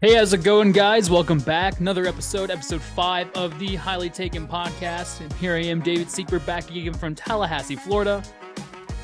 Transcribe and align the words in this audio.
Hey, 0.00 0.14
how's 0.14 0.32
it 0.32 0.44
going, 0.44 0.70
guys? 0.70 1.10
Welcome 1.10 1.40
back. 1.40 1.80
Another 1.80 2.06
episode, 2.06 2.52
episode 2.52 2.80
five 2.80 3.28
of 3.32 3.58
the 3.58 3.74
Highly 3.74 4.08
Taken 4.08 4.46
podcast. 4.46 5.20
And 5.20 5.32
here 5.32 5.56
I 5.56 5.64
am, 5.64 5.80
David 5.80 6.08
Secret, 6.08 6.46
back 6.46 6.70
again 6.70 6.94
from 6.94 7.16
Tallahassee, 7.16 7.74
Florida. 7.74 8.22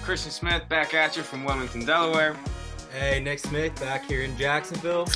Christian 0.05 0.31
Smith 0.31 0.69
back 0.69 0.95
at 0.95 1.17
you 1.17 1.25
from 1.25 1.45
Wilmington, 1.45 1.85
Delaware. 1.85 2.37
Hey, 2.97 3.19
Nick 3.19 3.41
Smith 3.41 3.75
back 3.81 4.05
here 4.05 4.23
in 4.23 4.39
Jacksonville. 4.39 5.09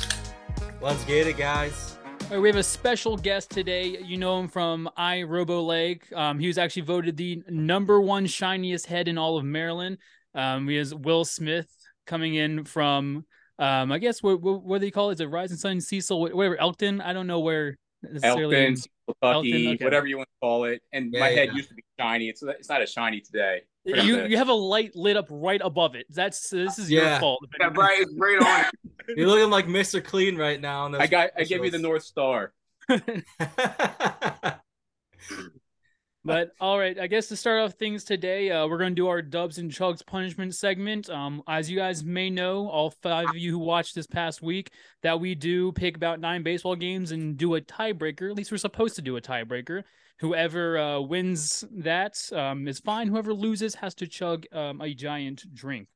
Let's 0.81 1.05
get 1.05 1.27
it, 1.27 1.37
guys. 1.37 1.97
All 2.23 2.31
right, 2.31 2.41
we 2.41 2.49
have 2.49 2.57
a 2.57 2.63
special 2.63 3.15
guest 3.15 3.49
today. 3.49 3.99
You 4.03 4.17
know 4.17 4.37
him 4.37 4.49
from 4.49 4.89
I 4.97 5.23
Robo 5.23 5.61
Leg. 5.61 6.03
Um, 6.13 6.39
he 6.39 6.47
was 6.47 6.57
actually 6.57 6.81
voted 6.81 7.15
the 7.15 7.41
number 7.47 8.01
one 8.01 8.25
shiniest 8.25 8.85
head 8.85 9.07
in 9.07 9.17
all 9.17 9.37
of 9.37 9.45
Maryland. 9.45 9.99
Um, 10.35 10.65
we 10.65 10.75
has 10.75 10.93
Wil 10.93 11.23
Smith 11.23 11.73
coming 12.05 12.35
in 12.35 12.65
from 12.65 13.23
um, 13.59 13.91
I 13.91 13.99
guess 13.99 14.23
what 14.23 14.41
what, 14.41 14.63
what 14.63 14.79
do 14.79 14.87
they 14.87 14.91
call 14.91 15.09
it? 15.09 15.15
Is 15.15 15.21
it 15.21 15.25
Rising 15.25 15.57
Sun, 15.57 15.81
Cecil, 15.81 16.19
whatever, 16.19 16.59
Elkton? 16.59 17.01
I 17.01 17.13
don't 17.13 17.27
know 17.27 17.41
where 17.41 17.77
necessarily. 18.01 18.55
Elkton, 18.55 18.75
Kentucky, 19.07 19.23
Elkton, 19.23 19.67
okay. 19.73 19.83
whatever 19.83 20.07
you 20.07 20.17
want 20.17 20.29
to 20.29 20.39
call 20.41 20.63
it. 20.63 20.81
And 20.93 21.13
Yeah, 21.13 21.19
my 21.19 21.29
head 21.29 21.49
yeah. 21.49 21.55
used 21.55 21.69
to 21.69 21.75
be 21.75 21.83
shiny. 21.99 22.29
It's 22.29 22.41
it's 22.41 22.69
not 22.69 22.81
as 22.81 22.91
shiny 22.91 23.19
today. 23.19 23.61
You 23.83 24.25
you 24.25 24.37
have 24.37 24.49
a 24.49 24.53
light 24.53 24.95
lit 24.95 25.17
up 25.17 25.27
right 25.29 25.61
above 25.63 25.95
it. 25.95 26.05
That's 26.09 26.49
this 26.49 26.79
is 26.79 26.89
your 26.89 27.19
fault. 27.19 27.41
Yeah, 27.59 27.69
right, 27.75 28.01
it's 28.01 28.13
right 28.17 28.41
on. 28.41 28.65
You're 29.17 29.27
looking 29.27 29.49
like 29.49 29.65
Mr. 29.65 30.03
Clean 30.03 30.37
right 30.37 30.61
now. 30.61 30.93
I 30.93 31.07
got 31.07 31.31
I 31.35 31.43
gave 31.43 31.65
you 31.65 31.71
the 31.71 31.79
North 31.79 32.03
Star. 32.03 32.53
But 36.29 36.51
all 36.61 36.77
right, 36.77 36.99
I 36.99 37.07
guess 37.07 37.27
to 37.29 37.35
start 37.35 37.59
off 37.59 37.73
things 37.73 38.03
today, 38.03 38.51
uh, 38.51 38.67
we're 38.67 38.77
going 38.77 38.91
to 38.91 38.95
do 38.95 39.07
our 39.07 39.19
dubs 39.21 39.57
and 39.57 39.71
chugs 39.71 40.05
punishment 40.05 40.53
segment. 40.53 41.09
Um, 41.09 41.41
as 41.47 41.71
you 41.71 41.77
guys 41.77 42.03
may 42.03 42.29
know, 42.29 42.69
all 42.69 42.91
five 42.91 43.29
of 43.29 43.35
you 43.35 43.49
who 43.49 43.57
watched 43.57 43.95
this 43.95 44.05
past 44.05 44.39
week, 44.43 44.71
that 45.01 45.19
we 45.19 45.33
do 45.33 45.71
pick 45.71 45.95
about 45.95 46.19
nine 46.19 46.43
baseball 46.43 46.75
games 46.75 47.11
and 47.11 47.35
do 47.35 47.55
a 47.55 47.61
tiebreaker. 47.61 48.29
At 48.29 48.37
least 48.37 48.51
we're 48.51 48.59
supposed 48.59 48.95
to 48.97 49.01
do 49.01 49.17
a 49.17 49.21
tiebreaker. 49.21 49.83
Whoever 50.19 50.77
uh, 50.77 50.99
wins 50.99 51.63
that 51.71 52.15
um, 52.31 52.67
is 52.67 52.79
fine. 52.79 53.07
Whoever 53.07 53.33
loses 53.33 53.73
has 53.75 53.95
to 53.95 54.05
chug 54.05 54.45
um, 54.53 54.81
a 54.81 54.93
giant 54.93 55.43
drink. 55.51 55.87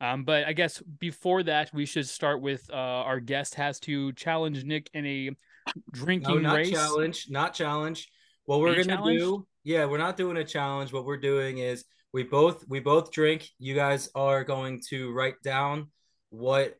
Um, 0.00 0.22
but 0.22 0.44
I 0.44 0.52
guess 0.52 0.80
before 1.00 1.42
that, 1.44 1.74
we 1.74 1.86
should 1.86 2.08
start 2.08 2.40
with 2.40 2.70
uh, 2.70 2.76
our 2.76 3.18
guest 3.18 3.56
has 3.56 3.80
to 3.80 4.12
challenge 4.12 4.62
Nick 4.64 4.90
in 4.94 5.06
a 5.06 5.30
drinking 5.92 6.36
no, 6.36 6.40
not 6.40 6.56
race. 6.56 6.70
challenge, 6.70 7.26
not 7.30 7.52
challenge. 7.54 8.08
What 8.44 8.60
we're 8.60 8.82
gonna 8.82 9.02
do? 9.04 9.46
Yeah, 9.64 9.86
we're 9.86 9.98
not 9.98 10.16
doing 10.16 10.36
a 10.36 10.44
challenge. 10.44 10.92
What 10.92 11.04
we're 11.04 11.18
doing 11.18 11.58
is 11.58 11.84
we 12.12 12.24
both 12.24 12.64
we 12.68 12.80
both 12.80 13.12
drink. 13.12 13.48
You 13.58 13.74
guys 13.74 14.10
are 14.14 14.44
going 14.44 14.82
to 14.90 15.12
write 15.12 15.40
down 15.42 15.88
what 16.30 16.78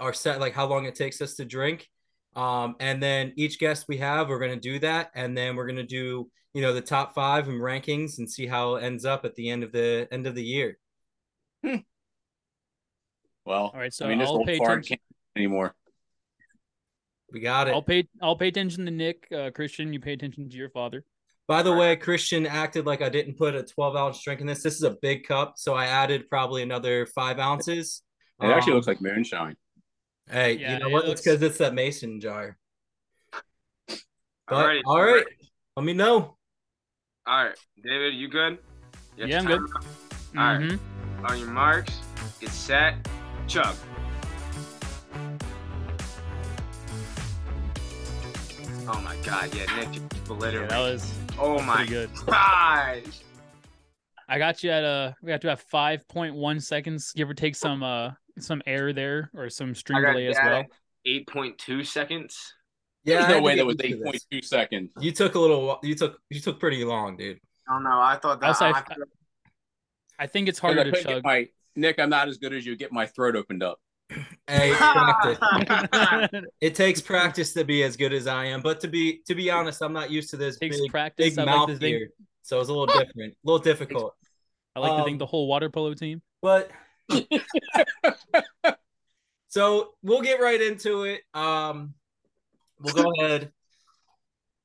our 0.00 0.12
set 0.12 0.40
like 0.40 0.54
how 0.54 0.66
long 0.66 0.84
it 0.84 0.94
takes 0.94 1.20
us 1.20 1.34
to 1.34 1.44
drink. 1.44 1.88
Um, 2.36 2.76
and 2.78 3.02
then 3.02 3.32
each 3.36 3.58
guest 3.58 3.86
we 3.88 3.98
have, 3.98 4.28
we're 4.28 4.38
gonna 4.38 4.56
do 4.56 4.78
that, 4.80 5.10
and 5.14 5.36
then 5.36 5.56
we're 5.56 5.66
gonna 5.66 5.82
do 5.82 6.30
you 6.54 6.62
know 6.62 6.72
the 6.72 6.80
top 6.80 7.14
five 7.14 7.48
and 7.48 7.60
rankings 7.60 8.18
and 8.18 8.30
see 8.30 8.46
how 8.46 8.76
it 8.76 8.84
ends 8.84 9.04
up 9.04 9.24
at 9.24 9.34
the 9.34 9.48
end 9.48 9.64
of 9.64 9.72
the 9.72 10.08
end 10.10 10.26
of 10.26 10.34
the 10.34 10.44
year. 10.44 10.78
Well, 13.48 13.70
All 13.72 13.80
right, 13.80 13.92
so 13.92 14.04
I 14.04 14.10
mean, 14.10 14.18
this 14.18 14.28
I'll 14.28 14.36
old 14.36 14.46
pay 14.46 14.58
fart 14.58 14.70
attention. 14.72 14.98
can't 14.98 15.00
anymore. 15.36 15.74
We 17.32 17.40
got 17.40 17.68
it. 17.68 17.72
I'll 17.72 17.82
pay. 17.82 18.06
I'll 18.20 18.36
pay 18.36 18.48
attention 18.48 18.84
to 18.84 18.90
Nick. 18.90 19.26
Uh, 19.34 19.50
Christian, 19.50 19.92
you 19.92 20.00
pay 20.00 20.12
attention 20.12 20.48
to 20.50 20.56
your 20.56 20.68
father. 20.68 21.04
By 21.48 21.62
the 21.62 21.72
way, 21.74 21.96
Christian 21.96 22.44
acted 22.44 22.84
like 22.84 23.00
I 23.00 23.08
didn't 23.08 23.38
put 23.38 23.54
a 23.54 23.62
12 23.62 23.96
ounce 23.96 24.22
drink 24.22 24.42
in 24.42 24.46
this. 24.46 24.62
This 24.62 24.74
is 24.74 24.82
a 24.82 24.98
big 25.00 25.26
cup, 25.26 25.54
so 25.56 25.72
I 25.74 25.86
added 25.86 26.28
probably 26.28 26.62
another 26.62 27.06
five 27.06 27.38
ounces. 27.38 28.02
It 28.42 28.48
actually 28.48 28.72
Um, 28.72 28.76
looks 28.76 28.86
like 28.86 29.00
moonshine. 29.00 29.56
Hey, 30.30 30.58
Yeah, 30.58 30.74
you 30.74 30.78
know 30.80 30.88
it 30.88 30.92
what? 30.92 31.04
It's 31.08 31.22
because 31.22 31.40
it's 31.40 31.56
that 31.56 31.72
mason 31.72 32.20
jar. 32.20 32.58
But, 34.46 34.66
Alrighty, 34.66 34.82
all 34.84 35.02
right, 35.02 35.24
let 35.74 35.86
me 35.86 35.94
know. 35.94 36.36
All 37.26 37.44
right, 37.44 37.56
David, 37.82 38.14
you 38.14 38.28
good? 38.28 38.58
You 39.16 39.26
Yeah, 39.26 39.38
I'm 39.40 39.48
your 39.48 39.58
good. 39.60 39.70
timer? 39.72 40.52
All 40.52 40.58
right. 40.58 40.70
Mhm. 40.72 41.30
On 41.30 41.38
your 41.38 41.48
marks, 41.48 41.98
get 42.40 42.50
set, 42.50 43.08
chug. 43.46 43.74
Oh 48.86 49.00
my 49.00 49.16
God, 49.24 49.54
yeah, 49.54 49.64
Nick, 49.76 49.94
you 49.96 50.08
Yeah, 50.40 50.66
that 50.66 50.78
was 50.78 51.17
oh 51.38 51.60
my 51.62 51.76
pretty 51.76 51.90
good. 51.90 52.10
gosh. 52.26 53.02
I 54.28 54.38
got 54.38 54.62
you 54.62 54.70
at 54.70 54.84
uh 54.84 55.12
We 55.22 55.28
got 55.28 55.40
to 55.42 55.48
have 55.48 55.60
five 55.60 56.06
point 56.08 56.34
one 56.34 56.60
seconds, 56.60 57.12
give 57.16 57.28
or 57.30 57.34
take 57.34 57.54
some 57.56 57.82
uh 57.82 58.10
some 58.38 58.62
air 58.66 58.92
there 58.92 59.30
or 59.34 59.50
some 59.50 59.74
string 59.74 60.04
I 60.04 60.12
delay 60.12 60.26
as 60.28 60.36
well. 60.42 60.64
8.2 61.06 61.86
seconds. 61.86 62.36
Yeah, 63.04 63.18
There's 63.22 63.28
no 63.30 63.42
way 63.42 63.56
that 63.56 63.64
was 63.66 63.76
used 63.82 64.04
to 64.04 64.12
this. 64.12 64.26
8.2 64.32 64.44
seconds. 64.44 64.90
You 65.00 65.12
took 65.12 65.34
a 65.34 65.38
little. 65.38 65.78
You 65.82 65.94
took. 65.94 66.20
You 66.28 66.40
took 66.40 66.60
pretty 66.60 66.84
long, 66.84 67.16
dude. 67.16 67.38
Oh 67.70 67.78
no, 67.78 67.98
I 68.00 68.16
thought 68.16 68.40
that. 68.40 68.46
Also, 68.48 68.66
I- 68.66 68.70
I- 68.78 68.84
I 70.20 70.26
think 70.26 70.48
it's 70.48 70.58
harder 70.58 70.82
to 70.82 70.90
couldn't 70.90 71.06
chug. 71.06 71.24
my 71.24 71.46
Nick, 71.76 72.00
I'm 72.00 72.10
not 72.10 72.26
as 72.28 72.38
good 72.38 72.52
as 72.52 72.66
you. 72.66 72.74
Get 72.76 72.90
my 72.92 73.06
throat 73.06 73.36
opened 73.36 73.62
up. 73.62 73.78
Hey, 74.46 74.72
practice. 74.76 75.38
It 76.60 76.74
takes 76.74 77.00
practice 77.00 77.52
to 77.54 77.64
be 77.64 77.82
as 77.82 77.96
good 77.96 78.12
as 78.12 78.26
I 78.26 78.46
am, 78.46 78.62
but 78.62 78.80
to 78.80 78.88
be 78.88 79.20
to 79.26 79.34
be 79.34 79.50
honest, 79.50 79.82
I'm 79.82 79.92
not 79.92 80.10
used 80.10 80.30
to 80.30 80.36
this 80.36 80.58
Takes 80.58 80.80
big, 80.80 80.90
practice. 80.90 81.30
big 81.30 81.38
I 81.38 81.42
like 81.44 81.54
mouth 81.56 81.68
to 81.68 81.76
think. 81.76 81.96
here, 81.96 82.08
so 82.42 82.60
it's 82.60 82.68
a 82.68 82.72
little 82.72 82.86
different, 82.86 83.34
a 83.34 83.36
little 83.44 83.58
difficult. 83.62 84.14
I 84.74 84.80
like 84.80 84.92
to 84.92 84.96
Um, 84.98 85.04
think 85.04 85.18
the 85.18 85.26
whole 85.26 85.46
water 85.46 85.68
polo 85.70 85.94
team. 85.94 86.22
But 86.40 86.70
so 89.48 89.94
we'll 90.02 90.22
get 90.22 90.40
right 90.40 90.60
into 90.60 91.04
it. 91.04 91.22
Um, 91.34 91.94
we'll 92.80 92.94
go 92.94 93.10
ahead 93.18 93.52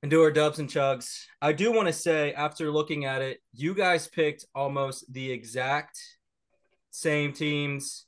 and 0.02 0.12
do 0.12 0.22
our 0.22 0.32
dubs 0.32 0.60
and 0.60 0.70
chugs. 0.70 1.26
I 1.42 1.54
do 1.54 1.72
want 1.72 1.88
to 1.88 1.94
say, 1.94 2.34
after 2.34 2.70
looking 2.72 3.06
at 3.06 3.22
it, 3.22 3.40
you 3.54 3.74
guys 3.74 4.08
picked 4.08 4.46
almost 4.54 5.12
the 5.12 5.32
exact 5.32 6.00
same 6.92 7.34
teams 7.34 8.06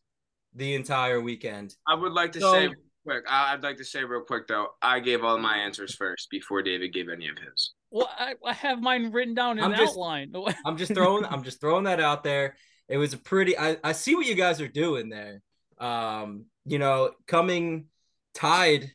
the 0.55 0.73
entire 0.75 1.19
weekend. 1.21 1.75
I 1.87 1.93
would 1.93 2.13
like 2.13 2.31
to 2.33 2.39
So- 2.41 2.51
say 2.53 2.67
real 2.67 2.75
quick. 3.05 3.23
I- 3.29 3.53
I'd 3.53 3.63
like 3.63 3.77
to 3.77 3.85
say 3.85 4.03
real 4.03 4.21
quick 4.21 4.47
though. 4.47 4.69
I 4.81 4.99
gave 4.99 5.23
all 5.23 5.37
my 5.37 5.57
answers 5.57 5.95
first 5.95 6.29
before 6.31 6.61
David 6.63 6.93
gave 6.93 7.09
any 7.09 7.27
of 7.27 7.37
his. 7.37 7.73
Well, 7.91 8.09
I, 8.17 8.35
I 8.43 8.53
have 8.53 8.81
mine 8.81 9.11
written 9.11 9.33
down 9.35 9.57
in 9.59 9.63
I'm 9.63 9.75
just- 9.75 9.93
outline. 9.93 10.33
I'm 10.65 10.77
just 10.77 10.93
throwing 10.93 11.25
I'm 11.25 11.43
just 11.43 11.61
throwing 11.61 11.83
that 11.85 11.99
out 11.99 12.23
there. 12.23 12.55
It 12.87 12.97
was 12.97 13.13
a 13.13 13.17
pretty 13.17 13.57
I, 13.57 13.77
I 13.83 13.91
see 13.91 14.15
what 14.15 14.25
you 14.25 14.35
guys 14.35 14.59
are 14.61 14.67
doing 14.67 15.09
there. 15.09 15.41
Um, 15.77 16.45
you 16.65 16.79
know, 16.79 17.11
coming 17.27 17.85
tied 18.33 18.91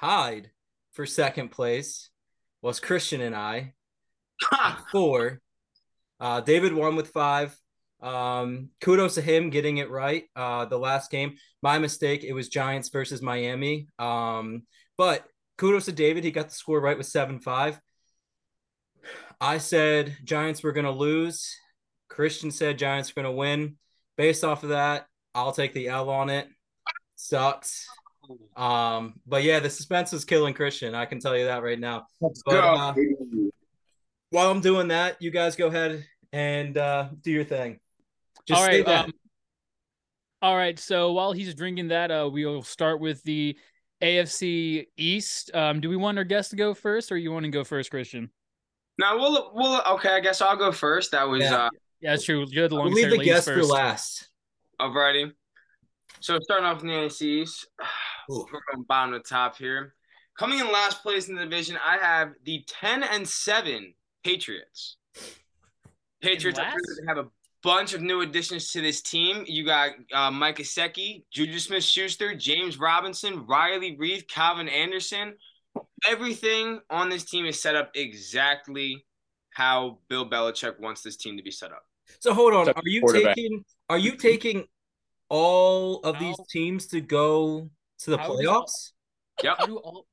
tied 0.00 0.50
for 0.92 1.06
second 1.06 1.50
place 1.50 2.10
was 2.62 2.80
Christian 2.80 3.20
and 3.20 3.34
I. 3.36 3.74
Four. 4.92 5.40
Uh 6.20 6.40
David 6.40 6.72
won 6.72 6.96
with 6.96 7.08
five. 7.08 7.56
Um, 8.06 8.70
kudos 8.80 9.16
to 9.16 9.20
him 9.20 9.50
getting 9.50 9.78
it 9.78 9.90
right. 9.90 10.24
Uh 10.36 10.64
the 10.66 10.78
last 10.78 11.10
game. 11.10 11.36
My 11.62 11.78
mistake, 11.78 12.22
it 12.22 12.32
was 12.32 12.48
Giants 12.48 12.88
versus 12.90 13.20
Miami. 13.20 13.88
Um, 13.98 14.62
but 14.96 15.24
kudos 15.58 15.86
to 15.86 15.92
David, 15.92 16.22
he 16.22 16.30
got 16.30 16.48
the 16.48 16.54
score 16.54 16.80
right 16.80 16.96
with 16.96 17.06
seven 17.06 17.40
five. 17.40 17.80
I 19.40 19.58
said 19.58 20.16
Giants 20.24 20.62
were 20.62 20.72
going 20.72 20.86
to 20.86 20.90
lose. 20.92 21.54
Christian 22.08 22.50
said 22.50 22.78
Giants 22.78 23.14
were 23.14 23.22
going 23.22 23.32
to 23.34 23.38
win. 23.38 23.76
Based 24.16 24.44
off 24.44 24.62
of 24.62 24.70
that, 24.70 25.06
I'll 25.34 25.52
take 25.52 25.74
the 25.74 25.88
L 25.88 26.08
on 26.08 26.30
it. 26.30 26.48
Sucks. 27.16 27.86
Um, 28.56 29.20
but 29.26 29.42
yeah, 29.42 29.60
the 29.60 29.70
suspense 29.70 30.12
was 30.12 30.24
killing 30.24 30.54
Christian. 30.54 30.94
I 30.94 31.04
can 31.04 31.20
tell 31.20 31.36
you 31.36 31.44
that 31.46 31.62
right 31.62 31.78
now. 31.78 32.06
Let's 32.20 32.42
But, 32.44 32.56
uh, 32.56 32.94
While 34.30 34.50
I'm 34.50 34.60
doing 34.60 34.88
that, 34.88 35.20
you 35.20 35.30
guys 35.30 35.54
go 35.54 35.66
ahead 35.66 36.04
and 36.32 36.76
uh, 36.78 37.08
do 37.20 37.30
your 37.30 37.44
thing. 37.44 37.78
Just 38.46 38.60
all 38.60 38.66
say 38.66 38.76
right. 38.78 38.86
that. 38.86 39.04
Um, 39.06 39.12
all 40.42 40.56
right. 40.56 40.78
So 40.78 41.12
while 41.12 41.32
he's 41.32 41.54
drinking 41.54 41.88
that, 41.88 42.10
uh, 42.10 42.28
we'll 42.32 42.62
start 42.62 43.00
with 43.00 43.22
the 43.24 43.56
AFC 44.02 44.86
East. 44.96 45.50
Um, 45.54 45.80
do 45.80 45.88
we 45.88 45.96
want 45.96 46.18
our 46.18 46.24
guest 46.24 46.50
to 46.50 46.56
go 46.56 46.74
first, 46.74 47.10
or 47.10 47.16
you 47.16 47.32
want 47.32 47.44
to 47.44 47.50
go 47.50 47.64
first, 47.64 47.90
Christian? 47.90 48.30
now 48.98 49.16
we'll 49.18 49.50
we'll 49.54 49.82
okay. 49.94 50.10
I 50.10 50.20
guess 50.20 50.40
I'll 50.40 50.56
go 50.56 50.72
first. 50.72 51.10
That 51.12 51.28
was 51.28 51.42
Yeah. 51.42 51.64
uh 51.66 51.70
Yeah, 52.00 52.10
that's 52.12 52.24
true. 52.24 52.46
You're 52.48 52.68
the 52.68 52.76
we'll 52.76 52.86
leave 52.90 53.10
the 53.10 53.16
ladies 53.18 53.26
guest 53.34 53.48
for 53.48 53.54
first. 53.56 53.70
last. 53.70 54.28
alrighty. 54.80 55.32
So 56.20 56.38
starting 56.40 56.66
off 56.66 56.80
in 56.82 56.88
the 56.88 56.94
AFCs, 56.94 57.64
Ooh. 58.30 58.46
we're 58.52 58.60
from 58.72 58.84
bottom 58.84 59.12
to 59.14 59.20
top 59.20 59.56
here. 59.58 59.94
Coming 60.38 60.58
in 60.60 60.70
last 60.72 61.02
place 61.02 61.28
in 61.28 61.34
the 61.34 61.42
division, 61.44 61.78
I 61.84 61.96
have 61.98 62.32
the 62.44 62.62
ten 62.66 63.02
and 63.02 63.26
seven 63.28 63.94
Patriots. 64.24 64.96
Patriots 66.22 66.58
last? 66.58 66.76
have 67.06 67.18
a 67.18 67.26
bunch 67.66 67.94
of 67.94 68.00
new 68.00 68.20
additions 68.20 68.70
to 68.70 68.80
this 68.80 69.02
team. 69.02 69.42
You 69.44 69.64
got 69.64 69.90
uh, 70.14 70.30
Mike 70.30 70.58
Gesicki, 70.58 71.24
Juju 71.32 71.58
Smith-Schuster, 71.58 72.36
James 72.36 72.78
Robinson, 72.78 73.44
Riley 73.44 73.96
Reiff, 74.00 74.28
Calvin 74.28 74.68
Anderson. 74.68 75.34
Everything 76.08 76.78
on 76.90 77.08
this 77.08 77.24
team 77.24 77.44
is 77.44 77.60
set 77.60 77.74
up 77.74 77.90
exactly 77.96 79.04
how 79.50 79.98
Bill 80.08 80.30
Belichick 80.30 80.78
wants 80.78 81.02
this 81.02 81.16
team 81.16 81.36
to 81.38 81.42
be 81.42 81.50
set 81.50 81.72
up. 81.72 81.82
So 82.20 82.32
hold 82.32 82.54
on. 82.54 82.68
Are 82.68 82.82
you 82.84 83.02
taking 83.10 83.64
are 83.88 83.98
you 83.98 84.16
taking 84.16 84.64
all 85.28 85.98
of 86.04 86.20
these 86.20 86.36
teams 86.48 86.86
to 86.88 87.00
go 87.00 87.68
to 87.98 88.10
the 88.10 88.16
how 88.16 88.30
playoffs? 88.30 88.92
Yeah. 89.42 89.54
How 89.58 89.66
do 89.66 89.78
all? 89.78 90.06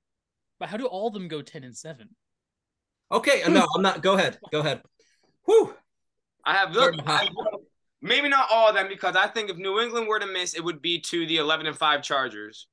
But 0.60 0.70
how 0.70 0.78
do 0.78 0.88
all 0.88 1.10
of 1.10 1.14
them 1.14 1.28
go 1.28 1.44
ten 1.44 1.64
and 1.64 1.78
seven? 1.78 2.10
Okay, 3.12 3.44
no, 3.48 3.68
I'm 3.76 3.84
not. 3.84 4.02
Go 4.02 4.16
ahead. 4.16 4.40
Go 4.52 4.62
ahead. 4.62 4.82
Whew. 5.46 5.76
I 6.46 6.54
have 6.54 6.74
look. 6.74 6.96
Hot. 7.02 7.30
Maybe 8.02 8.28
not 8.28 8.50
all 8.52 8.68
of 8.68 8.76
them 8.76 8.90
because 8.90 9.16
I 9.16 9.28
think 9.28 9.50
if 9.50 9.58
New 9.58 9.80
England 9.80 10.08
were 10.08 10.20
to 10.20 10.28
miss, 10.28 10.56
it 10.56 10.64
would 10.64 10.82
be 10.82 11.00
to 11.00 11.26
the 11.26 11.38
11 11.38 11.68
and 11.68 11.78
5 11.78 12.04
Chargers. 12.04 12.68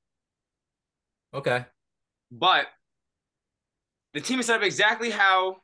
Okay. 1.33 1.65
But 2.33 2.67
the 4.13 4.21
team 4.21 4.41
is 4.41 4.47
set 4.47 4.57
up 4.57 4.63
exactly 4.65 5.11
how 5.11 5.59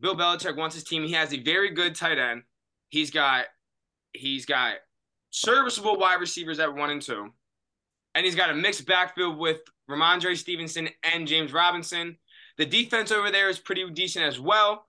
Bill 0.00 0.14
Belichick 0.14 0.56
wants 0.56 0.76
his 0.76 0.84
team. 0.84 1.02
He 1.02 1.14
has 1.14 1.32
a 1.32 1.42
very 1.42 1.70
good 1.70 1.96
tight 1.96 2.18
end. 2.18 2.42
He's 2.90 3.10
got 3.10 3.46
he's 4.12 4.46
got 4.46 4.74
serviceable 5.30 5.98
wide 5.98 6.20
receivers 6.20 6.60
at 6.60 6.72
one 6.72 6.90
and 6.90 7.02
two. 7.02 7.30
And 8.14 8.24
he's 8.24 8.34
got 8.34 8.50
a 8.50 8.54
mixed 8.54 8.86
backfield 8.86 9.38
with 9.38 9.58
Rhamondre 9.90 10.36
Stevenson 10.36 10.88
and 11.02 11.26
James 11.26 11.52
Robinson. 11.52 12.16
The 12.56 12.66
defense 12.66 13.12
over 13.12 13.30
there 13.30 13.48
is 13.48 13.58
pretty 13.58 13.88
decent 13.90 14.24
as 14.24 14.40
well. 14.40 14.86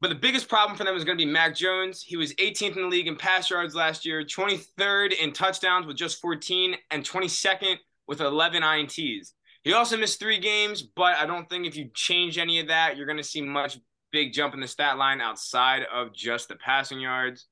But 0.00 0.08
the 0.08 0.14
biggest 0.14 0.48
problem 0.48 0.76
for 0.76 0.84
them 0.84 0.94
is 0.94 1.04
going 1.04 1.16
to 1.16 1.24
be 1.24 1.30
Mac 1.30 1.54
Jones. 1.54 2.02
He 2.02 2.16
was 2.16 2.34
18th 2.34 2.76
in 2.76 2.82
the 2.82 2.88
league 2.88 3.06
in 3.06 3.16
pass 3.16 3.50
yards 3.50 3.74
last 3.74 4.04
year, 4.04 4.22
23rd 4.22 5.14
in 5.14 5.32
touchdowns 5.32 5.86
with 5.86 5.96
just 5.96 6.20
14, 6.20 6.76
and 6.90 7.02
22nd 7.02 7.76
with 8.06 8.20
11 8.20 8.62
INTs. 8.62 9.32
He 9.62 9.72
also 9.72 9.96
missed 9.96 10.20
three 10.20 10.38
games, 10.38 10.82
but 10.82 11.16
I 11.16 11.26
don't 11.26 11.48
think 11.48 11.66
if 11.66 11.76
you 11.76 11.90
change 11.94 12.38
any 12.38 12.60
of 12.60 12.68
that, 12.68 12.96
you're 12.96 13.06
going 13.06 13.16
to 13.16 13.24
see 13.24 13.40
much 13.40 13.78
big 14.12 14.32
jump 14.32 14.54
in 14.54 14.60
the 14.60 14.68
stat 14.68 14.98
line 14.98 15.20
outside 15.20 15.82
of 15.92 16.14
just 16.14 16.48
the 16.48 16.56
passing 16.56 17.00
yards. 17.00 17.46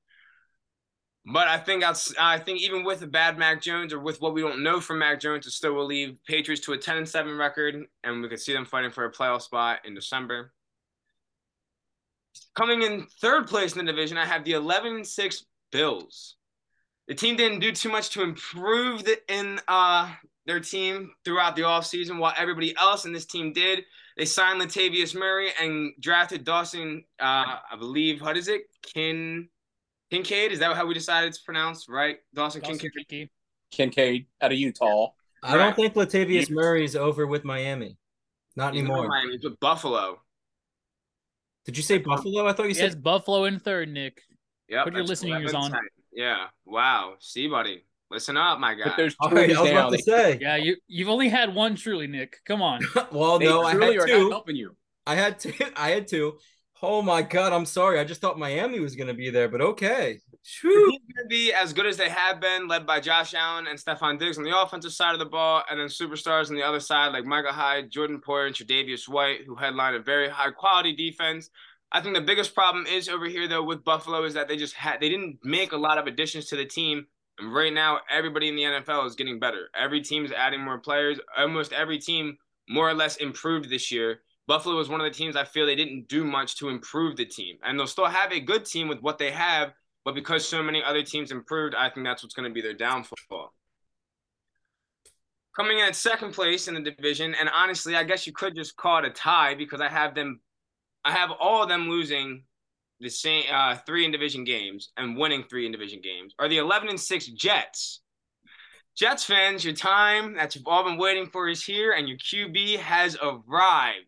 But 1.26 1.48
I 1.48 1.56
think 1.56 1.82
I 2.20 2.38
think 2.38 2.60
even 2.60 2.84
with 2.84 3.02
a 3.02 3.06
bad 3.06 3.38
Mac 3.38 3.62
Jones 3.62 3.94
or 3.94 3.98
with 3.98 4.20
what 4.20 4.34
we 4.34 4.42
don't 4.42 4.62
know 4.62 4.78
from 4.78 4.98
Mac 4.98 5.20
Jones, 5.20 5.46
it 5.46 5.52
still 5.52 5.72
will 5.72 5.86
leave 5.86 6.16
Patriots 6.26 6.64
to 6.66 6.74
a 6.74 6.78
10 6.78 6.98
and 6.98 7.08
7 7.08 7.36
record, 7.36 7.76
and 8.04 8.22
we 8.22 8.28
could 8.28 8.40
see 8.40 8.52
them 8.52 8.66
fighting 8.66 8.90
for 8.90 9.06
a 9.06 9.12
playoff 9.12 9.40
spot 9.40 9.80
in 9.84 9.94
December. 9.94 10.52
Coming 12.54 12.82
in 12.82 13.06
third 13.20 13.46
place 13.46 13.72
in 13.76 13.84
the 13.84 13.92
division, 13.92 14.16
I 14.16 14.24
have 14.24 14.44
the 14.44 14.52
11 14.52 15.04
6 15.04 15.44
Bills. 15.72 16.36
The 17.08 17.14
team 17.14 17.36
didn't 17.36 17.60
do 17.60 17.72
too 17.72 17.90
much 17.90 18.10
to 18.10 18.22
improve 18.22 19.04
the, 19.04 19.18
in 19.28 19.60
uh, 19.68 20.10
their 20.46 20.60
team 20.60 21.10
throughout 21.24 21.56
the 21.56 21.62
offseason, 21.62 22.18
while 22.18 22.32
everybody 22.36 22.74
else 22.78 23.04
in 23.04 23.12
this 23.12 23.26
team 23.26 23.52
did. 23.52 23.84
They 24.16 24.24
signed 24.24 24.60
Latavius 24.60 25.14
Murray 25.14 25.50
and 25.60 25.92
drafted 26.00 26.44
Dawson, 26.44 27.04
uh, 27.20 27.56
I 27.70 27.76
believe, 27.78 28.22
what 28.22 28.36
is 28.36 28.48
it? 28.48 28.62
Kin 28.82 29.48
Kincaid? 30.10 30.52
Is 30.52 30.60
that 30.60 30.74
how 30.76 30.86
we 30.86 30.94
decided 30.94 31.28
it's 31.28 31.38
pronounced, 31.38 31.88
right? 31.88 32.18
Dawson, 32.32 32.60
Dawson 32.60 32.78
Kincaid. 32.78 33.08
Kincaid. 33.08 33.30
Kincaid 33.70 34.26
out 34.40 34.52
of 34.52 34.58
Utah. 34.58 35.08
I 35.42 35.56
don't 35.56 35.76
think 35.76 35.94
Latavius 35.94 36.50
Murray 36.50 36.84
is 36.84 36.96
over 36.96 37.26
with 37.26 37.44
Miami. 37.44 37.98
Not 38.56 38.72
He's 38.72 38.80
anymore. 38.80 39.02
with 39.02 39.08
Miami. 39.08 39.32
He's 39.32 39.44
with 39.44 39.58
Buffalo. 39.60 40.20
Did 41.64 41.76
you 41.76 41.82
say 41.82 41.98
Buffalo? 41.98 42.46
I 42.46 42.52
thought 42.52 42.68
you 42.68 42.74
said 42.74 42.84
has 42.84 42.96
Buffalo 42.96 43.44
in 43.44 43.58
third, 43.58 43.88
Nick. 43.88 44.22
Yep. 44.68 44.84
Put 44.84 44.94
your 44.94 45.04
listening 45.04 45.40
ears 45.40 45.54
on. 45.54 45.72
Yeah. 46.12 46.46
Wow. 46.64 47.14
See, 47.20 47.48
buddy. 47.48 47.84
Listen 48.10 48.36
up, 48.36 48.60
my 48.60 48.74
guy. 48.74 48.84
But 48.84 48.96
there's 48.96 49.16
two 49.16 49.34
right, 49.34 49.50
I 49.50 49.60
was 49.60 49.70
about 49.70 49.92
to 49.92 49.98
say. 49.98 50.38
Yeah, 50.40 50.56
you 50.56 50.76
you've 50.86 51.08
only 51.08 51.28
had 51.28 51.54
one 51.54 51.74
truly, 51.74 52.06
Nick. 52.06 52.36
Come 52.46 52.62
on. 52.62 52.80
well, 53.12 53.38
they 53.38 53.46
no, 53.46 53.64
I 53.64 53.72
truly 53.72 53.94
had 53.94 53.96
are 53.96 54.06
not 54.06 54.06
two. 54.06 54.30
helping 54.30 54.56
you. 54.56 54.76
I 55.06 55.14
had 55.16 55.40
two. 55.40 55.52
I 55.76 55.90
had 55.90 56.06
two. 56.06 56.38
Oh 56.82 57.02
my 57.02 57.22
god, 57.22 57.52
I'm 57.52 57.64
sorry. 57.64 57.98
I 57.98 58.04
just 58.04 58.20
thought 58.20 58.38
Miami 58.38 58.78
was 58.78 58.94
gonna 58.94 59.14
be 59.14 59.30
there, 59.30 59.48
but 59.48 59.60
okay. 59.60 60.20
Shoo. 60.46 60.68
going 60.68 61.00
to 61.16 61.26
be 61.26 61.54
as 61.54 61.72
good 61.72 61.86
as 61.86 61.96
they 61.96 62.10
have 62.10 62.38
been, 62.38 62.68
led 62.68 62.86
by 62.86 63.00
Josh 63.00 63.32
Allen 63.32 63.66
and 63.66 63.78
Stefon 63.78 64.18
Diggs 64.18 64.36
on 64.36 64.44
the 64.44 64.60
offensive 64.60 64.92
side 64.92 65.14
of 65.14 65.18
the 65.18 65.24
ball, 65.24 65.62
and 65.70 65.80
then 65.80 65.86
superstars 65.86 66.50
on 66.50 66.54
the 66.54 66.62
other 66.62 66.80
side 66.80 67.12
like 67.12 67.24
Michael 67.24 67.52
Hyde, 67.52 67.90
Jordan 67.90 68.20
Poyer, 68.20 68.46
and 68.46 68.54
Tre'Davious 68.54 69.08
White, 69.08 69.40
who 69.46 69.54
headline 69.54 69.94
a 69.94 70.00
very 70.00 70.28
high 70.28 70.50
quality 70.50 70.94
defense. 70.94 71.48
I 71.90 72.02
think 72.02 72.14
the 72.14 72.20
biggest 72.20 72.54
problem 72.54 72.86
is 72.86 73.08
over 73.08 73.26
here 73.26 73.48
though 73.48 73.62
with 73.62 73.84
Buffalo 73.84 74.24
is 74.24 74.34
that 74.34 74.48
they 74.48 74.56
just 74.56 74.74
had 74.74 75.00
they 75.00 75.08
didn't 75.08 75.38
make 75.44 75.72
a 75.72 75.76
lot 75.76 75.96
of 75.96 76.06
additions 76.06 76.46
to 76.46 76.56
the 76.56 76.66
team, 76.66 77.06
and 77.38 77.54
right 77.54 77.72
now 77.72 78.00
everybody 78.10 78.48
in 78.48 78.56
the 78.56 78.64
NFL 78.64 79.06
is 79.06 79.14
getting 79.14 79.38
better. 79.38 79.70
Every 79.74 80.02
team 80.02 80.24
is 80.24 80.32
adding 80.32 80.60
more 80.60 80.78
players. 80.78 81.18
Almost 81.38 81.72
every 81.72 81.98
team 81.98 82.36
more 82.68 82.88
or 82.88 82.94
less 82.94 83.16
improved 83.16 83.70
this 83.70 83.90
year. 83.90 84.20
Buffalo 84.46 84.76
was 84.76 84.90
one 84.90 85.00
of 85.00 85.10
the 85.10 85.16
teams 85.16 85.36
I 85.36 85.44
feel 85.44 85.64
they 85.64 85.74
didn't 85.74 86.08
do 86.08 86.24
much 86.24 86.56
to 86.56 86.68
improve 86.68 87.16
the 87.16 87.24
team, 87.24 87.56
and 87.62 87.78
they'll 87.78 87.86
still 87.86 88.06
have 88.06 88.30
a 88.30 88.40
good 88.40 88.66
team 88.66 88.88
with 88.88 89.00
what 89.00 89.16
they 89.16 89.30
have. 89.30 89.72
But 90.04 90.14
because 90.14 90.46
so 90.46 90.62
many 90.62 90.82
other 90.82 91.02
teams 91.02 91.32
improved, 91.32 91.74
I 91.74 91.88
think 91.88 92.06
that's 92.06 92.22
what's 92.22 92.34
going 92.34 92.48
to 92.48 92.54
be 92.54 92.60
their 92.60 92.74
downfall. 92.74 93.54
Coming 95.56 95.78
in 95.78 95.84
at 95.84 95.96
second 95.96 96.32
place 96.32 96.68
in 96.68 96.74
the 96.74 96.80
division, 96.80 97.34
and 97.34 97.48
honestly, 97.48 97.96
I 97.96 98.04
guess 98.04 98.26
you 98.26 98.32
could 98.32 98.54
just 98.54 98.76
call 98.76 98.98
it 98.98 99.04
a 99.04 99.10
tie 99.10 99.54
because 99.54 99.80
I 99.80 99.88
have 99.88 100.14
them, 100.14 100.40
I 101.04 101.12
have 101.12 101.30
all 101.30 101.62
of 101.62 101.68
them 101.68 101.88
losing 101.88 102.44
the 103.00 103.08
same 103.08 103.44
uh, 103.50 103.76
three 103.86 104.04
in 104.04 104.10
division 104.10 104.44
games 104.44 104.90
and 104.96 105.16
winning 105.16 105.44
three 105.48 105.64
in 105.64 105.72
division 105.72 106.00
games. 106.02 106.34
Are 106.38 106.48
the 106.48 106.58
eleven 106.58 106.88
and 106.88 107.00
six 107.00 107.26
Jets? 107.26 108.00
Jets 108.96 109.24
fans, 109.24 109.64
your 109.64 109.74
time 109.74 110.34
that 110.34 110.54
you've 110.54 110.66
all 110.66 110.84
been 110.84 110.98
waiting 110.98 111.26
for 111.26 111.48
is 111.48 111.64
here, 111.64 111.92
and 111.92 112.08
your 112.08 112.18
QB 112.18 112.78
has 112.78 113.16
arrived 113.22 114.06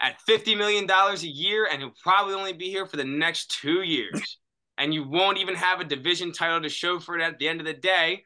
at 0.00 0.20
fifty 0.22 0.54
million 0.54 0.86
dollars 0.86 1.24
a 1.24 1.28
year, 1.28 1.66
and 1.70 1.80
he'll 1.80 1.94
probably 2.02 2.34
only 2.34 2.52
be 2.52 2.70
here 2.70 2.86
for 2.86 2.96
the 2.96 3.04
next 3.04 3.50
two 3.50 3.82
years 3.82 4.38
and 4.78 4.94
you 4.94 5.06
won't 5.06 5.38
even 5.38 5.54
have 5.54 5.80
a 5.80 5.84
division 5.84 6.32
title 6.32 6.62
to 6.62 6.68
show 6.68 6.98
for 6.98 7.18
it 7.18 7.22
at 7.22 7.38
the 7.38 7.48
end 7.48 7.60
of 7.60 7.66
the 7.66 7.74
day. 7.74 8.24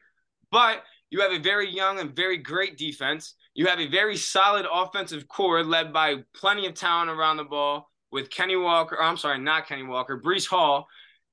But 0.51 0.83
you 1.09 1.21
have 1.21 1.31
a 1.31 1.39
very 1.39 1.69
young 1.69 1.99
and 1.99 2.15
very 2.15 2.37
great 2.37 2.77
defense. 2.77 3.35
You 3.55 3.67
have 3.67 3.79
a 3.79 3.87
very 3.87 4.15
solid 4.15 4.65
offensive 4.71 5.27
core 5.27 5.63
led 5.63 5.91
by 5.91 6.23
plenty 6.35 6.65
of 6.65 6.73
talent 6.73 7.09
around 7.09 7.37
the 7.37 7.43
ball 7.43 7.89
with 8.11 8.29
Kenny 8.29 8.55
Walker. 8.55 9.01
I'm 9.01 9.17
sorry, 9.17 9.39
not 9.39 9.67
Kenny 9.67 9.83
Walker, 9.83 10.21
Breece 10.23 10.47
Hall 10.47 10.87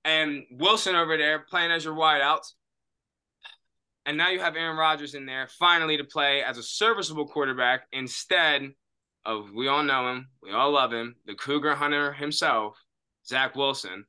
and 0.05 0.45
Wilson 0.51 0.97
over 0.97 1.17
there 1.17 1.41
playing 1.41 1.71
as 1.71 1.85
your 1.85 1.95
wideouts. 1.95 2.53
And 4.07 4.17
now 4.17 4.31
you 4.31 4.41
have 4.41 4.57
Aaron 4.57 4.79
Rodgers 4.79 5.15
in 5.15 5.27
there 5.27 5.47
finally 5.59 5.99
to 5.99 6.05
play 6.05 6.43
as 6.43 6.57
a 6.57 6.63
serviceable 6.63 7.29
quarterback 7.29 7.83
instead 7.93 8.73
of, 9.27 9.51
we 9.55 9.69
all 9.69 9.83
know 9.83 10.11
him, 10.11 10.29
we 10.43 10.53
all 10.53 10.73
love 10.73 10.93
him, 10.93 11.17
the 11.27 11.35
Cougar 11.35 11.75
Hunter 11.75 12.13
himself, 12.13 12.79
Zach 13.27 13.55
Wilson. 13.55 14.07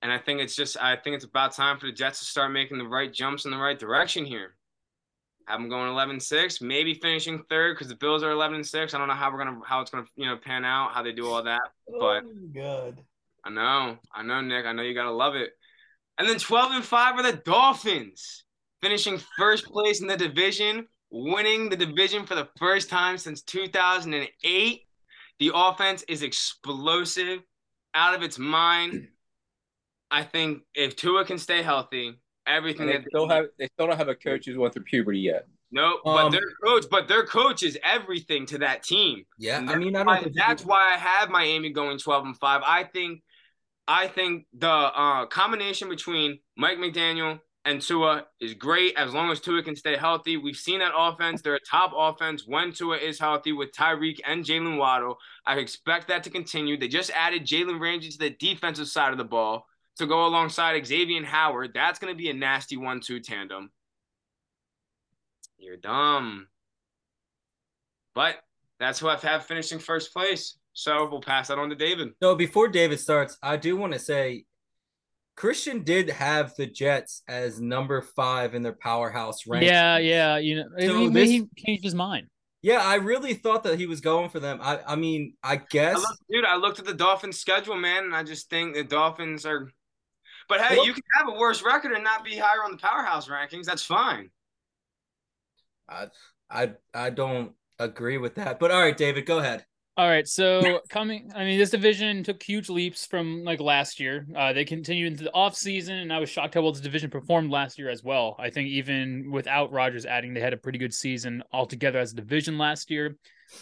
And 0.00 0.12
I 0.12 0.18
think 0.18 0.40
it's 0.40 0.54
just 0.54 0.76
I 0.80 0.96
think 0.96 1.16
it's 1.16 1.24
about 1.24 1.52
time 1.52 1.78
for 1.78 1.86
the 1.86 1.92
Jets 1.92 2.20
to 2.20 2.24
start 2.24 2.52
making 2.52 2.78
the 2.78 2.86
right 2.86 3.12
jumps 3.12 3.44
in 3.44 3.50
the 3.50 3.56
right 3.56 3.78
direction 3.78 4.24
here. 4.24 4.54
Have 5.46 5.60
them 5.60 5.70
going 5.70 5.90
11-6, 5.90 6.60
maybe 6.60 6.94
finishing 6.94 7.42
third 7.48 7.74
because 7.74 7.88
the 7.88 7.96
Bills 7.96 8.22
are 8.22 8.30
11-6. 8.30 8.94
I 8.94 8.98
don't 8.98 9.08
know 9.08 9.14
how 9.14 9.32
we're 9.32 9.38
gonna 9.38 9.60
how 9.64 9.80
it's 9.80 9.90
gonna 9.90 10.06
you 10.14 10.26
know 10.26 10.36
pan 10.36 10.64
out, 10.64 10.92
how 10.92 11.02
they 11.02 11.12
do 11.12 11.26
all 11.26 11.42
that. 11.42 11.62
Oh, 11.92 11.98
but 11.98 12.54
God. 12.54 12.98
I 13.44 13.50
know, 13.50 13.98
I 14.12 14.22
know, 14.22 14.40
Nick. 14.40 14.66
I 14.66 14.72
know 14.72 14.82
you 14.82 14.94
gotta 14.94 15.10
love 15.10 15.34
it. 15.34 15.52
And 16.18 16.28
then 16.28 16.38
12 16.38 16.72
and 16.72 16.84
5 16.84 17.14
are 17.14 17.22
the 17.22 17.38
Dolphins, 17.44 18.44
finishing 18.82 19.20
first 19.36 19.66
place 19.66 20.00
in 20.00 20.06
the 20.06 20.16
division, 20.16 20.86
winning 21.10 21.68
the 21.68 21.76
division 21.76 22.26
for 22.26 22.34
the 22.34 22.48
first 22.58 22.90
time 22.90 23.16
since 23.16 23.42
2008. 23.42 24.82
The 25.38 25.52
offense 25.54 26.04
is 26.08 26.22
explosive, 26.22 27.40
out 27.94 28.14
of 28.14 28.22
its 28.22 28.38
mind. 28.38 29.08
I 30.10 30.22
think 30.22 30.62
if 30.74 30.96
Tua 30.96 31.24
can 31.24 31.38
stay 31.38 31.62
healthy, 31.62 32.18
everything 32.46 32.86
they 32.86 32.94
that 32.98 33.04
still 33.08 33.28
have 33.28 33.46
they 33.58 33.66
still 33.66 33.86
don't 33.88 33.96
have 33.98 34.08
a 34.08 34.14
coach 34.14 34.46
who's 34.46 34.56
went 34.56 34.72
through 34.74 34.84
puberty 34.84 35.20
yet. 35.20 35.46
no, 35.70 35.94
Um, 36.06 36.14
but 36.14 36.30
their 36.30 36.40
coach, 36.64 36.84
but 36.90 37.08
their 37.08 37.26
coach 37.26 37.62
is 37.62 37.78
everything 37.84 38.46
to 38.46 38.58
that 38.58 38.82
team. 38.82 39.24
Yeah, 39.38 39.58
I 39.68 39.76
mean, 39.76 39.94
I 39.96 40.02
why- 40.02 40.14
don't 40.14 40.24
think 40.24 40.36
that's 40.36 40.64
why 40.64 40.92
I 40.94 40.96
have 40.96 41.28
Miami 41.30 41.70
going 41.70 41.98
12 41.98 42.24
and 42.26 42.36
5. 42.38 42.62
I 42.64 42.84
think 42.84 43.22
I 43.86 44.06
think 44.06 44.46
the 44.52 44.68
uh, 44.68 45.26
combination 45.26 45.88
between 45.88 46.40
Mike 46.56 46.76
McDaniel 46.78 47.40
and 47.64 47.80
Tua 47.82 48.26
is 48.40 48.52
great 48.54 48.94
as 48.96 49.12
long 49.14 49.30
as 49.30 49.40
Tua 49.40 49.62
can 49.62 49.76
stay 49.76 49.96
healthy. 49.96 50.36
We've 50.36 50.56
seen 50.56 50.80
that 50.80 50.92
offense. 50.96 51.40
They're 51.42 51.54
a 51.54 51.60
top 51.60 51.92
offense 51.96 52.44
when 52.46 52.72
Tua 52.72 52.96
is 52.98 53.18
healthy 53.18 53.52
with 53.52 53.72
Tyreek 53.72 54.20
and 54.26 54.44
Jaylen 54.44 54.76
Waddle. 54.78 55.18
I 55.46 55.56
expect 55.58 56.08
that 56.08 56.22
to 56.24 56.30
continue. 56.30 56.78
They 56.78 56.88
just 56.88 57.10
added 57.14 57.46
Jalen 57.46 57.78
Ramsey 57.80 58.10
to 58.10 58.18
the 58.18 58.30
defensive 58.30 58.88
side 58.88 59.12
of 59.12 59.18
the 59.18 59.24
ball 59.24 59.66
to 59.98 60.06
go 60.06 60.26
alongside 60.26 60.84
Xavier 60.86 61.16
and 61.18 61.26
Howard. 61.26 61.72
That's 61.74 61.98
going 61.98 62.12
to 62.12 62.16
be 62.16 62.30
a 62.30 62.34
nasty 62.34 62.76
one-two 62.76 63.20
tandem. 63.20 63.70
You're 65.58 65.76
dumb. 65.76 66.48
But 68.14 68.36
that's 68.80 68.98
who 68.98 69.08
I've 69.08 69.44
finishing 69.44 69.78
first 69.78 70.12
place. 70.12 70.58
So 70.72 71.08
we'll 71.10 71.20
pass 71.20 71.48
that 71.48 71.58
on 71.58 71.68
to 71.70 71.74
David. 71.74 72.10
So 72.22 72.34
before 72.36 72.68
David 72.68 73.00
starts, 73.00 73.36
I 73.42 73.56
do 73.56 73.76
want 73.76 73.92
to 73.92 73.98
say 73.98 74.44
Christian 75.36 75.82
did 75.82 76.08
have 76.10 76.54
the 76.56 76.66
Jets 76.66 77.22
as 77.28 77.60
number 77.60 78.00
five 78.00 78.54
in 78.54 78.62
their 78.62 78.76
powerhouse 78.80 79.46
rank. 79.46 79.64
Yeah, 79.64 79.98
yeah. 79.98 80.36
You 80.38 80.56
know, 80.56 80.64
So 80.78 80.98
he, 80.98 81.08
this- 81.08 81.28
he 81.30 81.46
changed 81.56 81.84
his 81.84 81.94
mind. 81.94 82.28
Yeah, 82.60 82.80
I 82.84 82.96
really 82.96 83.34
thought 83.34 83.62
that 83.62 83.78
he 83.78 83.86
was 83.86 84.00
going 84.00 84.30
for 84.30 84.40
them. 84.40 84.58
I, 84.60 84.80
I 84.84 84.96
mean, 84.96 85.34
I 85.44 85.52
I 85.52 85.56
guess. 85.70 85.96
looked, 85.96 86.22
dude, 86.28 86.44
I 86.44 86.56
looked 86.56 86.80
at 86.80 86.86
the 86.86 86.94
Dolphins' 86.94 87.38
schedule, 87.38 87.76
man, 87.76 88.02
and 88.04 88.16
I 88.16 88.24
just 88.24 88.50
think 88.50 88.74
the 88.74 88.82
Dolphins 88.82 89.46
are. 89.46 89.70
But 90.48 90.60
hey, 90.60 90.76
Well- 90.76 90.86
you 90.86 90.92
can 90.92 91.02
have 91.14 91.28
a 91.28 91.38
worse 91.38 91.62
record 91.62 91.92
and 91.92 92.02
not 92.02 92.24
be 92.24 92.36
higher 92.36 92.64
on 92.64 92.70
the 92.70 92.78
powerhouse 92.78 93.28
rankings. 93.28 93.64
That's 93.64 93.82
fine. 93.84 94.30
I, 95.88 96.08
I 96.50 96.72
I 96.92 97.10
don't 97.10 97.52
agree 97.78 98.18
with 98.18 98.34
that. 98.36 98.58
But 98.58 98.70
all 98.70 98.82
right, 98.82 98.96
David, 98.96 99.26
go 99.26 99.38
ahead. 99.38 99.64
All 99.96 100.08
right, 100.08 100.28
so 100.28 100.80
coming, 100.90 101.32
I 101.34 101.44
mean, 101.44 101.58
this 101.58 101.70
division 101.70 102.22
took 102.22 102.40
huge 102.40 102.68
leaps 102.68 103.04
from 103.04 103.42
like 103.42 103.58
last 103.60 103.98
year. 103.98 104.26
Uh, 104.36 104.52
they 104.52 104.64
continued 104.64 105.08
into 105.08 105.24
the 105.24 105.32
off 105.34 105.56
season, 105.56 105.96
and 105.96 106.12
I 106.12 106.20
was 106.20 106.30
shocked 106.30 106.54
how 106.54 106.62
well 106.62 106.70
this 106.70 106.80
division 106.80 107.10
performed 107.10 107.50
last 107.50 107.80
year 107.80 107.90
as 107.90 108.04
well. 108.04 108.36
I 108.38 108.48
think 108.50 108.68
even 108.68 109.32
without 109.32 109.72
Rodgers 109.72 110.06
adding, 110.06 110.34
they 110.34 110.40
had 110.40 110.52
a 110.52 110.56
pretty 110.56 110.78
good 110.78 110.94
season 110.94 111.42
altogether 111.52 111.98
as 111.98 112.12
a 112.12 112.16
division 112.16 112.58
last 112.58 112.92
year. 112.92 113.16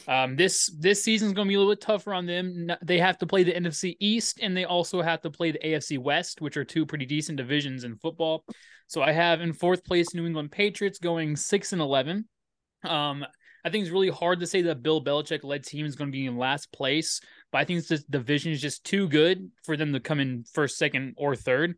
Um, 0.09 0.37
this 0.37 0.71
this 0.79 1.03
season 1.03 1.29
is 1.29 1.35
going 1.35 1.47
to 1.47 1.49
be 1.49 1.55
a 1.55 1.59
little 1.59 1.73
bit 1.73 1.81
tougher 1.81 2.13
on 2.13 2.27
them. 2.27 2.71
They 2.83 2.99
have 2.99 3.19
to 3.19 3.27
play 3.27 3.43
the 3.43 3.53
NFC 3.53 3.97
East, 4.01 4.41
and 4.43 4.57
they 4.57 4.65
also 4.65 5.03
have 5.03 5.21
to 5.23 5.31
play 5.31 5.51
the 5.53 5.59
AFC 5.59 5.99
West, 5.99 6.41
which 6.41 6.57
are 6.57 6.65
two 6.65 6.87
pretty 6.87 7.07
decent 7.07 7.37
divisions 7.37 7.85
in 7.85 7.97
football. 7.97 8.45
So 8.89 9.03
I 9.03 9.13
have 9.13 9.41
in 9.41 9.53
fourth 9.53 9.85
place 9.85 10.15
New 10.15 10.27
England 10.27 10.53
Patriots 10.53 10.99
going 10.99 11.37
six 11.37 11.73
and 11.73 11.83
eleven. 11.83 12.27
Um, 12.85 13.25
I 13.65 13.71
think 13.71 13.83
it's 13.83 13.91
really 13.91 14.11
hard 14.11 14.39
to 14.41 14.47
say 14.47 14.63
that 14.63 14.83
Bill 14.83 15.03
Belichick 15.03 15.43
led 15.43 15.65
team 15.65 15.87
is 15.87 15.97
going 15.97 16.09
to 16.09 16.17
be 16.17 16.27
in 16.27 16.39
last 16.39 16.71
place, 16.73 17.21
but 17.51 17.59
I 17.59 17.65
think 17.65 17.85
this 17.85 18.05
division 18.05 18.53
is 18.53 18.61
just 18.61 18.85
too 18.85 19.09
good 19.09 19.51
for 19.65 19.77
them 19.77 19.93
to 19.93 19.99
come 19.99 20.21
in 20.21 20.45
first, 20.53 20.79
second, 20.79 21.15
or 21.17 21.35
third. 21.35 21.75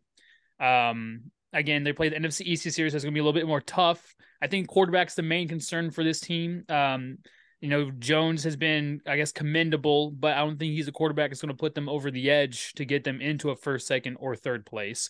Um, 0.59 1.31
again, 1.51 1.83
they 1.83 1.93
play 1.93 2.09
the 2.09 2.15
NFC 2.15 2.41
East 2.41 2.69
series. 2.71 2.93
That's 2.93 3.03
going 3.03 3.13
to 3.13 3.17
be 3.17 3.21
a 3.21 3.23
little 3.23 3.39
bit 3.39 3.47
more 3.47 3.61
tough. 3.61 4.15
I 4.39 4.45
think 4.45 4.67
quarterback's 4.67 5.15
the 5.15 5.23
main 5.23 5.47
concern 5.47 5.89
for 5.89 6.03
this 6.03 6.19
team. 6.19 6.63
Um, 6.69 7.17
you 7.61 7.69
know, 7.69 7.91
Jones 7.91 8.43
has 8.45 8.55
been, 8.55 9.01
I 9.05 9.17
guess, 9.17 9.31
commendable, 9.31 10.11
but 10.11 10.33
I 10.33 10.39
don't 10.39 10.57
think 10.57 10.73
he's 10.73 10.87
a 10.87 10.93
quarterback 10.93 11.29
that's 11.29 11.41
going 11.41 11.49
to 11.49 11.59
put 11.59 11.75
them 11.75 11.89
over 11.89 12.09
the 12.09 12.29
edge 12.29 12.73
to 12.73 12.85
get 12.85 13.03
them 13.03 13.21
into 13.21 13.49
a 13.49 13.55
first, 13.55 13.87
second, 13.87 14.17
or 14.19 14.35
third 14.35 14.65
place. 14.65 15.09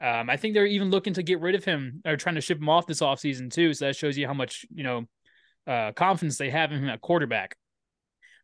Um, 0.00 0.30
I 0.30 0.36
think 0.36 0.54
they're 0.54 0.66
even 0.66 0.90
looking 0.90 1.14
to 1.14 1.22
get 1.22 1.40
rid 1.40 1.54
of 1.54 1.64
him 1.64 2.00
or 2.06 2.16
trying 2.16 2.36
to 2.36 2.40
ship 2.40 2.58
him 2.58 2.68
off 2.68 2.86
this 2.86 3.00
offseason, 3.00 3.52
too. 3.52 3.74
So 3.74 3.86
that 3.86 3.96
shows 3.96 4.16
you 4.16 4.26
how 4.26 4.34
much, 4.34 4.64
you 4.72 4.84
know, 4.84 5.04
uh, 5.66 5.92
confidence 5.92 6.38
they 6.38 6.50
have 6.50 6.72
in 6.72 6.78
him 6.78 6.88
at 6.88 7.00
quarterback. 7.00 7.56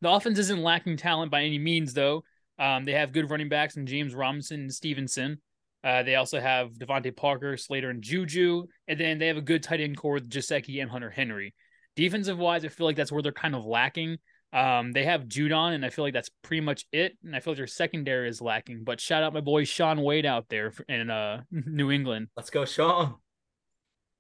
The 0.03 0.11
offense 0.11 0.39
isn't 0.39 0.63
lacking 0.63 0.99
talent 0.99 1.31
by 1.31 1.43
any 1.43 1.59
means, 1.59 1.95
though. 1.95 2.25
Um, 2.59 2.85
they 2.85 2.93
have 2.93 3.13
good 3.13 3.31
running 3.31 3.49
backs 3.49 3.77
in 3.77 3.87
James 3.87 4.15
Robinson 4.15 4.63
and 4.63 4.75
Stevenson. 4.75 5.41
Uh, 5.85 6.03
they 6.03 6.17
also 6.17 6.41
have 6.41 6.73
DeVante 6.73 7.17
Parker, 7.17 7.57
Slater, 7.57 7.91
and 7.91 8.03
Juju, 8.03 8.67
and 8.89 8.99
then 8.99 9.19
they 9.19 9.29
have 9.29 9.37
a 9.37 9.43
good 9.43 9.63
tight 9.63 9.81
end 9.81 9.97
core 9.97 10.15
with 10.15 10.29
Gesicki 10.29 10.83
and 10.83 10.91
Hunter 10.91 11.11
Henry. 11.11 11.55
Defensive 11.97 12.39
wise, 12.39 12.65
I 12.65 12.69
feel 12.69 12.87
like 12.87 12.97
that's 12.97 13.11
where 13.11 13.23
they're 13.23 13.33
kind 13.33 13.55
of 13.55 13.65
lacking. 13.65 14.19
Um, 14.53 14.93
they 14.93 15.05
have 15.05 15.23
Judon, 15.23 15.75
and 15.75 15.85
I 15.85 15.91
feel 15.91 16.05
like 16.05 16.15
that's 16.15 16.31
pretty 16.43 16.61
much 16.61 16.87
it. 16.93 17.19
And 17.25 17.35
I 17.35 17.41
feel 17.41 17.53
like 17.53 17.59
their 17.59 17.67
secondary 17.67 18.29
is 18.29 18.41
lacking. 18.41 18.85
But 18.85 19.01
shout 19.01 19.23
out 19.23 19.35
my 19.35 19.41
boy 19.41 19.65
Sean 19.65 20.01
Wade 20.03 20.25
out 20.25 20.49
there 20.49 20.73
in 20.89 21.11
uh, 21.11 21.43
New 21.51 21.91
England. 21.91 22.29
Let's 22.37 22.51
go, 22.51 22.65
Sean. 22.65 23.17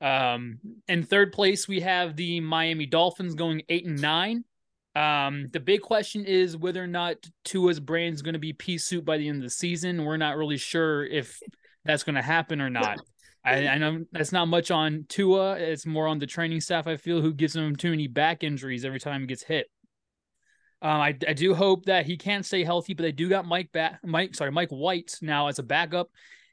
Um, 0.01 0.59
in 0.89 1.05
third 1.05 1.33
place, 1.33 1.69
we 1.69 1.81
have 1.81 2.17
the 2.17 2.41
Miami 2.41 2.87
Dolphins 2.87 3.35
going 3.35 3.63
eight 3.69 3.87
and 3.87 4.01
nine. 4.01 4.45
Um, 4.95 5.47
the 5.53 5.61
big 5.61 5.83
question 5.83 6.25
is 6.25 6.57
whether 6.57 6.83
or 6.83 6.87
not 6.87 7.17
Tua's 7.45 7.81
brain 7.81 8.15
is 8.15 8.23
going 8.23 8.33
to 8.33 8.39
be 8.39 8.53
pea 8.53 8.79
soup 8.79 9.05
by 9.05 9.19
the 9.19 9.29
end 9.29 9.39
of 9.39 9.43
the 9.43 9.51
season. 9.51 10.05
We're 10.05 10.17
not 10.17 10.37
really 10.37 10.57
sure 10.57 11.05
if 11.05 11.39
that's 11.85 12.03
going 12.03 12.15
to 12.15 12.23
happen 12.23 12.61
or 12.61 12.71
not. 12.71 12.99
I, 13.47 13.69
I, 13.69 13.79
know 13.79 14.05
that's 14.11 14.33
not 14.33 14.49
much 14.49 14.71
on 14.71 15.07
Tua. 15.09 15.55
It's 15.55 15.87
more 15.87 16.09
on 16.09 16.19
the 16.19 16.27
training 16.27 16.61
staff. 16.61 16.87
I 16.87 16.97
feel 16.97 17.21
who 17.21 17.33
gives 17.33 17.55
him 17.55 17.77
too 17.77 17.91
many 17.91 18.09
back 18.09 18.43
injuries 18.43 18.85
every 18.85 18.99
time 18.99 19.21
he 19.21 19.27
gets 19.29 19.45
hit. 19.45 19.71
Um, 20.83 21.01
I, 21.01 21.17
I 21.27 21.33
do 21.33 21.55
hope 21.55 21.87
that 21.87 22.07
he 22.07 22.17
can 22.17 22.43
stay 22.43 22.65
healthy, 22.65 22.93
but 22.93 23.05
they 23.05 23.13
do 23.13 23.29
got 23.29 23.47
Mike 23.47 23.71
back, 23.73 24.01
Mike 24.05 24.35
sorry 24.35 24.51
Mike 24.51 24.71
White 24.71 25.17
now 25.23 25.47
as 25.47 25.59
a 25.59 25.63
backup. 25.63 26.11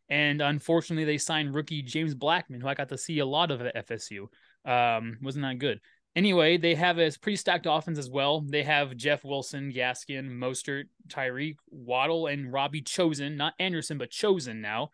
And 0.08 0.42
unfortunately, 0.42 1.06
they 1.06 1.18
signed 1.18 1.56
rookie 1.56 1.82
James 1.82 2.14
Blackman, 2.14 2.62
who 2.62 2.68
I 2.68 2.76
got 2.76 2.90
to 2.90 2.98
see 2.98 3.20
a 3.20 3.26
lot 3.26 3.52
of 3.52 3.62
at 3.62 3.88
FSU. 3.88 4.28
Um, 4.66 5.18
wasn't 5.22 5.44
that 5.44 5.58
good. 5.58 5.82
Anyway, 6.16 6.58
they 6.58 6.76
have 6.76 7.00
a 7.00 7.12
pretty 7.22 7.38
stacked 7.38 7.66
offense 7.68 7.98
as 7.98 8.10
well. 8.10 8.42
They 8.42 8.62
have 8.64 8.96
Jeff 8.96 9.24
Wilson, 9.24 9.74
Gaskin, 9.74 10.30
Mostert, 10.30 10.84
Tyreek, 11.08 11.56
Waddle, 11.72 12.28
and 12.28 12.54
Robbie 12.54 12.82
Chosen, 12.82 13.36
not 13.36 13.56
Anderson, 13.60 13.98
but 13.98 14.12
Chosen 14.12 14.62
now. 14.62 14.92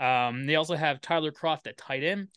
Um, 0.00 0.46
they 0.46 0.56
also 0.56 0.74
have 0.74 1.00
Tyler 1.00 1.30
Croft 1.30 1.66
at 1.66 1.76
tight 1.76 2.02
end. 2.02 2.28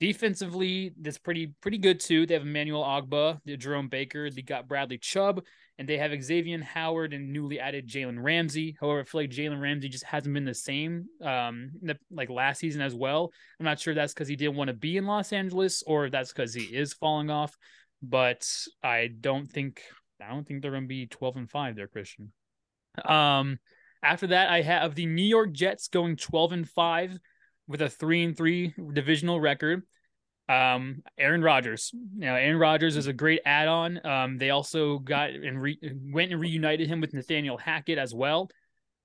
Defensively, 0.00 0.92
that's 1.00 1.18
pretty 1.18 1.52
pretty 1.60 1.78
good 1.78 2.00
too. 2.00 2.26
They 2.26 2.34
have 2.34 2.42
Emmanuel 2.42 2.82
Ogbah, 2.82 3.38
Jerome 3.58 3.88
Baker. 3.88 4.30
They 4.30 4.42
got 4.42 4.66
Bradley 4.66 4.98
Chubb, 4.98 5.44
and 5.78 5.88
they 5.88 5.96
have 5.96 6.10
Xavier 6.20 6.60
Howard 6.60 7.12
and 7.12 7.32
newly 7.32 7.60
added 7.60 7.88
Jalen 7.88 8.20
Ramsey. 8.20 8.76
However, 8.80 9.00
I 9.00 9.04
feel 9.04 9.20
like 9.20 9.30
Jalen 9.30 9.60
Ramsey 9.60 9.88
just 9.88 10.02
hasn't 10.02 10.34
been 10.34 10.44
the 10.44 10.54
same 10.54 11.06
um 11.22 11.70
the, 11.80 11.96
like 12.10 12.30
last 12.30 12.58
season 12.58 12.80
as 12.80 12.96
well. 12.96 13.30
I'm 13.60 13.64
not 13.64 13.78
sure 13.78 13.94
that's 13.94 14.12
because 14.12 14.26
he 14.26 14.34
didn't 14.34 14.56
want 14.56 14.68
to 14.68 14.74
be 14.74 14.96
in 14.96 15.06
Los 15.06 15.32
Angeles 15.32 15.84
or 15.86 16.10
that's 16.10 16.32
because 16.32 16.52
he 16.52 16.64
is 16.64 16.92
falling 16.94 17.30
off. 17.30 17.56
But 18.02 18.44
I 18.82 19.08
don't 19.20 19.48
think 19.48 19.82
I 20.20 20.30
don't 20.30 20.44
think 20.44 20.62
they're 20.62 20.72
going 20.72 20.84
to 20.84 20.88
be 20.88 21.06
12 21.06 21.36
and 21.36 21.50
five 21.50 21.76
there, 21.76 21.86
Christian. 21.86 22.32
Um, 23.04 23.58
after 24.02 24.28
that, 24.28 24.50
I 24.50 24.62
have 24.62 24.94
the 24.94 25.06
New 25.06 25.22
York 25.22 25.52
Jets 25.52 25.88
going 25.88 26.16
12 26.16 26.52
and 26.52 26.68
5 26.68 27.18
with 27.68 27.82
a 27.82 27.88
3 27.88 28.24
and 28.24 28.36
3 28.36 28.74
divisional 28.92 29.40
record. 29.40 29.82
Um, 30.48 31.02
Aaron 31.16 31.42
Rodgers. 31.42 31.92
Now, 32.16 32.34
Aaron 32.34 32.58
Rodgers 32.58 32.96
is 32.96 33.06
a 33.06 33.12
great 33.12 33.40
add-on. 33.44 34.04
Um, 34.04 34.38
they 34.38 34.50
also 34.50 34.98
got 34.98 35.30
and 35.30 35.60
re- 35.60 35.78
went 36.12 36.32
and 36.32 36.40
reunited 36.40 36.88
him 36.88 37.00
with 37.00 37.14
Nathaniel 37.14 37.56
Hackett 37.56 37.98
as 37.98 38.14
well. 38.14 38.50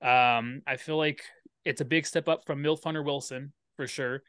Um, 0.02 0.62
I 0.66 0.78
feel 0.78 0.98
like 0.98 1.24
it's 1.64 1.82
a 1.82 1.86
big 1.86 2.06
step 2.06 2.28
up 2.28 2.46
from 2.46 2.64
Milf 2.64 2.84
Hunter 2.84 3.04
Wilson 3.04 3.54
for 3.76 3.88
sure. 3.88 4.24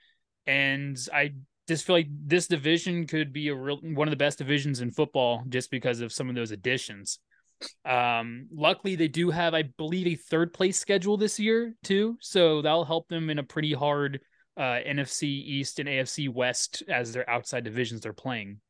And 0.47 0.99
I 1.13 1.33
just 1.67 1.87
feel 1.87 1.97
like 1.97 2.09
this 2.11 2.47
division 2.47 3.07
could 3.07 3.33
be 3.33 3.49
a 3.49 3.55
real 3.55 3.79
one 3.83 4.09
of 4.09 4.11
the 4.11 4.17
best 4.17 4.39
divisions 4.39 4.81
in 4.81 4.91
football 4.91 5.45
just 5.49 5.71
because 5.71 6.01
of 6.01 6.13
some 6.13 6.29
of 6.29 6.35
those 6.35 6.51
additions. 6.51 7.19
Um, 7.85 8.49
luckily, 8.53 8.97
they 8.97 9.09
do 9.09 9.31
have, 9.31 9.55
I 9.55 9.65
believe, 9.77 10.07
a 10.07 10.15
third 10.15 10.53
place 10.53 10.79
schedule 10.79 11.17
this 11.17 11.41
year 11.41 11.75
too, 11.83 12.17
so 12.21 12.62
that'll 12.62 12.85
help 12.85 13.09
them 13.09 13.31
in 13.31 13.38
a 13.38 13.43
pretty 13.43 13.73
hard 13.73 14.21
uh, 14.57 14.81
NFC 14.87 15.25
East 15.25 15.79
and 15.79 15.88
AFC 15.88 16.33
West 16.33 16.83
as 16.88 17.12
their 17.12 17.29
outside 17.29 17.65
divisions 17.65 18.00
they're 18.00 18.12
playing. 18.12 18.61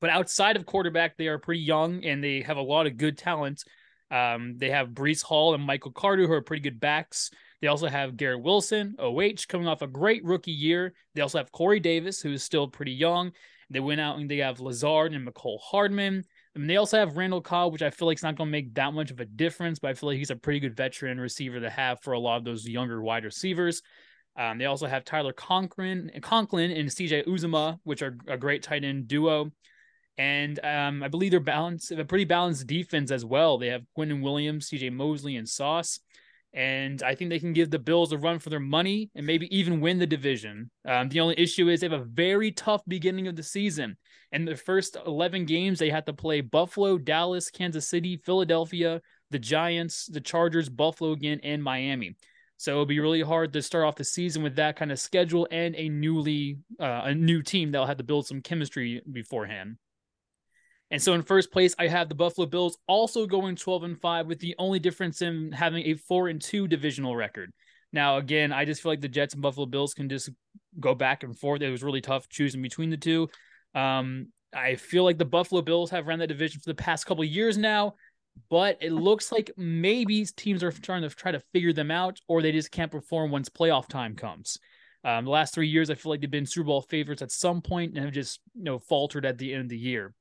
But 0.00 0.10
outside 0.10 0.56
of 0.56 0.66
quarterback, 0.66 1.16
they 1.16 1.28
are 1.28 1.38
pretty 1.38 1.62
young 1.62 2.04
and 2.04 2.22
they 2.22 2.42
have 2.42 2.56
a 2.56 2.62
lot 2.62 2.86
of 2.86 2.96
good 2.96 3.16
talent. 3.16 3.64
Um, 4.10 4.56
they 4.58 4.70
have 4.70 4.90
Breece 4.90 5.22
Hall 5.22 5.54
and 5.54 5.64
Michael 5.64 5.92
Carter, 5.92 6.26
who 6.26 6.32
are 6.32 6.42
pretty 6.42 6.62
good 6.62 6.80
backs. 6.80 7.30
They 7.60 7.68
also 7.68 7.88
have 7.88 8.16
Garrett 8.16 8.42
Wilson, 8.42 8.96
OH, 8.98 9.46
coming 9.48 9.66
off 9.66 9.82
a 9.82 9.86
great 9.86 10.24
rookie 10.24 10.52
year. 10.52 10.92
They 11.14 11.22
also 11.22 11.38
have 11.38 11.50
Corey 11.52 11.80
Davis, 11.80 12.20
who 12.20 12.32
is 12.32 12.42
still 12.42 12.68
pretty 12.68 12.92
young. 12.92 13.32
They 13.70 13.80
went 13.80 14.00
out 14.00 14.18
and 14.18 14.30
they 14.30 14.38
have 14.38 14.60
Lazard 14.60 15.14
and 15.14 15.26
Mecole 15.26 15.60
Hardman. 15.60 16.24
I 16.56 16.58
mean, 16.58 16.68
they 16.68 16.76
also 16.76 16.98
have 16.98 17.18
Randall 17.18 17.42
Cobb, 17.42 17.74
which 17.74 17.82
I 17.82 17.90
feel 17.90 18.08
like 18.08 18.16
is 18.16 18.22
not 18.22 18.36
going 18.36 18.48
to 18.48 18.52
make 18.52 18.74
that 18.74 18.94
much 18.94 19.10
of 19.10 19.20
a 19.20 19.26
difference, 19.26 19.78
but 19.78 19.90
I 19.90 19.94
feel 19.94 20.08
like 20.08 20.16
he's 20.16 20.30
a 20.30 20.36
pretty 20.36 20.58
good 20.58 20.74
veteran 20.74 21.20
receiver 21.20 21.60
to 21.60 21.68
have 21.68 22.00
for 22.00 22.14
a 22.14 22.18
lot 22.18 22.38
of 22.38 22.44
those 22.44 22.66
younger 22.66 23.02
wide 23.02 23.24
receivers. 23.24 23.82
Um, 24.36 24.56
they 24.56 24.64
also 24.64 24.86
have 24.86 25.04
Tyler 25.04 25.34
Conklin, 25.34 26.10
Conklin 26.22 26.70
and 26.70 26.88
CJ 26.88 27.26
Uzomah, 27.26 27.78
which 27.84 28.00
are 28.00 28.16
a 28.26 28.38
great 28.38 28.62
tight 28.62 28.84
end 28.84 29.06
duo. 29.06 29.50
And 30.16 30.58
um, 30.64 31.02
I 31.02 31.08
believe 31.08 31.30
they're 31.30 31.40
balanced, 31.40 31.92
a 31.92 32.04
pretty 32.06 32.24
balanced 32.24 32.66
defense 32.66 33.10
as 33.10 33.22
well. 33.22 33.58
They 33.58 33.68
have 33.68 33.84
Quinnen 33.96 34.22
Williams, 34.22 34.70
CJ 34.70 34.94
Mosley, 34.94 35.36
and 35.36 35.46
Sauce. 35.46 36.00
And 36.56 37.02
I 37.02 37.14
think 37.14 37.28
they 37.28 37.38
can 37.38 37.52
give 37.52 37.70
the 37.70 37.78
Bills 37.78 38.12
a 38.12 38.18
run 38.18 38.38
for 38.38 38.48
their 38.48 38.58
money 38.58 39.10
and 39.14 39.26
maybe 39.26 39.54
even 39.56 39.78
win 39.78 39.98
the 39.98 40.06
division. 40.06 40.70
Um, 40.88 41.10
the 41.10 41.20
only 41.20 41.38
issue 41.38 41.68
is 41.68 41.80
they 41.80 41.88
have 41.88 42.00
a 42.00 42.04
very 42.04 42.50
tough 42.50 42.80
beginning 42.88 43.28
of 43.28 43.36
the 43.36 43.42
season. 43.42 43.98
And 44.32 44.48
the 44.48 44.56
first 44.56 44.96
11 45.06 45.44
games, 45.44 45.78
they 45.78 45.90
had 45.90 46.06
to 46.06 46.14
play 46.14 46.40
Buffalo, 46.40 46.96
Dallas, 46.96 47.50
Kansas 47.50 47.86
City, 47.86 48.16
Philadelphia, 48.24 49.02
the 49.30 49.38
Giants, 49.38 50.06
the 50.06 50.20
Chargers, 50.20 50.70
Buffalo 50.70 51.12
again, 51.12 51.40
and 51.42 51.62
Miami. 51.62 52.16
So 52.56 52.70
it'll 52.72 52.86
be 52.86 53.00
really 53.00 53.20
hard 53.20 53.52
to 53.52 53.60
start 53.60 53.84
off 53.84 53.96
the 53.96 54.04
season 54.04 54.42
with 54.42 54.56
that 54.56 54.76
kind 54.76 54.90
of 54.90 54.98
schedule 54.98 55.46
and 55.50 55.74
a 55.76 55.90
newly 55.90 56.58
uh, 56.80 57.02
a 57.04 57.14
new 57.14 57.42
team 57.42 57.70
that'll 57.70 57.86
have 57.86 57.98
to 57.98 58.04
build 58.04 58.26
some 58.26 58.40
chemistry 58.40 59.02
beforehand. 59.12 59.76
And 60.90 61.02
so 61.02 61.14
in 61.14 61.22
first 61.22 61.50
place, 61.50 61.74
I 61.78 61.88
have 61.88 62.08
the 62.08 62.14
Buffalo 62.14 62.46
Bills 62.46 62.78
also 62.86 63.26
going 63.26 63.56
12 63.56 63.82
and 63.82 64.00
5 64.00 64.26
with 64.26 64.38
the 64.38 64.54
only 64.58 64.78
difference 64.78 65.20
in 65.20 65.50
having 65.52 65.84
a 65.86 65.94
4 65.94 66.28
and 66.28 66.40
2 66.40 66.68
divisional 66.68 67.16
record. 67.16 67.52
Now, 67.92 68.18
again, 68.18 68.52
I 68.52 68.64
just 68.64 68.82
feel 68.82 68.92
like 68.92 69.00
the 69.00 69.08
Jets 69.08 69.34
and 69.34 69.42
Buffalo 69.42 69.66
Bills 69.66 69.94
can 69.94 70.08
just 70.08 70.30
go 70.78 70.94
back 70.94 71.22
and 71.22 71.36
forth. 71.36 71.62
It 71.62 71.70
was 71.70 71.82
really 71.82 72.00
tough 72.00 72.28
choosing 72.28 72.62
between 72.62 72.90
the 72.90 72.96
two. 72.96 73.28
Um, 73.74 74.28
I 74.54 74.76
feel 74.76 75.04
like 75.04 75.18
the 75.18 75.24
Buffalo 75.24 75.62
Bills 75.62 75.90
have 75.90 76.06
run 76.06 76.18
that 76.20 76.28
division 76.28 76.60
for 76.60 76.70
the 76.70 76.74
past 76.74 77.06
couple 77.06 77.24
years 77.24 77.58
now, 77.58 77.94
but 78.48 78.78
it 78.80 78.92
looks 78.92 79.32
like 79.32 79.50
maybe 79.56 80.24
teams 80.36 80.62
are 80.62 80.70
trying 80.70 81.02
to 81.02 81.08
try 81.10 81.32
to 81.32 81.42
figure 81.52 81.72
them 81.72 81.90
out, 81.90 82.20
or 82.28 82.42
they 82.42 82.52
just 82.52 82.70
can't 82.70 82.92
perform 82.92 83.30
once 83.30 83.48
playoff 83.48 83.88
time 83.88 84.14
comes. 84.14 84.58
Um, 85.04 85.24
the 85.24 85.30
last 85.30 85.54
three 85.54 85.68
years, 85.68 85.90
I 85.90 85.94
feel 85.94 86.10
like 86.10 86.20
they've 86.20 86.30
been 86.30 86.46
Super 86.46 86.66
Bowl 86.66 86.82
favorites 86.82 87.22
at 87.22 87.30
some 87.30 87.60
point 87.62 87.94
and 87.94 88.04
have 88.04 88.12
just 88.12 88.40
you 88.54 88.64
know 88.64 88.78
faltered 88.78 89.24
at 89.24 89.38
the 89.38 89.52
end 89.52 89.62
of 89.62 89.68
the 89.68 89.78
year. 89.78 90.14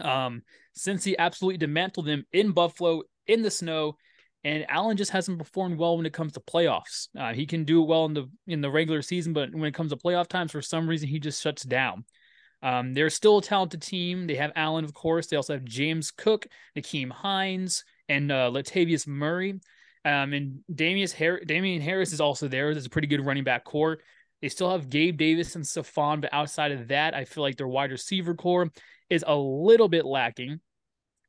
Um, 0.00 0.42
since 0.72 1.04
he 1.04 1.16
absolutely 1.16 1.58
dismantled 1.58 2.06
them 2.06 2.24
in 2.32 2.52
Buffalo 2.52 3.02
in 3.26 3.42
the 3.42 3.50
snow, 3.50 3.96
and 4.42 4.66
Allen 4.68 4.96
just 4.96 5.10
hasn't 5.10 5.38
performed 5.38 5.78
well 5.78 5.96
when 5.96 6.06
it 6.06 6.12
comes 6.12 6.32
to 6.32 6.40
playoffs. 6.40 7.08
Uh, 7.18 7.32
he 7.32 7.46
can 7.46 7.64
do 7.64 7.82
well 7.82 8.04
in 8.04 8.14
the 8.14 8.28
in 8.46 8.60
the 8.60 8.70
regular 8.70 9.02
season, 9.02 9.32
but 9.32 9.54
when 9.54 9.64
it 9.64 9.74
comes 9.74 9.90
to 9.90 9.96
playoff 9.96 10.28
times, 10.28 10.52
for 10.52 10.62
some 10.62 10.88
reason 10.88 11.08
he 11.08 11.18
just 11.18 11.42
shuts 11.42 11.62
down. 11.62 12.04
Um, 12.62 12.94
they're 12.94 13.10
still 13.10 13.38
a 13.38 13.42
talented 13.42 13.82
team. 13.82 14.26
They 14.26 14.36
have 14.36 14.52
Allen, 14.56 14.84
of 14.84 14.94
course. 14.94 15.26
They 15.26 15.36
also 15.36 15.52
have 15.52 15.64
James 15.64 16.10
Cook, 16.10 16.46
Nyheim 16.76 17.10
Hines, 17.10 17.84
and 18.08 18.32
uh, 18.32 18.50
Latavius 18.50 19.06
Murray. 19.06 19.60
Um, 20.04 20.32
and 20.32 20.60
Damien, 20.74 21.08
Har- 21.18 21.40
Damien 21.44 21.82
Harris 21.82 22.12
is 22.12 22.20
also 22.20 22.48
there. 22.48 22.72
There's 22.72 22.86
a 22.86 22.90
pretty 22.90 23.08
good 23.08 23.24
running 23.24 23.44
back 23.44 23.64
core. 23.64 23.98
They 24.40 24.48
still 24.48 24.70
have 24.70 24.90
Gabe 24.90 25.16
Davis 25.16 25.56
and 25.56 25.64
Stefon, 25.64 26.20
but 26.20 26.32
outside 26.32 26.72
of 26.72 26.88
that, 26.88 27.14
I 27.14 27.24
feel 27.24 27.42
like 27.42 27.56
their 27.56 27.68
wide 27.68 27.90
receiver 27.90 28.34
core 28.34 28.70
is 29.10 29.24
a 29.26 29.36
little 29.36 29.88
bit 29.88 30.04
lacking. 30.04 30.60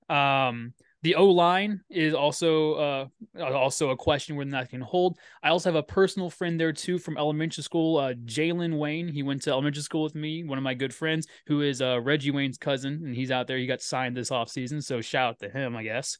Um, 0.09 0.73
the 1.01 1.15
O 1.15 1.27
line 1.27 1.81
is 1.89 2.15
also 2.15 2.73
uh, 2.73 3.05
also 3.39 3.91
a 3.91 3.95
question 3.95 4.35
whether 4.35 4.49
that 4.51 4.69
can 4.69 4.81
hold. 4.81 5.19
I 5.43 5.49
also 5.49 5.69
have 5.69 5.75
a 5.75 5.83
personal 5.83 6.31
friend 6.31 6.59
there 6.59 6.73
too 6.73 6.97
from 6.97 7.17
elementary 7.17 7.63
school, 7.63 7.97
uh, 7.97 8.13
Jalen 8.13 8.79
Wayne. 8.79 9.07
He 9.07 9.21
went 9.21 9.43
to 9.43 9.51
elementary 9.51 9.83
school 9.83 10.03
with 10.03 10.15
me, 10.15 10.43
one 10.43 10.57
of 10.57 10.63
my 10.63 10.73
good 10.73 10.93
friends, 10.93 11.27
who 11.45 11.61
is 11.61 11.79
uh, 11.79 12.01
Reggie 12.01 12.31
Wayne's 12.31 12.57
cousin, 12.57 13.01
and 13.05 13.15
he's 13.15 13.29
out 13.29 13.45
there. 13.45 13.59
He 13.59 13.67
got 13.67 13.81
signed 13.81 14.17
this 14.17 14.31
offseason, 14.31 14.83
so 14.83 14.99
shout 14.99 15.29
out 15.29 15.39
to 15.39 15.49
him, 15.49 15.75
I 15.75 15.83
guess. 15.83 16.17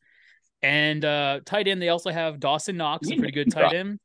And 0.61 1.03
uh, 1.03 1.39
tight 1.45 1.67
end, 1.67 1.81
they 1.81 1.89
also 1.89 2.11
have 2.11 2.39
Dawson 2.39 2.77
Knox, 2.77 3.09
a 3.09 3.15
pretty 3.15 3.31
good 3.31 3.51
tight 3.51 3.73
end. 3.73 3.99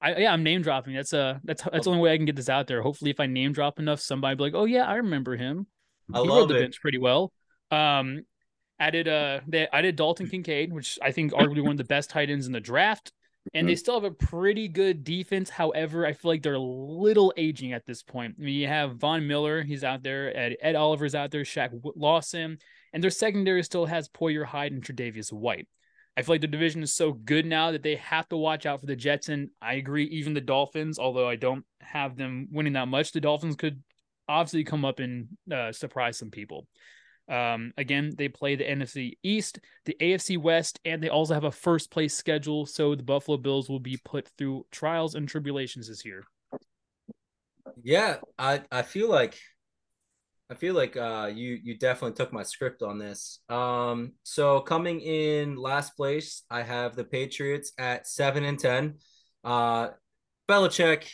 I, 0.00 0.16
yeah, 0.16 0.32
I'm 0.32 0.42
name 0.42 0.62
dropping. 0.62 0.94
That's 0.94 1.12
uh 1.12 1.38
that's 1.44 1.62
that's 1.62 1.84
the 1.84 1.90
only 1.90 2.02
way 2.02 2.12
I 2.12 2.16
can 2.16 2.26
get 2.26 2.36
this 2.36 2.48
out 2.48 2.66
there. 2.66 2.82
Hopefully, 2.82 3.10
if 3.10 3.20
I 3.20 3.26
name 3.26 3.52
drop 3.52 3.78
enough, 3.78 4.00
somebody 4.00 4.36
be 4.36 4.44
like, 4.44 4.54
"Oh 4.54 4.66
yeah, 4.66 4.84
I 4.84 4.96
remember 4.96 5.36
him." 5.36 5.66
I 6.12 6.20
he 6.20 6.28
love 6.28 6.38
rode 6.38 6.48
the 6.50 6.56
it. 6.56 6.60
bench 6.60 6.80
pretty 6.80 6.98
well. 6.98 7.32
Um, 7.70 8.22
added 8.78 9.08
uh, 9.08 9.40
they 9.46 9.66
added 9.72 9.96
Dalton 9.96 10.28
Kincaid, 10.28 10.72
which 10.72 10.98
I 11.02 11.12
think 11.12 11.32
arguably 11.32 11.62
one 11.62 11.72
of 11.72 11.78
the 11.78 11.84
best 11.84 12.10
tight 12.10 12.30
ends 12.30 12.46
in 12.46 12.52
the 12.52 12.60
draft, 12.60 13.12
and 13.54 13.68
they 13.68 13.76
still 13.76 13.94
have 13.94 14.04
a 14.04 14.14
pretty 14.14 14.68
good 14.68 15.04
defense. 15.04 15.50
However, 15.50 16.06
I 16.06 16.12
feel 16.12 16.30
like 16.30 16.42
they're 16.42 16.54
a 16.54 16.58
little 16.58 17.32
aging 17.36 17.72
at 17.72 17.86
this 17.86 18.02
point. 18.02 18.36
I 18.38 18.42
mean, 18.42 18.54
you 18.54 18.68
have 18.68 18.96
Von 18.96 19.26
Miller, 19.26 19.62
he's 19.62 19.84
out 19.84 20.02
there. 20.02 20.36
Ed, 20.36 20.56
Ed 20.60 20.74
Oliver's 20.74 21.14
out 21.14 21.30
there. 21.30 21.42
Shaq 21.42 21.70
Lawson, 21.96 22.58
and 22.92 23.02
their 23.02 23.10
secondary 23.10 23.62
still 23.62 23.86
has 23.86 24.08
Poyer 24.08 24.44
Hyde 24.44 24.72
and 24.72 24.82
Tre'Davious 24.82 25.32
White. 25.32 25.68
I 26.16 26.22
feel 26.22 26.34
like 26.34 26.40
the 26.40 26.46
division 26.46 26.82
is 26.82 26.94
so 26.94 27.12
good 27.12 27.44
now 27.44 27.72
that 27.72 27.82
they 27.82 27.96
have 27.96 28.26
to 28.30 28.38
watch 28.38 28.64
out 28.64 28.80
for 28.80 28.86
the 28.86 28.96
Jets. 28.96 29.28
And 29.28 29.50
I 29.60 29.74
agree, 29.74 30.04
even 30.06 30.32
the 30.32 30.40
Dolphins, 30.40 30.98
although 30.98 31.28
I 31.28 31.36
don't 31.36 31.64
have 31.82 32.16
them 32.16 32.48
winning 32.50 32.72
that 32.72 32.88
much, 32.88 33.12
the 33.12 33.20
Dolphins 33.20 33.56
could 33.56 33.82
obviously 34.28 34.64
come 34.64 34.84
up 34.84 35.00
and 35.00 35.28
uh, 35.52 35.72
surprise 35.72 36.18
some 36.18 36.30
people. 36.30 36.66
Um, 37.28 37.72
again, 37.76 38.12
they 38.16 38.28
play 38.28 38.54
the 38.54 38.64
NFC 38.64 39.18
East, 39.22 39.58
the 39.84 39.96
AFC 40.00 40.38
West, 40.38 40.78
and 40.84 41.02
they 41.02 41.08
also 41.08 41.34
have 41.34 41.44
a 41.44 41.50
first 41.50 41.90
place 41.90 42.14
schedule. 42.14 42.66
So 42.66 42.94
the 42.94 43.02
Buffalo 43.02 43.36
Bills 43.36 43.68
will 43.68 43.80
be 43.80 43.98
put 44.04 44.28
through 44.38 44.66
trials 44.70 45.14
and 45.14 45.28
tribulations 45.28 45.88
this 45.88 46.04
year. 46.04 46.24
Yeah, 47.82 48.18
I 48.38 48.62
I 48.70 48.82
feel 48.82 49.10
like 49.10 49.36
I 50.48 50.54
feel 50.54 50.74
like 50.74 50.96
uh 50.96 51.30
you 51.34 51.58
you 51.62 51.76
definitely 51.76 52.14
took 52.16 52.32
my 52.32 52.42
script 52.42 52.82
on 52.82 52.98
this. 52.98 53.40
Um 53.48 54.12
so 54.22 54.60
coming 54.60 55.00
in 55.00 55.56
last 55.56 55.96
place, 55.96 56.42
I 56.50 56.62
have 56.62 56.94
the 56.94 57.04
Patriots 57.04 57.72
at 57.76 58.06
7 58.06 58.44
and 58.44 58.58
10. 58.58 58.94
Uh 59.42 59.88
Belichick, 60.48 61.08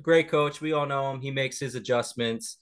great 0.00 0.28
coach. 0.30 0.60
We 0.60 0.72
all 0.72 0.86
know 0.86 1.10
him. 1.10 1.20
He 1.20 1.30
makes 1.30 1.58
his 1.58 1.74
adjustments. 1.74 2.58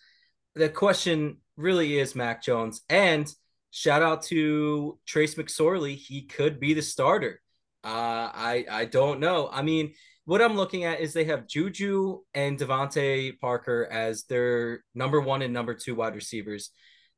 The 0.54 0.68
question 0.68 1.38
really 1.56 1.98
is 1.98 2.14
Mac 2.14 2.42
Jones 2.42 2.82
and 2.88 3.32
shout 3.70 4.02
out 4.02 4.22
to 4.24 4.98
Trace 5.06 5.34
McSorley. 5.34 5.96
He 5.96 6.22
could 6.22 6.60
be 6.60 6.74
the 6.74 6.82
starter. 6.82 7.40
Uh 7.84 8.30
I 8.32 8.64
I 8.70 8.84
don't 8.84 9.20
know. 9.20 9.48
I 9.50 9.62
mean, 9.62 9.94
what 10.24 10.42
I'm 10.42 10.56
looking 10.56 10.84
at 10.84 11.00
is 11.00 11.12
they 11.12 11.24
have 11.24 11.48
Juju 11.48 12.20
and 12.34 12.58
DeVante 12.58 13.38
Parker 13.40 13.88
as 13.90 14.24
their 14.24 14.84
number 14.94 15.20
one 15.20 15.42
and 15.42 15.52
number 15.52 15.74
two 15.74 15.94
wide 15.94 16.14
receivers. 16.14 16.70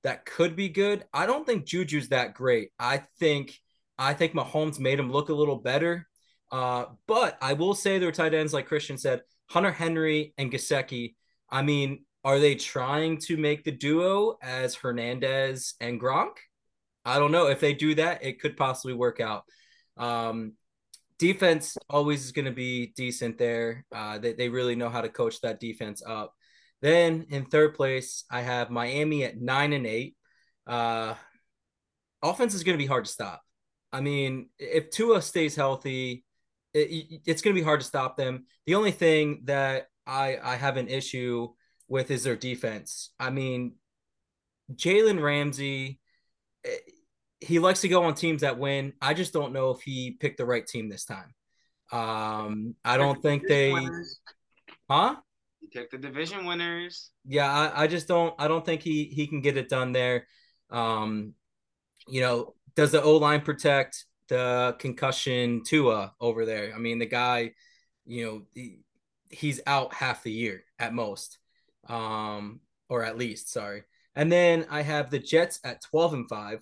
That 0.04 0.24
could 0.24 0.56
be 0.56 0.68
good. 0.68 1.04
I 1.12 1.26
don't 1.26 1.46
think 1.46 1.66
Juju's 1.66 2.08
that 2.10 2.34
great. 2.34 2.70
I 2.78 3.02
think 3.18 3.58
I 3.98 4.14
think 4.14 4.32
Mahomes 4.32 4.78
made 4.78 4.98
him 4.98 5.10
look 5.10 5.28
a 5.28 5.34
little 5.34 5.56
better. 5.56 6.06
Uh, 6.50 6.86
but 7.06 7.36
I 7.40 7.54
will 7.54 7.74
say 7.74 7.98
their 7.98 8.12
tight 8.12 8.34
ends, 8.34 8.52
like 8.52 8.66
Christian 8.66 8.98
said, 8.98 9.22
Hunter 9.54 9.70
Henry 9.70 10.34
and 10.36 10.50
Gesicki. 10.50 11.14
I 11.48 11.62
mean, 11.62 12.04
are 12.24 12.40
they 12.40 12.56
trying 12.56 13.18
to 13.18 13.36
make 13.36 13.62
the 13.62 13.70
duo 13.70 14.36
as 14.42 14.74
Hernandez 14.74 15.74
and 15.80 16.00
Gronk? 16.00 16.32
I 17.04 17.20
don't 17.20 17.30
know. 17.30 17.46
If 17.46 17.60
they 17.60 17.72
do 17.72 17.94
that, 17.94 18.24
it 18.24 18.40
could 18.40 18.56
possibly 18.56 18.94
work 18.94 19.20
out. 19.20 19.44
Um, 19.96 20.54
defense 21.20 21.78
always 21.88 22.24
is 22.24 22.32
going 22.32 22.46
to 22.46 22.50
be 22.50 22.94
decent 22.96 23.38
there. 23.38 23.86
Uh, 23.94 24.18
they, 24.18 24.32
they 24.32 24.48
really 24.48 24.74
know 24.74 24.88
how 24.88 25.02
to 25.02 25.08
coach 25.08 25.40
that 25.42 25.60
defense 25.60 26.02
up. 26.04 26.34
Then 26.82 27.26
in 27.30 27.44
third 27.44 27.74
place, 27.74 28.24
I 28.28 28.40
have 28.40 28.70
Miami 28.70 29.22
at 29.22 29.40
nine 29.40 29.72
and 29.72 29.86
eight. 29.86 30.16
Uh, 30.66 31.14
offense 32.24 32.54
is 32.54 32.64
going 32.64 32.76
to 32.76 32.82
be 32.82 32.88
hard 32.88 33.04
to 33.04 33.12
stop. 33.12 33.40
I 33.92 34.00
mean, 34.00 34.48
if 34.58 34.90
Tua 34.90 35.22
stays 35.22 35.54
healthy, 35.54 36.24
it, 36.74 37.20
it's 37.24 37.42
going 37.42 37.54
to 37.54 37.60
be 37.60 37.64
hard 37.64 37.80
to 37.80 37.86
stop 37.86 38.16
them. 38.16 38.46
The 38.66 38.74
only 38.74 38.90
thing 38.90 39.42
that 39.44 39.88
I, 40.06 40.38
I 40.42 40.56
have 40.56 40.76
an 40.76 40.88
issue 40.88 41.48
with 41.88 42.10
is 42.10 42.24
their 42.24 42.36
defense. 42.36 43.10
I 43.18 43.30
mean, 43.30 43.74
Jalen 44.72 45.22
Ramsey, 45.22 46.00
eh, 46.64 46.76
he 47.40 47.58
likes 47.58 47.82
to 47.82 47.88
go 47.88 48.04
on 48.04 48.14
teams 48.14 48.40
that 48.40 48.58
win. 48.58 48.94
I 49.00 49.14
just 49.14 49.32
don't 49.32 49.52
know 49.52 49.70
if 49.70 49.82
he 49.82 50.12
picked 50.12 50.38
the 50.38 50.46
right 50.46 50.66
team 50.66 50.88
this 50.88 51.04
time. 51.04 51.34
Um, 51.92 52.74
I 52.84 52.96
don't 52.96 53.20
think 53.22 53.46
they, 53.46 53.72
Winners. 53.72 54.18
huh? 54.90 55.16
You 55.60 55.68
pick 55.68 55.90
the 55.90 55.98
division 55.98 56.44
winners. 56.44 57.10
Yeah, 57.26 57.50
I, 57.50 57.84
I 57.84 57.86
just 57.86 58.08
don't. 58.08 58.34
I 58.38 58.48
don't 58.48 58.64
think 58.64 58.82
he 58.82 59.04
he 59.04 59.26
can 59.26 59.40
get 59.40 59.56
it 59.56 59.68
done 59.68 59.92
there. 59.92 60.26
Um, 60.70 61.34
you 62.08 62.20
know, 62.20 62.54
does 62.74 62.92
the 62.92 63.02
O 63.02 63.16
line 63.16 63.42
protect 63.42 64.06
the 64.28 64.76
concussion 64.78 65.62
Tua 65.64 66.14
over 66.20 66.44
there? 66.44 66.72
I 66.74 66.78
mean, 66.78 66.98
the 66.98 67.06
guy, 67.06 67.52
you 68.06 68.24
know, 68.24 68.42
he, 68.54 68.80
he's 69.30 69.60
out 69.66 69.94
half 69.94 70.22
the 70.22 70.32
year 70.32 70.64
at 70.78 70.94
most, 70.94 71.38
um, 71.88 72.60
or 72.88 73.04
at 73.04 73.18
least. 73.18 73.50
Sorry. 73.52 73.84
And 74.14 74.30
then 74.30 74.66
I 74.70 74.82
have 74.82 75.10
the 75.10 75.18
Jets 75.18 75.60
at 75.64 75.82
twelve 75.82 76.14
and 76.14 76.28
five. 76.28 76.60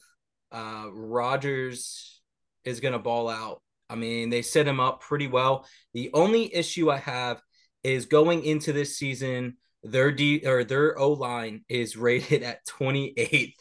Uh, 0.51 0.87
Rodgers 0.91 2.21
is 2.65 2.81
gonna 2.81 2.99
ball 2.99 3.29
out. 3.29 3.63
I 3.91 3.95
mean, 3.95 4.31
they 4.31 4.43
set 4.43 4.67
him 4.67 4.81
up 4.81 5.03
pretty 5.03 5.27
well. 5.27 5.67
The 5.93 6.11
only 6.15 6.55
issue 6.55 6.91
I 6.91 6.99
have 6.99 7.43
is 7.85 8.07
going 8.07 8.45
into 8.45 8.73
this 8.73 8.97
season, 8.97 9.57
their 9.83 10.13
D 10.13 10.43
or 10.47 10.65
their 10.65 10.99
O 10.99 11.13
line 11.13 11.65
is 11.69 11.97
rated 11.97 12.43
at 12.43 12.65
28th. 12.67 13.55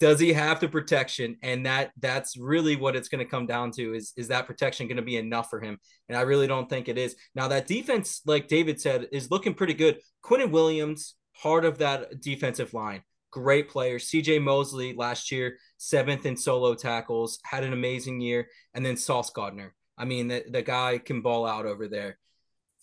Does 0.00 0.18
he 0.18 0.32
have 0.32 0.60
the 0.60 0.68
protection? 0.68 1.36
And 1.42 1.66
that 1.66 1.92
that's 2.00 2.36
really 2.36 2.74
what 2.74 2.96
it's 2.96 3.08
going 3.08 3.24
to 3.24 3.30
come 3.30 3.46
down 3.46 3.70
to 3.72 3.94
is 3.94 4.12
is 4.16 4.28
that 4.28 4.46
protection 4.46 4.88
going 4.88 4.96
to 4.96 5.02
be 5.02 5.18
enough 5.18 5.50
for 5.50 5.60
him? 5.60 5.78
And 6.08 6.16
I 6.16 6.22
really 6.22 6.46
don't 6.46 6.68
think 6.68 6.88
it 6.88 6.98
is. 6.98 7.14
Now 7.34 7.48
that 7.48 7.66
defense, 7.66 8.22
like 8.24 8.48
David 8.48 8.80
said, 8.80 9.08
is 9.12 9.30
looking 9.30 9.54
pretty 9.54 9.74
good. 9.74 10.00
Quinnen 10.24 10.50
Williams, 10.50 11.14
heart 11.32 11.66
of 11.66 11.78
that 11.78 12.20
defensive 12.20 12.72
line, 12.72 13.02
great 13.30 13.68
player. 13.68 13.98
CJ 13.98 14.42
Mosley 14.42 14.94
last 14.94 15.30
year, 15.30 15.58
seventh 15.76 16.24
in 16.24 16.36
solo 16.36 16.74
tackles, 16.74 17.38
had 17.44 17.62
an 17.62 17.74
amazing 17.74 18.22
year. 18.22 18.48
And 18.72 18.84
then 18.84 18.96
Sauce 18.96 19.30
Gardner. 19.30 19.74
I 19.98 20.06
mean, 20.06 20.28
the, 20.28 20.44
the 20.48 20.62
guy 20.62 20.96
can 20.96 21.20
ball 21.20 21.46
out 21.46 21.66
over 21.66 21.86
there. 21.86 22.18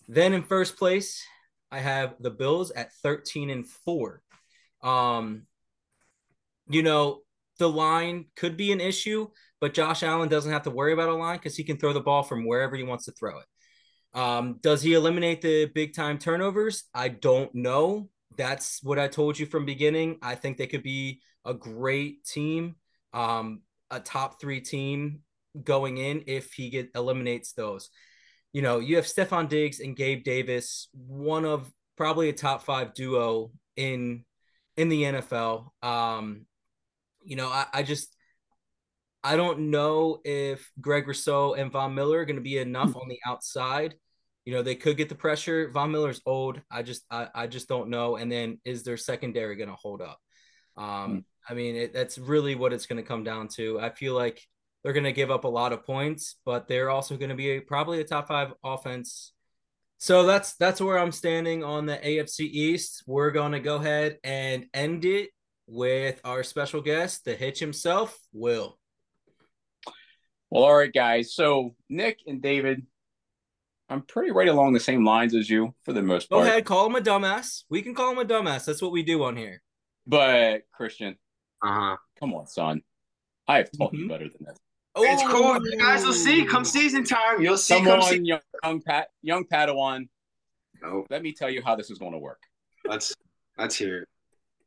Then 0.06 0.32
in 0.32 0.44
first 0.44 0.76
place, 0.76 1.20
I 1.72 1.80
have 1.80 2.14
the 2.20 2.30
Bills 2.30 2.70
at 2.70 2.92
13 3.02 3.50
and 3.50 3.66
4. 3.66 4.22
Um, 4.84 5.47
you 6.68 6.82
know, 6.82 7.20
the 7.58 7.68
line 7.68 8.26
could 8.36 8.56
be 8.56 8.72
an 8.72 8.80
issue, 8.80 9.28
but 9.60 9.74
Josh 9.74 10.02
Allen 10.02 10.28
doesn't 10.28 10.52
have 10.52 10.62
to 10.62 10.70
worry 10.70 10.92
about 10.92 11.08
a 11.08 11.14
line 11.14 11.36
because 11.36 11.56
he 11.56 11.64
can 11.64 11.76
throw 11.76 11.92
the 11.92 12.00
ball 12.00 12.22
from 12.22 12.46
wherever 12.46 12.76
he 12.76 12.82
wants 12.82 13.06
to 13.06 13.12
throw 13.12 13.38
it. 13.38 13.46
Um, 14.18 14.58
does 14.62 14.82
he 14.82 14.94
eliminate 14.94 15.42
the 15.42 15.66
big 15.66 15.94
time 15.94 16.18
turnovers? 16.18 16.84
I 16.94 17.08
don't 17.08 17.54
know. 17.54 18.08
That's 18.36 18.82
what 18.82 18.98
I 18.98 19.08
told 19.08 19.38
you 19.38 19.46
from 19.46 19.66
beginning. 19.66 20.18
I 20.22 20.34
think 20.34 20.56
they 20.56 20.66
could 20.66 20.82
be 20.82 21.20
a 21.44 21.54
great 21.54 22.24
team, 22.24 22.76
um, 23.12 23.62
a 23.90 24.00
top 24.00 24.40
three 24.40 24.60
team 24.60 25.20
going 25.62 25.98
in 25.98 26.24
if 26.26 26.52
he 26.52 26.70
get 26.70 26.90
eliminates 26.94 27.52
those. 27.52 27.90
You 28.52 28.62
know, 28.62 28.78
you 28.78 28.96
have 28.96 29.04
Stefon 29.04 29.48
Diggs 29.48 29.80
and 29.80 29.96
Gabe 29.96 30.24
Davis, 30.24 30.88
one 30.92 31.44
of 31.44 31.70
probably 31.96 32.28
a 32.28 32.32
top 32.32 32.62
five 32.62 32.94
duo 32.94 33.50
in 33.76 34.24
in 34.76 34.88
the 34.88 35.02
NFL. 35.02 35.68
Um, 35.82 36.46
you 37.28 37.36
know, 37.36 37.48
I, 37.48 37.66
I 37.72 37.82
just 37.84 38.16
I 39.22 39.36
don't 39.36 39.70
know 39.70 40.20
if 40.24 40.70
Greg 40.80 41.06
Rousseau 41.08 41.54
and 41.54 41.72
Von 41.72 41.94
Miller 41.94 42.20
are 42.20 42.24
going 42.24 42.36
to 42.36 42.42
be 42.42 42.58
enough 42.58 42.96
on 42.96 43.08
the 43.08 43.18
outside. 43.26 43.96
You 44.44 44.54
know, 44.54 44.62
they 44.62 44.76
could 44.76 44.96
get 44.96 45.08
the 45.08 45.14
pressure. 45.14 45.70
Von 45.70 45.90
Miller's 45.92 46.22
old. 46.24 46.60
I 46.70 46.82
just 46.82 47.04
I, 47.10 47.28
I 47.34 47.46
just 47.48 47.68
don't 47.68 47.90
know. 47.90 48.16
And 48.16 48.30
then 48.32 48.60
is 48.64 48.82
their 48.84 48.96
secondary 48.96 49.56
going 49.56 49.68
to 49.68 49.74
hold 49.76 50.00
up? 50.02 50.18
Um, 50.76 51.24
I 51.48 51.54
mean, 51.54 51.76
it, 51.76 51.92
that's 51.92 52.18
really 52.18 52.54
what 52.54 52.72
it's 52.72 52.86
going 52.86 53.02
to 53.02 53.08
come 53.08 53.24
down 53.24 53.48
to. 53.56 53.80
I 53.80 53.90
feel 53.90 54.14
like 54.14 54.40
they're 54.82 54.92
going 54.92 55.04
to 55.04 55.12
give 55.12 55.30
up 55.30 55.44
a 55.44 55.48
lot 55.48 55.72
of 55.72 55.84
points, 55.84 56.36
but 56.44 56.68
they're 56.68 56.90
also 56.90 57.16
going 57.16 57.30
to 57.30 57.34
be 57.36 57.50
a, 57.56 57.60
probably 57.60 58.00
a 58.00 58.04
top 58.04 58.28
five 58.28 58.52
offense 58.64 59.32
So 59.98 60.24
that's 60.26 60.54
that's 60.56 60.80
where 60.80 60.98
I'm 60.98 61.12
standing 61.12 61.64
on 61.64 61.86
the 61.86 61.96
AFC 61.98 62.40
East. 62.40 63.02
We're 63.06 63.32
gonna 63.32 63.60
go 63.60 63.76
ahead 63.76 64.18
and 64.24 64.66
end 64.72 65.04
it 65.04 65.30
with 65.78 66.20
our 66.24 66.42
special 66.42 66.80
guest, 66.80 67.24
the 67.24 67.36
Hitch 67.36 67.60
himself, 67.60 68.18
Wil. 68.32 68.78
Well, 70.50 70.64
all 70.64 70.74
right, 70.76 70.92
guys. 70.92 71.34
So 71.34 71.74
Nick 71.90 72.20
and 72.26 72.40
David, 72.40 72.86
I'm 73.90 74.02
pretty 74.02 74.30
right 74.30 74.48
along 74.48 74.72
the 74.72 74.80
same 74.80 75.04
lines 75.04 75.34
as 75.34 75.48
you 75.48 75.74
for 75.84 75.92
the 75.92 76.02
most 76.02 76.30
part. 76.30 76.42
Go 76.44 76.48
ahead, 76.48 76.64
call 76.64 76.86
him 76.86 76.96
a 76.96 77.00
dumbass. 77.00 77.64
We 77.68 77.82
can 77.82 77.94
call 77.94 78.12
him 78.12 78.18
a 78.18 78.24
dumbass. 78.24 78.64
That's 78.64 78.80
what 78.82 78.92
we 78.92 79.02
do 79.02 79.22
on 79.24 79.36
here. 79.36 79.62
But 80.06 80.62
Christian, 80.72 81.16
Uh 81.62 81.72
huh. 81.72 81.96
come 82.18 82.32
on, 82.34 82.46
son. 82.46 82.82
I 83.46 83.58
have 83.58 83.70
taught 83.76 83.92
you 83.92 84.06
Mhm. 84.06 84.08
better 84.08 84.28
than 84.28 84.44
this. 84.46 84.58
It's 85.00 85.22
cool. 85.24 85.44
Oh. 85.44 85.60
You 85.62 85.78
guys 85.78 86.04
will 86.04 86.12
see. 86.14 86.44
Come 86.46 86.64
season 86.64 87.04
time, 87.04 87.40
you'll 87.42 87.56
see. 87.58 87.74
Come 87.74 87.84
Come, 87.84 88.00
on, 88.00 88.08
see. 88.08 88.18
young, 88.22 88.40
young 88.64 88.80
Pat, 88.82 89.08
young 89.22 89.44
Padawan. 89.44 90.08
No, 90.82 91.06
Let 91.10 91.22
me 91.22 91.32
tell 91.32 91.50
you 91.50 91.62
how 91.62 91.76
this 91.76 91.90
is 91.90 91.98
going 91.98 92.12
to 92.12 92.18
work. 92.18 92.40
let's 92.84 93.14
let's 93.58 93.76
hear 93.76 94.02
it. 94.02 94.08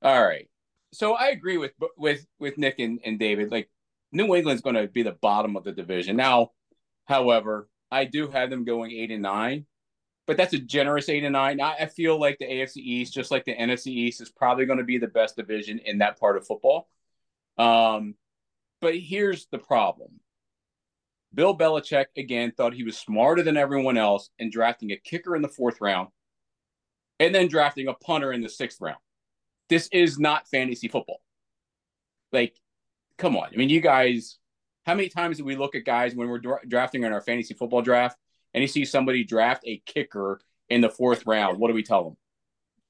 All 0.04 0.24
right. 0.24 0.48
So 0.94 1.14
I 1.14 1.28
agree 1.28 1.58
with 1.58 1.72
with 1.98 2.26
with 2.40 2.58
Nick 2.58 2.80
and, 2.80 3.00
and 3.06 3.18
David. 3.18 3.52
Like 3.52 3.70
New 4.12 4.36
England's 4.36 4.62
going 4.62 4.76
to 4.76 4.88
be 4.88 5.04
the 5.04 5.14
bottom 5.14 5.56
of 5.56 5.64
the 5.64 5.72
division. 5.72 6.16
Now, 6.16 6.52
however, 7.06 7.70
I 7.92 8.06
do 8.06 8.30
have 8.30 8.50
them 8.50 8.66
going 8.66 8.92
eight 8.92 9.12
and 9.12 9.22
nine, 9.22 9.66
but 10.28 10.38
that's 10.38 10.54
a 10.54 10.60
generous 10.60 11.10
eight 11.10 11.24
and 11.24 11.34
nine. 11.34 11.62
I, 11.62 11.76
I 11.82 11.86
feel 11.86 12.20
like 12.20 12.38
the 12.40 12.46
AFC 12.46 12.78
East, 12.78 13.14
just 13.14 13.32
like 13.32 13.46
the 13.46 13.56
NFC 13.56 13.88
East, 13.88 14.22
is 14.22 14.30
probably 14.30 14.66
going 14.66 14.80
to 14.80 14.86
be 14.86 14.98
the 14.98 15.08
best 15.08 15.38
division 15.38 15.80
in 15.80 16.00
that 16.00 16.20
part 16.20 16.38
of 16.38 16.46
football. 16.46 16.90
Um, 17.58 18.16
but 18.82 18.98
here's 18.98 19.48
the 19.48 19.60
problem. 19.60 20.20
Bill 21.34 21.58
Belichick 21.58 22.08
again 22.18 22.52
thought 22.52 22.74
he 22.74 22.84
was 22.84 22.98
smarter 22.98 23.44
than 23.44 23.56
everyone 23.56 23.98
else 23.98 24.30
in 24.40 24.50
drafting 24.50 24.92
a 24.92 24.98
kicker 24.98 25.36
in 25.36 25.42
the 25.42 25.48
fourth 25.48 25.80
round 25.80 26.10
and 27.22 27.34
then 27.34 27.48
drafting 27.48 27.88
a 27.88 27.94
punter 27.94 28.34
in 28.34 28.42
the 28.42 28.50
sixth 28.50 28.82
round 28.82 28.98
this 29.72 29.88
is 29.94 30.20
not 30.20 30.50
fantasy 30.50 30.90
football. 30.90 31.22
Like, 32.34 32.60
come 33.18 33.38
on. 33.38 33.48
I 33.54 33.56
mean, 33.56 33.70
you 33.70 33.80
guys, 33.80 34.38
how 34.86 34.96
many 34.96 35.08
times 35.08 35.38
do 35.38 35.46
we 35.46 35.56
look 35.56 35.76
at 35.76 35.86
guys 35.86 36.14
when 36.14 36.28
we're 36.28 36.40
dra- 36.40 36.68
drafting 36.68 37.04
in 37.06 37.14
our 37.14 37.22
fantasy 37.22 37.54
football 37.54 37.82
draft 37.82 38.18
and 38.54 38.62
you 38.62 38.68
see 38.68 38.84
somebody 38.84 39.24
draft 39.24 39.64
a 39.66 39.82
kicker 39.86 40.42
in 40.68 40.82
the 40.82 40.90
fourth 40.90 41.26
round? 41.26 41.58
What 41.58 41.70
do 41.70 41.74
we 41.74 41.84
tell 41.84 42.04
them? 42.04 42.18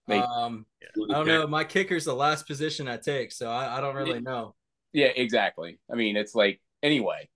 Like, 0.07 0.23
um, 0.23 0.65
I 0.81 1.13
don't 1.13 1.27
know. 1.27 1.45
My 1.45 1.63
kicker's 1.63 2.05
the 2.05 2.15
last 2.15 2.47
position 2.47 2.87
I 2.87 2.97
take, 2.97 3.31
so 3.31 3.47
I, 3.51 3.77
I 3.77 3.81
don't 3.81 3.95
really 3.95 4.19
know. 4.19 4.55
yeah, 4.91 5.11
exactly. 5.15 5.77
I 5.91 5.95
mean, 5.95 6.17
it's 6.17 6.33
like, 6.33 6.59
anyway. 6.81 7.29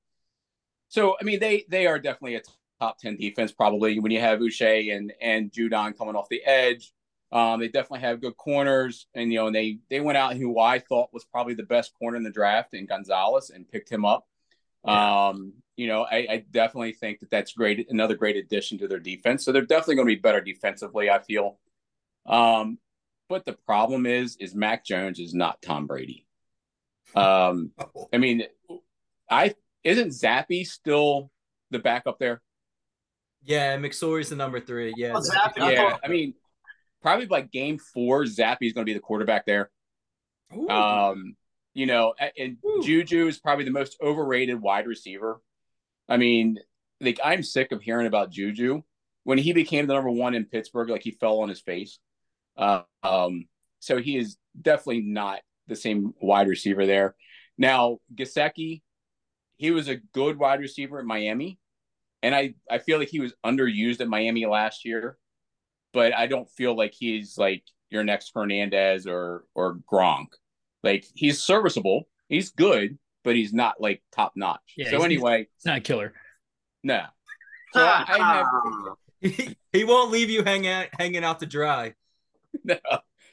So, 0.88 1.18
I 1.22 1.24
mean, 1.24 1.40
they 1.40 1.66
they 1.70 1.86
are 1.86 2.00
definitely 2.00 2.36
a 2.36 2.42
top 2.80 2.98
10 3.00 3.18
defense, 3.18 3.52
probably 3.52 4.00
when 4.00 4.12
you 4.12 4.20
have 4.20 4.40
Uche 4.40 4.96
and, 4.96 5.14
and 5.22 5.52
Judon 5.52 5.96
coming 5.96 6.16
off 6.16 6.30
the 6.30 6.44
edge. 6.44 6.92
Um, 7.32 7.60
they 7.60 7.68
definitely 7.68 8.02
have 8.02 8.22
good 8.22 8.38
corners, 8.38 9.08
and 9.14 9.32
you 9.32 9.40
know, 9.40 9.48
and 9.48 9.56
they 9.56 9.80
they 9.90 10.00
went 10.00 10.18
out 10.18 10.38
who 10.38 10.60
I 10.60 10.80
thought 10.80 11.14
was 11.14 11.26
probably 11.26 11.54
the 11.54 11.64
best 11.64 11.94
corner 11.98 12.18
in 12.18 12.24
the 12.24 12.30
draft 12.30 12.74
in 12.74 12.86
Gonzalez 12.86 13.50
and 13.50 13.70
picked 13.70 13.92
him 13.92 14.06
up. 14.06 14.26
Um, 14.86 15.54
you 15.76 15.88
know, 15.88 16.04
I, 16.04 16.28
I 16.30 16.46
definitely 16.50 16.94
think 16.94 17.20
that 17.20 17.32
that's 17.32 17.54
great, 17.54 17.88
another 17.90 18.16
great 18.16 18.38
addition 18.38 18.78
to 18.78 18.88
their 18.88 19.00
defense. 19.00 19.44
So 19.44 19.52
they're 19.52 19.64
definitely 19.66 19.96
going 19.96 20.08
to 20.08 20.16
be 20.16 20.22
better 20.22 20.42
defensively. 20.42 21.10
I 21.10 21.20
feel. 21.20 21.58
Um, 22.26 22.78
but 23.28 23.46
the 23.46 23.54
problem 23.66 24.06
is, 24.06 24.38
is 24.40 24.54
Mac 24.54 24.86
Jones 24.86 25.20
is 25.20 25.34
not 25.34 25.62
Tom 25.62 25.88
Brady. 25.88 26.26
Um, 27.16 27.72
I 28.14 28.18
mean, 28.18 28.44
I 29.30 29.56
isn't 29.84 30.10
Zappe 30.10 30.66
still 30.66 31.32
the 31.72 31.80
backup 31.80 32.20
there? 32.20 32.42
Yeah, 33.44 33.78
McSorley's 33.78 34.30
the 34.30 34.36
number 34.36 34.60
three. 34.60 34.94
Yeah, 34.96 35.14
Oh, 35.16 35.20
Zappe. 35.20 35.58
Yeah, 35.58 35.98
I 36.04 36.08
mean, 36.08 36.34
probably 37.06 37.28
like 37.28 37.52
game 37.52 37.78
four, 37.78 38.24
Zappe 38.24 38.58
is 38.62 38.74
going 38.74 38.84
to 38.84 38.90
be 38.90 38.96
the 38.96 39.00
quarterback 39.00 39.46
there. 39.46 39.70
Ooh. 40.58 40.68
Um, 40.68 41.36
you 41.76 41.86
know, 41.86 42.16
and 42.36 42.58
Ooh. 42.66 42.82
Juju 42.84 43.28
is 43.28 43.38
probably 43.38 43.64
the 43.64 43.70
most 43.70 43.96
overrated 44.02 44.60
wide 44.60 44.88
receiver. 44.88 45.40
I 46.10 46.18
mean, 46.18 46.58
like 47.00 47.20
I'm 47.24 47.44
sick 47.44 47.72
of 47.72 47.84
hearing 47.84 48.08
about 48.08 48.32
Juju. 48.32 48.82
When 49.24 49.38
he 49.38 49.54
became 49.54 49.86
the 49.86 49.94
number 49.94 50.10
one 50.10 50.34
in 50.34 50.46
Pittsburgh, 50.46 50.90
like 50.90 51.04
he 51.04 51.12
fell 51.12 51.42
on 51.42 51.50
his 51.50 51.62
face. 51.62 52.00
Uh, 52.58 52.82
um, 53.04 53.46
so 53.82 53.98
he 53.98 54.18
is 54.18 54.38
definitely 54.60 55.02
not 55.02 55.42
the 55.68 55.76
same 55.76 56.16
wide 56.20 56.48
receiver 56.48 56.88
there. 56.88 57.16
Now, 57.56 58.00
Gesicki, 58.16 58.82
he 59.58 59.70
was 59.70 59.90
a 59.90 59.98
good 59.98 60.40
wide 60.40 60.60
receiver 60.60 60.98
at 60.98 61.06
Miami, 61.06 61.60
and 62.24 62.34
I 62.34 62.56
I 62.68 62.80
feel 62.80 62.98
like 62.98 63.10
he 63.10 63.20
was 63.20 63.34
underused 63.46 64.02
at 64.02 64.08
Miami 64.08 64.48
last 64.48 64.86
year, 64.86 65.20
but 65.96 66.14
I 66.14 66.28
don't 66.28 66.48
feel 66.52 66.76
like 66.78 66.94
he's 66.94 67.38
like 67.40 67.64
your 67.90 68.04
next 68.04 68.32
Hernandez 68.36 69.08
or 69.08 69.46
or 69.56 69.80
Gronk. 69.92 70.28
Like 70.84 71.06
he's 71.16 71.42
serviceable, 71.42 72.08
he's 72.30 72.52
good, 72.52 73.00
but 73.24 73.36
he's 73.36 73.54
not 73.54 73.82
like 73.82 74.04
top 74.12 74.34
notch. 74.36 74.74
Yeah, 74.78 74.86
so 74.92 74.98
he's- 74.98 75.06
anyway, 75.06 75.48
It's 75.56 75.66
not 75.66 75.78
a 75.78 75.82
killer. 75.82 76.14
no. 76.84 77.06
So 77.74 77.82
I, 77.82 78.06
I 78.08 78.18
have 78.18 78.46
he, 79.22 79.58
he 79.74 79.84
won't 79.84 80.12
leave 80.12 80.30
you 80.30 80.44
hanging 80.44 80.70
out, 80.70 80.88
hanging 81.00 81.24
out 81.24 81.40
to 81.40 81.46
dry. 81.46 81.96
no. 82.64 82.78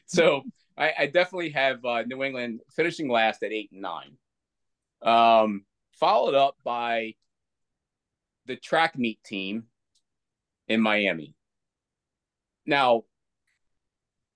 So 0.07 0.43
I, 0.79 0.93
I 1.01 1.07
definitely 1.07 1.51
have 1.51 1.85
uh, 1.85 2.03
New 2.03 2.23
England 2.25 2.61
finishing 2.75 3.09
last 3.09 3.43
at 3.43 3.53
eight 3.53 3.71
and 3.73 3.83
nine. 3.83 4.17
Um, 5.03 5.65
followed 5.99 6.35
up 6.35 6.57
by 6.65 7.15
the 8.47 8.57
track 8.57 8.97
meet 8.99 9.23
team 9.25 9.65
in 10.69 10.81
Miami. 10.81 11.35
Now, 12.67 13.03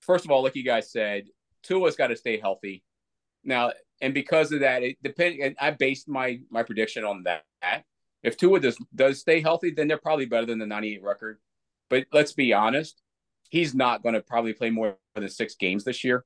first 0.00 0.24
of 0.24 0.30
all, 0.30 0.42
like 0.42 0.56
you 0.56 0.64
guys 0.64 0.90
said, 0.90 1.24
Tua's 1.62 1.96
got 1.96 2.08
to 2.08 2.16
stay 2.16 2.38
healthy. 2.38 2.82
Now, 3.44 3.72
and 4.00 4.12
because 4.12 4.52
of 4.52 4.60
that, 4.60 4.82
it 4.82 4.96
depend. 5.02 5.40
And 5.40 5.56
I 5.60 5.70
based 5.70 6.08
my 6.08 6.40
my 6.50 6.62
prediction 6.62 7.04
on 7.04 7.22
that. 7.24 7.44
If 8.22 8.36
Tua 8.36 8.60
does 8.60 8.76
does 8.94 9.20
stay 9.20 9.40
healthy, 9.40 9.70
then 9.70 9.88
they're 9.88 9.98
probably 9.98 10.26
better 10.26 10.46
than 10.46 10.58
the 10.58 10.66
98 10.66 11.02
record. 11.02 11.38
But 11.88 12.06
let's 12.12 12.32
be 12.32 12.52
honest, 12.52 13.00
he's 13.50 13.74
not 13.74 14.02
going 14.02 14.14
to 14.14 14.20
probably 14.20 14.52
play 14.52 14.70
more 14.70 14.96
than 15.14 15.28
six 15.28 15.54
games 15.54 15.84
this 15.84 16.02
year, 16.02 16.24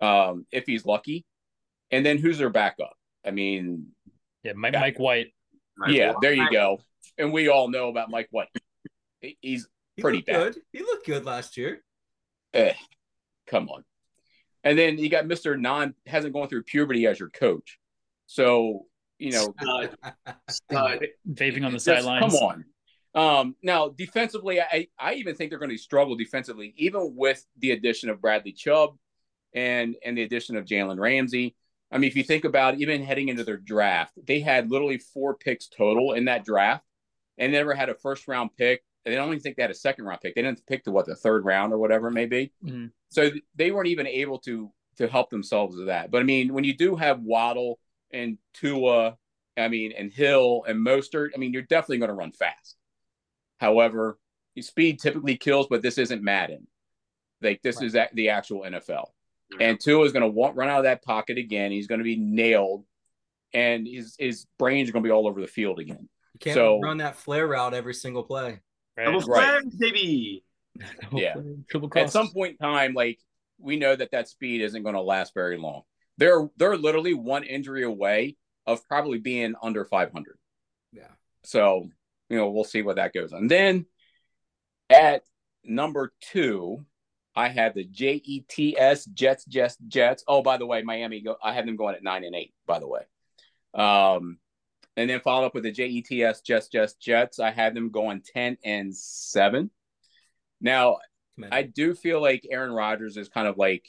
um, 0.00 0.46
if 0.50 0.64
he's 0.66 0.86
lucky. 0.86 1.26
And 1.90 2.04
then 2.06 2.16
who's 2.16 2.38
their 2.38 2.48
backup? 2.48 2.94
I 3.24 3.30
mean, 3.30 3.88
Yeah, 4.42 4.52
Mike, 4.56 4.72
Mike 4.72 4.98
White. 4.98 5.34
yeah, 5.88 6.14
there 6.22 6.32
you 6.32 6.50
go. 6.50 6.80
And 7.18 7.32
we 7.32 7.48
all 7.48 7.68
know 7.68 7.88
about 7.88 8.10
Mike 8.10 8.28
White. 8.30 8.48
He's 9.20 9.36
He 9.42 9.60
Pretty 10.02 10.18
looked 10.18 10.26
bad. 10.26 10.52
good. 10.54 10.62
He 10.72 10.80
looked 10.80 11.06
good 11.06 11.24
last 11.24 11.56
year. 11.56 11.82
eh, 12.54 12.74
come 13.46 13.68
on. 13.68 13.84
And 14.64 14.78
then 14.78 14.98
you 14.98 15.08
got 15.08 15.24
Mr. 15.24 15.58
Non 15.58 15.94
hasn't 16.06 16.34
gone 16.34 16.48
through 16.48 16.62
puberty 16.64 17.06
as 17.06 17.18
your 17.18 17.30
coach. 17.30 17.78
So, 18.26 18.86
you 19.18 19.32
know, 19.32 19.54
Stud. 19.60 19.96
Stud. 20.50 21.06
Vaping 21.28 21.64
on 21.64 21.72
the 21.72 21.78
just 21.78 21.84
sidelines. 21.86 22.32
Come 22.32 22.34
on. 22.42 22.64
Um, 23.14 23.56
now, 23.62 23.88
defensively, 23.88 24.60
I, 24.60 24.86
I 24.98 25.14
even 25.14 25.34
think 25.34 25.50
they're 25.50 25.58
going 25.58 25.70
to 25.70 25.76
struggle 25.78 26.16
defensively, 26.16 26.72
even 26.76 27.14
with 27.16 27.44
the 27.58 27.72
addition 27.72 28.08
of 28.08 28.20
Bradley 28.20 28.52
Chubb 28.52 28.96
and 29.54 29.96
and 30.04 30.16
the 30.16 30.22
addition 30.22 30.56
of 30.56 30.64
Jalen 30.64 30.98
Ramsey. 30.98 31.54
I 31.90 31.98
mean, 31.98 32.08
if 32.08 32.16
you 32.16 32.22
think 32.22 32.44
about 32.44 32.74
it, 32.74 32.80
even 32.80 33.02
heading 33.02 33.28
into 33.28 33.44
their 33.44 33.58
draft, 33.58 34.14
they 34.26 34.40
had 34.40 34.70
literally 34.70 34.96
four 34.98 35.34
picks 35.34 35.68
total 35.68 36.12
in 36.12 36.24
that 36.24 36.44
draft, 36.44 36.84
and 37.36 37.52
never 37.52 37.74
had 37.74 37.90
a 37.90 37.94
first 37.94 38.26
round 38.28 38.50
pick. 38.56 38.82
And 39.04 39.14
I 39.14 39.18
don't 39.18 39.28
even 39.28 39.40
think 39.40 39.56
they 39.56 39.62
had 39.62 39.70
a 39.70 39.74
second 39.74 40.04
round 40.04 40.20
pick. 40.20 40.34
They 40.34 40.42
didn't 40.42 40.64
pick 40.66 40.84
to 40.84 40.92
what 40.92 41.06
the 41.06 41.16
third 41.16 41.44
round 41.44 41.72
or 41.72 41.78
whatever 41.78 42.08
it 42.08 42.12
may 42.12 42.26
be. 42.26 42.52
Mhm. 42.64 42.92
So 43.08 43.30
they 43.56 43.70
weren't 43.72 43.88
even 43.88 44.06
able 44.06 44.38
to 44.40 44.72
to 44.96 45.08
help 45.08 45.30
themselves 45.30 45.74
with 45.76 45.86
that. 45.86 46.10
But 46.10 46.20
I 46.20 46.24
mean, 46.24 46.52
when 46.52 46.64
you 46.64 46.76
do 46.76 46.94
have 46.96 47.20
Waddle 47.22 47.80
and 48.12 48.36
Tua, 48.52 49.16
I 49.56 49.68
mean, 49.68 49.92
and 49.92 50.12
Hill 50.12 50.64
and 50.68 50.78
Mostert, 50.86 51.30
I 51.34 51.38
mean, 51.38 51.52
you're 51.52 51.62
definitely 51.62 51.98
going 51.98 52.08
to 52.10 52.14
run 52.14 52.30
fast. 52.32 52.76
However, 53.58 54.18
your 54.54 54.62
speed 54.62 55.00
typically 55.00 55.36
kills, 55.36 55.66
but 55.68 55.82
this 55.82 55.96
isn't 55.98 56.22
Madden. 56.22 56.66
Like 57.40 57.62
this 57.62 57.76
Right. 57.76 57.86
is 57.86 57.94
at 57.94 58.14
the 58.14 58.28
actual 58.28 58.64
NFL. 58.64 59.14
And 59.60 59.80
Tua 59.80 60.04
is 60.04 60.12
going 60.12 60.22
to 60.22 60.28
want 60.28 60.56
run 60.56 60.68
out 60.68 60.78
of 60.78 60.84
that 60.84 61.02
pocket 61.02 61.38
again. 61.38 61.72
He's 61.72 61.86
going 61.86 61.98
to 61.98 62.04
be 62.04 62.16
nailed, 62.16 62.84
and 63.52 63.86
his 63.86 64.14
his 64.18 64.46
brains 64.58 64.88
are 64.88 64.92
going 64.92 65.02
to 65.02 65.06
be 65.08 65.12
all 65.12 65.26
over 65.26 65.40
the 65.40 65.46
field 65.46 65.78
again. 65.78 66.08
You 66.34 66.38
can't 66.38 66.54
So- 66.54 66.80
run 66.80 66.98
that 66.98 67.16
flare 67.16 67.46
route 67.48 67.74
every 67.74 67.94
single 67.94 68.22
play. 68.24 68.60
Right? 68.96 69.04
Double 69.04 69.20
Right. 69.20 69.60
flags, 69.62 69.76
baby. 69.76 70.44
Double 71.02 71.20
Yeah. 71.20 71.34
play, 71.34 71.56
Triple 71.68 71.90
At 71.96 72.10
some 72.10 72.30
point 72.32 72.52
in 72.52 72.56
time, 72.58 72.94
like 72.94 73.18
we 73.58 73.76
know 73.76 73.94
that 73.94 74.10
that 74.12 74.28
speed 74.28 74.60
isn't 74.62 74.82
going 74.82 74.94
to 74.94 75.00
last 75.02 75.34
very 75.34 75.56
long. 75.58 75.82
They're 76.18 76.48
they're 76.56 76.76
literally 76.76 77.14
one 77.14 77.44
injury 77.44 77.84
away 77.84 78.36
of 78.66 78.86
probably 78.86 79.18
being 79.18 79.54
under 79.62 79.84
500. 79.84 80.38
Yeah. 80.92 81.08
So, 81.44 81.88
you 82.28 82.36
know, 82.36 82.50
we'll 82.50 82.64
see 82.64 82.82
what 82.82 82.96
that 82.96 83.12
goes. 83.12 83.32
And 83.32 83.50
then 83.50 83.86
at 84.90 85.22
number 85.64 86.12
two, 86.20 86.84
I 87.34 87.48
have 87.48 87.74
the 87.74 87.84
J 87.84 88.20
E 88.24 88.40
T 88.46 88.76
S 88.78 89.04
Jets, 89.06 89.44
Jets, 89.46 89.76
Jets. 89.88 90.22
Oh, 90.28 90.42
by 90.42 90.58
the 90.58 90.66
way, 90.66 90.82
Miami, 90.82 91.22
go, 91.22 91.36
I 91.42 91.54
have 91.54 91.64
them 91.66 91.76
going 91.76 91.94
at 91.94 92.02
nine 92.02 92.24
and 92.24 92.34
eight, 92.34 92.52
by 92.66 92.78
the 92.78 92.86
way. 92.86 93.02
Um, 93.74 94.38
and 94.96 95.08
then 95.08 95.20
followed 95.20 95.46
up 95.46 95.54
with 95.54 95.64
the 95.64 95.72
J 95.72 95.86
E 95.86 96.02
T 96.02 96.22
S 96.22 96.40
Just 96.40 96.72
Jets, 96.72 96.94
Jets. 96.94 97.38
I 97.38 97.50
have 97.50 97.74
them 97.74 97.90
going 97.90 98.22
10 98.34 98.58
and 98.64 98.94
seven. 98.94 99.70
Now, 100.60 100.98
Commander. 101.34 101.56
I 101.56 101.62
do 101.62 101.94
feel 101.94 102.20
like 102.20 102.46
Aaron 102.50 102.72
Rodgers 102.72 103.16
is 103.16 103.28
kind 103.28 103.48
of 103.48 103.56
like, 103.56 103.84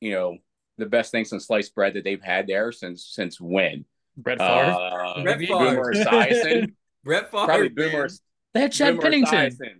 you 0.00 0.12
know, 0.12 0.38
the 0.78 0.86
best 0.86 1.10
thing 1.12 1.24
since 1.24 1.46
sliced 1.46 1.74
bread 1.74 1.94
that 1.94 2.04
they've 2.04 2.22
had 2.22 2.46
there 2.46 2.72
since 2.72 3.06
since 3.06 3.40
when? 3.40 3.84
Brett 4.16 4.38
Favre. 4.38 4.50
Uh, 4.50 5.22
Brett 5.22 5.38
maybe? 5.38 5.46
Favre. 5.46 5.58
Boomer 5.74 5.92
Esiason. 5.94 6.72
Brett 7.04 7.30
Favre. 7.30 7.46
Probably. 7.46 7.68
Boomer. 7.68 8.08
they 8.54 8.60
had 8.60 8.72
Chad 8.72 8.94
Boomer 8.96 9.02
Pennington. 9.02 9.50
Esiason. 9.50 9.74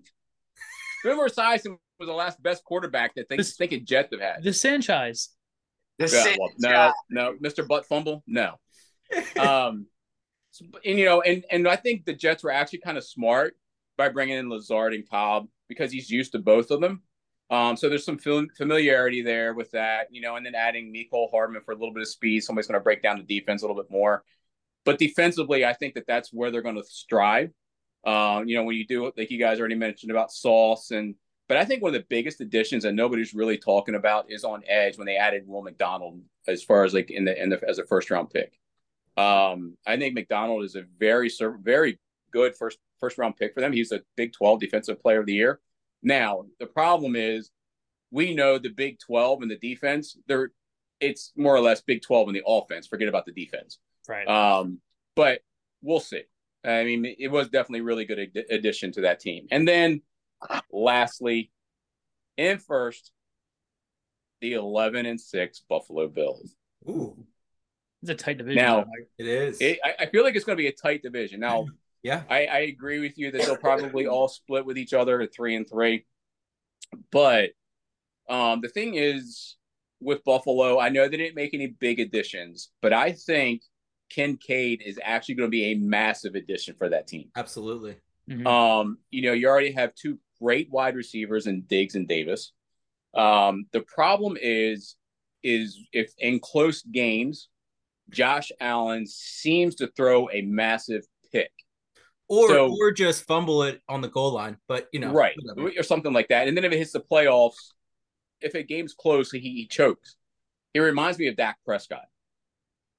Boomer 1.05 1.29
Esiason 1.29 1.77
was 1.99 2.07
the 2.09 2.13
last 2.13 2.43
best 2.43 2.65
quarterback 2.65 3.15
that 3.15 3.29
they 3.29 3.37
This- 3.39 3.57
thinking 3.57 3.85
Jets 3.87 4.09
have 4.13 4.21
had. 4.21 4.43
The 4.43 4.53
Sanchez. 4.53 5.31
The 5.99 6.09
Yeah, 6.13 6.37
well, 6.39 6.93
no, 7.09 7.33
no, 7.33 7.37
Mr. 7.43 7.67
Butt 7.67 7.87
Fumble, 7.87 8.23
no. 8.27 8.57
Um, 9.39 9.87
and 10.85 10.99
you 10.99 11.05
know, 11.05 11.21
and 11.21 11.45
and 11.51 11.69
I 11.69 11.77
think 11.77 12.05
the 12.05 12.15
Jets 12.15 12.43
were 12.43 12.51
actually 12.51 12.79
kind 12.81 12.97
of 12.97 13.05
smart 13.05 13.57
by 13.97 14.09
bringing 14.09 14.39
in 14.39 14.49
Lazard 14.49 14.95
and 14.95 15.09
Cobb 15.09 15.49
because 15.69 15.93
he's 15.93 16.11
used 16.11 16.33
to 16.33 16.39
both 16.39 16.71
of 16.71 16.81
them. 16.81 17.03
Um, 17.51 17.77
so 17.77 17.89
there's 17.89 18.05
some 18.05 18.19
fam- 18.19 18.49
familiarity 18.57 19.23
there 19.23 19.55
with 19.55 19.71
that, 19.71 20.09
you 20.11 20.21
know, 20.21 20.37
and 20.37 20.45
then 20.45 20.55
adding 20.55 20.93
Mecole 20.93 21.31
Hardman 21.31 21.63
for 21.63 21.73
a 21.73 21.77
little 21.77 21.93
bit 21.93 22.01
of 22.01 22.09
speed. 22.09 22.41
Somebody's 22.41 22.67
going 22.67 22.81
to 22.81 22.83
break 22.83 23.03
down 23.03 23.19
the 23.19 23.39
defense 23.39 23.63
a 23.63 23.67
little 23.67 23.81
bit 23.81 23.91
more. 23.91 24.25
But 24.85 24.99
defensively, 24.99 25.65
I 25.65 25.73
think 25.73 25.95
that 25.95 26.07
that's 26.07 26.33
where 26.33 26.51
they're 26.51 26.63
going 26.63 26.77
to 26.77 26.85
strive. 26.85 27.51
Um, 28.05 28.49
you 28.49 28.57
know, 28.57 28.65
when 28.65 28.77
you 28.77 28.87
do 28.87 29.13
like 29.17 29.31
you 29.31 29.39
guys 29.39 29.59
already 29.59 29.75
mentioned 29.75 30.11
about 30.11 30.33
Sauce 30.33 30.91
and 30.91 31.15
but 31.49 31.57
I 31.57 31.65
think 31.65 31.83
one 31.83 31.95
of 31.95 32.01
the 32.01 32.07
biggest 32.09 32.41
additions 32.41 32.83
that 32.83 32.93
nobody's 32.93 33.35
really 33.35 33.57
talking 33.57 33.95
about 33.95 34.31
is 34.31 34.43
on 34.43 34.63
edge 34.67 34.99
when 34.99 35.07
they 35.07 35.17
added 35.17 35.47
Will 35.47 35.63
McDonald 35.63 36.21
as 36.49 36.65
far 36.65 36.85
as 36.85 36.93
like 36.93 37.11
in 37.11 37.25
the 37.25 37.41
in 37.41 37.51
the 37.51 37.61
as 37.69 37.79
a 37.79 37.87
first 37.87 38.11
round 38.11 38.31
pick. 38.31 38.59
Um, 39.17 39.77
I 39.87 39.97
think 39.97 40.15
McDonald 40.15 40.65
is 40.65 40.75
a 40.75 40.85
very 40.99 41.31
very 41.63 41.99
good 42.33 42.57
first 42.57 42.79
first 43.01 43.19
round 43.19 43.37
pick 43.37 43.55
for 43.55 43.61
them. 43.61 43.73
He's 43.73 43.93
a 43.93 44.03
Big 44.17 44.33
Twelve 44.33 44.61
Defensive 44.61 45.01
Player 45.01 45.21
of 45.21 45.27
the 45.27 45.35
Year. 45.35 45.61
Now 46.03 46.47
the 46.61 46.67
problem 46.67 47.17
is 47.17 47.51
we 48.11 48.35
know 48.35 48.59
the 48.59 48.71
Big 48.71 48.99
Twelve 48.99 49.43
and 49.43 49.51
the 49.51 49.59
defense. 49.59 50.17
They're 50.27 50.51
it's 51.01 51.33
more 51.37 51.55
or 51.55 51.61
less 51.61 51.83
Big 51.83 52.03
Twelve 52.03 52.29
in 52.29 52.35
the 52.35 52.43
offense. 52.47 52.87
Forget 52.87 53.09
about 53.09 53.27
the 53.27 53.33
defense. 53.33 53.79
Right. 54.09 54.27
Um, 54.27 54.81
but 55.15 55.41
we'll 55.83 56.01
see. 56.01 56.23
I 56.65 56.85
mean, 56.85 57.05
it 57.19 57.29
was 57.29 57.49
definitely 57.49 57.81
a 57.81 57.85
really 57.85 58.05
good 58.05 58.19
ad- 58.19 58.45
addition 58.51 58.93
to 58.93 59.03
that 59.03 59.21
team. 59.21 59.47
And 59.51 59.69
then, 59.69 60.03
lastly, 60.73 61.51
in 62.37 62.59
first, 62.59 63.13
the 64.41 64.55
eleven 64.55 65.07
and 65.07 65.21
six 65.21 65.63
Buffalo 65.69 66.09
Bills. 66.09 66.55
Ooh, 66.89 67.25
it's 68.03 68.11
a 68.11 68.15
tight 68.15 68.39
division. 68.39 68.63
Now- 68.63 68.85
it 69.19 69.27
is. 69.27 69.61
It, 69.61 69.79
I, 69.85 70.05
I 70.05 70.07
feel 70.07 70.23
like 70.25 70.35
it's 70.37 70.45
going 70.45 70.57
to 70.57 70.63
be 70.63 70.69
a 70.69 70.73
tight 70.73 71.03
division. 71.03 71.41
Now, 71.41 71.67
yeah. 72.03 72.23
I, 72.29 72.47
I 72.47 72.59
agree 72.61 73.01
with 73.01 73.19
you 73.19 73.31
that 73.31 73.43
they'll 73.43 73.57
probably 73.57 74.07
all 74.07 74.29
split 74.29 74.65
with 74.67 74.79
each 74.79 74.95
other 74.95 75.21
at 75.21 75.35
three 75.35 75.57
and 75.57 75.69
three. 75.69 76.07
But 77.11 77.51
um, 78.29 78.61
the 78.61 78.69
thing 78.69 78.95
is, 78.95 79.57
with 80.01 80.23
Buffalo, 80.25 80.79
I 80.79 80.91
know 80.91 81.09
they 81.09 81.17
didn't 81.17 81.37
make 81.37 81.55
any 81.55 81.69
big 81.69 82.01
additions, 82.01 82.71
but 82.83 82.93
I 82.93 83.13
think 83.13 83.63
Kincaid 84.11 84.83
is 84.85 85.01
actually 85.03 85.37
going 85.37 85.49
to 85.49 85.51
be 85.51 85.73
a 85.73 85.75
massive 85.75 86.35
addition 86.35 86.75
for 86.77 86.89
that 86.91 87.07
team. 87.07 87.31
Absolutely. 87.35 87.97
Mhm. 88.31 88.47
Um, 88.47 88.99
you 89.11 89.23
know, 89.23 89.33
you 89.33 89.49
already 89.49 89.73
have 89.73 89.95
two 89.95 90.19
great 90.41 90.71
wide 90.71 90.97
receivers 90.97 91.47
in 91.47 91.63
Diggs 91.63 91.95
and 91.95 92.07
Davis. 92.07 92.53
Um, 93.15 93.67
the 93.73 93.81
problem 93.81 94.37
is, 94.41 94.97
is 95.43 95.79
if 95.93 96.13
in 96.19 96.41
close 96.41 96.83
games, 96.83 97.49
Josh 98.11 98.53
Allen 98.61 99.07
seems 99.07 99.75
to 99.77 99.87
throw 99.89 100.31
a 100.31 100.43
massive 100.43 101.05
pick. 101.33 101.51
Or 102.29 102.49
So- 102.49 102.77
or 102.81 102.91
just 102.93 103.25
fumble 103.27 103.63
it 103.63 103.81
on 103.89 104.01
the 104.01 104.09
goal 104.09 104.33
line, 104.33 104.57
but 104.69 104.89
you 104.93 105.01
know, 105.01 105.13
right, 105.13 105.35
whatever. 105.41 105.79
or 105.79 105.83
something 105.83 106.13
like 106.13 106.29
that. 106.29 106.49
And 106.49 106.57
then 106.57 106.65
if 106.65 106.73
it 106.73 106.79
hits 106.79 106.93
the 106.93 107.01
playoffs, 107.01 107.73
if 108.41 108.55
a 108.55 108.63
game's 108.63 108.95
close, 108.95 109.31
he, 109.31 109.39
he 109.41 109.67
chokes. 109.67 110.17
It 110.75 110.81
reminds 110.81 111.19
me 111.19 111.29
of 111.29 111.37
Dak 111.37 111.59
Prescott, 111.65 112.05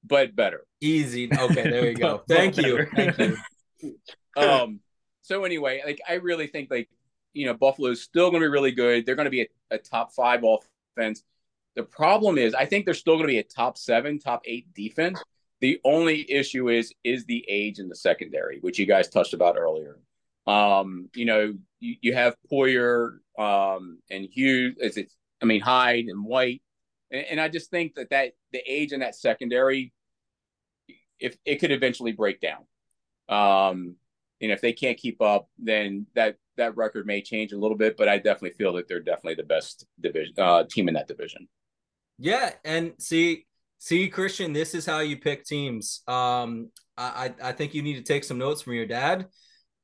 but 0.04 0.34
better. 0.34 0.66
easy. 0.80 1.30
Okay, 1.32 1.62
there 1.62 1.86
you 1.90 1.94
go. 1.96 2.22
Thank 2.28 2.56
you. 2.56 2.86
Thank 2.94 3.18
you. 3.18 3.36
Um, 4.36 4.80
so 5.22 5.44
anyway, 5.44 5.82
like 5.84 6.00
I 6.08 6.14
really 6.14 6.46
think 6.46 6.70
like 6.70 6.88
you 7.32 7.46
know 7.46 7.54
Buffalo's 7.54 8.02
still 8.02 8.30
going 8.30 8.40
to 8.42 8.46
be 8.48 8.50
really 8.52 8.70
good. 8.72 9.04
They're 9.04 9.14
going 9.16 9.26
to 9.26 9.30
be 9.30 9.42
a, 9.42 9.46
a 9.72 9.78
top 9.78 10.12
five 10.12 10.44
offense. 10.44 11.22
The 11.78 11.84
problem 11.84 12.38
is, 12.38 12.54
I 12.54 12.64
think 12.64 12.84
they're 12.84 12.92
still 12.92 13.14
going 13.14 13.28
to 13.28 13.32
be 13.32 13.38
a 13.38 13.44
top 13.44 13.78
seven, 13.78 14.18
top 14.18 14.42
eight 14.46 14.66
defense. 14.74 15.22
The 15.60 15.80
only 15.84 16.28
issue 16.28 16.68
is 16.68 16.92
is 17.04 17.24
the 17.26 17.44
age 17.48 17.78
in 17.78 17.88
the 17.88 17.94
secondary, 17.94 18.58
which 18.58 18.80
you 18.80 18.84
guys 18.84 19.08
touched 19.08 19.32
about 19.32 19.56
earlier. 19.56 20.00
Um, 20.48 21.08
you 21.14 21.24
know, 21.24 21.54
you, 21.78 21.94
you 22.00 22.14
have 22.14 22.34
Poyer 22.50 23.18
um, 23.38 24.00
and 24.10 24.24
Hughes. 24.28 24.74
It's, 24.78 24.96
it's 24.96 25.14
I 25.40 25.44
mean 25.44 25.60
Hyde 25.60 26.06
and 26.06 26.24
White, 26.24 26.62
and, 27.12 27.24
and 27.26 27.40
I 27.40 27.48
just 27.48 27.70
think 27.70 27.94
that 27.94 28.10
that 28.10 28.32
the 28.50 28.60
age 28.66 28.90
in 28.90 28.98
that 28.98 29.14
secondary, 29.14 29.92
if 31.20 31.36
it 31.44 31.60
could 31.60 31.70
eventually 31.70 32.10
break 32.10 32.40
down. 32.40 32.64
Um, 33.28 33.94
and 34.40 34.50
if 34.50 34.60
they 34.60 34.72
can't 34.72 34.98
keep 34.98 35.22
up, 35.22 35.48
then 35.60 36.06
that 36.16 36.38
that 36.56 36.76
record 36.76 37.06
may 37.06 37.22
change 37.22 37.52
a 37.52 37.58
little 37.58 37.76
bit. 37.76 37.96
But 37.96 38.08
I 38.08 38.16
definitely 38.16 38.56
feel 38.58 38.72
that 38.72 38.88
they're 38.88 38.98
definitely 38.98 39.36
the 39.36 39.44
best 39.44 39.86
division 40.00 40.34
uh, 40.38 40.64
team 40.64 40.88
in 40.88 40.94
that 40.94 41.06
division. 41.06 41.46
Yeah, 42.18 42.50
and 42.64 42.92
see, 42.98 43.46
see, 43.78 44.08
Christian, 44.08 44.52
this 44.52 44.74
is 44.74 44.84
how 44.84 45.00
you 45.00 45.16
pick 45.16 45.44
teams. 45.44 46.02
Um, 46.08 46.70
I, 46.96 47.32
I 47.42 47.48
I 47.48 47.52
think 47.52 47.74
you 47.74 47.82
need 47.82 47.94
to 47.94 48.02
take 48.02 48.24
some 48.24 48.38
notes 48.38 48.62
from 48.62 48.74
your 48.74 48.86
dad. 48.86 49.26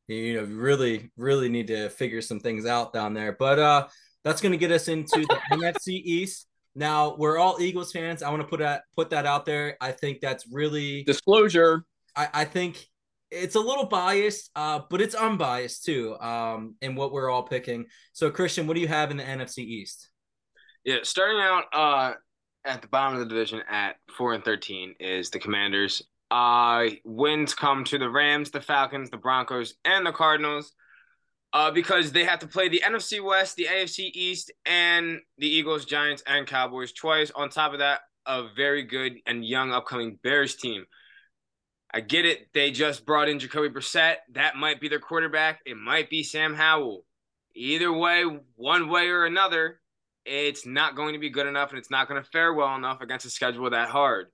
You 0.08 0.34
know, 0.34 0.44
really, 0.44 1.10
really 1.16 1.48
need 1.48 1.68
to 1.68 1.88
figure 1.88 2.20
some 2.20 2.40
things 2.40 2.66
out 2.66 2.92
down 2.92 3.14
there. 3.14 3.32
But 3.32 3.58
uh, 3.58 3.86
that's 4.24 4.40
going 4.40 4.52
to 4.52 4.58
get 4.58 4.72
us 4.72 4.88
into 4.88 5.20
the 5.20 5.40
NFC 5.52 5.88
East. 5.88 6.48
Now 6.74 7.14
we're 7.16 7.38
all 7.38 7.60
Eagles 7.60 7.92
fans. 7.92 8.22
I 8.22 8.30
want 8.30 8.42
to 8.42 8.48
put 8.48 8.58
that 8.58 8.82
put 8.96 9.10
that 9.10 9.26
out 9.26 9.46
there. 9.46 9.76
I 9.80 9.92
think 9.92 10.20
that's 10.20 10.44
really. 10.50 11.04
Disclosure: 11.04 11.84
I, 12.16 12.28
I 12.34 12.44
think 12.44 12.84
it's 13.30 13.54
a 13.54 13.60
little 13.60 13.86
biased, 13.86 14.50
uh, 14.56 14.80
but 14.90 15.00
it's 15.00 15.14
unbiased 15.14 15.84
too. 15.84 16.18
Um, 16.18 16.74
in 16.82 16.96
what 16.96 17.12
we're 17.12 17.30
all 17.30 17.44
picking. 17.44 17.86
So, 18.12 18.28
Christian, 18.30 18.66
what 18.66 18.74
do 18.74 18.80
you 18.80 18.88
have 18.88 19.12
in 19.12 19.16
the 19.16 19.24
NFC 19.24 19.58
East? 19.58 20.10
Yeah, 20.84 20.98
starting 21.02 21.40
out 21.40 21.64
uh 21.72 22.12
at 22.64 22.83
the 22.83 22.88
bottom 22.88 23.14
of 23.14 23.20
the 23.20 23.35
division 23.35 23.62
at 23.70 23.96
four 24.16 24.35
and 24.35 24.44
thirteen 24.44 24.94
is 25.00 25.31
the 25.31 25.38
Commanders. 25.38 26.03
Uh 26.31 26.87
wins 27.05 27.55
come 27.55 27.85
to 27.85 27.98
the 27.98 28.09
Rams, 28.09 28.50
the 28.50 28.61
Falcons, 28.61 29.11
the 29.11 29.16
Broncos, 29.16 29.74
and 29.85 30.07
the 30.07 30.12
Cardinals. 30.12 30.72
Uh, 31.53 31.70
because 31.70 32.11
they 32.11 32.24
have 32.24 32.40
to 32.40 32.48
play 32.48 32.68
the 32.68 32.83
NFC 32.85 33.24
West, 33.24 33.55
the 33.55 33.66
AFC 33.66 34.11
East, 34.12 34.50
and 34.66 35.20
the 35.38 35.46
Eagles, 35.46 35.85
Giants, 35.85 36.20
and 36.27 36.48
Cowboys 36.48 36.92
twice. 36.92 37.31
On 37.37 37.48
top 37.48 37.72
of 37.72 37.79
that, 37.79 38.00
a 38.27 38.48
very 38.57 38.83
good 38.83 39.18
and 39.24 39.44
young 39.44 39.72
upcoming 39.72 40.18
Bears 40.24 40.57
team. 40.57 40.85
I 41.92 42.00
get 42.00 42.27
it. 42.27 42.48
They 42.55 42.72
just 42.72 43.07
brought 43.07 43.29
in 43.29 43.38
Jacoby 43.38 43.68
Brissett. 43.68 44.16
That 44.33 44.57
might 44.57 44.81
be 44.81 44.88
their 44.88 44.98
quarterback. 44.98 45.61
It 45.64 45.77
might 45.77 46.11
be 46.11 46.24
Sam 46.24 46.55
Howell. 46.55 47.05
Either 47.55 47.92
way, 47.92 48.24
one 48.57 48.88
way 48.88 49.07
or 49.11 49.24
another, 49.24 49.81
it's 50.24 50.66
not 50.66 50.96
going 50.96 51.12
to 51.12 51.18
be 51.18 51.30
good 51.30 51.46
enough 51.46 51.70
and 51.70 51.78
it's 51.78 51.90
not 51.90 52.08
going 52.08 52.22
to 52.22 52.28
fare 52.30 52.52
well 52.52 52.74
enough 52.74 53.00
against 53.00 53.26
a 53.26 53.30
schedule 53.30 53.68
that 53.70 53.88
hard. 53.88 54.26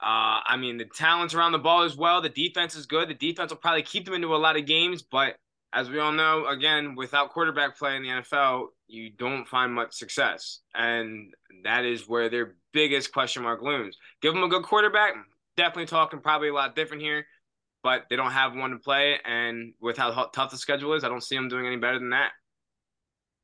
Uh, 0.00 0.40
I 0.46 0.56
mean, 0.56 0.76
the 0.76 0.84
talent's 0.84 1.34
around 1.34 1.52
the 1.52 1.58
ball 1.58 1.82
as 1.82 1.96
well. 1.96 2.20
The 2.20 2.28
defense 2.28 2.76
is 2.76 2.86
good. 2.86 3.08
The 3.08 3.14
defense 3.14 3.50
will 3.50 3.58
probably 3.58 3.82
keep 3.82 4.04
them 4.04 4.14
into 4.14 4.34
a 4.34 4.38
lot 4.38 4.56
of 4.56 4.64
games, 4.64 5.02
but 5.02 5.36
as 5.72 5.90
we 5.90 5.98
all 5.98 6.12
know, 6.12 6.46
again, 6.46 6.94
without 6.94 7.30
quarterback 7.30 7.76
play 7.76 7.96
in 7.96 8.02
the 8.02 8.08
NFL, 8.08 8.68
you 8.86 9.10
don't 9.10 9.46
find 9.46 9.72
much 9.72 9.92
success. 9.92 10.60
And 10.74 11.34
that 11.64 11.84
is 11.84 12.08
where 12.08 12.30
their 12.30 12.54
biggest 12.72 13.12
question 13.12 13.42
mark 13.42 13.60
looms. 13.60 13.98
Give 14.22 14.32
them 14.32 14.44
a 14.44 14.48
good 14.48 14.62
quarterback, 14.62 15.14
definitely 15.56 15.86
talking 15.86 16.20
probably 16.20 16.48
a 16.48 16.54
lot 16.54 16.74
different 16.74 17.02
here, 17.02 17.26
but 17.82 18.04
they 18.08 18.16
don't 18.16 18.30
have 18.30 18.54
one 18.54 18.70
to 18.70 18.78
play. 18.78 19.18
And 19.24 19.74
with 19.80 19.98
how 19.98 20.30
tough 20.32 20.50
the 20.50 20.56
schedule 20.56 20.94
is, 20.94 21.04
I 21.04 21.08
don't 21.08 21.22
see 21.22 21.36
them 21.36 21.48
doing 21.48 21.66
any 21.66 21.76
better 21.76 21.98
than 21.98 22.10
that. 22.10 22.30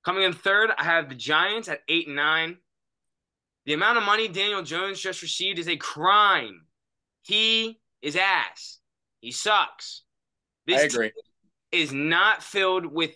Coming 0.04 0.24
in 0.24 0.32
third, 0.32 0.70
I 0.76 0.84
have 0.84 1.08
the 1.08 1.14
Giants 1.14 1.68
at 1.68 1.80
eight 1.88 2.06
and 2.06 2.16
nine. 2.16 2.58
The 3.66 3.72
amount 3.72 3.98
of 3.98 4.04
money 4.04 4.28
Daniel 4.28 4.62
Jones 4.62 5.00
just 5.00 5.22
received 5.22 5.58
is 5.58 5.68
a 5.68 5.76
crime. 5.76 6.66
He 7.22 7.80
is 8.02 8.16
ass. 8.16 8.78
He 9.20 9.32
sucks. 9.32 10.02
This 10.66 10.82
I 10.82 10.84
agree. 10.84 11.12
is 11.72 11.92
not 11.92 12.42
filled 12.42 12.84
with 12.84 13.12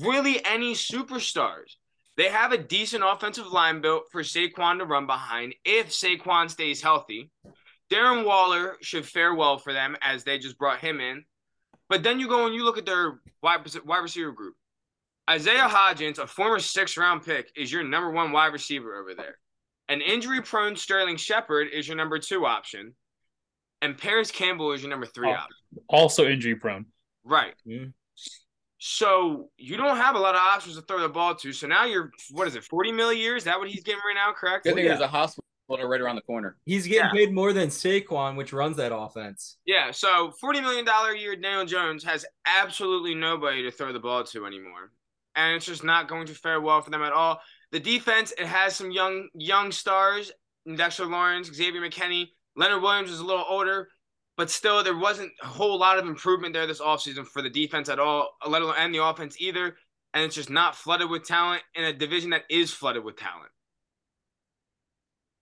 really 0.00 0.42
any 0.44 0.74
superstars. 0.74 1.76
They 2.16 2.28
have 2.30 2.52
a 2.52 2.58
decent 2.58 3.04
offensive 3.06 3.52
line 3.52 3.80
built 3.80 4.04
for 4.10 4.22
Saquon 4.22 4.78
to 4.78 4.86
run 4.86 5.06
behind 5.06 5.54
if 5.64 5.90
Saquon 5.90 6.50
stays 6.50 6.82
healthy. 6.82 7.30
Darren 7.92 8.24
Waller 8.24 8.76
should 8.80 9.06
fare 9.06 9.34
well 9.34 9.58
for 9.58 9.72
them 9.72 9.96
as 10.00 10.24
they 10.24 10.38
just 10.38 10.58
brought 10.58 10.80
him 10.80 11.00
in. 11.00 11.24
But 11.88 12.02
then 12.02 12.18
you 12.18 12.28
go 12.28 12.46
and 12.46 12.54
you 12.54 12.64
look 12.64 12.78
at 12.78 12.86
their 12.86 13.20
wide, 13.42 13.60
wide 13.84 13.98
receiver 13.98 14.32
group. 14.32 14.54
Isaiah 15.28 15.68
Hodgins, 15.68 16.18
a 16.18 16.26
former 16.26 16.58
sixth 16.58 16.96
round 16.96 17.22
pick, 17.24 17.50
is 17.56 17.70
your 17.70 17.84
number 17.84 18.10
one 18.10 18.32
wide 18.32 18.52
receiver 18.52 18.96
over 19.00 19.14
there. 19.14 19.38
An 19.88 20.00
injury 20.00 20.40
prone 20.42 20.76
Sterling 20.76 21.16
Shepard 21.16 21.68
is 21.72 21.86
your 21.86 21.96
number 21.96 22.18
two 22.18 22.46
option. 22.46 22.94
And 23.80 23.96
Parris 23.96 24.30
Campbell 24.30 24.72
is 24.72 24.82
your 24.82 24.90
number 24.90 25.06
three 25.06 25.28
Oh. 25.28 25.32
option. 25.32 25.56
Also 25.88 26.26
injury 26.26 26.56
prone. 26.56 26.86
Right. 27.24 27.54
So 28.78 29.50
you 29.56 29.76
don't 29.76 29.96
have 29.96 30.14
a 30.14 30.18
lot 30.18 30.34
of 30.34 30.40
options 30.40 30.76
to 30.76 30.82
throw 30.82 31.00
the 31.00 31.08
ball 31.08 31.34
to. 31.36 31.52
So 31.52 31.66
now 31.66 31.84
you're 31.84 32.10
what 32.30 32.46
is 32.48 32.54
it, 32.54 32.64
40 32.64 32.92
mil 32.92 33.10
a 33.10 33.14
year? 33.14 33.36
Is 33.36 33.44
that 33.44 33.58
what 33.58 33.68
he's 33.68 33.82
getting 33.82 34.00
right 34.06 34.14
now, 34.14 34.32
correct? 34.32 34.64
Good 34.64 34.74
thing 34.74 34.84
yeah. 34.84 34.90
there's 34.90 35.00
a 35.00 35.08
hospital 35.08 35.44
right 35.70 36.00
around 36.00 36.16
the 36.16 36.22
corner. 36.22 36.56
He's 36.64 36.86
getting 36.86 37.04
Yeah. 37.06 37.12
paid 37.12 37.32
more 37.34 37.52
than 37.52 37.68
Saquon, 37.68 38.36
which 38.36 38.52
runs 38.52 38.76
that 38.78 38.94
offense. 38.94 39.58
Yeah, 39.66 39.90
so 39.90 40.32
$40 40.42 40.62
million 40.62 40.86
a 40.88 41.14
year 41.14 41.36
Daniel 41.36 41.66
Jones 41.66 42.02
has 42.04 42.24
absolutely 42.46 43.14
nobody 43.14 43.62
to 43.64 43.70
throw 43.70 43.92
the 43.92 44.00
ball 44.00 44.24
to 44.24 44.46
anymore. 44.46 44.92
And 45.38 45.54
it's 45.54 45.66
just 45.66 45.84
not 45.84 46.08
going 46.08 46.26
to 46.26 46.34
fare 46.34 46.60
well 46.60 46.82
for 46.82 46.90
them 46.90 47.02
at 47.02 47.12
all. 47.12 47.40
The 47.70 47.78
defense, 47.78 48.32
it 48.36 48.46
has 48.46 48.74
some 48.74 48.90
young 48.90 49.28
young 49.34 49.70
stars, 49.70 50.32
Dexter 50.76 51.06
Lawrence, 51.06 51.54
Xavier 51.54 51.80
McKinney. 51.80 52.26
Leonard 52.56 52.82
Williams 52.82 53.10
is 53.10 53.20
a 53.20 53.24
little 53.24 53.44
older, 53.48 53.88
but 54.36 54.50
still 54.50 54.82
there 54.82 54.98
wasn't 54.98 55.30
a 55.40 55.46
whole 55.46 55.78
lot 55.78 55.96
of 55.96 56.08
improvement 56.08 56.54
there 56.54 56.66
this 56.66 56.80
offseason 56.80 57.24
for 57.24 57.40
the 57.40 57.48
defense 57.48 57.88
at 57.88 58.00
all, 58.00 58.30
let 58.48 58.62
alone 58.62 58.74
and 58.78 58.92
the 58.92 59.04
offense 59.04 59.36
either. 59.38 59.76
And 60.12 60.24
it's 60.24 60.34
just 60.34 60.50
not 60.50 60.74
flooded 60.74 61.08
with 61.08 61.24
talent 61.24 61.62
in 61.76 61.84
a 61.84 61.92
division 61.92 62.30
that 62.30 62.42
is 62.50 62.72
flooded 62.72 63.04
with 63.04 63.16
talent. 63.16 63.52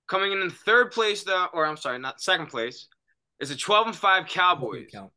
Coming 0.08 0.32
in 0.32 0.42
in 0.42 0.50
third 0.50 0.92
place, 0.92 1.22
though, 1.22 1.46
or 1.54 1.64
I'm 1.64 1.78
sorry, 1.78 1.98
not 1.98 2.20
second 2.20 2.48
place, 2.48 2.88
is 3.40 3.48
the 3.48 3.56
12 3.56 3.86
and 3.86 3.96
5 3.96 4.26
Cowboys. 4.26 4.88
Count. 4.92 5.10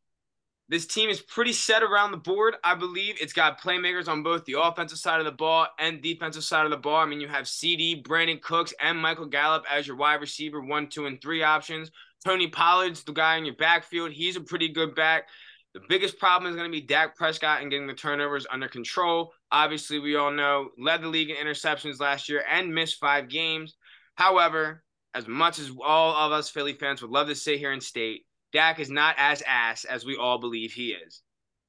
This 0.69 0.85
team 0.85 1.09
is 1.09 1.19
pretty 1.19 1.53
set 1.53 1.81
around 1.81 2.11
the 2.11 2.17
board. 2.17 2.55
I 2.63 2.75
believe 2.75 3.15
it's 3.19 3.33
got 3.33 3.59
playmakers 3.59 4.07
on 4.07 4.21
both 4.21 4.45
the 4.45 4.61
offensive 4.61 4.99
side 4.99 5.19
of 5.19 5.25
the 5.25 5.31
ball 5.31 5.67
and 5.79 5.99
defensive 5.99 6.43
side 6.43 6.65
of 6.65 6.69
the 6.69 6.77
ball. 6.77 6.97
I 6.97 7.07
mean, 7.07 7.19
you 7.19 7.27
have 7.27 7.45
CeeDee, 7.45 8.03
Brandin 8.03 8.39
Cooks, 8.39 8.71
and 8.79 8.95
Michael 8.95 9.25
Gallup 9.25 9.65
as 9.69 9.87
your 9.87 9.95
wide 9.95 10.21
receiver, 10.21 10.61
one, 10.61 10.87
two, 10.87 11.07
and 11.07 11.19
three 11.19 11.41
options. 11.41 11.89
Tony 12.23 12.47
Pollard's 12.47 13.03
the 13.03 13.13
guy 13.13 13.37
in 13.37 13.45
your 13.45 13.55
backfield. 13.55 14.11
He's 14.11 14.35
a 14.35 14.41
pretty 14.41 14.69
good 14.69 14.93
back. 14.93 15.27
The 15.73 15.81
biggest 15.89 16.19
problem 16.19 16.51
is 16.51 16.55
going 16.55 16.69
to 16.69 16.75
be 16.75 16.85
Dak 16.85 17.15
Prescott 17.15 17.61
and 17.61 17.71
getting 17.71 17.87
the 17.87 17.93
turnovers 17.93 18.45
under 18.51 18.67
control. 18.67 19.33
Obviously, 19.51 19.97
we 19.97 20.17
all 20.17 20.31
know 20.31 20.69
led 20.77 21.01
the 21.01 21.07
league 21.07 21.31
in 21.31 21.35
interceptions 21.35 21.99
last 21.99 22.29
year 22.29 22.43
and 22.47 22.73
missed 22.73 22.99
five 22.99 23.27
games. 23.27 23.75
However, 24.15 24.83
as 25.15 25.27
much 25.27 25.57
as 25.57 25.71
all 25.83 26.15
of 26.15 26.31
us 26.31 26.49
Philly 26.49 26.73
fans 26.73 27.01
would 27.01 27.11
love 27.11 27.27
to 27.27 27.35
sit 27.35 27.57
here 27.57 27.71
and 27.71 27.81
state, 27.81 28.25
Dak 28.51 28.79
is 28.79 28.89
not 28.89 29.15
as 29.17 29.43
ass 29.47 29.85
as 29.85 30.05
we 30.05 30.15
all 30.17 30.39
believe 30.39 30.71
he 30.73 30.91
is. 30.91 31.21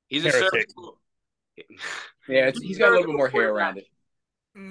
He's 0.07 0.25
a 0.25 0.31
serviceable. 0.33 1.01
Yeah, 2.29 2.47
it's, 2.49 2.61
he's 2.63 2.79
got 2.79 2.89
a 2.89 2.91
little 2.93 3.07
bit 3.07 3.17
more 3.17 3.29
hair 3.29 3.53
around 3.53 3.79
it. 3.79 3.87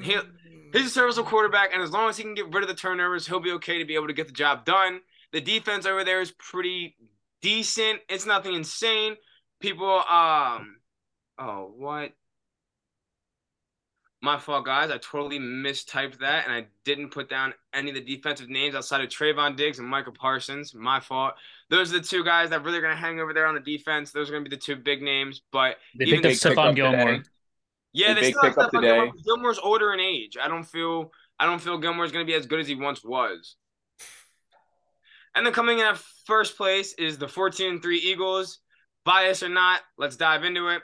He'll- 0.03 0.23
He's 0.71 0.85
a 0.85 0.89
serviceable 0.89 1.27
quarterback, 1.27 1.73
and 1.73 1.81
as 1.81 1.89
long 1.89 2.09
as 2.09 2.17
he 2.17 2.21
can 2.23 2.35
get 2.35 2.53
rid 2.53 2.61
of 2.61 2.67
the 2.69 2.75
turnovers, 2.75 3.25
he'll 3.25 3.39
be 3.39 3.53
okay 3.53 3.79
to 3.79 3.85
be 3.85 3.95
able 3.95 4.05
to 4.05 4.13
get 4.13 4.27
the 4.27 4.33
job 4.33 4.65
done. 4.65 5.01
The 5.31 5.41
defense 5.41 5.87
over 5.87 6.03
there 6.03 6.21
is 6.21 6.31
pretty 6.31 6.95
decent. 7.41 8.01
It's 8.07 8.27
nothing 8.27 8.53
insane. 8.53 9.15
People, 9.59 9.89
um, 10.07 10.77
oh, 11.39 11.73
what? 11.75 12.11
My 14.21 14.37
fault, 14.37 14.65
guys. 14.65 14.91
I 14.91 14.97
totally 14.97 15.39
mistyped 15.39 16.19
that, 16.19 16.43
and 16.45 16.53
I 16.53 16.65
didn't 16.83 17.09
put 17.11 17.29
down 17.29 17.53
any 17.73 17.89
of 17.89 17.95
the 17.95 18.01
defensive 18.01 18.49
names 18.49 18.75
outside 18.75 18.99
of 19.01 19.07
Trevon 19.09 19.55
Diggs 19.55 19.79
and 19.79 19.87
Michael 19.87 20.11
Parsons. 20.11 20.73
My 20.75 20.99
fault. 20.99 21.35
Those 21.69 21.93
are 21.93 21.99
the 21.99 22.05
two 22.05 22.25
guys 22.25 22.49
that 22.49 22.63
really 22.63 22.79
are 22.79 22.81
going 22.81 22.93
to 22.95 22.99
hang 22.99 23.21
over 23.21 23.33
there 23.33 23.45
on 23.47 23.55
the 23.55 23.61
defense. 23.61 24.11
Those 24.11 24.27
are 24.29 24.33
going 24.33 24.43
to 24.43 24.49
be 24.49 24.55
the 24.55 24.61
two 24.61 24.75
big 24.75 25.01
names. 25.01 25.41
But 25.53 25.77
They 25.97 26.05
Even 26.05 26.21
picked 26.21 26.45
up 26.45 26.53
Stephon 26.53 26.75
Gilmore. 26.75 27.11
today. 27.11 27.23
yeah, 27.93 28.11
A 28.11 28.15
they 28.15 28.21
big 28.21 28.35
still 28.35 28.43
have 28.49 28.55
Stephon 28.55 28.71
today. 28.71 28.87
Gilmore. 28.97 29.13
Gilmore's 29.25 29.59
older 29.59 29.93
in 29.93 30.01
age. 30.01 30.35
I 30.41 30.49
don't 30.49 30.65
feel 30.65 31.11
I 31.39 31.45
don't 31.45 31.59
feel 31.59 31.77
Gilmore's 31.77 32.11
going 32.11 32.25
to 32.25 32.29
be 32.29 32.35
as 32.35 32.45
good 32.45 32.59
as 32.59 32.67
he 32.67 32.75
once 32.75 33.01
was. 33.05 33.55
And 35.35 35.45
then 35.45 35.53
coming 35.53 35.79
in 35.79 35.85
at 35.85 35.97
first 36.25 36.57
place 36.57 36.91
is 36.93 37.17
the 37.17 37.27
14 37.29 37.79
3 37.81 37.97
Eagles. 37.99 38.59
Bias 39.05 39.43
or 39.43 39.49
not, 39.49 39.79
let's 39.97 40.17
dive 40.17 40.43
into 40.43 40.67
it. 40.67 40.81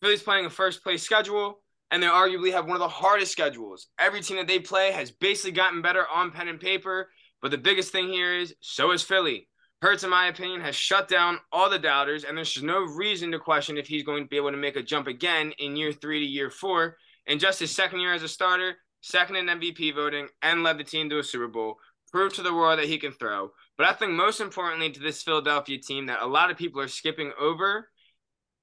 Philly's 0.00 0.22
playing 0.22 0.46
a 0.46 0.50
first 0.50 0.84
place 0.84 1.02
schedule, 1.02 1.60
and 1.96 2.02
they 2.02 2.08
arguably 2.08 2.52
have 2.52 2.66
one 2.66 2.76
of 2.76 2.80
the 2.80 2.88
hardest 2.88 3.32
schedules. 3.32 3.86
Every 3.98 4.20
team 4.20 4.36
that 4.36 4.46
they 4.46 4.58
play 4.58 4.92
has 4.92 5.10
basically 5.10 5.52
gotten 5.52 5.80
better 5.80 6.04
on 6.14 6.30
pen 6.30 6.46
and 6.46 6.60
paper, 6.60 7.08
but 7.40 7.50
the 7.50 7.56
biggest 7.56 7.90
thing 7.90 8.08
here 8.08 8.34
is 8.34 8.54
so 8.60 8.90
is 8.90 9.02
Philly. 9.02 9.48
Hurts, 9.80 10.04
in 10.04 10.10
my 10.10 10.26
opinion, 10.26 10.60
has 10.60 10.76
shut 10.76 11.08
down 11.08 11.38
all 11.50 11.70
the 11.70 11.78
doubters, 11.78 12.24
and 12.24 12.36
there's 12.36 12.62
no 12.62 12.80
reason 12.80 13.32
to 13.32 13.38
question 13.38 13.78
if 13.78 13.86
he's 13.86 14.02
going 14.02 14.24
to 14.24 14.28
be 14.28 14.36
able 14.36 14.50
to 14.50 14.58
make 14.58 14.76
a 14.76 14.82
jump 14.82 15.06
again 15.06 15.54
in 15.58 15.74
year 15.74 15.90
three 15.90 16.20
to 16.20 16.26
year 16.26 16.50
four. 16.50 16.98
In 17.26 17.38
just 17.38 17.60
his 17.60 17.74
second 17.74 18.00
year 18.00 18.12
as 18.12 18.22
a 18.22 18.28
starter, 18.28 18.74
second 19.00 19.36
in 19.36 19.46
MVP 19.46 19.94
voting, 19.94 20.28
and 20.42 20.62
led 20.62 20.76
the 20.76 20.84
team 20.84 21.08
to 21.08 21.20
a 21.20 21.24
Super 21.24 21.48
Bowl, 21.48 21.76
proved 22.12 22.34
to 22.34 22.42
the 22.42 22.52
world 22.52 22.78
that 22.78 22.88
he 22.88 22.98
can 22.98 23.12
throw. 23.12 23.52
But 23.78 23.86
I 23.86 23.94
think 23.94 24.12
most 24.12 24.42
importantly 24.42 24.90
to 24.90 25.00
this 25.00 25.22
Philadelphia 25.22 25.78
team 25.78 26.04
that 26.06 26.20
a 26.20 26.26
lot 26.26 26.50
of 26.50 26.58
people 26.58 26.82
are 26.82 26.88
skipping 26.88 27.32
over 27.40 27.88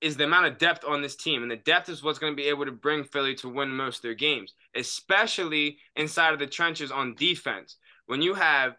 is 0.03 0.17
the 0.17 0.25
amount 0.25 0.45
of 0.45 0.57
depth 0.57 0.83
on 0.85 1.01
this 1.01 1.15
team. 1.15 1.41
And 1.41 1.49
the 1.49 1.55
depth 1.55 1.87
is 1.87 2.03
what's 2.03 2.19
going 2.19 2.33
to 2.33 2.37
be 2.37 2.49
able 2.49 2.65
to 2.65 2.71
bring 2.71 3.05
Philly 3.05 3.33
to 3.35 3.47
win 3.47 3.69
most 3.69 3.97
of 3.97 4.01
their 4.03 4.13
games, 4.13 4.53
especially 4.75 5.77
inside 5.95 6.33
of 6.33 6.39
the 6.39 6.47
trenches 6.47 6.91
on 6.91 7.15
defense. 7.15 7.77
When 8.05 8.21
you 8.21 8.33
have 8.33 8.75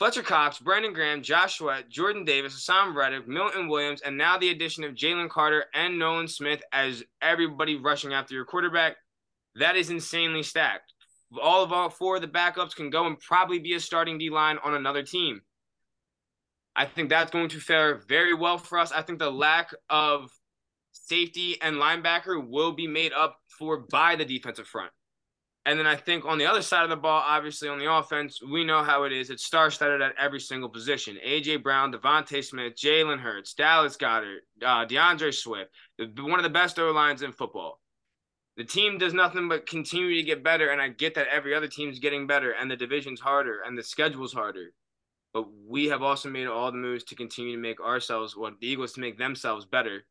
Fletcher 0.00 0.22
Cox, 0.22 0.58
Brandon 0.58 0.92
Graham, 0.92 1.22
Joshua, 1.22 1.82
Jordan 1.88 2.24
Davis, 2.24 2.54
Haason 2.54 2.94
Reddick, 2.94 3.28
Milton 3.28 3.68
Williams, 3.68 4.00
and 4.00 4.18
now 4.18 4.36
the 4.36 4.50
addition 4.50 4.82
of 4.82 4.94
Jalen 4.94 5.30
Carter 5.30 5.64
and 5.74 5.98
Nolan 5.98 6.28
Smith 6.28 6.62
as 6.72 7.04
everybody 7.22 7.76
rushing 7.76 8.12
after 8.12 8.34
your 8.34 8.44
quarterback, 8.44 8.96
that 9.54 9.76
is 9.76 9.90
insanely 9.90 10.42
stacked. 10.42 10.92
All 11.40 11.62
of 11.62 11.72
all 11.72 11.88
four 11.88 12.16
of 12.16 12.22
the 12.22 12.28
backups 12.28 12.74
can 12.74 12.90
go 12.90 13.06
and 13.06 13.18
probably 13.18 13.58
be 13.60 13.74
a 13.74 13.80
starting 13.80 14.18
D 14.18 14.30
line 14.30 14.58
on 14.64 14.74
another 14.74 15.02
team. 15.02 15.42
I 16.74 16.86
think 16.86 17.10
that's 17.10 17.32
going 17.32 17.48
to 17.50 17.60
fare 17.60 17.96
very 18.08 18.34
well 18.34 18.58
for 18.58 18.78
us. 18.78 18.92
I 18.92 19.02
think 19.02 19.18
the 19.18 19.30
lack 19.30 19.74
of 19.90 20.30
safety 21.08 21.60
and 21.60 21.76
linebacker 21.76 22.46
will 22.46 22.72
be 22.72 22.86
made 22.86 23.12
up 23.12 23.38
for 23.58 23.78
by 23.90 24.16
the 24.16 24.24
defensive 24.24 24.66
front. 24.66 24.90
And 25.66 25.78
then 25.78 25.86
I 25.86 25.96
think 25.96 26.24
on 26.24 26.38
the 26.38 26.46
other 26.46 26.62
side 26.62 26.84
of 26.84 26.90
the 26.90 26.96
ball, 26.96 27.22
obviously 27.26 27.68
on 27.68 27.78
the 27.78 27.92
offense, 27.92 28.40
we 28.42 28.64
know 28.64 28.82
how 28.82 29.04
it 29.04 29.12
is. 29.12 29.28
It's 29.28 29.44
star 29.44 29.70
studded 29.70 30.00
at 30.00 30.14
every 30.18 30.40
single 30.40 30.70
position. 30.70 31.18
AJ 31.26 31.62
Brown, 31.62 31.92
DeVonta 31.92 32.42
Smith, 32.42 32.74
Jalen 32.74 33.18
Hurts, 33.18 33.52
Dallas 33.52 33.96
Goedert, 33.96 34.38
uh, 34.64 34.86
D'Andre 34.86 35.30
Swift, 35.30 35.70
one 35.98 36.38
of 36.38 36.42
the 36.42 36.48
best 36.48 36.78
O 36.78 36.90
lines 36.92 37.20
in 37.20 37.32
football. 37.32 37.80
The 38.56 38.64
team 38.64 38.98
does 38.98 39.12
nothing 39.12 39.48
but 39.48 39.66
continue 39.66 40.16
to 40.16 40.22
get 40.22 40.42
better, 40.42 40.70
and 40.70 40.80
I 40.80 40.88
get 40.88 41.14
that 41.16 41.28
every 41.28 41.54
other 41.54 41.68
team's 41.68 41.98
getting 41.98 42.26
better, 42.26 42.52
and 42.52 42.70
the 42.70 42.76
division's 42.76 43.20
harder, 43.20 43.60
and 43.64 43.76
the 43.76 43.82
schedule's 43.82 44.32
harder. 44.32 44.72
But 45.34 45.44
we 45.66 45.86
have 45.88 46.02
also 46.02 46.30
made 46.30 46.46
all 46.46 46.72
the 46.72 46.78
moves 46.78 47.04
to 47.04 47.14
continue 47.14 47.54
to 47.54 47.62
make 47.62 47.80
ourselves, 47.80 48.36
well, 48.36 48.52
the 48.58 48.66
Eagles 48.66 48.94
to 48.94 49.00
make 49.00 49.18
themselves 49.18 49.66
better 49.66 50.04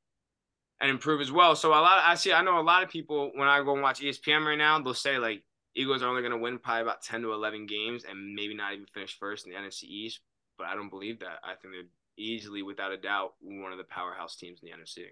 and 0.80 0.90
improve 0.90 1.22
as 1.22 1.32
well. 1.32 1.56
So 1.56 1.70
a 1.70 1.80
lot, 1.80 2.04
I 2.06 2.16
see, 2.16 2.34
I 2.34 2.44
know 2.44 2.60
a 2.60 2.62
lot 2.62 2.84
of 2.84 2.90
people 2.90 3.32
when 3.36 3.48
I 3.48 3.64
go 3.64 3.74
and 3.74 3.82
watch 3.82 4.02
ESPN 4.02 4.46
right 4.46 4.58
now, 4.58 4.80
they'll 4.80 4.94
say 4.94 5.18
like 5.18 5.44
Eagles 5.76 6.02
are 6.02 6.08
only 6.08 6.22
going 6.22 6.32
to 6.32 6.38
win 6.38 6.60
probably 6.60 6.84
about 6.84 7.02
ten 7.02 7.22
to 7.22 7.34
eleven 7.34 7.66
games 7.66 8.04
and 8.10 8.34
maybe 8.34 8.56
not 8.56 8.74
even 8.74 8.86
finish 8.94 9.18
first 9.20 9.46
in 9.46 9.54
the 9.54 9.60
NFC 9.60 9.84
East. 9.84 10.20
But 10.58 10.68
I 10.68 10.76
don't 10.76 10.90
believe 10.90 11.20
that. 11.20 11.40
I 11.44 11.50
think 11.50 11.74
they're 11.74 11.84
easily, 12.18 12.64
without 12.64 12.92
a 12.92 12.98
doubt, 12.98 13.34
one 13.42 13.72
of 13.72 13.78
the 13.78 13.84
powerhouse 13.84 14.36
teams 14.36 14.60
in 14.62 14.70
the 14.70 14.76
NFC. 14.76 15.06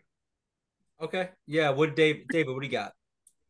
Okay. 1.01 1.30
Yeah. 1.45 1.69
What 1.69 1.95
Dave 1.95 2.28
David, 2.30 2.54
what 2.54 2.62
do 2.62 2.67
you 2.67 2.71
got? 2.71 2.93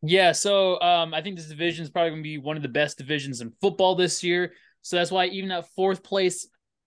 Yeah, 0.02 0.32
so 0.32 0.80
um, 0.80 1.14
I 1.14 1.22
think 1.22 1.36
this 1.36 1.48
division 1.48 1.82
is 1.82 1.90
probably 1.90 2.10
going 2.10 2.22
to 2.22 2.28
be 2.28 2.38
one 2.38 2.56
of 2.56 2.62
the 2.62 2.68
best 2.68 2.98
divisions 2.98 3.40
in 3.40 3.52
football 3.60 3.94
this 3.94 4.22
year. 4.22 4.52
So 4.82 4.96
that's 4.96 5.10
why 5.10 5.26
even 5.26 5.50
at 5.50 5.68
fourth 5.74 6.02
place, 6.02 6.46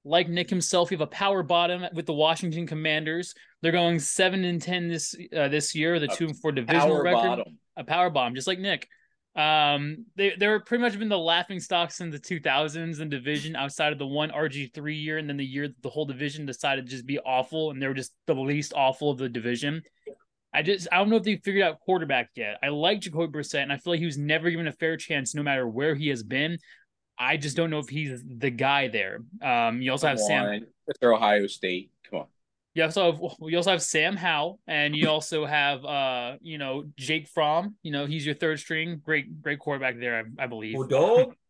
like 0.09 0.27
Nick 0.27 0.49
himself, 0.49 0.89
you 0.91 0.97
have 0.97 1.07
a 1.07 1.11
power 1.11 1.43
bottom 1.43 1.85
with 1.93 2.05
the 2.05 2.13
Washington 2.13 2.65
Commanders. 2.65 3.35
They're 3.61 3.71
going 3.71 3.99
seven 3.99 4.43
and 4.43 4.61
ten 4.61 4.87
this 4.87 5.15
uh, 5.35 5.47
this 5.49 5.75
year, 5.75 5.99
the 5.99 6.11
A 6.11 6.15
two 6.15 6.25
and 6.25 6.39
four 6.39 6.51
divisional 6.51 6.87
Power 6.87 7.03
record, 7.03 7.23
bottom. 7.23 7.59
a 7.77 7.83
power 7.83 8.09
bomb, 8.09 8.35
just 8.35 8.47
like 8.47 8.59
Nick. 8.59 8.87
Um, 9.35 10.05
they 10.15 10.33
they 10.37 10.47
were 10.47 10.59
pretty 10.59 10.81
much 10.81 10.97
been 10.97 11.09
the 11.09 11.17
laughing 11.17 11.59
stocks 11.59 12.01
in 12.01 12.09
the 12.09 12.19
2000s 12.19 12.99
in 12.99 13.09
division 13.09 13.55
outside 13.55 13.93
of 13.93 13.99
the 13.99 14.07
one 14.07 14.31
RG 14.31 14.73
three 14.73 14.95
year, 14.97 15.19
and 15.19 15.29
then 15.29 15.37
the 15.37 15.45
year 15.45 15.67
that 15.67 15.81
the 15.81 15.89
whole 15.89 16.05
division 16.05 16.45
decided 16.45 16.85
to 16.85 16.91
just 16.91 17.05
be 17.05 17.19
awful, 17.19 17.69
and 17.69 17.81
they 17.81 17.87
were 17.87 17.93
just 17.93 18.11
the 18.25 18.33
least 18.33 18.73
awful 18.75 19.11
of 19.11 19.19
the 19.19 19.29
division. 19.29 19.83
I 20.51 20.63
just 20.63 20.87
I 20.91 20.97
don't 20.97 21.09
know 21.09 21.17
if 21.17 21.23
they 21.23 21.35
figured 21.37 21.63
out 21.63 21.79
quarterback 21.79 22.31
yet. 22.35 22.57
I 22.63 22.69
like 22.69 23.01
Jacoby 23.01 23.31
Brissett, 23.31 23.61
and 23.61 23.71
I 23.71 23.77
feel 23.77 23.93
like 23.93 23.99
he 23.99 24.07
was 24.07 24.17
never 24.17 24.49
given 24.49 24.67
a 24.67 24.71
fair 24.71 24.97
chance, 24.97 25.35
no 25.35 25.43
matter 25.43 25.67
where 25.67 25.93
he 25.93 26.07
has 26.09 26.23
been. 26.23 26.57
I 27.19 27.37
just 27.37 27.57
don't 27.57 27.69
know 27.69 27.79
if 27.79 27.89
he's 27.89 28.23
the 28.25 28.49
guy 28.49 28.87
there. 28.87 29.19
Um, 29.41 29.81
you 29.81 29.91
also 29.91 30.07
have 30.07 30.17
Come 30.17 30.27
Sam. 30.27 30.45
on. 30.45 30.67
Mr. 30.89 31.13
Ohio 31.13 31.47
State. 31.47 31.91
Come 32.09 32.19
on. 32.19 32.25
You 32.75 32.83
also 32.83 33.11
have 33.11 33.19
you 33.41 33.57
also 33.57 33.71
have 33.71 33.81
Sam 33.81 34.15
Howell, 34.15 34.59
and 34.67 34.95
you 34.95 35.09
also 35.09 35.45
have 35.45 35.83
uh 35.83 36.37
you 36.41 36.57
know 36.57 36.85
Jake 36.95 37.27
Fromm. 37.27 37.75
You 37.83 37.91
know 37.91 38.05
he's 38.05 38.25
your 38.25 38.35
third 38.35 38.59
string, 38.59 39.01
great 39.03 39.41
great 39.41 39.59
quarterback 39.59 39.99
there, 39.99 40.23
I, 40.39 40.43
I 40.43 40.47
believe. 40.47 40.77
Odell? 40.77 41.33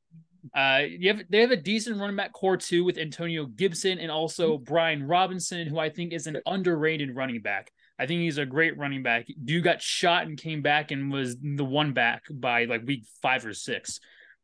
Uh, 0.56 0.84
you 0.88 1.10
have 1.10 1.22
they 1.30 1.42
have 1.42 1.52
a 1.52 1.56
decent 1.58 2.00
running 2.00 2.16
back 2.16 2.32
core 2.32 2.56
too 2.56 2.86
with 2.86 2.98
Antonio 2.98 3.46
Gibson 3.46 4.00
and 4.00 4.10
also 4.10 4.58
Brian 4.58 5.04
Robinson, 5.04 5.68
who 5.68 5.78
I 5.78 5.90
think 5.90 6.14
is 6.14 6.28
an 6.28 6.38
underrated 6.46 7.14
running 7.14 7.42
back. 7.42 7.72
I 8.00 8.06
think 8.06 8.22
he's 8.22 8.38
a 8.38 8.46
great 8.46 8.78
running 8.78 9.04
back. 9.04 9.28
Dude 9.44 9.66
got 9.66 9.82
shot 9.82 10.26
and 10.26 10.38
came 10.38 10.62
back 10.62 10.92
and 10.92 11.12
was 11.12 11.36
the 11.42 11.66
one 11.66 11.92
back 11.92 12.24
by 12.32 12.66
like 12.66 12.88
week 12.88 13.04
five 13.22 13.46
or 13.46 13.54
six. 13.54 14.00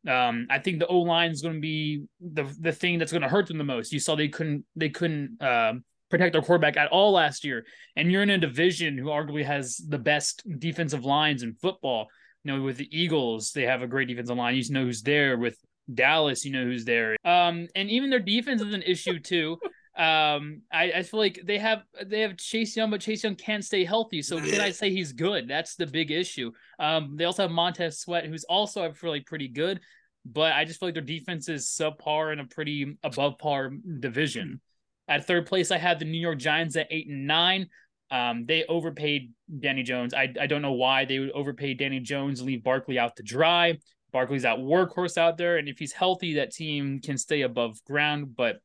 Um, 0.07 0.47
I 0.49 0.59
think 0.59 0.79
the 0.79 0.87
O 0.87 0.99
line 0.99 1.31
is 1.31 1.41
going 1.41 1.55
to 1.55 1.59
be 1.61 2.05
the 2.21 2.43
the 2.59 2.71
thing 2.71 2.99
that's 2.99 3.11
going 3.11 3.21
to 3.21 3.27
hurt 3.27 3.47
them 3.47 3.57
the 3.57 3.63
most. 3.63 3.91
You 3.91 3.99
saw 3.99 4.15
they 4.15 4.27
couldn't 4.27 4.65
they 4.75 4.89
couldn't 4.89 5.41
um 5.41 5.83
protect 6.09 6.33
their 6.33 6.41
quarterback 6.41 6.77
at 6.77 6.87
all 6.89 7.11
last 7.13 7.43
year. 7.43 7.65
And 7.95 8.11
you're 8.11 8.23
in 8.23 8.29
a 8.29 8.37
division 8.37 8.97
who 8.97 9.07
arguably 9.07 9.43
has 9.45 9.77
the 9.77 9.97
best 9.97 10.43
defensive 10.59 11.03
lines 11.03 11.43
in 11.43 11.55
football. 11.55 12.07
You 12.43 12.53
know, 12.53 12.61
with 12.61 12.77
the 12.77 12.87
Eagles, 12.95 13.51
they 13.51 13.63
have 13.63 13.81
a 13.81 13.87
great 13.87 14.07
defensive 14.07 14.37
line. 14.37 14.55
You 14.55 14.63
know 14.69 14.83
who's 14.85 15.01
there. 15.01 15.37
With 15.37 15.57
Dallas, 15.91 16.45
you 16.45 16.51
know 16.51 16.63
who's 16.63 16.85
there. 16.85 17.15
Um, 17.25 17.67
and 17.75 17.89
even 17.89 18.09
their 18.09 18.19
defense 18.19 18.61
is 18.61 18.73
an 18.73 18.83
issue 18.83 19.19
too. 19.19 19.57
Um, 19.97 20.61
I, 20.73 20.91
I 20.91 21.03
feel 21.03 21.21
like 21.21 21.39
they 21.45 21.57
have 21.57 21.83
they 22.05 22.19
have 22.21 22.35
Chase 22.35 22.75
Young, 22.75 22.91
but 22.91 22.99
Chase 22.99 23.23
Young 23.23 23.35
can't 23.35 23.63
stay 23.63 23.85
healthy. 23.85 24.21
So 24.21 24.39
can 24.39 24.59
I 24.59 24.71
say 24.71 24.91
he's 24.91 25.13
good? 25.13 25.47
That's 25.47 25.75
the 25.75 25.87
big 25.87 26.11
issue. 26.11 26.51
Um, 26.79 27.15
they 27.15 27.23
also 27.23 27.43
have 27.43 27.51
Montez 27.51 27.99
Sweat, 27.99 28.25
who's 28.25 28.43
also 28.43 28.83
I 28.83 28.91
feel 28.91 29.11
like 29.11 29.25
pretty 29.25 29.47
good, 29.47 29.79
but 30.25 30.51
I 30.51 30.65
just 30.65 30.79
feel 30.79 30.87
like 30.87 30.95
their 30.95 31.03
defense 31.03 31.47
is 31.47 31.67
subpar 31.67 32.33
in 32.33 32.39
a 32.39 32.45
pretty 32.45 32.97
above 33.03 33.37
par 33.37 33.71
division. 33.99 34.59
At 35.07 35.27
third 35.27 35.45
place, 35.45 35.71
I 35.71 35.77
have 35.77 35.99
the 35.99 36.05
New 36.05 36.19
York 36.19 36.39
Giants 36.39 36.75
at 36.75 36.87
eight 36.91 37.07
and 37.07 37.25
nine. 37.25 37.69
Um, 38.11 38.45
they 38.45 38.65
overpaid 38.65 39.31
Danny 39.59 39.83
Jones. 39.83 40.13
I, 40.13 40.33
I 40.39 40.47
don't 40.47 40.61
know 40.61 40.73
why 40.73 41.05
they 41.05 41.19
would 41.19 41.31
overpay 41.31 41.73
Danny 41.73 41.99
Jones 41.99 42.39
and 42.39 42.47
leave 42.47 42.63
Barkley 42.63 42.99
out 42.99 43.15
to 43.15 43.23
dry. 43.23 43.77
Barkley's 44.11 44.43
that 44.43 44.57
workhorse 44.57 45.17
out 45.17 45.37
there, 45.37 45.57
and 45.57 45.67
if 45.67 45.79
he's 45.79 45.91
healthy, 45.91 46.35
that 46.35 46.51
team 46.51 46.99
can 47.01 47.17
stay 47.17 47.41
above 47.41 47.83
ground. 47.85 48.35
But 48.35 48.57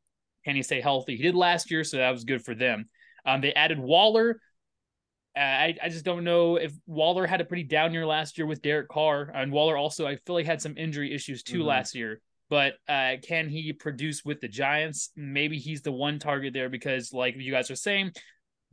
can 0.44 0.56
he 0.56 0.62
stay 0.62 0.80
healthy? 0.80 1.16
He 1.16 1.22
did 1.22 1.34
last 1.34 1.70
year, 1.70 1.84
so 1.84 1.98
that 1.98 2.10
was 2.10 2.24
good 2.24 2.44
for 2.44 2.54
them. 2.54 2.88
Um, 3.24 3.40
they 3.40 3.52
added 3.52 3.78
Waller. 3.78 4.40
Uh, 5.36 5.40
I, 5.40 5.76
I 5.82 5.88
just 5.88 6.04
don't 6.04 6.24
know 6.24 6.56
if 6.56 6.72
Waller 6.86 7.26
had 7.26 7.40
a 7.40 7.44
pretty 7.44 7.62
down 7.62 7.92
year 7.92 8.06
last 8.06 8.38
year 8.38 8.46
with 8.46 8.62
Derek 8.62 8.88
Carr, 8.88 9.30
and 9.34 9.52
Waller 9.52 9.76
also 9.76 10.06
I 10.06 10.16
feel 10.16 10.34
like 10.34 10.46
had 10.46 10.62
some 10.62 10.76
injury 10.76 11.14
issues 11.14 11.42
too 11.42 11.58
mm-hmm. 11.58 11.68
last 11.68 11.94
year. 11.94 12.20
But 12.48 12.74
uh, 12.88 13.12
can 13.22 13.48
he 13.48 13.72
produce 13.72 14.24
with 14.24 14.40
the 14.40 14.48
Giants? 14.48 15.10
Maybe 15.14 15.58
he's 15.58 15.82
the 15.82 15.92
one 15.92 16.18
target 16.18 16.52
there 16.52 16.68
because, 16.68 17.12
like 17.12 17.36
you 17.36 17.52
guys 17.52 17.70
are 17.70 17.76
saying, 17.76 18.10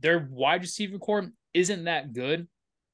their 0.00 0.28
wide 0.30 0.62
receiver 0.62 0.98
core 0.98 1.30
isn't 1.54 1.84
that 1.84 2.12
good. 2.12 2.48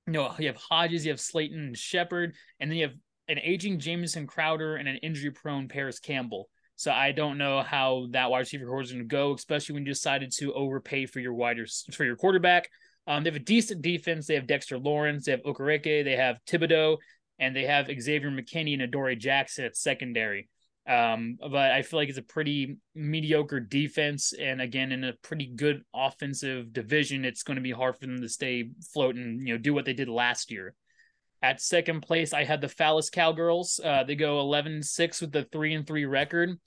You 0.06 0.12
know, 0.12 0.34
you 0.38 0.48
have 0.48 0.56
Hodges, 0.56 1.06
you 1.06 1.12
have 1.12 1.20
Slayton 1.20 1.58
and 1.58 1.76
Shepard, 1.76 2.34
and 2.60 2.70
then 2.70 2.76
you 2.76 2.86
have 2.86 2.96
an 3.28 3.38
aging 3.38 3.78
Jamison 3.78 4.26
Crowder 4.26 4.76
and 4.76 4.86
an 4.86 4.96
injury 4.96 5.30
prone 5.30 5.68
Parris 5.68 5.98
Campbell. 5.98 6.50
So 6.76 6.90
I 6.90 7.12
don't 7.12 7.38
know 7.38 7.62
how 7.62 8.06
that 8.10 8.30
wide 8.30 8.40
receiver 8.40 8.66
core 8.66 8.82
is 8.82 8.90
going 8.90 9.02
to 9.02 9.08
go, 9.08 9.34
especially 9.34 9.74
when 9.74 9.86
you 9.86 9.92
decided 9.92 10.32
to 10.38 10.52
overpay 10.52 11.06
for 11.06 11.20
your 11.20 11.34
wider 11.34 11.66
for 11.92 12.04
your 12.04 12.16
quarterback. 12.16 12.68
Um, 13.06 13.22
they 13.22 13.30
have 13.30 13.36
a 13.36 13.44
decent 13.44 13.82
defense. 13.82 14.26
They 14.26 14.34
have 14.34 14.46
Dexter 14.46 14.78
Lawrence, 14.78 15.26
they 15.26 15.32
have 15.32 15.42
Okereke, 15.42 16.04
they 16.04 16.16
have 16.16 16.38
Thibodeaux, 16.46 16.96
and 17.38 17.54
they 17.54 17.64
have 17.64 17.86
Xavier 17.86 18.30
McKinney 18.30 18.72
and 18.74 18.82
Adoree 18.82 19.16
Jackson 19.16 19.64
at 19.64 19.76
secondary. 19.76 20.48
Um, 20.86 21.38
but 21.40 21.70
I 21.70 21.82
feel 21.82 21.98
like 21.98 22.10
it's 22.10 22.18
a 22.18 22.22
pretty 22.22 22.76
mediocre 22.94 23.60
defense, 23.60 24.34
and 24.38 24.60
again, 24.60 24.92
in 24.92 25.04
a 25.04 25.14
pretty 25.22 25.46
good 25.46 25.82
offensive 25.94 26.74
division, 26.74 27.24
it's 27.24 27.42
going 27.42 27.56
to 27.56 27.62
be 27.62 27.70
hard 27.70 27.96
for 27.96 28.06
them 28.06 28.20
to 28.20 28.28
stay 28.28 28.68
float 28.92 29.16
and 29.16 29.46
you 29.46 29.54
know 29.54 29.58
do 29.58 29.72
what 29.72 29.86
they 29.86 29.94
did 29.94 30.08
last 30.08 30.50
year. 30.50 30.74
At 31.44 31.60
second 31.60 32.00
place, 32.00 32.32
I 32.32 32.44
had 32.44 32.62
the 32.62 32.70
Phallus 32.70 33.10
Cowgirls. 33.10 33.78
Uh, 33.78 34.02
they 34.04 34.14
go 34.14 34.38
11-6 34.38 35.20
with 35.20 35.30
the 35.30 35.44
three 35.44 35.74
and 35.74 35.86
three 35.86 36.06
record. 36.06 36.58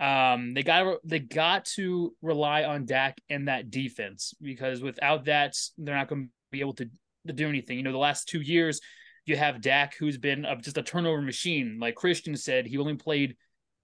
Um, 0.00 0.52
they 0.52 0.64
got 0.64 0.98
they 1.04 1.20
got 1.20 1.66
to 1.76 2.12
rely 2.20 2.64
on 2.64 2.86
Dak 2.86 3.18
and 3.30 3.46
that 3.46 3.70
defense 3.70 4.34
because 4.42 4.82
without 4.82 5.26
that, 5.26 5.54
they're 5.78 5.94
not 5.94 6.08
going 6.08 6.24
to 6.24 6.30
be 6.50 6.58
able 6.58 6.74
to, 6.74 6.90
to 7.28 7.32
do 7.32 7.48
anything. 7.48 7.76
You 7.76 7.84
know, 7.84 7.92
the 7.92 7.98
last 7.98 8.26
two 8.26 8.40
years, 8.40 8.80
you 9.26 9.36
have 9.36 9.60
Dak, 9.60 9.94
who's 9.96 10.18
been 10.18 10.44
a, 10.44 10.56
just 10.56 10.76
a 10.76 10.82
turnover 10.82 11.22
machine. 11.22 11.78
Like 11.80 11.94
Christian 11.94 12.34
said, 12.34 12.66
he 12.66 12.78
only 12.78 12.96
played 12.96 13.36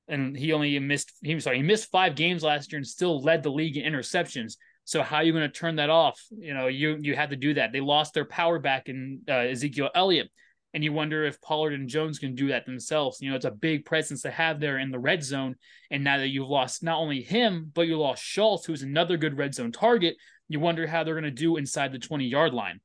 and 0.08 0.36
he 0.36 0.52
only 0.52 0.76
missed. 0.80 1.12
He 1.22 1.38
sorry, 1.38 1.58
he 1.58 1.62
missed 1.62 1.92
five 1.92 2.16
games 2.16 2.42
last 2.42 2.72
year 2.72 2.78
and 2.78 2.86
still 2.86 3.22
led 3.22 3.44
the 3.44 3.52
league 3.52 3.76
in 3.76 3.90
interceptions. 3.90 4.56
So 4.84 5.02
how 5.02 5.16
are 5.16 5.24
you 5.24 5.32
going 5.32 5.48
to 5.50 5.58
turn 5.58 5.76
that 5.76 5.90
off? 5.90 6.20
You 6.30 6.54
know, 6.54 6.66
you 6.66 6.98
you 7.00 7.14
had 7.14 7.30
to 7.30 7.36
do 7.36 7.54
that. 7.54 7.72
They 7.72 7.80
lost 7.80 8.14
their 8.14 8.24
power 8.24 8.58
back 8.58 8.88
in 8.88 9.20
uh, 9.28 9.32
Ezekiel 9.32 9.90
Elliott, 9.94 10.28
and 10.74 10.82
you 10.82 10.92
wonder 10.92 11.24
if 11.24 11.40
Pollard 11.40 11.74
and 11.74 11.88
Jones 11.88 12.18
can 12.18 12.34
do 12.34 12.48
that 12.48 12.66
themselves. 12.66 13.20
You 13.20 13.30
know, 13.30 13.36
it's 13.36 13.44
a 13.44 13.50
big 13.50 13.84
presence 13.84 14.22
to 14.22 14.30
have 14.30 14.58
there 14.58 14.78
in 14.78 14.90
the 14.90 14.98
red 14.98 15.22
zone. 15.22 15.56
And 15.90 16.02
now 16.02 16.18
that 16.18 16.28
you've 16.28 16.48
lost 16.48 16.82
not 16.82 16.98
only 16.98 17.22
him, 17.22 17.70
but 17.74 17.82
you 17.82 17.98
lost 17.98 18.24
Schultz, 18.24 18.66
who's 18.66 18.82
another 18.82 19.16
good 19.16 19.36
red 19.36 19.54
zone 19.54 19.70
target, 19.70 20.16
you 20.48 20.60
wonder 20.60 20.86
how 20.86 21.04
they're 21.04 21.14
going 21.14 21.24
to 21.24 21.30
do 21.30 21.56
inside 21.58 21.92
the 21.92 21.98
20 21.98 22.24
yard 22.24 22.52
line. 22.52 22.80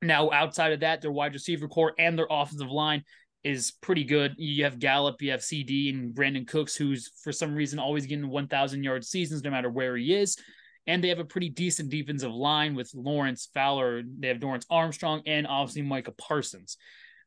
Now, 0.00 0.30
outside 0.30 0.72
of 0.72 0.80
that, 0.80 1.00
their 1.00 1.12
wide 1.12 1.34
receiver 1.34 1.68
core 1.68 1.94
and 1.98 2.18
their 2.18 2.26
offensive 2.30 2.70
line 2.70 3.04
is 3.44 3.72
pretty 3.80 4.04
good. 4.04 4.34
You 4.36 4.64
have 4.64 4.78
Gallup, 4.78 5.20
you 5.20 5.32
have 5.32 5.40
CeeDee, 5.40 5.90
and 5.92 6.14
Brandin 6.14 6.46
Cooks, 6.46 6.74
who's 6.74 7.10
for 7.22 7.32
some 7.32 7.54
reason 7.54 7.78
always 7.78 8.06
getting 8.06 8.28
1,000 8.28 8.82
yard 8.82 9.04
seasons 9.04 9.42
no 9.42 9.50
matter 9.50 9.70
where 9.70 9.96
he 9.96 10.14
is 10.14 10.36
and 10.86 11.02
they 11.02 11.08
have 11.08 11.18
a 11.18 11.24
pretty 11.24 11.48
decent 11.48 11.90
defensive 11.90 12.32
line 12.32 12.74
with 12.74 12.92
Lawrence 12.94 13.48
Fowler. 13.54 14.02
They 14.02 14.28
have 14.28 14.38
Dorance 14.38 14.66
Armstrong 14.70 15.22
and 15.26 15.46
obviously 15.46 15.82
Micah 15.82 16.12
Parsons. 16.12 16.76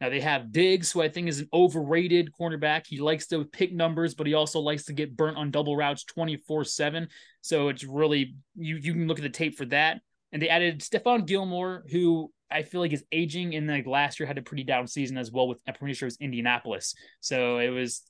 Now 0.02 0.10
they 0.10 0.20
have 0.20 0.52
Diggs, 0.52 0.92
who 0.92 1.02
I 1.02 1.10
think 1.10 1.30
is 1.30 1.40
an 1.40 1.50
overrated 1.54 2.30
cornerback. 2.38 2.86
He 2.86 3.00
likes 3.00 3.28
to 3.28 3.46
pick 3.46 3.74
numbers, 3.74 4.14
but 4.14 4.28
he 4.28 4.34
also 4.34 4.60
likes 4.60 4.86
to 4.86 4.94
get 4.94 5.16
burnt 5.16 5.38
on 5.38 5.52
double 5.52 5.78
routes 5.78 6.04
24-7. 6.04 7.08
So 7.42 7.70
it's 7.70 7.84
really 7.84 8.36
you 8.56 8.76
you 8.76 8.94
can 8.94 9.08
look 9.08 9.20
at 9.20 9.24
the 9.24 9.30
tape 9.30 9.58
for 9.58 9.66
that. 9.66 10.02
And 10.32 10.42
they 10.42 10.50
added 10.50 10.82
Stephon 10.82 11.26
Gilmore, 11.26 11.86
who 11.90 12.32
I 12.52 12.64
feel 12.64 12.82
like 12.82 12.92
is 12.92 13.06
aging 13.12 13.56
and 13.56 13.68
like 13.68 13.88
last 13.88 14.20
year 14.20 14.28
had 14.28 14.38
a 14.38 14.42
pretty 14.42 14.64
down 14.64 14.88
season 14.88 15.18
as 15.18 15.32
well 15.32 15.48
with 15.48 15.60
I'm 15.68 15.74
pretty 15.76 15.94
sure 15.94 16.08
it 16.08 16.12
was 16.14 16.18
Indianapolis. 16.20 16.94
So 17.22 17.60
it 17.60 17.70
was 17.70 18.02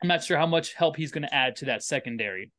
I'm 0.00 0.08
not 0.08 0.22
sure 0.22 0.38
how 0.38 0.46
much 0.46 0.74
help 0.74 0.96
he's 0.96 1.10
going 1.10 1.24
to 1.24 1.34
add 1.34 1.56
to 1.56 1.64
that 1.66 1.82
secondary. 1.82 2.52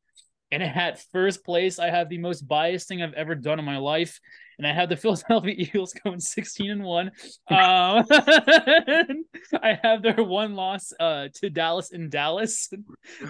And 0.53 0.61
at 0.61 1.01
first 1.11 1.43
place, 1.43 1.79
I 1.79 1.89
have 1.89 2.09
the 2.09 2.19
most 2.19 2.47
biased 2.47 2.87
thing 2.87 3.01
I've 3.01 3.13
ever 3.13 3.33
done 3.33 3.57
in 3.57 3.65
my 3.65 3.77
life. 3.79 4.19
And 4.59 4.67
I 4.67 4.71
have 4.71 4.87
the 4.87 4.95
Philadelphia 5.03 5.55
Eagles 5.57 5.95
going 6.03 6.19
16 6.19 6.69
and 6.69 6.83
1. 6.83 7.07
Um, 7.07 7.11
I 9.63 9.79
have 9.81 10.03
their 10.03 10.23
one 10.23 10.53
loss 10.53 10.93
uh, 10.99 11.29
to 11.41 11.49
Dallas 11.49 11.91
in 11.91 12.09
Dallas. 12.09 12.69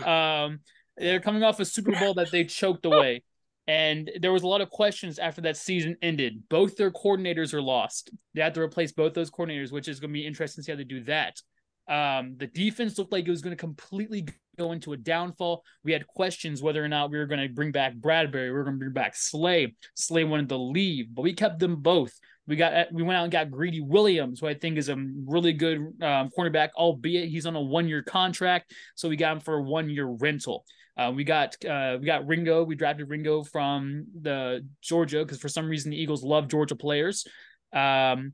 Um, 0.06 0.60
they're 0.98 1.20
coming 1.20 1.44
off 1.44 1.60
a 1.60 1.66
Super 1.66 1.94
Bowl 1.98 2.14
that 2.16 2.30
they 2.30 2.44
choked 2.44 2.86
away. 2.86 3.24
And 3.68 4.12
there 4.20 4.34
was 4.34 4.44
a 4.44 4.48
lot 4.48 4.62
of 4.62 4.70
questions 4.70 5.18
after 5.18 5.42
that 5.42 5.56
season 5.56 5.96
ended. 6.02 6.44
Both 6.50 6.76
their 6.76 6.92
coordinators 6.92 7.54
are 7.54 7.62
lost. 7.62 8.12
They 8.34 8.42
had 8.42 8.54
to 8.56 8.62
replace 8.62 8.92
both 8.92 9.14
those 9.14 9.32
coordinators, 9.32 9.72
which 9.72 9.88
is 9.88 10.00
going 10.00 10.10
to 10.10 10.14
be 10.14 10.28
interesting 10.28 10.62
to 10.62 10.66
see 10.66 10.72
how 10.72 10.78
they 10.78 10.84
do 10.84 11.04
that. 11.06 11.42
Um, 11.88 12.36
the 12.38 12.48
defense 12.48 12.98
looked 12.98 13.12
like 13.12 13.28
it 13.28 13.32
was 13.32 13.42
going 13.42 13.56
to 13.56 13.60
completely 13.60 14.26
go 14.58 14.72
into 14.72 14.94
a 14.94 14.98
downfall. 14.98 15.64
We 15.84 15.92
had 15.92 16.08
questions 16.08 16.62
whether 16.62 16.84
or 16.84 16.88
not 16.88 17.12
we 17.12 17.18
were 17.18 17.26
going 17.26 17.42
to 17.42 17.54
bring 17.54 17.72
back 17.72 17.96
Bradberry, 17.96 18.46
we 18.46 18.52
were 18.52 18.64
going 18.64 18.76
to 18.76 18.80
bring 18.80 18.94
back 18.94 19.16
Slay. 19.16 19.76
Slay 19.96 20.24
wanted 20.24 20.50
to 20.50 20.58
leave, 20.58 21.08
but 21.14 21.24
we 21.24 21.34
kept 21.34 21.60
them 21.60 21.78
both. 21.78 22.14
We 22.46 22.58
got 22.58 22.92
we 22.92 23.04
went 23.04 23.18
out 23.18 23.24
and 23.24 23.32
got 23.32 23.52
Greedy 23.52 23.80
Williams, 23.80 24.42
who 24.42 24.48
I 24.48 24.54
think 24.54 24.78
is 24.78 24.90
a 24.90 24.98
really 25.26 25.54
good 25.54 25.78
um, 26.02 26.30
cornerback, 26.38 26.70
albeit 26.76 27.30
he's 27.30 27.46
on 27.46 27.56
a 27.56 27.62
one 27.62 27.88
year 27.88 28.04
contract, 28.04 28.74
so 28.96 29.08
we 29.08 29.16
got 29.16 29.34
him 29.34 29.40
for 29.40 29.56
a 29.56 29.64
one 29.64 29.90
year 29.90 30.06
rental. 30.06 30.66
Uh, 30.98 31.12
we 31.16 31.24
got 31.24 31.56
uh, 31.66 31.98
we 32.00 32.06
got 32.06 32.28
Ringo. 32.28 32.64
We 32.64 32.76
drafted 32.76 33.10
Ringo 33.10 33.44
from 33.44 34.06
the 34.22 34.68
Georgia 34.82 35.24
because 35.24 35.40
for 35.40 35.50
some 35.50 35.68
reason 35.68 35.92
the 35.92 36.02
Eagles 36.02 36.24
love 36.24 36.50
Georgia 36.50 36.76
players. 36.76 37.26
Um, 37.72 38.34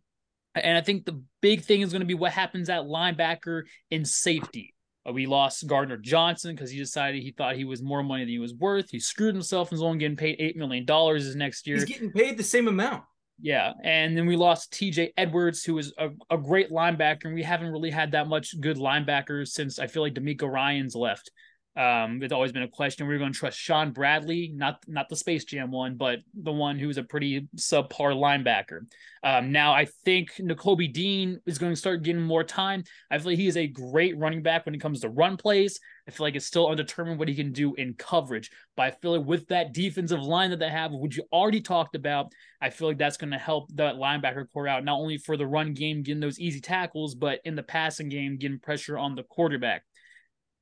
and 0.63 0.77
I 0.77 0.81
think 0.81 1.05
the 1.05 1.21
big 1.41 1.61
thing 1.61 1.81
is 1.81 1.91
going 1.91 2.01
to 2.01 2.05
be 2.05 2.13
what 2.13 2.31
happens 2.31 2.69
at 2.69 2.83
linebacker 2.83 3.63
and 3.91 4.07
safety. 4.07 4.73
Uh, 5.07 5.13
we 5.13 5.25
lost 5.25 5.65
Gardner 5.67 5.97
Johnson 5.97 6.55
because 6.55 6.71
he 6.71 6.77
decided 6.77 7.21
he 7.21 7.31
thought 7.31 7.55
he 7.55 7.65
was 7.65 7.81
more 7.81 8.03
money 8.03 8.23
than 8.23 8.29
he 8.29 8.39
was 8.39 8.53
worth. 8.53 8.89
He 8.89 8.99
screwed 8.99 9.35
himself 9.35 9.69
and 9.69 9.77
is 9.77 9.83
only 9.83 9.99
getting 9.99 10.17
paid 10.17 10.35
eight 10.39 10.57
million 10.57 10.85
dollars 10.85 11.25
this 11.25 11.35
next 11.35 11.67
year. 11.67 11.77
He's 11.77 11.85
getting 11.85 12.11
paid 12.11 12.37
the 12.37 12.43
same 12.43 12.67
amount. 12.67 13.03
Yeah, 13.41 13.71
and 13.83 14.17
then 14.17 14.25
we 14.25 14.35
lost 14.35 14.73
T.J. 14.73 15.13
Edwards, 15.15 15.63
who 15.63 15.77
is 15.77 15.93
a, 15.97 16.09
a 16.29 16.37
great 16.37 16.71
linebacker, 16.71 17.25
and 17.25 17.33
we 17.33 17.43
haven't 17.43 17.71
really 17.71 17.89
had 17.89 18.11
that 18.11 18.27
much 18.27 18.59
good 18.59 18.75
linebackers 18.75 19.49
since 19.49 19.79
I 19.79 19.87
feel 19.87 20.03
like 20.03 20.13
DeMeco 20.13 20.49
Ryans 20.49 20.93
left. 20.93 21.31
Um, 21.75 22.21
it's 22.23 22.33
always 22.33 22.51
been 22.51 22.63
a 22.63 22.67
question. 22.67 23.07
We 23.07 23.15
are 23.15 23.19
going 23.19 23.31
to 23.31 23.39
trust 23.39 23.57
Sean 23.57 23.91
Bradley, 23.91 24.51
not 24.53 24.79
not 24.87 25.07
the 25.07 25.15
Space 25.15 25.45
Jam 25.45 25.71
one, 25.71 25.95
but 25.95 26.19
the 26.33 26.51
one 26.51 26.79
who's 26.79 26.97
a 26.97 27.03
pretty 27.03 27.47
subpar 27.55 28.13
linebacker. 28.15 28.81
Um, 29.23 29.51
now 29.51 29.73
I 29.73 29.85
think 30.03 30.31
Nakobe 30.39 30.91
Dean 30.91 31.39
is 31.45 31.57
going 31.57 31.71
to 31.71 31.79
start 31.79 32.03
getting 32.03 32.21
more 32.21 32.43
time. 32.43 32.83
I 33.11 33.17
feel 33.17 33.27
like 33.27 33.37
he 33.37 33.47
is 33.47 33.55
a 33.55 33.67
great 33.67 34.17
running 34.17 34.41
back 34.41 34.65
when 34.65 34.75
it 34.75 34.81
comes 34.81 35.01
to 35.01 35.09
run 35.09 35.37
plays. 35.37 35.79
I 36.07 36.11
feel 36.11 36.25
like 36.25 36.35
it's 36.35 36.45
still 36.45 36.67
undetermined 36.67 37.19
what 37.19 37.27
he 37.27 37.35
can 37.35 37.51
do 37.51 37.75
in 37.75 37.93
coverage, 37.93 38.49
but 38.75 38.83
I 38.87 38.91
feel 38.91 39.15
like 39.17 39.27
with 39.27 39.47
that 39.49 39.73
defensive 39.73 40.21
line 40.21 40.49
that 40.49 40.57
they 40.59 40.69
have, 40.69 40.91
which 40.91 41.17
you 41.17 41.23
already 41.31 41.61
talked 41.61 41.95
about, 41.95 42.31
I 42.59 42.71
feel 42.71 42.87
like 42.87 42.97
that's 42.97 43.17
going 43.17 43.31
to 43.31 43.37
help 43.37 43.69
that 43.75 43.95
linebacker 43.95 44.47
core 44.51 44.67
out 44.67 44.83
not 44.83 44.97
only 44.97 45.17
for 45.17 45.37
the 45.37 45.45
run 45.45 45.73
game, 45.75 46.01
getting 46.01 46.19
those 46.19 46.39
easy 46.39 46.61
tackles, 46.61 47.13
but 47.13 47.39
in 47.45 47.55
the 47.55 47.63
passing 47.63 48.09
game, 48.09 48.37
getting 48.37 48.59
pressure 48.59 48.97
on 48.97 49.15
the 49.15 49.23
quarterback. 49.23 49.83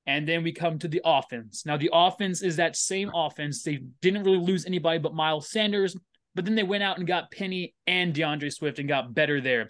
And 0.08 0.28
then 0.28 0.41
we 0.41 0.51
come 0.53 0.80
to 0.80 0.88
the 0.88 1.01
offense. 1.05 1.66
Now, 1.66 1.78
the 1.78 1.91
offense 1.93 2.41
is 2.41 2.55
that 2.55 2.76
same 2.76 3.12
offense. 3.14 3.62
They 3.62 3.82
didn't 4.01 4.24
really 4.24 4.39
lose 4.39 4.66
anybody 4.66 4.99
but 4.99 5.14
Miles 5.14 5.51
Sanders, 5.51 5.95
but 6.34 6.45
then 6.45 6.55
they 6.55 6.64
went 6.64 6.84
out 6.84 6.97
and 6.97 7.05
got 7.05 7.30
Penny 7.30 7.76
and 7.86 8.14
D'Andre 8.14 8.49
Swift 8.49 8.80
and 8.80 8.88
got 8.88 9.14
better 9.14 9.41
there. 9.41 9.70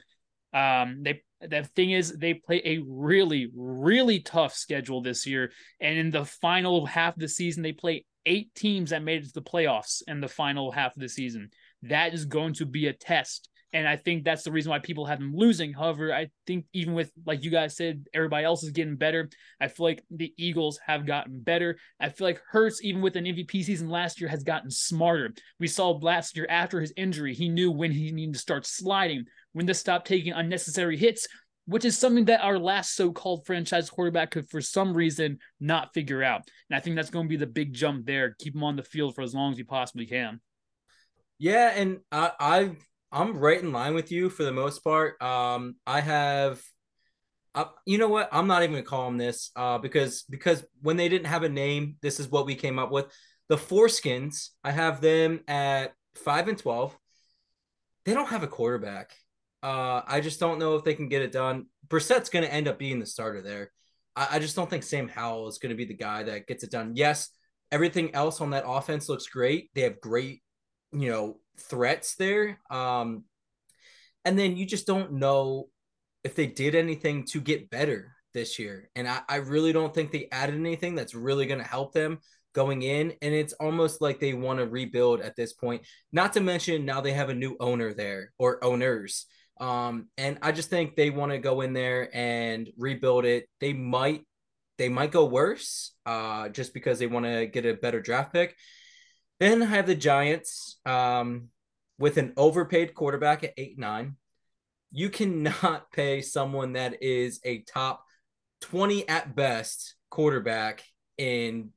Um, 0.53 1.01
they 1.03 1.23
the 1.41 1.63
thing 1.75 1.91
is 1.91 2.17
they 2.17 2.33
play 2.33 2.61
a 2.65 2.79
really 2.87 3.51
really 3.55 4.19
tough 4.19 4.55
schedule 4.55 5.03
this 5.03 5.27
year 5.27 5.51
and 5.79 5.95
in 5.95 6.09
the 6.09 6.25
final 6.25 6.83
half 6.87 7.13
of 7.13 7.19
the 7.19 7.27
season 7.27 7.61
they 7.61 7.73
play 7.73 8.03
eight 8.27 8.53
teams 8.53 8.89
that 8.89 9.03
made 9.03 9.23
it 9.23 9.27
to 9.27 9.33
the 9.33 9.41
playoffs 9.41 10.03
in 10.07 10.19
the 10.19 10.27
final 10.27 10.71
half 10.71 10.95
of 10.95 11.01
the 11.01 11.09
season. 11.09 11.49
That 11.83 12.13
is 12.13 12.25
going 12.25 12.53
to 12.55 12.65
be 12.65 12.87
a 12.87 12.93
test. 12.93 13.49
And 13.73 13.87
I 13.87 13.97
think 13.97 14.23
that's 14.23 14.43
the 14.43 14.51
reason 14.51 14.69
why 14.69 14.79
people 14.79 15.05
have 15.05 15.19
them 15.19 15.35
losing. 15.35 15.73
However, 15.73 16.13
I 16.13 16.29
think 16.45 16.65
even 16.73 16.93
with, 16.93 17.11
like 17.25 17.43
you 17.43 17.51
guys 17.51 17.75
said, 17.75 18.05
everybody 18.13 18.45
else 18.45 18.63
is 18.63 18.71
getting 18.71 18.95
better. 18.95 19.29
I 19.59 19.67
feel 19.67 19.85
like 19.85 20.03
the 20.09 20.33
Eagles 20.37 20.79
have 20.85 21.05
gotten 21.05 21.41
better. 21.41 21.77
I 21.99 22.09
feel 22.09 22.27
like 22.27 22.41
Hurts, 22.49 22.81
even 22.81 23.01
with 23.01 23.17
an 23.17 23.25
MVP 23.25 23.63
season 23.63 23.89
last 23.89 24.21
year, 24.21 24.29
has 24.29 24.43
gotten 24.43 24.71
smarter. 24.71 25.33
We 25.59 25.67
saw 25.67 25.91
last 25.91 26.37
year 26.37 26.47
after 26.49 26.79
his 26.79 26.93
injury, 26.95 27.33
he 27.33 27.49
knew 27.49 27.69
when 27.69 27.91
he 27.91 28.11
needed 28.11 28.35
to 28.35 28.39
start 28.39 28.65
sliding, 28.65 29.25
when 29.51 29.67
to 29.67 29.73
stop 29.73 30.05
taking 30.05 30.31
unnecessary 30.31 30.95
hits, 30.95 31.27
which 31.65 31.83
is 31.83 31.97
something 31.97 32.25
that 32.25 32.41
our 32.41 32.57
last 32.57 32.95
so-called 32.95 33.45
franchise 33.45 33.89
quarterback 33.89 34.31
could 34.31 34.49
for 34.49 34.61
some 34.61 34.93
reason 34.93 35.39
not 35.59 35.93
figure 35.93 36.23
out. 36.23 36.47
And 36.69 36.77
I 36.77 36.79
think 36.79 36.95
that's 36.95 37.09
going 37.09 37.25
to 37.25 37.29
be 37.29 37.35
the 37.35 37.45
big 37.45 37.73
jump 37.73 38.05
there. 38.05 38.33
Keep 38.39 38.55
him 38.55 38.63
on 38.63 38.77
the 38.77 38.83
field 38.83 39.13
for 39.13 39.21
as 39.21 39.35
long 39.35 39.51
as 39.51 39.57
you 39.57 39.65
possibly 39.65 40.05
can. 40.05 40.39
Yeah, 41.39 41.71
and 41.75 41.99
I, 42.11 42.31
I 42.39 42.71
I'm 43.11 43.37
right 43.37 43.61
in 43.61 43.71
line 43.71 43.93
with 43.93 44.11
you 44.11 44.29
for 44.29 44.43
the 44.43 44.51
most 44.51 44.83
part. 44.83 45.21
Um, 45.21 45.75
I 45.85 46.01
have, 46.01 46.61
uh, 47.55 47.65
you 47.85 47.97
know 47.97 48.09
what? 48.09 48.29
I'm 48.31 48.47
not 48.47 48.63
even 48.63 48.75
gonna 48.75 48.83
call 48.83 49.05
them 49.05 49.17
this, 49.17 49.51
uh, 49.55 49.77
because 49.77 50.23
because 50.23 50.65
when 50.81 50.97
they 50.97 51.09
didn't 51.09 51.27
have 51.27 51.43
a 51.43 51.49
name, 51.49 51.95
this 52.01 52.19
is 52.19 52.27
what 52.29 52.45
we 52.45 52.55
came 52.55 52.79
up 52.79 52.91
with. 52.91 53.05
The 53.49 53.55
Foreskins, 53.57 54.49
I 54.63 54.71
have 54.71 54.99
them 54.99 55.39
at 55.47 55.93
five 56.15 56.47
and 56.47 56.57
twelve. 56.57 56.97
They 58.05 58.13
don't 58.13 58.29
have 58.29 58.43
a 58.43 58.47
quarterback. 58.47 59.13
Uh, 59.63 60.01
I 60.05 60.21
just 60.21 60.39
don't 60.39 60.59
know 60.59 60.75
if 60.75 60.83
they 60.83 60.93
can 60.93 61.09
get 61.09 61.21
it 61.21 61.31
done. 61.31 61.65
Brissett's 61.87 62.29
going 62.29 62.45
to 62.45 62.53
end 62.53 62.67
up 62.67 62.77
being 62.77 62.99
the 62.99 63.05
starter 63.05 63.41
there. 63.41 63.71
I, 64.15 64.27
I 64.33 64.39
just 64.39 64.55
don't 64.55 64.69
think 64.69 64.83
Sam 64.83 65.07
Howell 65.07 65.47
is 65.47 65.57
going 65.57 65.71
to 65.71 65.75
be 65.75 65.85
the 65.85 65.93
guy 65.93 66.23
that 66.23 66.47
gets 66.47 66.63
it 66.63 66.71
done. 66.71 66.93
Yes, 66.95 67.29
everything 67.71 68.13
else 68.13 68.39
on 68.39 68.51
that 68.51 68.65
offense 68.67 69.09
looks 69.09 69.27
great. 69.27 69.71
They 69.73 69.81
have 69.81 69.99
great, 69.99 70.41
you 70.91 71.09
know, 71.09 71.39
threats 71.59 72.15
there. 72.15 72.59
Um, 72.69 73.23
and 74.25 74.37
then 74.37 74.57
you 74.57 74.65
just 74.65 74.87
don't 74.87 75.13
know 75.13 75.69
if 76.23 76.35
they 76.35 76.47
did 76.47 76.75
anything 76.75 77.25
to 77.27 77.39
get 77.39 77.69
better 77.69 78.13
this 78.33 78.59
year. 78.59 78.89
And 78.95 79.07
I, 79.07 79.21
I 79.29 79.35
really 79.37 79.73
don't 79.73 79.93
think 79.93 80.11
they 80.11 80.27
added 80.31 80.55
anything 80.55 80.95
that's 80.95 81.15
really 81.15 81.45
going 81.45 81.61
to 81.61 81.67
help 81.67 81.93
them 81.93 82.19
going 82.53 82.81
in. 82.81 83.13
And 83.21 83.33
it's 83.33 83.53
almost 83.53 84.01
like 84.01 84.19
they 84.19 84.33
want 84.33 84.59
to 84.59 84.67
rebuild 84.67 85.21
at 85.21 85.35
this 85.35 85.53
point. 85.53 85.83
Not 86.11 86.33
to 86.33 86.41
mention 86.41 86.85
now 86.85 87.01
they 87.01 87.13
have 87.13 87.29
a 87.29 87.35
new 87.35 87.55
owner 87.59 87.93
there 87.93 88.31
or 88.37 88.63
owners. 88.63 89.25
Um, 89.59 90.07
and 90.17 90.37
I 90.41 90.51
just 90.51 90.69
think 90.69 90.95
they 90.95 91.09
want 91.09 91.31
to 91.31 91.39
go 91.39 91.61
in 91.61 91.73
there 91.73 92.09
and 92.15 92.69
rebuild 92.77 93.25
it. 93.25 93.47
They 93.59 93.73
might 93.73 94.21
they 94.77 94.89
might 94.89 95.11
go 95.11 95.25
worse 95.25 95.93
uh, 96.05 96.49
just 96.49 96.73
because 96.73 96.99
they 96.99 97.07
want 97.07 97.25
to 97.25 97.47
get 97.47 97.65
a 97.65 97.73
better 97.73 97.99
draft 97.99 98.31
pick. 98.31 98.55
Then 99.39 99.61
I 99.61 99.65
have 99.65 99.87
the 99.87 99.95
Giants 99.95 100.79
um, 100.85 101.49
with 101.99 102.17
an 102.17 102.33
overpaid 102.37 102.93
quarterback 102.93 103.43
at 103.43 103.53
eight 103.57 103.77
nine. 103.77 104.15
You 104.91 105.09
cannot 105.09 105.91
pay 105.93 106.21
someone 106.21 106.73
that 106.73 107.03
is 107.03 107.39
a 107.43 107.59
top 107.61 108.03
twenty 108.61 109.07
at 109.07 109.35
best 109.35 109.95
quarterback 110.09 110.83
in 111.17 111.71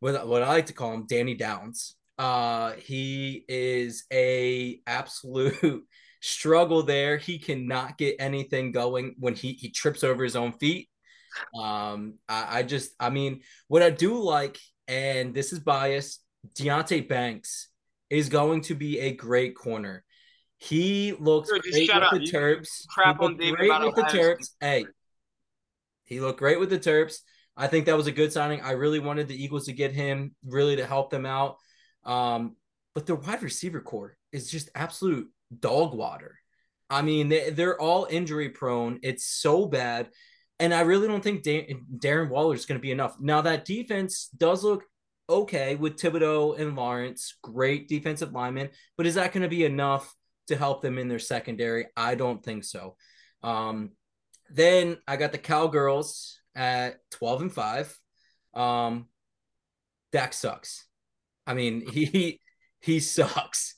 what 0.00 0.26
what 0.26 0.42
I 0.42 0.48
like 0.48 0.66
to 0.66 0.72
call 0.72 0.92
him 0.92 1.06
Danny 1.06 1.34
Downs. 1.34 1.94
Uh, 2.18 2.72
he 2.72 3.44
is 3.48 4.04
a 4.12 4.80
absolute 4.86 5.84
struggle 6.20 6.82
there. 6.82 7.18
He 7.18 7.38
cannot 7.38 7.98
get 7.98 8.16
anything 8.18 8.72
going 8.72 9.14
when 9.18 9.34
he 9.34 9.52
he 9.52 9.70
trips 9.70 10.04
over 10.04 10.24
his 10.24 10.36
own 10.36 10.52
feet. 10.52 10.88
Um, 11.58 12.14
I, 12.28 12.58
I 12.58 12.62
just, 12.62 12.92
I 12.98 13.10
mean, 13.10 13.42
what 13.68 13.82
I 13.82 13.90
do 13.90 14.22
like, 14.22 14.58
and 14.88 15.34
this 15.34 15.52
is 15.52 15.58
biased, 15.58 16.22
Deonte 16.54 17.08
Banks 17.08 17.68
is 18.10 18.28
going 18.28 18.62
to 18.62 18.74
be 18.74 19.00
a 19.00 19.12
great 19.12 19.56
corner. 19.56 20.04
He 20.58 21.12
looks 21.18 21.50
just 21.50 21.70
great 21.70 21.88
with 21.94 22.02
up. 22.02 22.12
the 22.12 22.24
You 22.24 22.32
Terps. 22.32 22.86
crap 22.88 23.20
on 23.20 23.36
David 23.36 23.58
great 23.58 23.80
with 23.82 23.94
the 23.94 24.02
Terps. 24.02 24.50
Hey, 24.60 24.86
he 26.04 26.20
looked 26.20 26.38
great 26.38 26.58
with 26.58 26.70
the 26.70 26.78
Terps. 26.78 27.18
I 27.56 27.66
think 27.66 27.86
that 27.86 27.96
was 27.96 28.06
a 28.06 28.12
good 28.12 28.32
signing. 28.32 28.60
I 28.60 28.72
really 28.72 28.98
wanted 28.98 29.28
the 29.28 29.42
Eagles 29.42 29.66
to 29.66 29.72
get 29.72 29.92
him, 29.92 30.34
really 30.44 30.76
to 30.76 30.86
help 30.86 31.10
them 31.10 31.26
out. 31.26 31.56
Um, 32.04 32.56
but 32.94 33.06
their 33.06 33.16
wide 33.16 33.42
receiver 33.42 33.80
core 33.80 34.16
is 34.32 34.50
just 34.50 34.70
absolute 34.74 35.28
dog 35.58 35.94
water. 35.94 36.38
I 36.88 37.02
mean, 37.02 37.28
they, 37.28 37.50
they're 37.50 37.80
all 37.80 38.06
injury 38.08 38.50
prone. 38.50 39.00
It's 39.02 39.26
so 39.26 39.66
bad. 39.66 40.08
And 40.58 40.72
I 40.72 40.82
really 40.82 41.08
don't 41.08 41.22
think 41.22 41.42
da- 41.42 41.74
Darren 41.98 42.30
Waller 42.30 42.54
is 42.54 42.64
going 42.64 42.78
to 42.78 42.82
be 42.82 42.92
enough. 42.92 43.16
Now, 43.20 43.42
that 43.42 43.64
defense 43.64 44.28
does 44.36 44.64
look 44.64 44.84
okay 45.28 45.74
with 45.74 45.96
Thibodeaux 45.96 46.58
and 46.58 46.76
Lawrence, 46.76 47.36
great 47.42 47.88
defensive 47.88 48.32
linemen, 48.32 48.70
but 48.96 49.06
is 49.06 49.14
that 49.14 49.32
going 49.32 49.42
to 49.42 49.48
be 49.48 49.64
enough 49.64 50.14
to 50.48 50.56
help 50.56 50.82
them 50.82 50.98
in 50.98 51.08
their 51.08 51.18
secondary? 51.18 51.86
I 51.96 52.14
don't 52.14 52.42
think 52.42 52.64
so. 52.64 52.96
Um, 53.42 53.90
then 54.50 54.98
I 55.06 55.16
got 55.16 55.32
the 55.32 55.38
Cowgirls 55.38 56.38
at 56.54 56.98
12 57.12 57.42
and 57.42 57.52
5. 57.52 57.98
Um, 58.54 59.06
Dak 60.12 60.32
sucks. 60.32 60.86
I 61.46 61.54
mean, 61.54 61.86
he 61.92 62.40
he 62.80 63.00
sucks. 63.00 63.74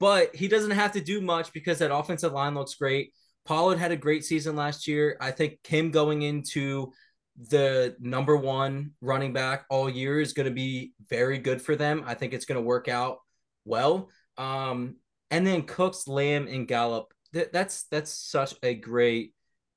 But 0.00 0.34
he 0.34 0.46
doesn't 0.46 0.70
have 0.72 0.92
to 0.92 1.00
do 1.00 1.20
much 1.20 1.52
because 1.52 1.78
that 1.80 1.94
offensive 1.94 2.32
line 2.32 2.54
looks 2.54 2.74
great. 2.74 3.12
Pollard 3.44 3.78
had 3.78 3.90
a 3.90 3.96
great 3.96 4.24
season 4.24 4.54
last 4.54 4.86
year. 4.86 5.16
I 5.20 5.32
think 5.32 5.58
him 5.66 5.90
going 5.90 6.22
into 6.22 6.92
the 7.38 7.94
number 8.00 8.36
one 8.36 8.92
running 9.00 9.32
back 9.32 9.64
all 9.70 9.88
year 9.88 10.20
is 10.20 10.32
going 10.32 10.48
to 10.48 10.54
be 10.54 10.92
very 11.08 11.38
good 11.38 11.62
for 11.62 11.76
them. 11.76 12.02
I 12.06 12.14
think 12.14 12.32
it's 12.32 12.44
going 12.44 12.60
to 12.60 12.66
work 12.66 12.88
out 12.88 13.18
well. 13.64 14.08
Um, 14.36 14.96
and 15.30 15.46
then 15.46 15.62
Cooks, 15.62 16.08
Lamb, 16.08 16.48
and 16.48 16.66
Gallup. 16.66 17.12
Th- 17.32 17.50
that's 17.52 17.84
that's 17.84 18.12
such 18.12 18.54
a 18.62 18.74
great 18.74 19.34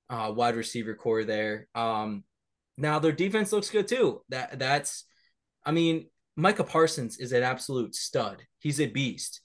uh, 0.09 0.32
wide 0.36 0.55
receiver 0.55 0.95
core 0.95 1.24
there. 1.24 1.68
Um, 1.76 2.24
now 2.78 2.99
their 2.99 3.12
defense 3.12 3.51
looks 3.51 3.70
good 3.70 3.88
too. 3.88 4.22
That 4.30 4.57
that's, 4.57 5.05
I 5.66 5.72
mean, 5.72 6.07
Micah 6.36 6.64
Parsons 6.64 7.18
is 7.20 7.32
an 7.34 7.43
absolute 7.43 7.93
stud. 7.93 8.41
He's 8.59 8.80
a 8.80 8.88
beast. 8.88 9.41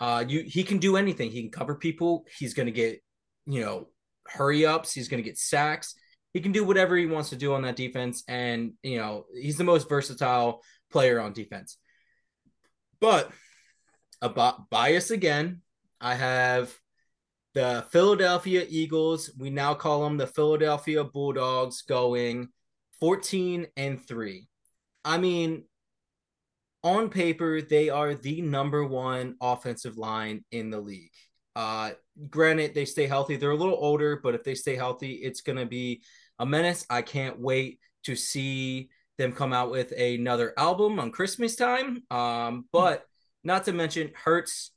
Uh, 0.00 0.24
you 0.26 0.42
he 0.46 0.64
can 0.64 0.78
do 0.78 0.96
anything. 0.96 1.30
He 1.30 1.42
can 1.42 1.50
cover 1.50 1.74
people. 1.74 2.24
He's 2.38 2.54
going 2.54 2.66
to 2.66 2.72
get, 2.72 3.00
you 3.46 3.60
know, 3.60 3.88
hurry 4.26 4.64
ups. 4.64 4.92
He's 4.92 5.08
going 5.08 5.22
to 5.22 5.28
get 5.28 5.38
sacks. 5.38 5.94
He 6.32 6.40
can 6.40 6.52
do 6.52 6.64
whatever 6.64 6.96
he 6.96 7.06
wants 7.06 7.30
to 7.30 7.36
do 7.36 7.54
on 7.54 7.62
that 7.62 7.76
defense, 7.76 8.22
and 8.28 8.72
you 8.82 8.98
know 8.98 9.26
he's 9.34 9.58
the 9.58 9.64
most 9.64 9.88
versatile 9.88 10.62
player 10.90 11.20
on 11.20 11.32
defense. 11.32 11.76
But 13.00 13.30
about 14.22 14.70
bias 14.70 15.10
again, 15.10 15.62
I 16.00 16.14
have 16.14 16.74
the 17.54 17.84
Philadelphia 17.90 18.64
Eagles. 18.68 19.30
We 19.38 19.50
now 19.50 19.74
call 19.74 20.04
them 20.04 20.16
the 20.16 20.26
Philadelphia 20.26 21.04
Bulldogs, 21.04 21.82
going 21.82 22.48
14 23.00 23.66
and 23.76 24.06
3. 24.06 24.46
I 25.04 25.18
mean, 25.18 25.64
on 26.82 27.10
paper, 27.10 27.60
they 27.60 27.88
are 27.88 28.14
the 28.14 28.40
number 28.42 28.84
one 28.84 29.36
offensive 29.40 29.96
line 29.98 30.44
in 30.50 30.70
the 30.70 30.80
league. 30.80 31.12
Uh, 31.56 31.90
granted, 32.28 32.74
they 32.74 32.84
stay 32.84 33.06
healthy. 33.06 33.36
They're 33.36 33.50
a 33.50 33.56
little 33.56 33.78
older, 33.78 34.20
but 34.22 34.34
if 34.34 34.44
they 34.44 34.54
stay 34.54 34.76
healthy, 34.76 35.14
it's 35.14 35.40
going 35.40 35.58
to 35.58 35.66
be 35.66 36.02
a 36.40 36.46
menace. 36.46 36.84
I 36.90 37.02
can't 37.02 37.38
wait 37.38 37.78
to 38.04 38.16
see 38.16 38.88
them 39.18 39.32
come 39.32 39.52
out 39.52 39.70
with 39.70 39.92
another 39.92 40.54
album 40.56 40.98
on 40.98 41.12
Christmas 41.12 41.54
time. 41.54 42.02
Um, 42.10 42.64
but 42.72 43.04
not 43.44 43.66
to 43.66 43.72
mention 43.72 44.10
Hurts, 44.14 44.72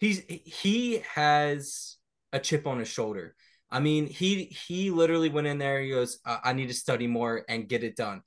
he's 0.00 0.22
he 0.26 1.04
has 1.14 1.96
a 2.32 2.40
chip 2.40 2.66
on 2.66 2.78
his 2.78 2.88
shoulder. 2.88 3.36
I 3.70 3.80
mean, 3.80 4.06
he 4.06 4.44
he 4.44 4.90
literally 4.90 5.28
went 5.28 5.46
in 5.46 5.58
there. 5.58 5.80
He 5.80 5.90
goes, 5.90 6.18
I, 6.24 6.38
I 6.44 6.52
need 6.54 6.68
to 6.68 6.74
study 6.74 7.06
more 7.06 7.44
and 7.48 7.68
get 7.68 7.84
it 7.84 7.94
done. 7.94 8.22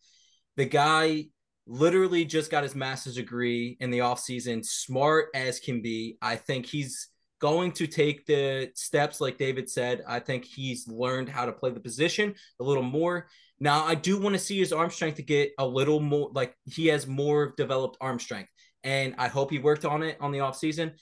The 0.56 0.66
guy 0.66 1.26
literally 1.66 2.26
just 2.26 2.52
got 2.52 2.64
his 2.64 2.76
master's 2.76 3.16
degree 3.16 3.78
in 3.80 3.90
the 3.90 4.00
offseason, 4.00 4.64
smart 4.64 5.30
as 5.34 5.60
can 5.60 5.82
be. 5.82 6.18
I 6.22 6.36
think 6.36 6.68
he's 6.68 7.08
going 7.42 7.72
to 7.74 7.88
take 7.88 8.26
the 8.26 8.72
steps 8.76 9.20
like 9.20 9.38
David 9.38 9.70
said. 9.70 10.04
I 10.08 10.20
think 10.20 10.46
he's 10.46 10.88
learned 10.88 11.28
how 11.28 11.46
to 11.46 11.52
play 11.52 11.72
the 11.72 11.80
position 11.80 12.36
a 12.60 12.64
little 12.64 12.84
more. 12.84 13.28
Now, 13.60 13.84
I 13.84 13.96
do 13.96 14.20
want 14.20 14.34
to 14.34 14.40
see 14.40 14.60
his 14.60 14.72
arm 14.72 14.92
strength 14.92 15.16
to 15.16 15.24
get 15.24 15.52
a 15.58 15.66
little 15.66 16.00
more 16.00 16.30
like 16.34 16.56
he 16.66 16.88
has 16.88 17.08
more 17.08 17.54
developed 17.58 17.98
arm 18.00 18.20
strength. 18.20 18.50
And 18.84 19.16
I 19.18 19.28
hope 19.28 19.52
he 19.52 19.60
worked 19.60 19.86
on 19.86 20.04
it 20.04 20.18
on 20.22 20.32
the 20.32 20.40
offseason. 20.40 20.94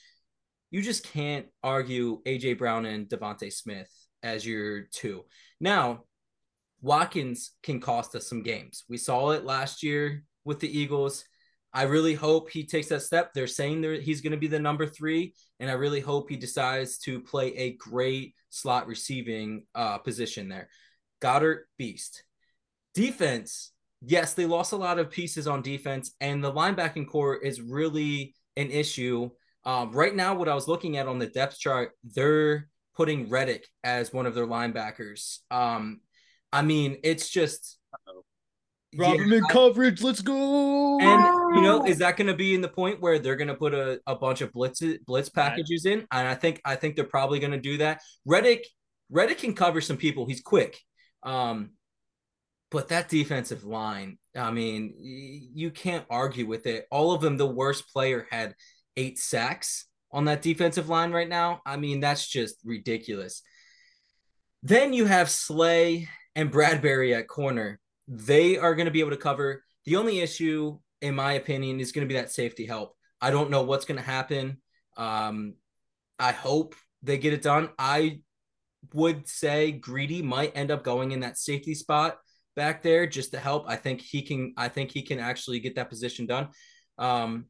You 0.70 0.82
just 0.82 1.04
can't 1.04 1.46
argue 1.62 2.22
AJ 2.26 2.58
Brown 2.58 2.86
and 2.86 3.08
DeVonta 3.08 3.52
Smith 3.52 3.90
as 4.22 4.44
your 4.46 4.82
two. 4.92 5.24
Now, 5.60 6.04
Watkins 6.80 7.52
can 7.62 7.80
cost 7.80 8.14
us 8.14 8.26
some 8.26 8.42
games. 8.42 8.84
We 8.88 8.96
saw 8.96 9.30
it 9.30 9.44
last 9.44 9.82
year 9.82 10.24
with 10.44 10.60
the 10.60 10.78
Eagles. 10.78 11.24
I 11.72 11.82
really 11.82 12.14
hope 12.14 12.50
he 12.50 12.64
takes 12.64 12.88
that 12.88 13.02
step. 13.02 13.32
They're 13.32 13.46
saying 13.46 13.82
that 13.82 14.02
he's 14.02 14.20
going 14.20 14.32
to 14.32 14.38
be 14.38 14.48
the 14.48 14.58
number 14.58 14.86
three, 14.86 15.34
and 15.60 15.70
I 15.70 15.74
really 15.74 16.00
hope 16.00 16.28
he 16.28 16.36
decides 16.36 16.98
to 17.00 17.20
play 17.20 17.54
a 17.56 17.76
great 17.76 18.34
slot 18.48 18.86
receiving 18.86 19.64
uh, 19.74 19.98
position 19.98 20.48
there. 20.48 20.68
Goedert, 21.22 21.60
beast. 21.78 22.24
Defense, 22.94 23.72
yes, 24.02 24.34
they 24.34 24.46
lost 24.46 24.72
a 24.72 24.76
lot 24.76 24.98
of 24.98 25.10
pieces 25.10 25.46
on 25.46 25.62
defense, 25.62 26.12
and 26.20 26.42
the 26.42 26.52
linebacking 26.52 27.08
core 27.08 27.36
is 27.36 27.60
really 27.60 28.34
an 28.56 28.70
issue. 28.70 29.30
Um, 29.64 29.92
right 29.92 30.14
now, 30.14 30.34
what 30.34 30.48
I 30.48 30.54
was 30.54 30.66
looking 30.66 30.96
at 30.96 31.06
on 31.06 31.18
the 31.18 31.26
depth 31.26 31.58
chart, 31.58 31.92
they're 32.02 32.68
putting 32.96 33.28
Reddick 33.28 33.66
as 33.84 34.12
one 34.12 34.26
of 34.26 34.34
their 34.34 34.46
linebackers. 34.46 35.38
Um, 35.50 36.00
I 36.52 36.62
mean, 36.62 36.98
it's 37.04 37.28
just 37.28 37.78
Robin 38.96 39.28
yeah, 39.28 39.40
coverage, 39.50 40.02
let's 40.02 40.20
go. 40.20 40.98
And 41.00 41.56
you 41.56 41.62
know, 41.62 41.84
is 41.86 41.98
that 41.98 42.16
going 42.16 42.26
to 42.26 42.34
be 42.34 42.54
in 42.54 42.60
the 42.60 42.68
point 42.68 43.00
where 43.00 43.18
they're 43.18 43.36
going 43.36 43.48
to 43.48 43.54
put 43.54 43.72
a, 43.72 44.00
a 44.06 44.16
bunch 44.16 44.40
of 44.40 44.52
blitz 44.52 44.82
blitz 45.06 45.28
packages 45.28 45.86
in? 45.86 46.06
And 46.10 46.28
I 46.28 46.34
think 46.34 46.60
I 46.64 46.74
think 46.74 46.96
they're 46.96 47.04
probably 47.04 47.38
going 47.38 47.52
to 47.52 47.60
do 47.60 47.78
that. 47.78 48.02
Reddick 48.24 48.66
Reddick 49.10 49.38
can 49.38 49.54
cover 49.54 49.80
some 49.80 49.96
people. 49.96 50.26
He's 50.26 50.40
quick. 50.40 50.78
Um, 51.22 51.70
but 52.70 52.88
that 52.88 53.08
defensive 53.08 53.64
line, 53.64 54.18
I 54.36 54.52
mean, 54.52 54.94
you 54.98 55.70
can't 55.70 56.06
argue 56.08 56.46
with 56.46 56.66
it. 56.66 56.86
All 56.90 57.12
of 57.12 57.20
them, 57.20 57.36
the 57.36 57.46
worst 57.46 57.92
player 57.92 58.26
had 58.30 58.54
eight 58.96 59.18
sacks 59.18 59.86
on 60.12 60.26
that 60.26 60.42
defensive 60.42 60.88
line 60.88 61.10
right 61.10 61.28
now. 61.28 61.60
I 61.66 61.76
mean, 61.76 62.00
that's 62.00 62.26
just 62.26 62.56
ridiculous. 62.64 63.42
Then 64.62 64.92
you 64.92 65.06
have 65.06 65.30
Slay 65.30 66.08
and 66.36 66.52
Bradberry 66.52 67.16
at 67.16 67.26
corner. 67.26 67.79
They 68.10 68.58
are 68.58 68.74
going 68.74 68.86
to 68.86 68.90
be 68.90 69.00
able 69.00 69.10
to 69.10 69.16
cover. 69.16 69.62
The 69.86 69.94
only 69.96 70.18
issue, 70.18 70.78
in 71.00 71.14
my 71.14 71.34
opinion, 71.34 71.78
is 71.78 71.92
going 71.92 72.06
to 72.06 72.12
be 72.12 72.18
that 72.18 72.32
safety 72.32 72.66
help. 72.66 72.96
I 73.20 73.30
don't 73.30 73.50
know 73.50 73.62
what's 73.62 73.84
going 73.84 73.98
to 73.98 74.04
happen. 74.04 74.60
Um, 74.96 75.54
I 76.18 76.32
hope 76.32 76.74
they 77.04 77.18
get 77.18 77.32
it 77.32 77.42
done. 77.42 77.70
I 77.78 78.20
would 78.92 79.28
say 79.28 79.70
Greedy 79.72 80.22
might 80.22 80.56
end 80.56 80.72
up 80.72 80.82
going 80.82 81.12
in 81.12 81.20
that 81.20 81.38
safety 81.38 81.74
spot 81.74 82.18
back 82.56 82.82
there 82.82 83.06
just 83.06 83.30
to 83.32 83.38
help. 83.38 83.64
I 83.68 83.76
think 83.76 84.00
he 84.00 84.22
can. 84.22 84.54
I 84.56 84.68
think 84.68 84.90
he 84.90 85.02
can 85.02 85.20
actually 85.20 85.60
get 85.60 85.76
that 85.76 85.88
position 85.88 86.26
done. 86.26 86.48
Um, 86.98 87.46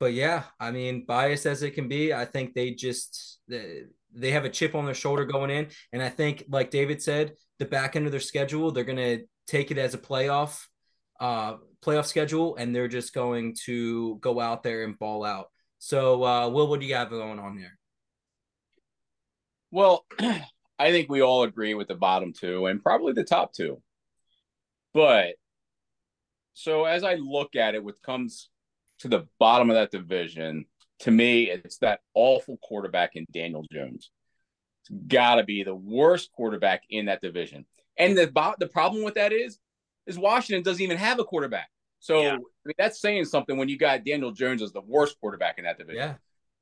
but 0.00 0.14
yeah, 0.14 0.44
I 0.58 0.70
mean, 0.70 1.04
biased 1.06 1.46
as 1.46 1.62
it 1.62 1.72
can 1.72 1.88
be, 1.88 2.14
I 2.14 2.24
think 2.24 2.54
they 2.54 2.70
just 2.70 3.40
they, 3.46 3.82
they 4.14 4.30
have 4.30 4.44
a 4.44 4.50
chip 4.50 4.74
on 4.74 4.86
their 4.86 4.94
shoulder 4.94 5.24
going 5.24 5.50
in, 5.50 5.68
and 5.92 6.02
I 6.02 6.08
think, 6.08 6.44
like 6.48 6.70
David 6.70 7.02
said, 7.02 7.34
the 7.58 7.66
back 7.66 7.94
end 7.94 8.06
of 8.06 8.12
their 8.12 8.20
schedule, 8.20 8.72
they're 8.72 8.84
gonna 8.84 9.18
take 9.48 9.70
it 9.70 9.78
as 9.78 9.94
a 9.94 9.98
playoff, 9.98 10.66
uh, 11.18 11.56
playoff 11.82 12.06
schedule, 12.06 12.56
and 12.56 12.74
they're 12.74 12.86
just 12.86 13.12
going 13.12 13.56
to 13.64 14.16
go 14.16 14.38
out 14.38 14.62
there 14.62 14.84
and 14.84 14.98
ball 14.98 15.24
out. 15.24 15.46
So, 15.78 16.22
uh, 16.24 16.48
Will, 16.48 16.68
what 16.68 16.80
do 16.80 16.86
you 16.86 16.94
have 16.94 17.10
going 17.10 17.38
on 17.38 17.56
there? 17.56 17.78
Well, 19.70 20.04
I 20.78 20.92
think 20.92 21.08
we 21.08 21.22
all 21.22 21.42
agree 21.42 21.74
with 21.74 21.88
the 21.88 21.94
bottom 21.94 22.32
two 22.32 22.66
and 22.66 22.82
probably 22.82 23.12
the 23.12 23.24
top 23.24 23.52
two. 23.52 23.82
But 24.94 25.34
so 26.54 26.84
as 26.84 27.04
I 27.04 27.14
look 27.14 27.56
at 27.56 27.74
it, 27.74 27.84
what 27.84 28.00
comes 28.02 28.48
to 29.00 29.08
the 29.08 29.26
bottom 29.38 29.70
of 29.70 29.74
that 29.76 29.90
division, 29.90 30.66
to 31.00 31.10
me, 31.10 31.50
it's 31.50 31.78
that 31.78 32.00
awful 32.14 32.58
quarterback 32.62 33.14
in 33.14 33.26
Daniel 33.32 33.64
Jones. 33.72 34.10
It's 34.82 34.90
got 35.06 35.36
to 35.36 35.44
be 35.44 35.62
the 35.62 35.74
worst 35.74 36.32
quarterback 36.32 36.82
in 36.90 37.06
that 37.06 37.20
division. 37.20 37.66
And 37.98 38.16
the 38.16 38.54
the 38.58 38.68
problem 38.68 39.02
with 39.02 39.14
that 39.14 39.32
is, 39.32 39.58
is 40.06 40.18
Washington 40.18 40.62
doesn't 40.62 40.82
even 40.82 40.96
have 40.96 41.18
a 41.18 41.24
quarterback. 41.24 41.68
So 42.00 42.22
yeah. 42.22 42.34
I 42.34 42.36
mean, 42.36 42.74
that's 42.78 43.00
saying 43.00 43.24
something 43.24 43.56
when 43.56 43.68
you 43.68 43.76
got 43.76 44.04
Daniel 44.04 44.30
Jones 44.30 44.62
as 44.62 44.72
the 44.72 44.80
worst 44.80 45.18
quarterback 45.20 45.58
in 45.58 45.64
that 45.64 45.78
division. 45.78 46.02
Yeah. 46.02 46.14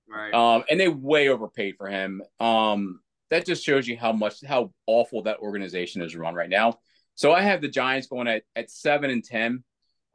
Right. 0.08 0.32
Um, 0.32 0.64
and 0.70 0.78
they 0.78 0.88
way 0.88 1.28
overpaid 1.28 1.76
for 1.76 1.88
him. 1.88 2.22
Um, 2.40 3.00
that 3.30 3.44
just 3.44 3.64
shows 3.64 3.88
you 3.88 3.96
how 3.96 4.12
much 4.12 4.44
how 4.44 4.72
awful 4.86 5.22
that 5.22 5.38
organization 5.38 6.02
is 6.02 6.14
run 6.14 6.34
right 6.34 6.48
now. 6.48 6.78
So 7.16 7.32
I 7.32 7.42
have 7.42 7.60
the 7.60 7.68
Giants 7.68 8.06
going 8.06 8.28
at 8.28 8.44
at 8.54 8.70
seven 8.70 9.10
and 9.10 9.24
ten. 9.24 9.64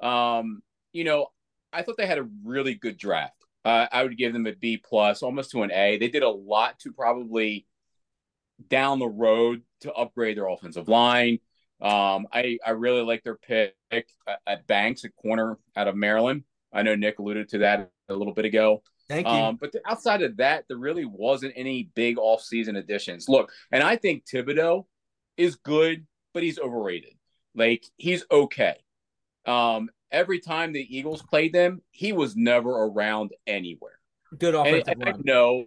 Um, 0.01 0.61
you 0.93 1.03
know, 1.03 1.27
I 1.73 1.81
thought 1.81 1.97
they 1.97 2.07
had 2.07 2.19
a 2.19 2.27
really 2.43 2.75
good 2.75 2.97
draft. 2.97 3.35
Uh, 3.63 3.85
I 3.91 4.03
would 4.03 4.17
give 4.17 4.33
them 4.33 4.47
a 4.47 4.53
B 4.53 4.77
plus, 4.77 5.21
almost 5.21 5.51
to 5.51 5.63
an 5.63 5.71
A. 5.71 5.97
They 5.97 6.07
did 6.07 6.23
a 6.23 6.29
lot 6.29 6.79
to 6.79 6.91
probably 6.91 7.67
down 8.69 8.99
the 8.99 9.07
road 9.07 9.61
to 9.81 9.93
upgrade 9.93 10.37
their 10.37 10.47
offensive 10.47 10.87
line. 10.87 11.39
Um, 11.81 12.27
I 12.31 12.59
I 12.65 12.71
really 12.71 13.01
like 13.01 13.23
their 13.23 13.37
pick 13.37 13.75
at 13.91 14.67
Banks 14.67 15.03
at 15.03 15.15
corner 15.15 15.57
out 15.75 15.87
of 15.87 15.95
Maryland. 15.95 16.43
I 16.73 16.83
know 16.83 16.95
Nick 16.95 17.19
alluded 17.19 17.49
to 17.49 17.57
that 17.59 17.91
a 18.07 18.13
little 18.13 18.33
bit 18.33 18.45
ago. 18.45 18.83
Thank 19.09 19.27
you. 19.27 19.33
Um, 19.33 19.57
but 19.59 19.73
the, 19.73 19.81
outside 19.85 20.21
of 20.21 20.37
that, 20.37 20.65
there 20.69 20.77
really 20.77 21.03
wasn't 21.05 21.53
any 21.57 21.89
big 21.95 22.15
offseason 22.15 22.77
additions. 22.77 23.27
Look, 23.27 23.51
and 23.71 23.83
I 23.83 23.97
think 23.97 24.23
Thibodeaux 24.25 24.85
is 25.35 25.55
good, 25.55 26.05
but 26.33 26.43
he's 26.43 26.59
overrated. 26.59 27.13
Like 27.53 27.85
he's 27.97 28.23
okay. 28.31 28.75
Um, 29.45 29.89
every 30.11 30.39
time 30.39 30.71
the 30.71 30.97
Eagles 30.97 31.21
played 31.23 31.53
them, 31.53 31.81
he 31.91 32.13
was 32.13 32.35
never 32.35 32.69
around 32.69 33.31
anywhere. 33.47 33.99
Good 34.37 34.55
offensive 34.55 34.87
and, 34.87 35.05
line. 35.05 35.15
I 35.15 35.21
know, 35.23 35.65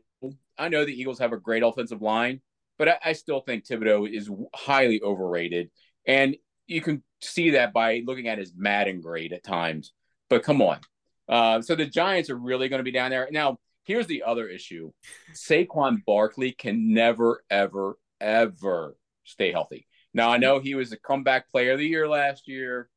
I 0.57 0.69
know 0.69 0.85
the 0.85 0.99
Eagles 0.99 1.19
have 1.19 1.33
a 1.33 1.39
great 1.39 1.63
offensive 1.63 2.01
line, 2.01 2.41
but 2.79 2.89
I, 2.89 2.99
I 3.07 3.13
still 3.13 3.41
think 3.41 3.67
Thibodeaux 3.67 4.11
is 4.13 4.31
highly 4.55 5.01
overrated, 5.03 5.71
and 6.07 6.37
you 6.67 6.81
can 6.81 7.03
see 7.21 7.51
that 7.51 7.73
by 7.73 8.03
looking 8.07 8.29
at 8.29 8.39
his 8.39 8.53
Madden 8.57 9.01
grade 9.01 9.33
at 9.33 9.45
times. 9.45 9.93
But 10.31 10.43
come 10.43 10.63
on, 10.63 10.81
uh, 11.29 11.61
so 11.63 11.75
the 11.75 11.87
Giants 11.87 12.31
are 12.31 12.37
really 12.37 12.69
going 12.69 12.81
to 12.81 12.85
be 12.85 12.93
down 12.93 13.11
there 13.11 13.29
now. 13.31 13.59
Here's 13.85 14.07
the 14.07 14.23
other 14.23 14.49
issue: 14.49 14.93
Saquon 15.35 16.05
Barkley 16.07 16.53
can 16.53 16.93
never, 16.93 17.45
ever, 17.51 17.99
ever 18.21 18.97
stay 19.25 19.53
healthy. 19.53 19.87
Now 20.13 20.31
I 20.31 20.39
know 20.39 20.59
he 20.59 20.75
was 20.75 20.93
a 20.93 20.97
comeback 20.97 21.51
player 21.51 21.73
of 21.73 21.79
the 21.79 21.87
year 21.87 22.09
last 22.09 22.49
year 22.49 22.89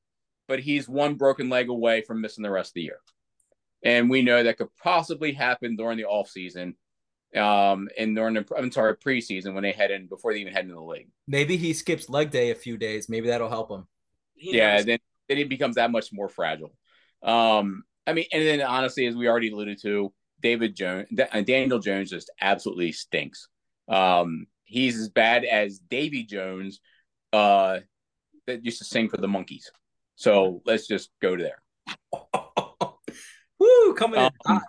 but 0.47 0.59
he's 0.59 0.88
one 0.88 1.15
broken 1.15 1.49
leg 1.49 1.69
away 1.69 2.01
from 2.01 2.21
missing 2.21 2.43
the 2.43 2.49
rest 2.49 2.71
of 2.71 2.75
the 2.75 2.84
year. 2.84 2.99
And 3.84 4.09
we 4.09 4.21
know 4.21 4.41
that 4.41 4.57
could 4.57 4.75
possibly 4.82 5.34
happen 5.34 5.75
during 5.75 5.97
the 5.97 6.05
off 6.05 6.30
season, 6.30 6.75
um, 7.36 7.89
and 7.97 8.15
during 8.15 8.36
the 8.36 8.45
I'm 8.57 8.71
sorry 8.71 8.95
preseason 8.95 9.53
when 9.53 9.63
they 9.63 9.71
head 9.71 9.91
in 9.91 10.07
before 10.07 10.34
they 10.34 10.39
even 10.39 10.53
head 10.53 10.63
into 10.63 10.75
the 10.75 10.82
league. 10.82 11.09
Maybe 11.28 11.57
he 11.57 11.73
skips 11.73 12.09
leg 12.09 12.32
day 12.32 12.51
a 12.51 12.55
few 12.55 12.78
days. 12.78 13.09
Maybe 13.09 13.28
that'll 13.28 13.49
help 13.49 13.71
him. 13.71 13.88
He 14.36 14.55
yeah, 14.55 14.82
then 14.82 14.99
then 15.28 15.38
he 15.38 15.43
becomes 15.43 15.75
that 15.75 15.91
much 15.91 16.13
more 16.13 16.30
fragile. 16.30 16.73
Um, 17.23 17.84
I 18.05 18.13
mean, 18.13 18.25
and 18.32 18.45
then 18.45 18.61
honestly, 18.61 19.05
as 19.07 19.15
we 19.15 19.28
already 19.28 19.51
alluded 19.51 19.82
to, 19.82 20.13
David 20.41 20.75
Jones, 20.75 21.07
Daniel 21.45 21.80
Jones 21.80 22.09
just 22.09 22.32
absolutely 22.39 22.91
stinks. 22.91 23.47
Um, 23.89 24.47
he's 24.63 24.99
as 24.99 25.09
bad 25.09 25.43
as 25.43 25.80
Davy 25.80 26.23
Jones, 26.23 26.80
uh, 27.34 27.80
that 28.45 28.63
used 28.63 28.80
to 28.80 28.86
sing 28.86 29.09
for 29.09 29.17
the 29.17 29.28
Monkees. 29.28 29.65
So 30.15 30.61
let's 30.65 30.88
just 30.88 31.09
go 31.21 31.36
to 31.36 31.43
there. 31.43 31.61
Woo, 33.59 33.93
coming 33.95 34.19
um, 34.19 34.32
in. 34.49 34.59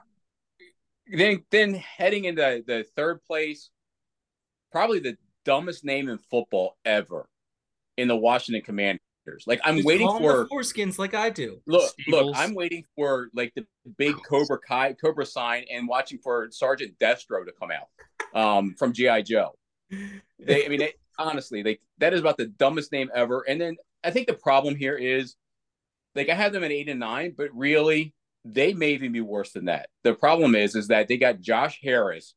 Then, 1.10 1.42
then 1.50 1.74
heading 1.74 2.24
into 2.24 2.62
the 2.66 2.84
third 2.96 3.22
place, 3.24 3.70
probably 4.72 5.00
the 5.00 5.16
dumbest 5.44 5.84
name 5.84 6.08
in 6.08 6.18
football 6.18 6.76
ever 6.84 7.28
in 7.96 8.08
the 8.08 8.16
Washington 8.16 8.62
Commanders. 8.62 9.00
Like 9.46 9.60
I'm 9.64 9.76
Just 9.76 9.86
waiting 9.86 10.08
for 10.08 10.46
foreskins, 10.46 10.98
like 10.98 11.14
I 11.14 11.30
do. 11.30 11.60
Look, 11.66 11.92
look, 12.06 12.34
I'm 12.34 12.54
waiting 12.54 12.84
for 12.96 13.28
like 13.34 13.52
the 13.54 13.66
big 13.98 14.16
Cobra 14.26 14.58
Kai, 14.58 14.94
Cobra 14.94 15.26
sign, 15.26 15.64
and 15.70 15.86
watching 15.86 16.18
for 16.18 16.48
Sergeant 16.50 16.98
Destro 16.98 17.44
to 17.44 17.52
come 17.60 17.70
out 17.70 18.40
um, 18.40 18.74
from 18.78 18.92
GI 18.92 19.24
Joe. 19.24 19.54
They, 20.38 20.64
I 20.64 20.68
mean, 20.68 20.78
they, 20.78 20.94
honestly, 21.18 21.62
like 21.62 21.80
that 21.98 22.14
is 22.14 22.20
about 22.20 22.38
the 22.38 22.46
dumbest 22.46 22.92
name 22.92 23.10
ever. 23.14 23.44
And 23.46 23.60
then 23.60 23.76
I 24.02 24.10
think 24.10 24.28
the 24.28 24.34
problem 24.34 24.76
here 24.76 24.96
is 24.96 25.36
like 26.14 26.28
I 26.28 26.34
have 26.34 26.52
them 26.52 26.64
at 26.64 26.72
eight 26.72 26.88
and 26.88 27.00
nine, 27.00 27.34
but 27.36 27.48
really 27.54 28.14
they 28.44 28.72
may 28.72 28.92
even 28.92 29.12
be 29.12 29.20
worse 29.20 29.52
than 29.52 29.66
that. 29.66 29.88
The 30.04 30.14
problem 30.14 30.54
is, 30.54 30.74
is 30.74 30.88
that 30.88 31.08
they 31.08 31.16
got 31.16 31.40
Josh 31.40 31.80
Harris, 31.82 32.34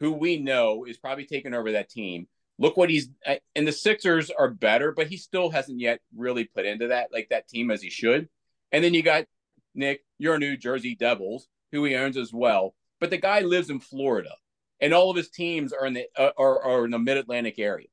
who 0.00 0.12
we 0.12 0.38
know 0.38 0.84
is 0.84 0.98
probably 0.98 1.26
taking 1.26 1.54
over 1.54 1.72
that 1.72 1.90
team. 1.90 2.28
Look 2.58 2.76
what 2.76 2.90
he's 2.90 3.08
and 3.54 3.66
the 3.66 3.72
Sixers 3.72 4.30
are 4.30 4.50
better, 4.50 4.92
but 4.92 5.06
he 5.06 5.16
still 5.16 5.50
hasn't 5.50 5.80
yet 5.80 6.00
really 6.16 6.44
put 6.44 6.66
into 6.66 6.88
that 6.88 7.08
like 7.12 7.28
that 7.30 7.48
team 7.48 7.70
as 7.70 7.80
he 7.80 7.90
should. 7.90 8.28
And 8.72 8.82
then 8.82 8.94
you 8.94 9.02
got 9.02 9.26
Nick, 9.74 10.04
your 10.18 10.38
New 10.38 10.56
Jersey 10.56 10.96
Devils, 10.96 11.46
who 11.72 11.84
he 11.84 11.94
owns 11.94 12.16
as 12.16 12.32
well. 12.32 12.74
But 13.00 13.10
the 13.10 13.16
guy 13.16 13.40
lives 13.40 13.70
in 13.70 13.78
Florida, 13.78 14.34
and 14.80 14.92
all 14.92 15.10
of 15.10 15.16
his 15.16 15.30
teams 15.30 15.72
are 15.72 15.86
in 15.86 15.94
the 15.94 16.06
uh, 16.16 16.30
are, 16.36 16.62
are 16.62 16.84
in 16.84 16.90
the 16.90 16.98
Mid 16.98 17.16
Atlantic 17.16 17.58
area. 17.58 17.86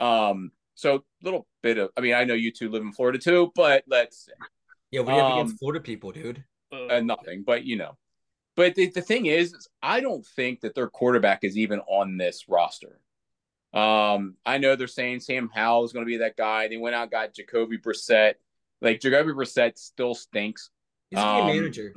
Um, 0.00 0.52
so 0.74 0.96
a 0.96 1.02
little 1.22 1.46
bit 1.62 1.76
of, 1.76 1.90
I 1.94 2.00
mean, 2.00 2.14
I 2.14 2.24
know 2.24 2.32
you 2.32 2.50
two 2.50 2.70
live 2.70 2.82
in 2.82 2.92
Florida 2.92 3.18
too, 3.18 3.52
but 3.54 3.84
let's. 3.86 4.28
Yeah, 4.90 5.02
do 5.02 5.08
have 5.10 5.24
um, 5.24 5.32
against 5.32 5.58
Florida 5.58 5.80
people, 5.80 6.10
dude? 6.10 6.42
Uh, 6.72 7.00
nothing, 7.00 7.42
but 7.42 7.64
you 7.64 7.76
know. 7.76 7.96
But 8.56 8.74
the, 8.74 8.90
the 8.90 9.00
thing 9.00 9.26
is, 9.26 9.52
is, 9.52 9.68
I 9.82 10.00
don't 10.00 10.26
think 10.26 10.60
that 10.60 10.74
their 10.74 10.88
quarterback 10.88 11.44
is 11.44 11.56
even 11.56 11.80
on 11.80 12.16
this 12.16 12.48
roster. 12.48 13.00
Um, 13.72 14.34
I 14.44 14.58
know 14.58 14.74
they're 14.74 14.86
saying 14.86 15.20
Sam 15.20 15.50
Howell 15.52 15.84
is 15.84 15.92
going 15.92 16.04
to 16.04 16.10
be 16.10 16.18
that 16.18 16.36
guy. 16.36 16.68
They 16.68 16.76
went 16.76 16.96
out 16.96 17.10
got 17.10 17.34
Jacoby 17.34 17.78
Brissett. 17.78 18.34
Like 18.80 19.00
Jacoby 19.00 19.32
Brissett 19.32 19.78
still 19.78 20.14
stinks. 20.14 20.70
He's 21.10 21.18
a 21.18 21.26
um, 21.26 21.46
manager. 21.46 21.94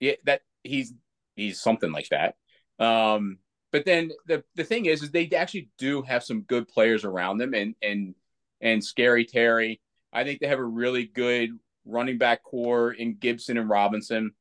Yeah, 0.00 0.14
that 0.24 0.42
he's 0.62 0.92
he's 1.36 1.60
something 1.60 1.92
like 1.92 2.08
that. 2.10 2.36
Um, 2.78 3.38
but 3.70 3.84
then 3.84 4.12
the 4.26 4.44
the 4.54 4.64
thing 4.64 4.86
is, 4.86 5.02
is 5.02 5.10
they 5.10 5.28
actually 5.30 5.70
do 5.78 6.02
have 6.02 6.22
some 6.22 6.42
good 6.42 6.68
players 6.68 7.04
around 7.04 7.38
them, 7.38 7.54
and 7.54 7.74
and 7.82 8.14
and 8.60 8.84
Scary 8.84 9.24
Terry 9.24 9.80
I 10.12 10.24
think 10.24 10.40
they 10.40 10.46
have 10.48 10.58
a 10.58 10.64
really 10.64 11.06
good 11.06 11.58
running 11.84 12.18
back 12.18 12.42
core 12.42 12.92
in 12.92 13.14
Gibson 13.14 13.58
and 13.58 13.68
Robinson. 13.68 14.32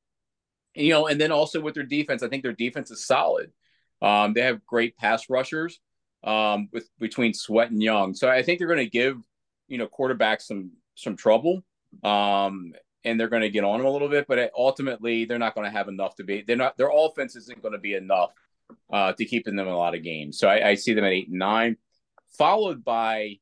You 0.74 0.92
know, 0.92 1.08
and 1.08 1.20
then 1.20 1.32
also 1.32 1.60
with 1.60 1.74
their 1.74 1.84
defense, 1.84 2.24
I 2.24 2.30
think 2.30 2.44
their 2.44 2.54
defense 2.54 2.92
is 2.92 3.06
solid. 3.06 3.52
Um, 4.02 4.34
they 4.34 4.42
have 4.42 4.66
great 4.66 4.98
pass 4.98 5.30
rushers 5.30 5.80
um, 6.24 6.70
with 6.72 6.90
between 7.00 7.34
Sweat 7.34 7.72
and 7.72 7.82
Young, 7.84 8.14
so 8.14 8.30
I 8.30 8.42
think 8.42 8.60
they're 8.60 8.68
going 8.68 8.80
to 8.80 8.90
give 8.90 9.18
you 9.68 9.78
know 9.78 9.88
quarterbacks 9.88 10.44
some 10.44 10.72
some 10.96 11.16
trouble, 11.16 11.64
um, 12.04 12.74
and 13.04 13.20
they're 13.20 13.30
going 13.30 13.42
to 13.42 13.50
get 13.50 13.64
on 13.64 13.80
them 13.80 13.88
a 13.88 13.92
little 13.92 14.10
bit. 14.10 14.28
But 14.28 14.52
ultimately, 14.58 15.26
they're 15.26 15.40
not 15.40 15.56
going 15.56 15.66
to 15.66 15.78
have 15.78 15.88
enough 15.88 16.16
to 16.16 16.24
be. 16.24 16.42
They're 16.42 16.56
not. 16.56 16.78
Their 16.78 16.92
offense 16.94 17.36
isn't 17.36 17.62
going 17.62 17.74
to 17.74 17.80
be 17.80 17.94
enough 17.94 18.32
uh, 18.92 19.14
to 19.14 19.26
keep 19.26 19.46
them 19.46 19.60
in 19.60 19.68
a 19.68 19.78
lot 19.78 19.96
of 19.96 20.04
games. 20.04 20.40
So 20.40 20.48
I, 20.48 20.70
I 20.70 20.76
see 20.76 20.94
them 20.94 21.06
at 21.06 21.12
eight 21.12 21.30
and 21.30 21.40
nine, 21.40 21.78
followed 22.38 22.84
by 22.84 23.40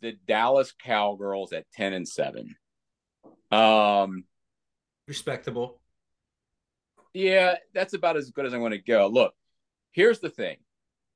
the 0.00 0.12
Dallas 0.26 0.72
Cowgirls 0.84 1.52
at 1.52 1.70
ten 1.72 1.92
and 1.92 2.08
seven. 2.08 2.56
Um, 3.50 4.24
respectable. 5.06 5.80
Yeah, 7.14 7.56
that's 7.74 7.94
about 7.94 8.16
as 8.16 8.30
good 8.30 8.46
as 8.46 8.52
I'm 8.52 8.60
going 8.60 8.72
to 8.72 8.78
go. 8.78 9.08
Look, 9.08 9.34
here's 9.92 10.20
the 10.20 10.30
thing. 10.30 10.58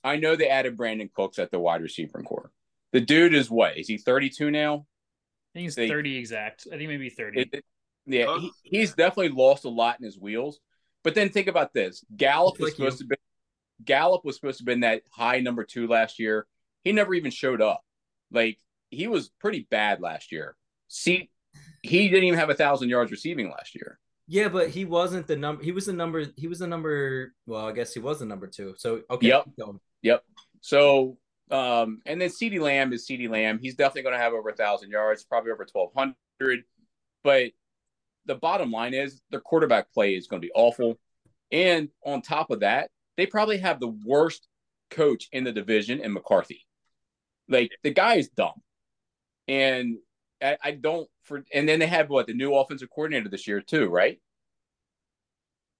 I 0.02 0.16
know 0.16 0.34
they 0.34 0.48
added 0.48 0.76
Brandin 0.76 1.12
Cooks 1.12 1.38
at 1.38 1.50
the 1.50 1.60
wide 1.60 1.82
receiver 1.82 2.22
core. 2.22 2.50
The 2.92 3.00
dude 3.00 3.34
is 3.34 3.50
what? 3.50 3.78
Is 3.78 3.88
he 3.88 3.98
32 3.98 4.50
now? 4.50 4.74
I 4.74 5.58
think 5.58 5.64
he's 5.64 5.74
they, 5.74 5.88
30 5.88 6.16
exact. 6.16 6.66
I 6.72 6.76
think 6.76 6.88
maybe 6.88 7.10
30. 7.10 7.40
It, 7.40 7.48
it, 7.52 7.64
yeah, 8.06 8.38
he, 8.38 8.50
he's 8.62 8.94
definitely 8.94 9.28
lost 9.28 9.64
a 9.64 9.68
lot 9.68 9.98
in 10.00 10.04
his 10.04 10.18
wheels. 10.18 10.60
But 11.04 11.14
then 11.14 11.28
think 11.30 11.46
about 11.46 11.72
this: 11.72 12.04
Gallup 12.16 12.58
was 12.58 12.72
supposed 12.72 13.00
you. 13.00 13.08
to 13.08 13.10
be 13.10 13.16
Gallup 13.84 14.24
was 14.24 14.36
supposed 14.36 14.58
to 14.58 14.64
be 14.64 14.72
been 14.72 14.80
that 14.80 15.02
high 15.10 15.40
number 15.40 15.64
two 15.64 15.86
last 15.86 16.18
year. 16.18 16.46
He 16.84 16.92
never 16.92 17.14
even 17.14 17.30
showed 17.30 17.60
up. 17.60 17.82
Like 18.30 18.58
he 18.90 19.08
was 19.08 19.30
pretty 19.40 19.66
bad 19.70 20.00
last 20.00 20.32
year. 20.32 20.56
See, 20.88 21.30
he 21.82 22.08
didn't 22.08 22.24
even 22.24 22.38
have 22.38 22.50
a 22.50 22.54
thousand 22.54 22.88
yards 22.88 23.10
receiving 23.10 23.50
last 23.50 23.74
year. 23.74 23.98
Yeah, 24.28 24.48
but 24.48 24.70
he 24.70 24.84
wasn't 24.84 25.26
the 25.26 25.36
number. 25.36 25.62
He 25.62 25.72
was 25.72 25.86
the 25.86 25.92
number. 25.92 26.24
He 26.36 26.46
was 26.46 26.60
the 26.60 26.66
number. 26.66 27.34
Well, 27.46 27.66
I 27.66 27.72
guess 27.72 27.92
he 27.92 28.00
was 28.00 28.20
the 28.20 28.24
number 28.26 28.46
two. 28.46 28.74
So 28.78 29.02
okay. 29.10 29.28
Yep. 29.28 29.46
Yep. 30.02 30.24
So, 30.60 31.18
um, 31.50 32.00
and 32.06 32.20
then 32.20 32.28
CeeDee 32.28 32.60
Lamb 32.60 32.92
is 32.92 33.06
CeeDee 33.06 33.28
Lamb. 33.28 33.58
He's 33.60 33.74
definitely 33.74 34.02
going 34.02 34.14
to 34.14 34.22
have 34.22 34.32
over 34.32 34.50
a 34.50 34.54
thousand 34.54 34.90
yards, 34.90 35.24
probably 35.24 35.50
over 35.50 35.64
twelve 35.64 35.90
hundred. 35.96 36.64
But 37.24 37.50
the 38.26 38.36
bottom 38.36 38.70
line 38.70 38.94
is 38.94 39.20
their 39.30 39.40
quarterback 39.40 39.92
play 39.92 40.14
is 40.14 40.28
going 40.28 40.40
to 40.40 40.46
be 40.46 40.52
awful. 40.54 40.98
And 41.50 41.88
on 42.06 42.22
top 42.22 42.50
of 42.50 42.60
that, 42.60 42.90
they 43.16 43.26
probably 43.26 43.58
have 43.58 43.80
the 43.80 43.94
worst 44.06 44.46
coach 44.90 45.28
in 45.32 45.44
the 45.44 45.52
division 45.52 46.00
in 46.00 46.12
McCarthy. 46.12 46.64
Like 47.48 47.70
the 47.82 47.92
guy 47.92 48.14
is 48.14 48.28
dumb. 48.28 48.62
And 49.48 49.96
I, 50.42 50.58
I 50.62 50.70
don't 50.72 51.08
for 51.22 51.44
and 51.52 51.68
then 51.68 51.78
they 51.78 51.86
have 51.86 52.10
what 52.10 52.26
the 52.26 52.34
new 52.34 52.54
offensive 52.54 52.90
coordinator 52.90 53.28
this 53.28 53.46
year 53.46 53.60
too, 53.60 53.88
right? 53.88 54.20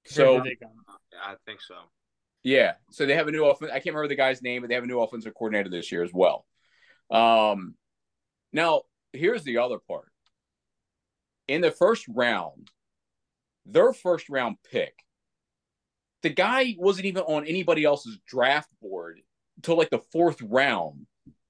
So 0.07 0.41
I 0.41 1.35
think 1.47 1.61
so. 1.61 1.75
Yeah. 2.43 2.73
So 2.91 3.07
they 3.07 3.15
have 3.15 3.29
a 3.29 3.33
new 3.33 3.45
offense. 3.45 3.71
I 3.71 3.77
can't 3.77 3.95
remember 3.95 4.09
the 4.09 4.17
guy's 4.17 4.43
name, 4.43 4.63
but 4.63 4.69
they 4.69 4.75
have 4.75 4.85
a 4.85 4.89
new 4.89 5.01
offensive 5.01 5.35
coordinator 5.35 5.71
this 5.71 5.93
year 5.93 6.03
as 6.03 6.13
well. 6.13 6.47
Um 7.11 7.75
now 8.53 8.83
here's 9.13 9.45
the 9.45 9.59
other 9.59 9.79
part. 9.79 10.11
In 11.49 11.61
the 11.61 11.71
first 11.71 12.07
round, 12.09 12.71
their 13.67 13.93
first 13.93 14.29
round 14.29 14.57
pick, 14.71 14.95
the 16.23 16.31
guy 16.31 16.75
wasn't 16.79 17.07
even 17.07 17.23
on 17.23 17.47
anybody 17.47 17.85
else's 17.85 18.19
draft 18.27 18.71
board 18.81 19.21
until 19.57 19.77
like 19.77 19.91
the 19.91 20.03
fourth 20.13 20.41
round 20.43 21.07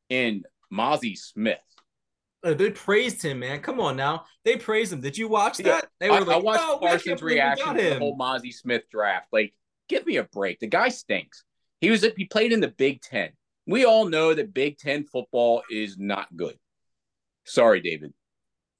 in 0.08 0.44
Mazi 0.72 1.16
Smith. 1.16 1.58
They 2.42 2.70
praised 2.70 3.22
him, 3.22 3.38
man. 3.38 3.60
Come 3.60 3.78
on 3.78 3.96
now. 3.96 4.24
They 4.44 4.56
praised 4.56 4.92
him. 4.92 5.00
Did 5.00 5.16
you 5.16 5.28
watch 5.28 5.58
that? 5.58 5.64
Yeah, 5.64 5.80
they 6.00 6.10
were 6.10 6.16
I, 6.16 6.18
like, 6.20 6.36
I 6.36 6.40
watched 6.40 6.64
oh, 6.64 6.78
Parsons' 6.80 7.22
reaction 7.22 7.76
to 7.76 7.82
the 7.82 7.98
whole 7.98 8.18
Mazi 8.18 8.52
Smith 8.52 8.82
draft. 8.90 9.28
Like, 9.32 9.54
give 9.88 10.04
me 10.04 10.16
a 10.16 10.24
break. 10.24 10.58
The 10.58 10.66
guy 10.66 10.88
stinks. 10.88 11.44
He 11.80 11.90
was 11.90 12.04
he 12.16 12.24
played 12.24 12.52
in 12.52 12.60
the 12.60 12.68
Big 12.68 13.00
Ten. 13.00 13.30
We 13.66 13.84
all 13.84 14.08
know 14.08 14.34
that 14.34 14.52
Big 14.52 14.78
Ten 14.78 15.04
football 15.04 15.62
is 15.70 15.96
not 15.98 16.34
good. 16.36 16.58
Sorry, 17.44 17.80
David. 17.80 18.12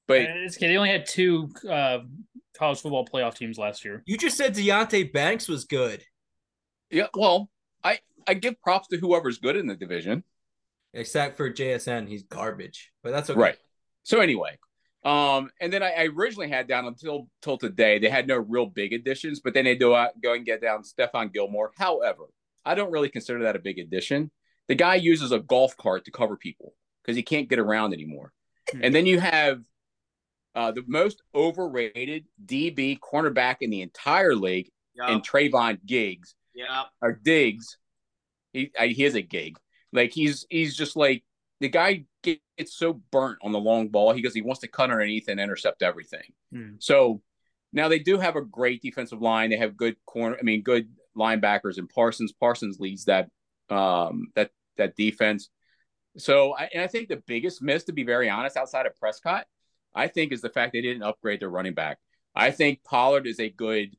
But 0.07 0.21
it's 0.21 0.57
okay. 0.57 0.67
They 0.67 0.77
only 0.77 0.89
had 0.89 1.05
two 1.05 1.49
uh, 1.69 1.99
college 2.57 2.81
football 2.81 3.05
playoff 3.05 3.35
teams 3.35 3.57
last 3.57 3.85
year. 3.85 4.03
You 4.05 4.17
just 4.17 4.35
said 4.35 4.55
Deonte 4.55 5.13
Banks 5.13 5.47
was 5.47 5.63
good. 5.63 6.03
Yeah, 6.91 7.07
well, 7.15 7.49
I 7.81 7.99
I 8.27 8.33
give 8.33 8.61
props 8.61 8.89
to 8.89 8.97
whoever's 8.97 9.37
good 9.37 9.55
in 9.55 9.67
the 9.67 9.75
division 9.75 10.25
except 10.93 11.37
for 11.37 11.51
JSN, 11.51 12.07
he's 12.07 12.23
garbage. 12.23 12.91
But 13.03 13.11
that's 13.11 13.29
okay. 13.29 13.39
Right. 13.39 13.57
So 14.03 14.19
anyway, 14.19 14.57
um, 15.05 15.49
and 15.59 15.71
then 15.71 15.83
I, 15.83 15.91
I, 15.91 16.03
originally 16.05 16.49
had 16.49 16.67
down 16.67 16.85
until 16.85 17.27
till 17.41 17.57
today 17.57 17.99
they 17.99 18.09
had 18.09 18.27
no 18.27 18.37
real 18.37 18.65
big 18.65 18.93
additions, 18.93 19.41
but 19.41 19.53
then 19.53 19.65
they 19.65 19.75
do 19.75 19.93
uh, 19.93 20.09
go 20.21 20.33
and 20.33 20.45
get 20.45 20.61
down 20.61 20.83
Stephon 20.83 21.33
Gilmore. 21.33 21.71
However, 21.77 22.25
I 22.65 22.75
don't 22.75 22.91
really 22.91 23.09
consider 23.09 23.43
that 23.43 23.55
a 23.55 23.59
big 23.59 23.79
addition. 23.79 24.31
The 24.69 24.75
guy 24.75 24.95
uses 24.95 25.31
a 25.31 25.39
golf 25.39 25.75
cart 25.75 26.05
to 26.05 26.11
cover 26.11 26.37
people 26.37 26.73
because 27.03 27.17
he 27.17 27.23
can't 27.23 27.49
get 27.49 27.59
around 27.59 27.93
anymore. 27.93 28.31
Hmm. 28.71 28.79
and 28.81 28.95
then 28.95 29.05
you 29.05 29.19
have 29.19 29.61
uh, 30.55 30.71
the 30.71 30.83
most 30.87 31.21
overrated 31.35 32.25
DB 32.45 32.97
cornerback 32.99 33.57
in 33.59 33.69
the 33.69 33.81
entire 33.81 34.35
league, 34.35 34.69
yep. 34.95 35.09
and 35.09 35.21
Trevon 35.21 35.79
Giggs. 35.85 36.35
Yeah. 36.53 36.83
Or 37.01 37.11
Diggs. 37.11 37.77
He 38.53 38.71
he 38.79 39.03
is 39.03 39.15
a 39.15 39.21
gig. 39.21 39.57
Like 39.93 40.11
he's 40.11 40.45
he's 40.49 40.75
just 40.75 40.95
like 40.95 41.23
the 41.59 41.69
guy 41.69 42.05
gets 42.23 42.75
so 42.75 43.01
burnt 43.11 43.39
on 43.41 43.51
the 43.51 43.59
long 43.59 43.89
ball. 43.89 44.13
He 44.13 44.21
goes 44.21 44.33
he 44.33 44.41
wants 44.41 44.61
to 44.61 44.67
cut 44.67 44.91
underneath 44.91 45.27
and 45.27 45.39
intercept 45.39 45.81
everything. 45.81 46.33
Hmm. 46.51 46.71
So 46.79 47.21
now 47.71 47.87
they 47.87 47.99
do 47.99 48.19
have 48.19 48.35
a 48.35 48.41
great 48.41 48.81
defensive 48.81 49.21
line. 49.21 49.49
They 49.49 49.57
have 49.57 49.77
good 49.77 49.95
corner. 50.05 50.37
I 50.39 50.43
mean, 50.43 50.61
good 50.61 50.89
linebackers 51.17 51.77
and 51.77 51.89
Parsons. 51.89 52.33
Parsons 52.33 52.79
leads 52.79 53.05
that 53.05 53.29
um, 53.69 54.27
that 54.35 54.51
that 54.77 54.95
defense. 54.95 55.49
So 56.17 56.53
I, 56.55 56.69
and 56.73 56.83
I 56.83 56.87
think 56.87 57.09
the 57.09 57.23
biggest 57.25 57.61
miss, 57.61 57.85
to 57.85 57.93
be 57.93 58.03
very 58.03 58.29
honest, 58.29 58.57
outside 58.57 58.85
of 58.85 58.95
Prescott, 58.95 59.45
I 59.95 60.07
think 60.07 60.31
is 60.31 60.41
the 60.41 60.49
fact 60.49 60.73
they 60.73 60.81
didn't 60.81 61.03
upgrade 61.03 61.39
their 61.39 61.49
running 61.49 61.73
back. 61.73 61.97
I 62.35 62.51
think 62.51 62.83
Pollard 62.83 63.27
is 63.27 63.39
a 63.39 63.49
good 63.49 63.95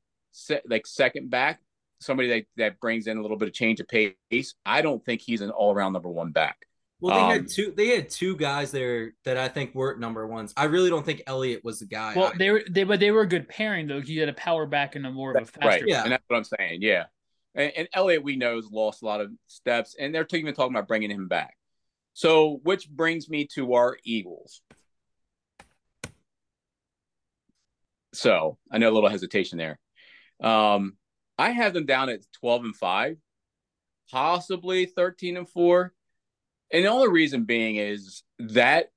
like 0.69 0.87
second 0.87 1.31
back, 1.31 1.61
somebody 2.01 2.29
that, 2.29 2.45
that 2.57 2.81
brings 2.81 3.07
in 3.07 3.17
a 3.17 3.23
little 3.23 3.37
bit 3.37 3.49
of 3.49 3.55
change 3.55 3.81
of 3.81 3.89
pace. 3.89 4.55
I 4.65 4.83
don't 4.83 5.05
think 5.05 5.21
he's 5.21 5.41
an 5.41 5.51
all 5.51 5.75
around 5.75 5.93
number 5.93 6.11
one 6.11 6.33
back. 6.33 6.67
Well, 7.01 7.15
they 7.15 7.23
um, 7.23 7.31
had 7.31 7.49
two. 7.49 7.75
They 7.77 7.89
had 7.89 8.09
two 8.09 8.37
guys 8.37 8.71
there 8.71 9.13
that 9.25 9.37
I 9.37 9.49
think 9.49 9.75
were 9.75 9.97
number 9.97 10.27
ones. 10.27 10.55
I 10.57 10.65
really 10.65 10.89
don't 10.89 11.05
think 11.05 11.23
Elliott 11.27 11.63
was 11.63 11.81
the 11.81 11.87
guy. 11.87 12.15
Well, 12.17 12.33
they 12.39 12.51
were 12.51 12.63
they, 12.71 12.85
but 12.85 13.01
they 13.01 13.11
were 13.11 13.23
a 13.23 13.29
good 13.29 13.49
pairing 13.49 13.89
though. 13.89 13.99
You 13.99 14.21
had 14.21 14.29
a 14.29 14.35
power 14.35 14.65
back 14.65 14.95
and 14.95 15.05
a 15.07 15.11
more 15.11 15.37
of 15.37 15.43
a 15.43 15.45
faster. 15.45 15.69
Right. 15.69 15.83
Yeah, 15.87 16.05
and 16.05 16.13
that's 16.13 16.25
what 16.29 16.37
I'm 16.37 16.45
saying. 16.45 16.83
Yeah, 16.83 17.05
and, 17.55 17.73
and 17.77 17.89
Elliott 17.93 18.23
we 18.23 18.37
know 18.37 18.57
has 18.57 18.71
lost 18.71 19.03
a 19.03 19.07
lot 19.07 19.21
of 19.21 19.31
steps, 19.49 19.97
and 19.99 20.15
they're 20.15 20.27
even 20.33 20.55
talking 20.55 20.75
about 20.75 20.89
bringing 20.89 21.11
him 21.11 21.29
back. 21.29 21.57
So, 22.15 22.61
which 22.63 22.89
brings 22.89 23.29
me 23.29 23.49
to 23.55 23.75
our 23.75 23.99
Eagles. 24.05 24.63
So 28.15 28.57
I 28.71 28.79
know 28.79 28.89
a 28.89 28.95
little 28.95 29.11
hesitation 29.11 29.59
there. 29.59 29.79
Um, 30.43 30.97
I 31.39 31.51
have 31.51 31.75
them 31.75 31.87
down 31.87 32.09
at 32.09 32.21
12 32.41 32.65
and 32.65 32.77
5, 32.77 33.17
possibly 34.11 34.87
13 34.87 35.37
and 35.37 35.49
4. 35.49 35.93
And 36.73 36.85
the 36.85 36.89
only 36.89 37.09
reason 37.09 37.45
being 37.45 37.77
is 37.77 38.23
that 38.39 38.91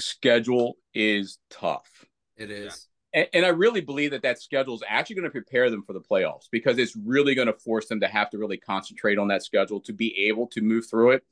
schedule 0.00 0.76
is 0.94 1.38
tough. 1.50 2.04
It 2.36 2.50
is. 2.50 2.86
And, 3.14 3.26
and 3.32 3.46
I 3.46 3.50
really 3.50 3.80
believe 3.80 4.10
that 4.10 4.22
that 4.22 4.40
schedule 4.40 4.74
is 4.74 4.82
actually 4.86 5.16
going 5.16 5.24
to 5.24 5.30
prepare 5.30 5.70
them 5.70 5.82
for 5.82 5.92
the 5.92 6.00
playoffs 6.00 6.46
because 6.50 6.78
it's 6.78 6.96
really 6.96 7.34
going 7.34 7.46
to 7.46 7.54
force 7.54 7.86
them 7.86 8.00
to 8.00 8.08
have 8.08 8.30
to 8.30 8.38
really 8.38 8.58
concentrate 8.58 9.18
on 9.18 9.28
that 9.28 9.42
schedule 9.42 9.80
to 9.82 9.92
be 9.92 10.26
able 10.26 10.46
to 10.48 10.60
move 10.60 10.88
through 10.88 11.12
it. 11.12 11.24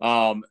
Um, 0.00 0.44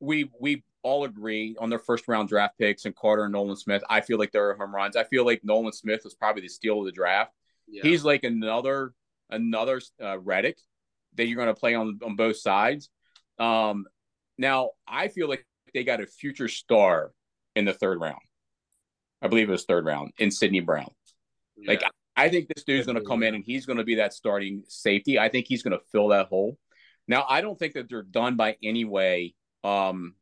we 0.00 0.30
we 0.40 0.64
all 0.82 1.04
agree 1.04 1.56
on 1.58 1.70
their 1.70 1.78
first 1.78 2.06
round 2.06 2.28
draft 2.28 2.58
picks 2.58 2.84
and 2.84 2.94
Carter 2.94 3.24
and 3.24 3.32
Nolan 3.32 3.56
Smith. 3.56 3.82
I 3.90 4.00
feel 4.00 4.18
like 4.18 4.32
they're 4.32 4.56
home 4.56 4.74
runs. 4.74 4.96
I 4.96 5.04
feel 5.04 5.24
like 5.24 5.44
Nolan 5.44 5.72
Smith 5.72 6.02
was 6.04 6.14
probably 6.14 6.42
the 6.42 6.48
steal 6.48 6.80
of 6.80 6.86
the 6.86 6.92
draft. 6.92 7.32
Yeah. 7.70 7.82
He's 7.82 8.04
like 8.04 8.24
another 8.24 8.92
another 9.30 9.80
uh, 10.02 10.18
Reddick 10.18 10.58
that 11.14 11.26
you're 11.26 11.36
going 11.36 11.54
to 11.54 11.58
play 11.58 11.74
on 11.74 11.98
on 12.04 12.16
both 12.16 12.36
sides. 12.36 12.88
Um, 13.38 13.86
now 14.36 14.70
I 14.86 15.08
feel 15.08 15.28
like 15.28 15.46
they 15.74 15.84
got 15.84 16.00
a 16.00 16.06
future 16.06 16.48
star 16.48 17.12
in 17.54 17.64
the 17.64 17.72
third 17.72 18.00
round. 18.00 18.20
I 19.20 19.28
believe 19.28 19.48
it 19.48 19.52
was 19.52 19.64
third 19.64 19.84
round 19.84 20.12
in 20.18 20.30
Sydney 20.30 20.60
Brown. 20.60 20.90
Yeah. 21.56 21.72
Like 21.72 21.82
I 22.16 22.28
think 22.28 22.48
this 22.48 22.64
dude's 22.64 22.86
going 22.86 22.98
to 22.98 23.04
come 23.04 23.22
in 23.22 23.34
and 23.34 23.44
he's 23.44 23.66
going 23.66 23.78
to 23.78 23.84
be 23.84 23.96
that 23.96 24.12
starting 24.12 24.64
safety. 24.68 25.18
I 25.18 25.28
think 25.28 25.46
he's 25.46 25.62
going 25.62 25.78
to 25.78 25.84
fill 25.92 26.08
that 26.08 26.26
hole. 26.26 26.56
Now 27.06 27.24
I 27.28 27.40
don't 27.40 27.58
think 27.58 27.74
that 27.74 27.88
they're 27.88 28.02
done 28.02 28.36
by 28.36 28.56
any 28.62 28.84
way 28.84 29.34
um, 29.64 30.14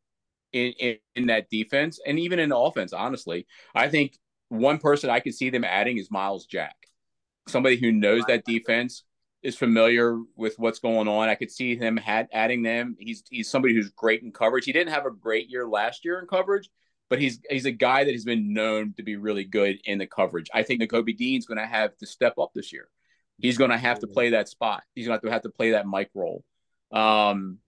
in, 0.53 0.73
in, 0.79 0.97
in 1.15 1.27
that 1.27 1.51
defense 1.51 2.01
and 2.05 2.19
even 2.19 2.39
in 2.39 2.49
the 2.49 2.57
offense. 2.57 2.93
Honestly, 2.93 3.47
I 3.75 3.89
think 3.89 4.19
one 4.49 4.79
person 4.79 5.11
I 5.11 5.21
can 5.21 5.33
see 5.33 5.51
them 5.51 5.65
adding 5.65 5.99
is 5.99 6.11
Myles 6.11 6.47
Jack 6.47 6.77
somebody 7.47 7.77
who 7.77 7.93
knows 7.93 8.25
that 8.27 8.45
defense 8.45 9.05
is 9.43 9.57
familiar 9.57 10.19
with 10.35 10.59
what's 10.59 10.79
going 10.79 11.09
on. 11.09 11.29
I 11.29 11.35
could 11.35 11.51
see 11.51 11.77
him 11.77 11.97
had 11.97 12.29
adding 12.33 12.63
them. 12.63 12.97
He's 12.99 13.23
he's 13.31 13.51
somebody 13.51 13.75
who's 13.75 13.91
great 13.91 14.23
in 14.23 14.33
coverage. 14.33 14.65
He 14.65 14.73
didn't 14.73 14.93
have 14.93 15.07
a 15.07 15.11
great 15.11 15.49
year 15.49 15.67
last 15.69 16.05
year 16.05 16.19
in 16.19 16.27
coverage, 16.27 16.69
but 17.09 17.21
he's 17.21 17.41
he's 17.49 17.67
a 17.67 17.71
guy 17.71 18.05
that 18.05 18.13
has 18.13 18.25
been 18.25 18.53
known 18.53 18.95
to 18.97 19.03
be 19.03 19.17
really 19.17 19.45
good 19.45 19.79
in 19.85 19.99
the 19.99 20.07
coverage. 20.07 20.49
I 20.53 20.63
think 20.63 20.83
Nakobe 20.83 21.17
Dean's 21.17 21.47
going 21.47 21.59
to 21.59 21.67
have 21.67 21.97
to 21.99 22.07
step 22.07 22.39
up 22.39 22.51
this 22.55 22.73
year. 22.73 22.89
He's 23.39 23.59
going 23.59 23.71
to 23.71 23.79
have 23.79 23.99
to 24.01 24.07
play 24.07 24.31
that 24.31 24.49
spot. 24.49 24.83
He's 24.95 25.07
going 25.07 25.21
to 25.21 25.31
have 25.31 25.43
to 25.43 25.51
play 25.51 25.73
that 25.73 25.87
mic 25.87 26.11
role. 26.15 26.43
Um, 26.91 27.59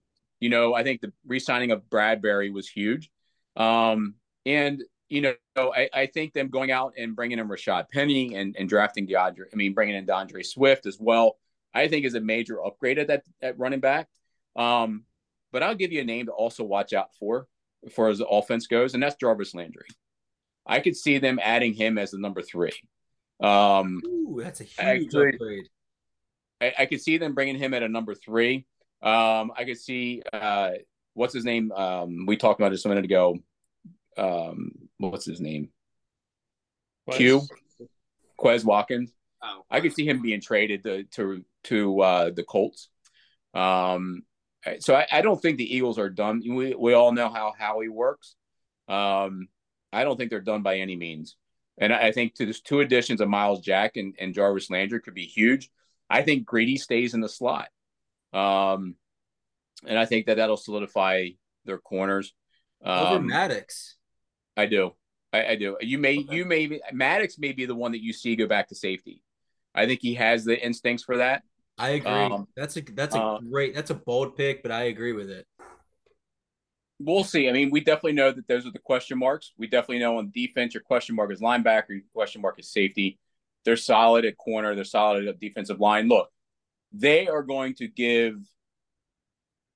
you 0.40 0.48
know, 0.48 0.74
I 0.74 0.82
think 0.82 1.00
the 1.00 1.12
re-signing 1.26 1.72
of 1.72 1.82
Bradberry 1.90 2.52
was 2.52 2.68
huge. 2.68 3.10
Um, 3.56 4.14
and 4.46 4.82
you 5.09 5.22
know, 5.22 5.34
I, 5.56 5.88
I 5.92 6.06
think 6.06 6.34
them 6.34 6.48
going 6.48 6.70
out 6.70 6.94
and 6.98 7.16
bringing 7.16 7.38
in 7.38 7.48
Rashaad 7.48 7.88
Penny 7.88 8.34
and, 8.34 8.54
and 8.59 8.68
drafting 8.68 9.06
D'Andre, 9.06 9.46
I 9.52 9.56
mean, 9.56 9.72
bringing 9.72 9.94
in 9.94 10.04
D'Andre 10.04 10.42
Swift 10.42 10.86
as 10.86 10.98
well, 11.00 11.38
I 11.74 11.88
think 11.88 12.04
is 12.04 12.14
a 12.14 12.20
major 12.20 12.64
upgrade 12.64 12.98
at 12.98 13.09
that 13.09 13.22
at 13.40 13.59
running 13.59 13.80
back. 13.80 14.09
Um, 14.56 15.04
but 15.50 15.62
I'll 15.62 15.74
give 15.74 15.92
you 15.92 16.00
a 16.00 16.04
name 16.04 16.26
to 16.26 16.32
also 16.32 16.64
watch 16.64 16.92
out 16.92 17.14
for, 17.18 17.46
as 17.86 17.92
far 17.92 18.09
as 18.09 18.18
the 18.18 18.26
offense 18.26 18.66
goes, 18.66 18.94
and 18.94 19.02
that's 19.02 19.16
Jarvis 19.16 19.54
Landry. 19.54 19.86
I 20.66 20.80
could 20.80 20.96
see 20.96 21.18
them 21.18 21.38
adding 21.42 21.72
him 21.72 21.96
as 21.96 22.11
the 22.11 22.18
number 22.18 22.42
three. 22.42 22.72
Um, 23.40 24.02
Ooh, 24.04 24.40
that's 24.42 24.61
a 24.61 24.64
huge 24.64 24.78
Actually- 24.78 25.32
upgrade. 25.32 25.68
I, 26.61 26.74
I 26.80 26.86
could 26.86 27.00
see 27.00 27.18
them 27.18 27.34
bringing 27.34 27.56
him 27.56 27.72
at 27.72 27.84
a 27.84 27.88
number 27.88 28.14
three. 28.14 28.66
Um, 29.00 29.52
I 29.56 29.64
could 29.64 29.78
see 29.78 30.22
uh, 30.32 30.72
what's 31.14 31.32
his 31.32 31.44
name? 31.44 31.70
Um, 31.70 32.26
we 32.26 32.36
talked 32.36 32.61
about 32.61 32.70
this 32.72 32.84
a 32.84 32.88
minute 32.88 33.04
ago. 33.04 33.38
Um, 34.16 34.88
what's 34.99 35.24
his 35.24 35.40
name? 35.40 35.70
Q. 37.11 37.42
Quez 38.38 38.64
Watkins. 38.64 39.12
Oh, 39.42 39.64
I 39.70 39.80
could 39.80 39.94
see 39.94 40.07
him 40.07 40.20
being 40.22 40.40
traded 40.40 40.84
to 40.84 41.05
to 41.05 41.44
to 41.64 42.01
uh, 42.01 42.30
the 42.30 42.44
Colts. 42.44 42.88
Um, 43.55 44.22
so 44.80 44.94
I, 44.94 45.07
I 45.11 45.22
don't 45.22 45.40
think 45.40 45.59
the 45.59 45.76
Eagles 45.76 45.99
are 45.99 46.11
done. 46.11 46.42
We 46.46 46.74
we 46.74 46.92
all 46.94 47.12
know 47.12 47.28
how 47.28 47.53
Howie 47.59 47.88
works. 47.88 48.34
Um, 48.88 49.49
I 49.92 50.05
don't 50.05 50.16
think 50.16 50.30
they're 50.30 50.40
done 50.40 50.62
by 50.62 50.78
any 50.78 50.96
means. 50.96 51.36
And 51.78 51.92
I 51.92 52.09
I 52.09 52.12
think 52.12 52.34
to 52.34 52.46
this 52.46 52.61
two 52.61 52.80
additions 52.80 53.20
of 53.20 53.28
Myles 53.28 53.61
Jack 53.61 53.96
and, 53.96 54.14
and 54.18 54.34
Jarvis 54.34 54.70
Landry 54.70 55.01
could 55.01 55.14
be 55.14 55.24
huge. 55.26 55.70
I 56.11 56.22
think 56.22 56.46
Greedy 56.46 56.76
stays 56.76 57.14
in 57.14 57.20
the 57.20 57.28
slot. 57.28 57.68
Um, 58.32 58.96
and 59.86 59.99
I 59.99 60.05
think 60.05 60.26
that 60.26 60.36
that'll 60.36 60.57
solidify 60.57 61.28
their 61.64 61.78
corners. 61.78 62.34
Over 62.84 63.16
Um, 63.16 63.26
Maddox. 63.26 63.97
I 64.59 64.66
do. 64.66 64.92
I, 65.32 65.46
I 65.46 65.56
do. 65.56 65.76
You 65.80 65.98
may 65.98 66.18
Okay. 66.18 66.36
you 66.36 66.44
may 66.44 66.66
be 66.66 66.80
Maddox 66.92 67.38
may 67.38 67.52
be 67.52 67.64
the 67.64 67.74
one 67.74 67.92
that 67.92 68.02
you 68.02 68.12
see 68.12 68.34
go 68.34 68.46
back 68.46 68.68
to 68.68 68.74
safety. 68.74 69.22
I 69.74 69.86
think 69.86 70.00
he 70.02 70.14
has 70.14 70.44
the 70.44 70.61
instincts 70.61 71.04
for 71.04 71.18
that. 71.18 71.42
I 71.78 71.90
agree. 71.90 72.11
um, 72.11 72.48
that's 72.56 72.76
a 72.76 72.80
that's 72.80 73.14
a 73.14 73.20
uh, 73.20 73.38
great 73.38 73.74
that's 73.74 73.90
a 73.90 73.94
bold 73.94 74.36
pick, 74.36 74.62
but 74.62 74.72
I 74.72 74.84
agree 74.84 75.12
with 75.12 75.30
it. 75.30 75.46
We'll 76.98 77.22
see. 77.22 77.48
I 77.48 77.52
mean, 77.52 77.70
we 77.70 77.80
definitely 77.80 78.14
know 78.14 78.32
that 78.32 78.48
those 78.48 78.66
are 78.66 78.72
the 78.72 78.80
question 78.80 79.18
marks. 79.18 79.52
We 79.56 79.68
definitely 79.68 80.00
know 80.00 80.18
on 80.18 80.32
defense, 80.34 80.74
your 80.74 80.82
question 80.82 81.14
mark 81.14 81.30
is 81.32 81.40
linebacker, 81.40 81.90
your 81.90 82.00
question 82.12 82.42
mark 82.42 82.59
is 82.59 82.72
safety. 82.72 83.20
They're 83.64 83.76
solid 83.76 84.24
at 84.24 84.36
corner, 84.36 84.74
they're 84.74 84.82
solid 84.82 85.28
at 85.28 85.38
defensive 85.38 85.78
line. 85.78 86.09
Look, 86.09 86.28
they 86.92 87.28
are 87.28 87.44
going 87.44 87.74
to 87.74 87.86
give 87.86 88.34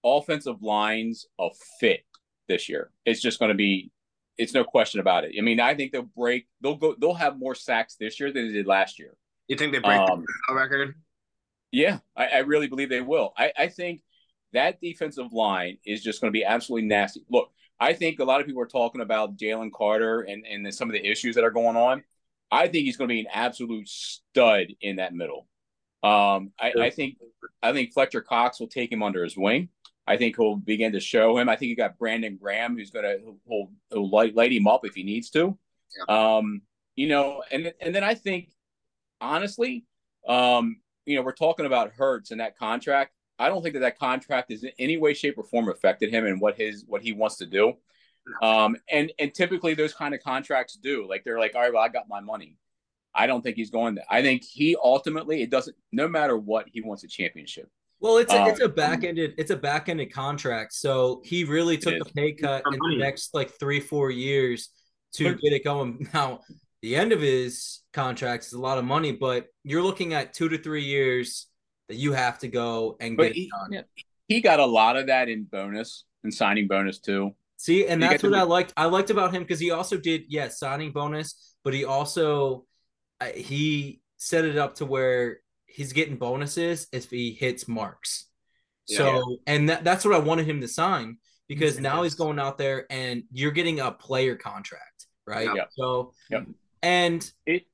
offensive 0.03 0.61
lines 0.62 1.26
a 1.39 1.51
fit 1.78 2.05
this 2.49 2.68
year. 2.68 2.91
It's 3.07 3.20
just 3.20 3.39
going 3.39 3.51
to 3.51 3.55
be 3.57 3.93
it's 4.39 4.55
no 4.55 4.64
question 4.64 5.01
about 5.01 5.24
it. 5.24 5.35
I 5.39 5.43
mean, 5.43 5.61
I 5.61 5.74
think 5.74 5.93
they'll 5.93 6.03
break 6.03 6.47
they'll 6.61 6.76
go 6.76 6.95
they'll 6.99 7.14
have 7.14 7.39
more 7.39 7.55
sacks 7.55 7.97
this 7.99 8.18
year 8.18 8.33
than 8.33 8.49
they 8.49 8.53
did 8.53 8.66
last 8.66 8.99
year. 8.99 9.14
you 9.49 9.57
think 9.57 9.72
they 9.72 9.78
break 9.78 10.01
Um, 10.01 10.24
the 10.49 10.55
record? 10.55 10.95
Yeah, 11.70 11.99
I, 12.16 12.26
I 12.26 12.39
really 12.39 12.68
believe 12.68 12.89
they 12.89 13.01
will. 13.01 13.33
I, 13.37 13.53
I 13.57 13.66
think 13.68 14.03
that 14.53 14.80
defensive 14.80 15.33
line 15.33 15.78
is 15.87 16.03
just 16.03 16.20
going 16.20 16.28
to 16.30 16.37
be 16.39 16.45
absolutely 16.45 16.87
nasty. 16.89 17.24
Look, 17.30 17.51
I 17.80 17.95
think 17.95 18.20
a 18.20 18.24
lot 18.24 18.41
of 18.41 18.47
people 18.47 18.62
are 18.62 18.66
talking 18.66 19.01
about 19.01 19.37
Jalen 19.37 19.72
Carter 19.72 20.20
and, 20.20 20.45
and 20.47 20.72
some 20.74 20.89
of 20.89 20.93
the 20.93 21.05
issues 21.05 21.35
that 21.37 21.45
are 21.45 21.51
going 21.51 21.76
on. 21.76 22.05
I 22.51 22.68
think 22.68 22.85
he's 22.85 22.99
going 22.99 23.09
to 23.09 23.14
be 23.14 23.20
an 23.20 23.26
absolute 23.33 23.89
stud 23.89 24.66
in 24.83 24.97
that 24.97 25.14
middle. 25.14 25.49
Um, 26.03 26.53
I, 26.61 26.72
I 26.78 26.91
think 26.91 27.16
I 27.62 27.72
think 27.72 27.93
Fletcher 27.95 28.20
Cox 28.20 28.61
will 28.61 28.68
take 28.68 28.93
him 28.93 29.03
under 29.03 29.24
his 29.24 29.37
wing. 29.37 29.70
I 30.07 30.16
think 30.16 30.36
he'll 30.36 30.57
begin 30.57 30.92
to 30.92 31.00
show 31.00 31.38
him. 31.38 31.48
I 31.48 31.57
think 31.57 31.70
you 31.70 31.76
got 31.76 31.98
Brandon 31.98 32.36
Graham 32.40 32.76
who's 32.76 32.90
going 32.90 33.05
to 33.05 33.36
he'll, 33.48 33.70
he'll 33.90 34.11
light, 34.11 34.34
light 34.34 34.53
him 34.53 34.66
up 34.66 34.84
if 34.84 34.94
he 34.94 35.03
needs 35.03 35.30
to. 35.30 35.57
Um, 36.09 36.62
you 36.96 37.09
know, 37.09 37.42
and 37.50 37.72
and 37.80 37.94
then 37.94 38.05
I 38.05 38.14
think 38.14 38.50
honestly, 39.20 39.84
um, 40.28 40.80
you 41.07 41.16
know, 41.16 41.22
we're 41.22 41.32
talking 41.32 41.66
about 41.66 41.92
Hurts 41.92 42.30
and 42.30 42.40
that 42.40 42.59
contract. 42.59 43.12
I 43.38 43.48
don't 43.48 43.62
think 43.62 43.74
that 43.74 43.80
that 43.80 43.98
contract 43.98 44.50
is 44.50 44.62
in 44.62 44.72
any 44.78 44.96
way, 44.98 45.14
shape, 45.14 45.38
or 45.38 45.44
form 45.44 45.68
affected 45.68 46.11
him 46.11 46.26
and 46.26 46.40
what 46.40 46.57
his 46.57 46.84
what 46.86 47.03
he 47.03 47.12
wants 47.12 47.36
to 47.38 47.46
do. 47.46 47.74
Um, 48.40 48.76
and 48.90 49.12
and 49.18 49.34
typically 49.34 49.74
those 49.74 49.94
kind 49.94 50.14
of 50.14 50.22
contracts 50.22 50.74
do. 50.76 51.09
Like 51.09 51.24
they're 51.24 51.38
like, 51.38 51.55
all 51.55 51.62
right, 51.62 51.72
well, 51.72 51.82
I 51.82 51.88
got 51.88 52.09
my 52.09 52.20
money. 52.20 52.57
I 53.14 53.26
don't 53.26 53.42
think 53.42 53.57
he's 53.57 53.70
going 53.70 53.94
there. 53.94 54.05
I 54.09 54.22
think 54.22 54.42
he 54.42 54.76
ultimately, 54.82 55.42
it 55.42 55.50
doesn't. 55.50 55.76
No 55.90 56.09
matter 56.09 56.36
what, 56.36 56.66
he 56.72 56.80
wants 56.80 57.05
a 57.05 57.09
championship. 57.09 57.68
Well, 58.03 58.16
it's 58.18 58.32
a, 58.32 58.42
Um, 58.42 58.48
it's 58.48 58.61
a 58.61 58.68
back 58.68 59.05
ended 59.05 59.34
it's 59.38 59.50
a 59.53 59.57
back 59.57 59.88
ended 59.88 60.12
contract, 60.12 60.72
so 60.74 61.22
he 61.24 61.44
really 61.44 61.78
took 61.78 61.94
It 61.94 62.03
a 62.03 62.12
pay 62.12 62.32
cut 62.32 62.62
in 62.66 62.78
the 62.90 62.96
next 62.96 63.32
like 63.32 63.50
three 63.59 63.80
four 63.80 64.11
years 64.11 64.70
to 65.14 65.32
But- 65.32 65.40
get 65.40 65.53
it 65.53 65.64
going. 65.64 66.09
Now, 66.14 66.40
the 66.82 66.96
end 66.96 67.12
of 67.12 67.20
his 67.20 67.80
contract 67.92 68.44
is 68.44 68.53
a 68.55 68.61
lot 68.61 68.76
of 68.78 68.84
money, 68.84 69.12
but 69.12 69.46
you're 69.62 69.82
looking 69.82 70.14
at 70.14 70.34
two 70.34 70.48
to 70.48 70.59
three 70.59 70.82
years 70.84 71.46
that 71.88 71.94
you 71.96 72.12
have 72.12 72.40
to 72.40 72.48
go 72.48 72.96
and 72.98 73.16
get 73.16 73.32
he- 73.34 73.44
it 73.44 73.50
done. 73.50 73.72
yeah. 73.72 73.82
He 74.28 74.40
got 74.40 74.59
a 74.61 74.66
lot 74.66 74.96
of 74.96 75.07
that 75.07 75.28
in 75.28 75.44
bonus 75.44 76.05
and 76.24 76.32
signing 76.34 76.66
bonus 76.66 76.98
too. 76.98 77.34
See, 77.57 77.86
and 77.86 78.00
You 78.03 78.09
that's 78.09 78.22
get 78.22 78.28
to 78.28 78.30
what 78.32 78.38
I 78.40 78.42
liked. 78.42 78.72
I 78.76 78.86
liked 78.86 79.11
about 79.11 79.32
him 79.32 79.42
because 79.42 79.61
he 79.61 79.70
also 79.70 79.96
did, 79.96 80.24
yeah, 80.28 80.48
signing 80.48 80.90
bonus, 80.90 81.55
but 81.62 81.72
he 81.74 81.84
also 81.84 82.64
uh, 83.20 83.26
he 83.36 84.00
set 84.16 84.44
it 84.44 84.59
up 84.59 84.74
to 84.76 84.86
where 84.86 85.38
he's 85.73 85.93
getting 85.93 86.16
bonuses 86.16 86.87
if 86.93 87.11
he 87.11 87.33
hits 87.33 87.66
marks. 87.68 88.27
So, 88.85 89.39
and 89.47 89.68
that, 89.68 89.85
that's 89.85 90.05
what 90.05 90.14
I 90.14 90.18
wanted 90.18 90.47
him 90.47 90.61
to 90.61 90.68
sign 90.68 91.18
because 91.49 91.79
now 91.79 92.03
he's 92.03 92.14
going 92.14 92.39
out 92.39 92.59
there 92.59 92.87
and 92.91 93.25
you're 93.33 93.53
getting 93.53 93.81
a 93.81 93.91
player 93.93 94.37
contract, 94.37 95.07
right? 95.27 95.49
Yeah. 95.55 95.64
So, 95.70 96.12
yeah. 96.31 96.43
and 96.83 97.31
It- 97.47 97.66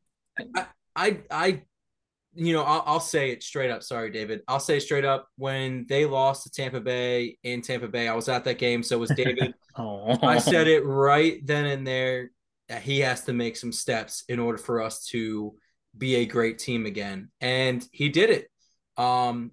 I, 0.55 0.66
I, 0.94 1.18
I, 1.30 1.62
you 2.34 2.53
know, 2.53 2.62
I'll, 2.62 2.84
I'll 2.86 3.01
say 3.01 3.30
it 3.30 3.42
straight 3.42 3.70
up. 3.70 3.82
Sorry, 3.82 4.11
David. 4.11 4.42
I'll 4.46 4.61
say 4.61 4.78
straight 4.78 5.05
up. 5.05 5.26
When 5.36 5.86
they 5.88 6.05
lost 6.05 6.44
to 6.44 6.51
Tampa 6.51 6.80
Bay 6.80 7.38
in 7.42 7.62
Tampa 7.62 7.88
Bay, 7.88 8.07
I 8.07 8.14
was 8.14 8.28
at 8.28 8.44
that 8.44 8.59
game. 8.59 8.84
So 8.84 8.99
was 8.99 9.11
David. 9.11 9.55
Oh, 9.74 10.16
I 10.22 10.38
said 10.38 10.68
it 10.68 10.84
right 10.84 11.44
then 11.44 11.66
and 11.66 11.84
there 11.86 12.30
that 12.68 12.82
he 12.82 13.01
has 13.01 13.24
to 13.24 13.32
make 13.32 13.57
some 13.57 13.72
steps 13.72 14.22
in 14.28 14.38
order 14.38 14.59
for 14.59 14.80
us 14.80 15.07
to 15.07 15.55
be 15.99 16.16
a 16.16 16.26
great 16.26 16.59
team 16.59 16.86
again. 16.86 17.30
And 17.40 17.84
he 17.92 18.09
did 18.09 18.30
it. 18.30 18.51
Um, 18.96 19.53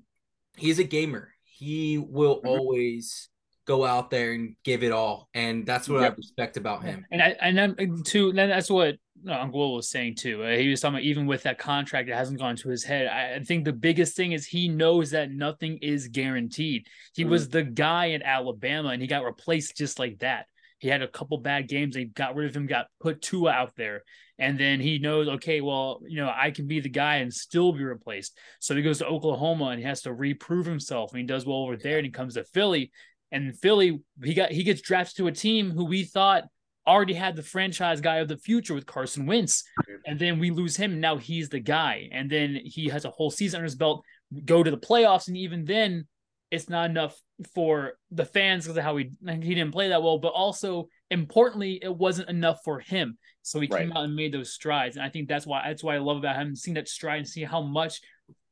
he's 0.55 0.79
a 0.79 0.83
gamer. 0.83 1.33
He 1.43 1.97
will 1.97 2.41
Mhm. 2.41 2.47
always 2.47 3.29
go 3.65 3.83
out 3.83 4.11
there 4.11 4.33
and 4.33 4.55
give 4.63 4.83
it 4.83 4.91
all. 4.91 5.29
And 5.33 5.65
that's 5.65 5.89
what 5.89 6.03
I 6.03 6.07
respect 6.09 6.55
about 6.57 6.83
him. 6.83 7.05
And 7.09 7.21
I 7.21 7.29
and 7.41 7.57
then 7.57 8.03
too, 8.03 8.31
then 8.31 8.49
that's 8.49 8.69
what 8.69 8.97
Will 9.23 9.73
was 9.73 9.89
saying 9.89 10.15
too. 10.15 10.43
Uh, 10.43 10.55
he 10.55 10.69
was 10.69 10.81
talking 10.81 10.95
about 10.95 11.03
even 11.03 11.25
with 11.25 11.43
that 11.43 11.57
contract, 11.57 12.07
it 12.09 12.13
hasn't 12.13 12.39
gone 12.39 12.55
to 12.57 12.69
his 12.69 12.83
head. 12.83 13.07
I, 13.07 13.35
I 13.35 13.43
think 13.43 13.65
the 13.65 13.73
biggest 13.73 14.15
thing 14.15 14.33
is 14.33 14.45
he 14.45 14.67
knows 14.67 15.11
that 15.11 15.31
nothing 15.31 15.79
is 15.81 16.09
guaranteed. 16.09 16.85
He 17.15 17.23
Mhm. 17.23 17.29
was 17.29 17.49
the 17.49 17.63
guy 17.63 18.07
in 18.07 18.21
Alabama, 18.21 18.89
and 18.89 19.01
he 19.01 19.07
got 19.07 19.23
replaced 19.23 19.75
just 19.77 19.97
like 19.97 20.19
that. 20.19 20.45
He 20.77 20.89
had 20.89 21.01
a 21.01 21.07
couple 21.07 21.39
bad 21.39 21.67
games. 21.67 21.95
They 21.95 22.05
got 22.05 22.35
rid 22.35 22.47
of 22.49 22.55
him, 22.55 22.67
got 22.67 22.87
put 22.99 23.21
Tua 23.23 23.51
out 23.51 23.75
there, 23.75 24.03
and 24.37 24.59
then 24.59 24.79
he 24.79 24.99
knows, 24.99 25.27
okay, 25.27 25.61
well, 25.61 26.01
you 26.05 26.17
know, 26.17 26.31
I 26.35 26.51
can 26.51 26.67
be 26.67 26.79
the 26.79 26.89
guy 26.89 27.17
and 27.17 27.33
still 27.33 27.71
be 27.71 27.83
replaced. 27.83 28.37
So 28.59 28.75
he 28.75 28.81
goes 28.81 28.97
to 28.99 29.07
Oklahoma 29.07 29.65
and 29.65 29.79
he 29.79 29.85
has 29.85 30.01
to 30.01 30.13
reprove 30.13 30.65
himself. 30.65 31.11
And 31.11 31.21
he 31.21 31.25
does 31.25 31.45
well 31.45 31.59
over 31.59 31.77
there, 31.77 31.97
and 31.97 32.05
he 32.05 32.11
comes 32.11 32.33
to 32.33 32.43
Philly. 32.43 32.91
And 33.31 33.57
Philly, 33.57 34.01
he 34.23 34.33
got 34.33 34.51
he 34.51 34.63
gets 34.63 34.81
drafted 34.81 35.17
to 35.17 35.27
a 35.27 35.31
team 35.31 35.71
who 35.71 35.85
we 35.85 36.03
thought 36.03 36.43
already 36.87 37.13
had 37.13 37.35
the 37.35 37.43
franchise 37.43 37.99
guy 37.99 38.17
of 38.17 38.27
the 38.27 38.37
future 38.37 38.73
with 38.73 38.85
Carson 38.85 39.25
Wentz. 39.25 39.63
And 40.05 40.19
then 40.19 40.37
we 40.39 40.51
lose 40.51 40.77
him. 40.77 40.99
Now 40.99 41.17
he's 41.17 41.49
the 41.49 41.59
guy. 41.59 42.09
And 42.11 42.29
then 42.29 42.59
he 42.63 42.89
has 42.89 43.05
a 43.05 43.09
whole 43.09 43.31
season 43.31 43.59
under 43.59 43.65
his 43.65 43.75
belt, 43.75 44.03
go 44.45 44.61
to 44.61 44.69
the 44.69 44.77
playoffs. 44.77 45.27
And 45.27 45.37
even 45.37 45.65
then, 45.65 46.07
it's 46.51 46.69
not 46.69 46.89
enough 46.89 47.19
for 47.53 47.93
the 48.11 48.25
fans 48.25 48.65
because 48.65 48.77
of 48.77 48.83
how 48.83 48.97
he 48.97 49.09
he 49.23 49.55
didn't 49.55 49.71
play 49.71 49.89
that 49.89 50.03
well. 50.03 50.19
But 50.19 50.33
also 50.33 50.89
importantly, 51.11 51.79
it 51.81 51.95
wasn't 51.95 52.29
enough 52.29 52.59
for 52.63 52.79
him. 52.79 53.17
So 53.41 53.59
he 53.59 53.67
came 53.67 53.89
Right. 53.89 53.97
out 53.97 54.05
and 54.05 54.15
made 54.15 54.33
those 54.33 54.53
strides. 54.53 54.95
And 54.95 55.05
I 55.05 55.09
think 55.09 55.27
that's 55.27 55.45
why 55.45 55.63
that's 55.67 55.83
why 55.83 55.95
I 55.95 55.99
love 55.99 56.17
about 56.17 56.35
him 56.35 56.55
seeing 56.55 56.75
that 56.75 56.87
stride 56.87 57.19
and 57.19 57.27
see 57.27 57.43
how 57.43 57.61
much 57.61 58.01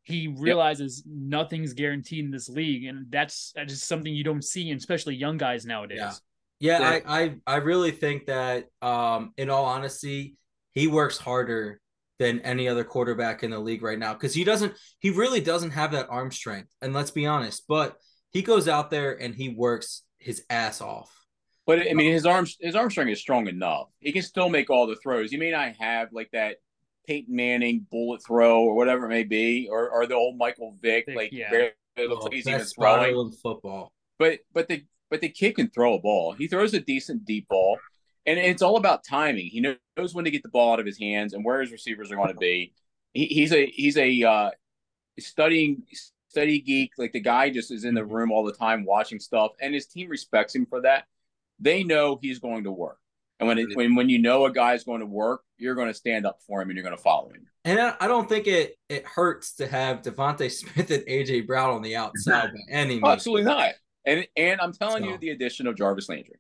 he 0.03 0.27
realizes 0.27 1.03
nothing's 1.07 1.73
guaranteed 1.73 2.25
in 2.25 2.31
this 2.31 2.49
league. 2.49 2.85
And 2.85 3.07
that's 3.09 3.53
that's 3.55 3.73
just 3.73 3.87
something 3.87 4.13
you 4.13 4.23
don't 4.23 4.43
see, 4.43 4.71
especially 4.71 5.15
young 5.15 5.37
guys 5.37 5.65
nowadays. 5.65 5.99
Yeah. 5.99 6.13
Yeah, 6.59 6.79
Yeah. 6.79 6.99
I, 7.05 7.21
I 7.23 7.35
I 7.47 7.55
really 7.57 7.91
think 7.91 8.27
that 8.27 8.65
um 8.81 9.33
in 9.37 9.49
all 9.49 9.65
honesty, 9.65 10.35
he 10.73 10.87
works 10.87 11.17
harder 11.17 11.79
than 12.19 12.39
any 12.41 12.67
other 12.67 12.83
quarterback 12.83 13.43
in 13.43 13.49
the 13.51 13.59
league 13.59 13.81
right 13.81 13.97
now 13.97 14.13
because 14.13 14.33
he 14.35 14.43
doesn't 14.43 14.73
he 14.99 15.09
really 15.09 15.41
doesn't 15.41 15.71
have 15.71 15.93
that 15.93 16.07
arm 16.09 16.31
strength. 16.31 16.69
And 16.81 16.93
let's 16.93 17.11
be 17.11 17.25
honest, 17.25 17.63
but 17.67 17.97
he 18.31 18.41
goes 18.43 18.67
out 18.67 18.91
there 18.91 19.19
and 19.19 19.33
he 19.33 19.49
works 19.49 20.03
his 20.19 20.43
ass 20.49 20.79
off. 20.81 21.11
But 21.65 21.87
I 21.89 21.93
mean, 21.93 22.11
his 22.11 22.25
arms 22.25 22.57
his 22.59 22.75
arm 22.75 22.89
strength 22.91 23.11
is 23.11 23.19
strong 23.19 23.47
enough. 23.47 23.87
He 23.99 24.11
can 24.11 24.21
still 24.21 24.49
make 24.49 24.69
all 24.69 24.85
the 24.87 24.97
throws. 24.97 25.31
He 25.31 25.37
may 25.37 25.51
not 25.51 25.75
have 25.79 26.09
like 26.11 26.29
that 26.33 26.57
Peyton 27.07 27.35
Manning 27.35 27.85
bullet 27.89 28.21
throw 28.25 28.63
or 28.63 28.75
whatever 28.75 29.05
it 29.05 29.09
may 29.09 29.23
be, 29.23 29.67
or 29.71 29.89
or 29.89 30.05
the 30.05 30.15
old 30.15 30.37
Michael 30.37 30.75
Vick, 30.81 31.05
Vick, 31.07 31.15
like 31.15 31.29
yeah. 31.31 31.49
barely 31.49 31.71
looks 32.09 32.21
Oh, 32.21 32.23
like 32.25 32.33
he's 32.33 32.47
even 32.47 32.59
best 32.59 32.75
throwing. 32.75 33.15
in 33.17 33.31
football. 33.31 33.91
But 34.19 34.39
but 34.53 34.67
the 34.67 34.83
but 35.09 35.21
the 35.21 35.29
kid 35.29 35.55
can 35.55 35.69
throw 35.69 35.93
a 35.93 35.99
ball. 36.01 36.33
He 36.33 36.47
throws 36.47 36.73
a 36.73 36.79
decent 36.81 37.23
deep 37.23 37.47
ball, 37.47 37.77
and 38.25 38.37
it's 38.37 38.61
all 38.61 38.77
about 38.77 39.03
timing. 39.05 39.45
He 39.47 39.61
knows 39.61 40.13
when 40.13 40.25
to 40.25 40.31
get 40.31 40.43
the 40.43 40.49
ball 40.49 40.73
out 40.73 40.79
of 40.79 40.85
his 40.85 40.99
hands 40.99 41.33
and 41.33 41.45
where 41.45 41.61
his 41.61 41.71
receivers 41.71 42.11
are 42.11 42.15
going 42.15 42.29
to 42.29 42.35
be. 42.35 42.73
He, 43.13 43.25
he's 43.27 43.53
a 43.53 43.65
he's 43.67 43.95
a 43.97 44.23
uh, 44.23 44.51
studying 45.19 45.83
study 46.29 46.59
geek. 46.59 46.91
Like 46.97 47.13
the 47.13 47.19
guy 47.19 47.49
just 47.49 47.71
is 47.71 47.85
in 47.85 47.93
the 47.93 48.05
room 48.05 48.31
all 48.31 48.43
the 48.43 48.53
time 48.53 48.85
watching 48.85 49.19
stuff, 49.19 49.51
and 49.61 49.73
his 49.73 49.85
team 49.85 50.09
respects 50.09 50.55
him 50.55 50.65
for 50.65 50.81
that. 50.81 51.05
They 51.63 51.83
know 51.83 52.19
he's 52.21 52.39
going 52.39 52.65
to 52.65 52.71
work, 52.71 52.97
and 53.39 53.47
when 53.47 53.57
it, 53.57 53.75
when 53.75 53.95
when 53.95 54.09
you 54.09 54.19
know 54.19 54.45
a 54.45 54.51
guy's 54.51 54.83
going 54.83 54.99
to 54.99 55.05
work, 55.05 55.41
you're 55.57 55.75
going 55.75 55.87
to 55.87 55.93
stand 55.93 56.25
up 56.25 56.39
for 56.45 56.61
him 56.61 56.69
and 56.69 56.77
you're 56.77 56.83
going 56.83 56.95
to 56.95 57.01
follow 57.01 57.29
him. 57.29 57.45
And 57.65 57.79
I, 57.79 57.95
I 58.01 58.07
don't 58.07 58.27
think 58.27 58.47
it 58.47 58.77
it 58.89 59.05
hurts 59.05 59.55
to 59.55 59.67
have 59.67 60.01
DeVonta 60.01 60.51
Smith 60.59 60.91
and 60.91 61.03
AJ 61.03 61.47
Brown 61.47 61.71
on 61.73 61.81
the 61.81 61.95
outside 61.95 62.51
by 62.51 62.59
any 62.69 62.95
means. 62.95 63.05
Absolutely 63.05 63.45
not. 63.45 63.71
And 64.05 64.27
and 64.35 64.59
I'm 64.61 64.73
telling 64.73 65.03
So- 65.03 65.09
you, 65.11 65.17
the 65.17 65.29
addition 65.29 65.67
of 65.67 65.75
Jarvis 65.75 66.09
Landry. 66.09 66.35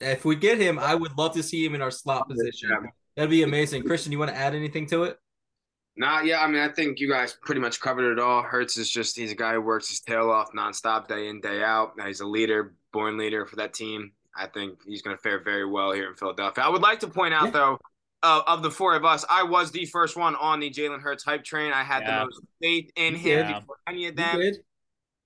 If 0.00 0.24
we 0.24 0.34
get 0.36 0.58
him, 0.58 0.78
I 0.78 0.94
would 0.94 1.16
love 1.16 1.34
to 1.34 1.42
see 1.42 1.64
him 1.64 1.74
in 1.76 1.80
our 1.80 1.90
slot 1.92 2.28
position. 2.28 2.68
That'd 3.16 3.30
be 3.30 3.44
amazing. 3.44 3.84
Christian, 3.84 4.10
you 4.10 4.18
want 4.18 4.32
to 4.32 4.36
add 4.36 4.54
anything 4.54 4.86
to 4.88 5.04
it? 5.04 5.18
Nah, 5.96 6.20
yeah, 6.22 6.40
I 6.42 6.48
mean, 6.48 6.60
I 6.60 6.68
think 6.68 6.98
you 6.98 7.08
guys 7.08 7.38
pretty 7.40 7.60
much 7.60 7.80
covered 7.80 8.10
it 8.10 8.18
all. 8.18 8.42
Hurts 8.42 8.76
is 8.76 8.90
just, 8.90 9.16
he's 9.16 9.30
a 9.30 9.36
guy 9.36 9.52
who 9.54 9.60
works 9.60 9.88
his 9.88 10.00
tail 10.00 10.28
off 10.30 10.50
nonstop, 10.52 11.06
day 11.06 11.28
in, 11.28 11.40
day 11.40 11.62
out. 11.62 11.92
He's 12.04 12.18
a 12.20 12.26
leader, 12.26 12.74
born 12.92 13.16
leader 13.16 13.46
for 13.46 13.54
that 13.56 13.72
team. 13.72 14.10
I 14.36 14.46
think 14.46 14.78
he's 14.86 15.02
going 15.02 15.16
to 15.16 15.22
fare 15.22 15.42
very 15.42 15.64
well 15.66 15.92
here 15.92 16.08
in 16.08 16.14
Philadelphia. 16.14 16.64
I 16.64 16.68
would 16.68 16.82
like 16.82 17.00
to 17.00 17.08
point 17.08 17.34
out, 17.34 17.46
Yeah. 17.46 17.50
though, 17.50 17.78
uh, 18.22 18.42
of 18.46 18.62
the 18.62 18.70
four 18.70 18.94
of 18.96 19.04
us, 19.04 19.24
I 19.30 19.42
was 19.42 19.70
the 19.70 19.84
first 19.86 20.16
one 20.16 20.34
on 20.36 20.60
the 20.60 20.70
Jalen 20.70 21.00
Hurts 21.00 21.24
hype 21.24 21.44
train. 21.44 21.72
I 21.72 21.82
had 21.82 22.02
Yeah. 22.02 22.20
the 22.20 22.24
most 22.26 22.40
faith 22.60 22.90
in 22.96 23.14
him 23.14 23.46
did. 23.46 23.54
before 23.60 23.78
any 23.86 24.06
of 24.06 24.16
them. 24.16 24.40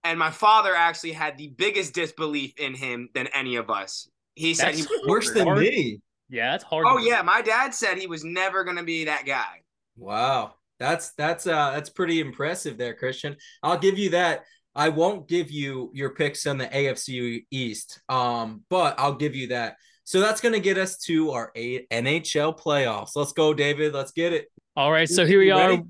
And 0.05 0.19
my 0.19 0.31
father 0.31 0.75
actually 0.75 1.13
had 1.13 1.37
the 1.39 1.49
biggest 1.49 1.93
disbelief 1.95 2.55
in 2.59 2.75
him 2.75 3.09
than 3.15 3.27
any 3.29 3.57
of 3.57 3.71
us. 3.71 4.09
He 4.35 4.55
said 4.55 4.75
he 4.75 4.83
was 4.83 5.01
Worse 5.07 5.33
than 5.33 5.47
Hard. 5.47 5.59
me. 5.61 6.01
Yeah, 6.29 6.53
that's 6.53 6.65
hard. 6.65 6.85
Oh 6.89 6.99
yeah, 6.99 7.23
my 7.23 7.41
dad 7.43 7.75
said 7.75 7.99
he 7.99 8.07
was 8.07 8.23
never 8.25 8.63
going 8.63 8.77
to 8.77 8.83
be 8.85 9.05
that 9.07 9.25
guy. 9.27 9.63
Wow. 9.97 10.55
That's 10.79 11.11
that's 11.15 11.47
uh 11.47 11.73
that's 11.73 11.91
pretty 11.91 12.21
impressive 12.21 12.79
there, 12.79 12.95
Christian. 12.95 13.37
I'll 13.65 13.79
give 13.79 13.99
you 13.99 14.11
that. 14.11 14.45
I 14.75 14.91
won't 14.91 15.29
give 15.29 15.51
you 15.51 15.91
your 15.95 16.11
picks 16.11 16.47
on 16.47 16.59
the 16.59 16.67
AFC 16.67 17.45
East. 17.51 18.01
Um, 18.09 18.65
but 18.71 18.95
I'll 18.99 19.15
give 19.15 19.35
you 19.35 19.49
that. 19.49 19.77
So 20.05 20.21
that's 20.21 20.41
gonna 20.41 20.61
get 20.61 20.79
us 20.79 20.97
to 21.01 21.33
our 21.33 21.53
eight 21.55 21.89
NHL 21.91 22.59
playoffs. 22.59 23.11
Let's 23.15 23.33
go, 23.33 23.53
David. 23.53 23.93
Let's 23.93 24.13
get 24.13 24.33
it. 24.33 24.47
All 24.77 24.93
right, 24.93 25.09
so 25.09 25.27
here 25.27 25.41
we 25.41 25.51
are. 25.51 25.71
ready? 25.71 25.83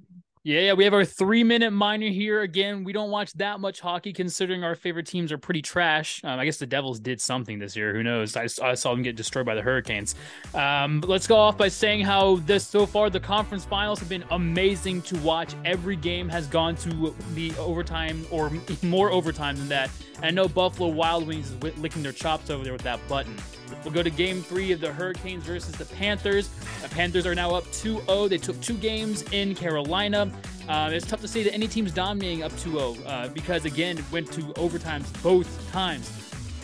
Yeah, 0.48 0.60
yeah, 0.60 0.72
we 0.72 0.84
have 0.84 0.94
our 0.94 1.04
three 1.04 1.44
minute 1.44 1.72
minor 1.72 2.08
here. 2.08 2.40
Again, 2.40 2.82
we 2.82 2.94
don't 2.94 3.10
watch 3.10 3.34
that 3.34 3.60
much 3.60 3.80
hockey 3.80 4.14
considering 4.14 4.64
our 4.64 4.74
favorite 4.74 5.06
teams 5.06 5.30
are 5.30 5.36
pretty 5.36 5.60
trash. 5.60 6.22
Um, 6.24 6.40
I 6.40 6.46
guess 6.46 6.56
the 6.56 6.64
Devils 6.64 7.00
did 7.00 7.20
something 7.20 7.58
this 7.58 7.76
year. 7.76 7.92
Who 7.92 8.02
knows? 8.02 8.34
I 8.34 8.46
saw 8.46 8.94
them 8.94 9.02
get 9.02 9.14
destroyed 9.14 9.44
by 9.44 9.54
the 9.54 9.60
Hurricanes. 9.60 10.14
Um, 10.54 11.02
let's 11.06 11.26
go 11.26 11.36
off 11.36 11.58
by 11.58 11.68
saying 11.68 12.06
how 12.06 12.36
this 12.36 12.66
so 12.66 12.86
far 12.86 13.10
the 13.10 13.20
conference 13.20 13.66
finals 13.66 13.98
have 13.98 14.08
been 14.08 14.24
amazing 14.30 15.02
to 15.02 15.18
watch. 15.18 15.52
Every 15.66 15.96
game 15.96 16.30
has 16.30 16.46
gone 16.46 16.76
to 16.76 17.14
the 17.34 17.54
overtime 17.58 18.26
or 18.30 18.50
more 18.82 19.10
overtime 19.10 19.54
than 19.58 19.68
that. 19.68 19.90
And 20.16 20.24
I 20.24 20.30
know 20.30 20.48
Buffalo 20.48 20.88
Wild 20.88 21.26
Wings 21.26 21.50
is 21.50 21.62
licking 21.76 22.02
their 22.02 22.12
chops 22.12 22.48
over 22.48 22.64
there 22.64 22.72
with 22.72 22.84
that 22.84 23.06
button. 23.06 23.36
We'll 23.84 23.92
go 23.92 24.02
to 24.02 24.10
game 24.10 24.42
three 24.42 24.72
of 24.72 24.80
the 24.80 24.92
Hurricanes 24.92 25.44
versus 25.44 25.74
the 25.76 25.84
Panthers. 25.84 26.48
The 26.82 26.88
Panthers 26.88 27.26
are 27.26 27.34
now 27.34 27.54
up 27.54 27.70
2 27.72 28.02
0. 28.02 28.28
They 28.28 28.38
took 28.38 28.60
two 28.60 28.76
games 28.76 29.22
in 29.32 29.54
Carolina. 29.54 30.30
Uh, 30.68 30.90
it's 30.92 31.06
tough 31.06 31.20
to 31.22 31.28
say 31.28 31.42
that 31.42 31.54
any 31.54 31.68
team's 31.68 31.92
dominating 31.92 32.42
up 32.42 32.56
2 32.58 32.70
0 32.70 32.96
uh, 33.06 33.28
because, 33.28 33.64
again, 33.64 33.98
it 33.98 34.04
went 34.12 34.30
to 34.32 34.42
overtimes 34.54 35.10
both 35.22 35.70
times. 35.72 36.10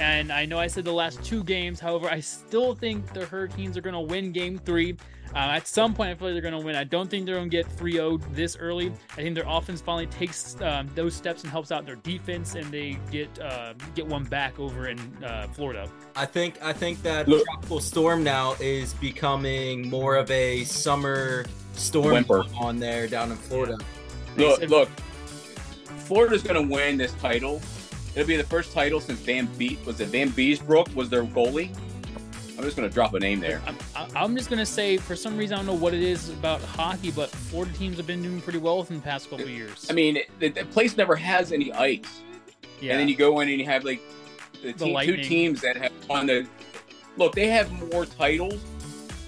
And 0.01 0.33
I 0.33 0.45
know 0.45 0.59
I 0.59 0.67
said 0.67 0.85
the 0.85 0.93
last 0.93 1.23
two 1.23 1.45
games. 1.45 1.79
However, 1.79 2.09
I 2.09 2.21
still 2.21 2.75
think 2.75 3.13
the 3.13 3.27
Hurricanes 3.27 3.77
are 3.77 3.81
going 3.81 3.95
to 3.95 4.01
win 4.01 4.33
game 4.33 4.59
three. 4.59 4.97
Uh, 5.35 5.51
at 5.51 5.67
some 5.67 5.93
point, 5.93 6.11
I 6.11 6.15
feel 6.15 6.29
like 6.29 6.35
they're 6.35 6.49
going 6.51 6.61
to 6.61 6.65
win. 6.65 6.77
I 6.77 6.85
don't 6.85 7.11
think 7.11 7.27
they're 7.27 7.35
going 7.35 7.51
to 7.51 7.57
get 7.57 7.67
3 7.73 7.93
0 7.93 8.19
this 8.33 8.57
early. 8.57 8.93
I 9.13 9.17
think 9.17 9.35
their 9.35 9.45
offense 9.49 9.81
finally 9.81 10.07
takes 10.07 10.61
um, 10.61 10.89
those 10.95 11.15
steps 11.15 11.43
and 11.43 11.51
helps 11.51 11.73
out 11.73 11.85
their 11.85 11.97
defense, 11.97 12.55
and 12.55 12.71
they 12.71 12.99
get 13.11 13.37
uh, 13.41 13.75
get 13.97 14.07
one 14.07 14.25
back 14.25 14.59
over 14.61 14.89
in 14.89 14.99
uh, 15.25 15.49
Florida. 15.49 15.91
I 16.15 16.27
think 16.27 16.63
I 16.63 16.73
think 16.73 17.03
that 17.03 17.27
Look- 17.27 17.45
tropical 17.47 17.81
storm 17.81 18.23
now 18.23 18.55
is 18.61 18.95
becoming 18.95 19.89
more 19.91 20.15
of 20.17 20.31
a 20.31 20.63
summer 20.65 21.45
storm 21.73 22.13
Whimper. 22.15 22.45
on 22.61 22.79
there 22.79 23.09
down 23.09 23.33
in 23.33 23.37
Florida. 23.37 23.77
Look, 24.37 24.61
said- 24.61 24.71
look. 24.71 24.89
Florida's 26.05 26.43
going 26.43 26.69
to 26.69 26.73
win 26.73 26.97
this 26.99 27.13
title. 27.15 27.61
It'll 28.15 28.29
be 28.29 28.37
the 28.37 28.45
first 28.45 28.73
title 28.73 29.01
since 29.01 29.19
Van 29.21 29.47
Be- 29.59 29.79
was 29.85 30.01
it 30.01 30.13
Vanbiesbrouck 30.13 30.95
was 30.95 31.09
their 31.09 31.25
goalie. 31.25 31.75
I'm 32.57 32.63
just 32.65 32.77
going 32.77 32.89
to 32.89 32.95
drop 32.95 33.15
a 33.15 33.21
name 33.21 33.41
there. 33.41 33.61
I'm, 33.67 33.77
I- 33.97 34.09
I'm 34.25 34.37
just 34.37 34.49
gonna 34.49 34.65
say, 34.67 34.97
for 34.97 35.17
some 35.17 35.37
reason, 35.37 35.55
I 35.55 35.59
don't 35.59 35.67
know 35.67 35.75
what 35.75 35.93
it 35.93 36.03
is 36.03 36.29
about 36.31 36.61
hockey, 36.63 37.11
but 37.11 37.29
Florida 37.31 37.73
teams 37.77 37.97
have 37.97 38.07
been 38.07 38.23
doing 38.23 38.41
pretty 38.41 38.59
well 38.59 38.79
within 38.79 38.97
the 38.99 39.03
past 39.03 39.29
couple 39.29 39.45
of 39.45 39.51
years. 39.51 39.87
I 39.91 39.93
mean, 39.93 40.19
the, 40.39 40.49
the 40.51 40.65
place 40.67 40.97
never 40.97 41.17
has 41.17 41.51
any 41.53 41.73
ice, 41.73 42.23
yeah, 42.81 42.93
and 42.93 43.01
then 43.01 43.09
you 43.09 43.17
go 43.17 43.41
in 43.41 43.49
and 43.49 43.59
you 43.59 43.65
have 43.67 43.85
like 43.85 44.01
the, 44.63 44.73
team, 44.73 44.99
two 45.01 45.17
teams 45.17 45.61
that 45.63 45.77
have 45.77 45.93
won 46.09 46.27
the. 46.27 46.47
Look, 47.17 47.35
they 47.35 47.49
have 47.49 47.71
more 47.93 48.07
titles 48.07 48.61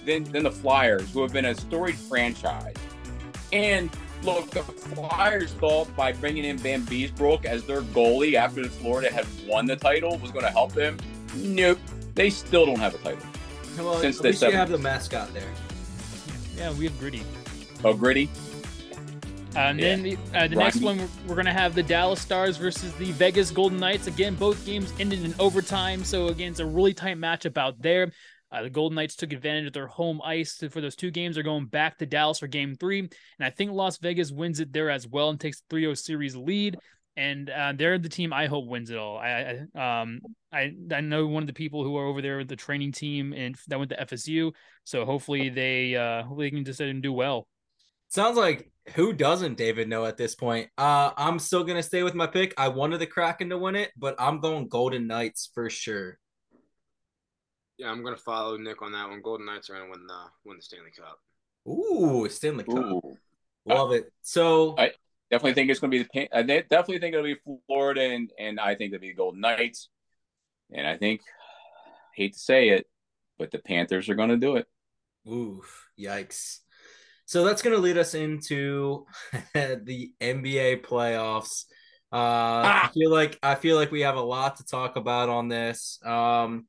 than 0.05 0.25
than 0.25 0.45
the 0.45 0.51
Flyers, 0.53 1.13
who 1.13 1.23
have 1.23 1.33
been 1.33 1.47
a 1.47 1.55
storied 1.55 1.97
franchise. 1.97 2.77
And 3.53 3.91
look, 4.23 4.51
the 4.51 4.63
Flyers 4.63 5.53
thought 5.55 5.95
by 5.97 6.13
bringing 6.13 6.45
in 6.45 6.59
Vanbiesbrouck 6.59 7.45
as 7.45 7.65
their 7.65 7.83
goalie 7.83 8.35
after 8.35 8.63
the 8.63 8.69
Florida 8.71 9.13
had 9.13 9.27
won 9.47 9.67
the 9.67 9.77
title 9.77 10.17
was 10.19 10.31
going 10.31 10.45
to 10.45 10.51
help 10.51 10.73
them. 10.73 10.97
Nope, 11.37 11.79
they 12.17 12.31
still 12.31 12.67
don't 12.67 12.81
have 12.81 12.95
a 12.95 12.99
title. 12.99 13.25
Well, 13.79 14.01
Since 14.01 14.17
at 14.17 14.23
the 14.23 14.29
least 14.31 14.43
you 14.43 14.51
have 14.53 14.71
the 14.71 14.79
mascot 14.79 15.33
there. 15.33 15.53
yeah, 16.57 16.73
we 16.73 16.85
have 16.87 16.99
gritty. 16.99 17.23
Oh, 17.85 17.95
gritty. 17.95 18.29
Uh, 19.55 19.59
and 19.61 19.79
Yeah. 19.79 19.85
then 19.97 20.03
the, 20.03 20.19
uh, 20.35 20.49
the 20.49 20.57
next 20.57 20.81
one, 20.81 20.99
we're, 20.99 21.09
we're 21.29 21.35
going 21.35 21.47
to 21.47 21.53
have 21.53 21.75
the 21.75 21.83
Dallas 21.83 22.21
Stars 22.21 22.57
versus 22.57 22.93
the 22.95 23.13
Vegas 23.13 23.51
Golden 23.51 23.79
Knights. 23.79 24.07
Again, 24.07 24.35
both 24.35 24.65
games 24.67 24.93
ended 24.99 25.25
in 25.25 25.35
overtime. 25.39 26.05
So, 26.05 26.29
again, 26.29 26.51
it's 26.51 26.61
a 26.61 26.67
really 26.67 26.95
tight 26.95 27.17
matchup 27.19 27.57
out 27.57 27.81
there. 27.81 28.13
Uh, 28.53 28.63
the 28.63 28.71
Golden 28.71 28.97
Knights 28.97 29.17
took 29.17 29.33
advantage 29.33 29.67
of 29.67 29.73
their 29.73 29.87
home 29.87 30.21
ice 30.25 30.63
for 30.71 30.81
those 30.81 30.95
two 30.97 31.11
games. 31.11 31.35
They're 31.37 31.45
going 31.45 31.67
back 31.67 31.99
to 31.99 32.07
Dallas 32.07 32.39
for 32.39 32.47
game 32.47 32.77
three. 32.77 33.01
And 33.01 33.11
I 33.41 33.51
think 33.51 33.73
Las 33.73 33.99
Vegas 33.99 34.31
wins 34.31 34.61
it 34.61 34.73
there 34.73 34.89
as 34.91 35.07
well 35.07 35.31
and 35.31 35.41
takes 35.41 35.63
3 35.69 35.83
0 35.83 35.95
series 35.95 36.37
lead. 36.37 36.79
And 37.17 37.49
uh, 37.49 37.73
they're 37.75 37.99
the 37.99 38.11
team 38.11 38.33
I 38.33 38.47
hope 38.47 38.67
wins 38.67 38.91
it 38.91 38.99
all. 38.99 39.17
I, 39.17 39.65
I 39.75 40.03
um 40.03 40.21
I 40.53 40.75
I 40.93 41.01
know 41.01 41.27
one 41.27 41.43
of 41.43 41.47
the 41.47 41.55
people 41.55 41.83
who 41.83 41.97
are 41.97 42.07
over 42.07 42.21
there 42.21 42.39
with 42.39 42.49
the 42.49 42.57
training 42.57 42.93
team 42.93 43.33
and 43.33 43.57
that 43.69 43.79
went 43.79 43.91
to 43.91 43.97
FSU. 43.97 44.53
So 44.85 45.05
hopefully 45.05 45.49
they 45.49 45.97
uh 45.97 46.23
hopefully 46.25 46.47
they 46.47 46.57
can 46.57 46.65
decide 46.65 46.89
and 46.89 47.03
do 47.03 47.13
well. 47.13 47.49
Sounds 48.09 48.37
like 48.37 48.71
who 48.95 49.13
doesn't 49.13 49.57
David 49.57 49.89
know 49.89 50.05
at 50.05 50.17
this 50.17 50.35
point? 50.35 50.69
Uh, 50.79 51.11
I'm 51.17 51.39
still 51.39 51.65
gonna 51.65 51.83
stay 51.83 52.03
with 52.03 52.15
my 52.15 52.27
pick. 52.27 52.55
I 52.57 52.69
wanted 52.69 52.99
the 53.01 53.07
Kraken 53.07 53.49
to 53.51 53.59
win 53.59 53.77
it, 53.77 53.91
but 53.97 54.15
I'm 54.19 54.41
going 54.41 54.69
Golden 54.69 55.07
Knights 55.07 55.51
for 55.53 55.69
sure. 55.71 56.19
Yeah, 57.79 57.91
I'm 57.91 58.05
gonna 58.05 58.17
follow 58.17 58.57
Nick 58.57 58.81
on 58.83 58.93
that 58.93 59.09
one. 59.09 59.23
Golden 59.23 59.47
Knights 59.47 59.71
are 59.71 59.75
gonna 59.75 59.91
win 59.91 60.07
the 60.07 60.21
win 60.45 60.57
the 60.59 60.63
Stanley 60.63 60.93
Cup. 60.97 61.19
Ooh, 61.69 62.29
Stanley 62.29 62.65
Cup, 62.65 62.77
Ooh. 62.77 63.17
love 63.67 63.93
it. 63.93 64.13
So 64.23 64.77
I- 64.79 64.93
Definitely 65.31 65.55
think 65.55 65.71
it's 65.71 65.81
going 65.81 65.91
to 65.91 65.99
be 65.99 66.03
the. 66.05 66.09
Pan- 66.09 66.29
I 66.33 66.43
definitely 66.43 67.01
think 67.01 67.15
it'll 67.15 67.25
be 67.25 67.37
Florida, 67.67 68.03
and 68.03 68.31
and 68.39 68.61
I 68.61 68.75
think 68.75 68.93
it'll 68.93 69.03
be 69.03 69.09
the 69.09 69.15
Golden 69.15 69.41
Knights. 69.41 69.89
And 70.73 70.87
I 70.87 70.97
think, 70.97 71.23
hate 72.15 72.35
to 72.35 72.39
say 72.39 72.71
it, 72.71 72.87
but 73.39 73.51
the 73.51 73.59
Panthers 73.59 74.09
are 74.09 74.15
going 74.15 74.31
to 74.31 74.37
do 74.37 74.57
it. 74.57 74.67
Ooh, 75.29 75.63
yikes. 75.99 76.61
So 77.25 77.45
that's 77.45 77.63
going 77.63 77.75
to 77.75 77.83
lead 77.83 77.99
us 77.99 78.15
into 78.15 79.07
the 79.55 80.13
NBA 80.21 80.77
playoffs. 80.77 81.65
Uh, 82.13 82.71
I 82.81 82.89
Ah! 82.89 82.91
feel 82.95 83.11
like 83.11 83.39
I 83.43 83.57
feel 83.57 83.77
like 83.77 83.91
we 83.91 84.03
have 84.03 84.17
a 84.17 84.21
lot 84.23 84.57
to 84.57 84.65
talk 84.65 84.97
about 84.97 85.29
on 85.29 85.49
this. 85.49 85.99
Um, 86.05 86.67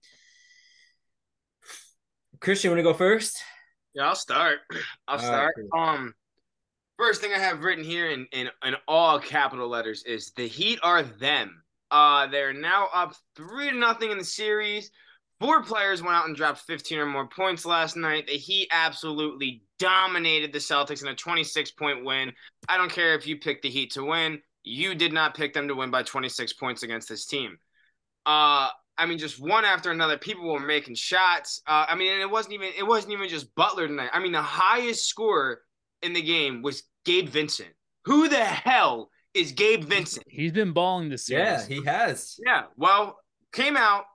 Christian, 2.39 2.71
want 2.71 2.79
to 2.79 2.83
go 2.83 2.93
first? 2.93 3.37
Yeah, 3.93 4.07
I'll 4.09 4.15
start. 4.15 4.59
I'll 5.07 5.17
All 5.17 5.23
right, 5.23 5.47
start. 5.47 5.55
cool. 5.55 5.73
Um, 5.75 6.13
first 6.97 7.21
thing 7.21 7.31
I 7.33 7.39
have 7.39 7.63
written 7.63 7.83
here 7.83 8.09
in, 8.09 8.27
in 8.31 8.49
in 8.65 8.75
all 8.87 9.19
capital 9.19 9.67
letters 9.67 10.03
is 10.03 10.31
the 10.31 10.47
Heat 10.47 10.79
are 10.83 11.03
them. 11.03 11.63
Uh, 11.89 12.27
they're 12.27 12.53
now 12.53 12.87
up 12.93 13.15
three 13.35 13.69
to 13.69 13.77
nothing 13.77 14.11
in 14.11 14.17
the 14.17 14.23
series. 14.23 14.91
Four 15.39 15.63
players 15.63 16.01
went 16.01 16.15
out 16.15 16.25
and 16.25 16.35
dropped 16.35 16.61
15 16.61 16.97
or 16.97 17.05
more 17.05 17.27
points 17.27 17.65
last 17.65 17.95
night. 17.95 18.25
The 18.27 18.33
Heat 18.33 18.69
absolutely 18.71 19.63
dominated 19.77 20.51
the 20.51 20.59
Celtics 20.59 21.03
in 21.03 21.07
a 21.07 21.15
26 21.15 21.71
point 21.71 22.03
win. 22.03 22.33
I 22.67 22.77
don't 22.77 22.91
care 22.91 23.13
if 23.13 23.27
you 23.27 23.37
picked 23.37 23.61
the 23.61 23.69
Heat 23.69 23.91
to 23.91 24.03
win. 24.03 24.41
You 24.63 24.95
did 24.95 25.13
not 25.13 25.35
pick 25.35 25.53
them 25.53 25.67
to 25.67 25.75
win 25.75 25.91
by 25.91 26.03
26 26.03 26.53
points 26.53 26.83
against 26.83 27.07
this 27.07 27.25
team. 27.25 27.57
Uh, 28.25 28.69
I 28.97 29.05
mean, 29.05 29.19
just 29.19 29.39
one 29.39 29.63
after 29.63 29.91
another, 29.91 30.17
people 30.17 30.51
were 30.51 30.59
making 30.59 30.95
shots. 30.95 31.61
Uh, 31.67 31.85
I 31.87 31.95
mean, 31.95 32.11
and 32.11 32.21
it 32.21 32.29
wasn't 32.29 32.55
even 32.55 32.71
it 32.77 32.85
wasn't 32.85 33.13
even 33.13 33.29
just 33.29 33.53
Butler 33.55 33.87
tonight. 33.87 34.09
I 34.11 34.19
mean, 34.19 34.31
the 34.31 34.41
highest 34.41 35.05
scorer 35.05 35.61
in 36.01 36.13
the 36.13 36.21
game 36.21 36.61
was 36.61 36.83
Gabe 37.05 37.29
Vincent. 37.29 37.69
Who 38.05 38.29
the 38.29 38.43
hell 38.43 39.09
is 39.33 39.51
Gabe 39.51 39.83
Vincent? 39.83 40.25
He's 40.29 40.51
been 40.51 40.71
balling 40.71 41.09
this 41.09 41.25
series. 41.25 41.67
Yeah, 41.69 41.75
he 41.75 41.85
has. 41.85 42.39
Yeah, 42.45 42.63
well, 42.75 43.17
came 43.51 43.77
out 43.77 44.05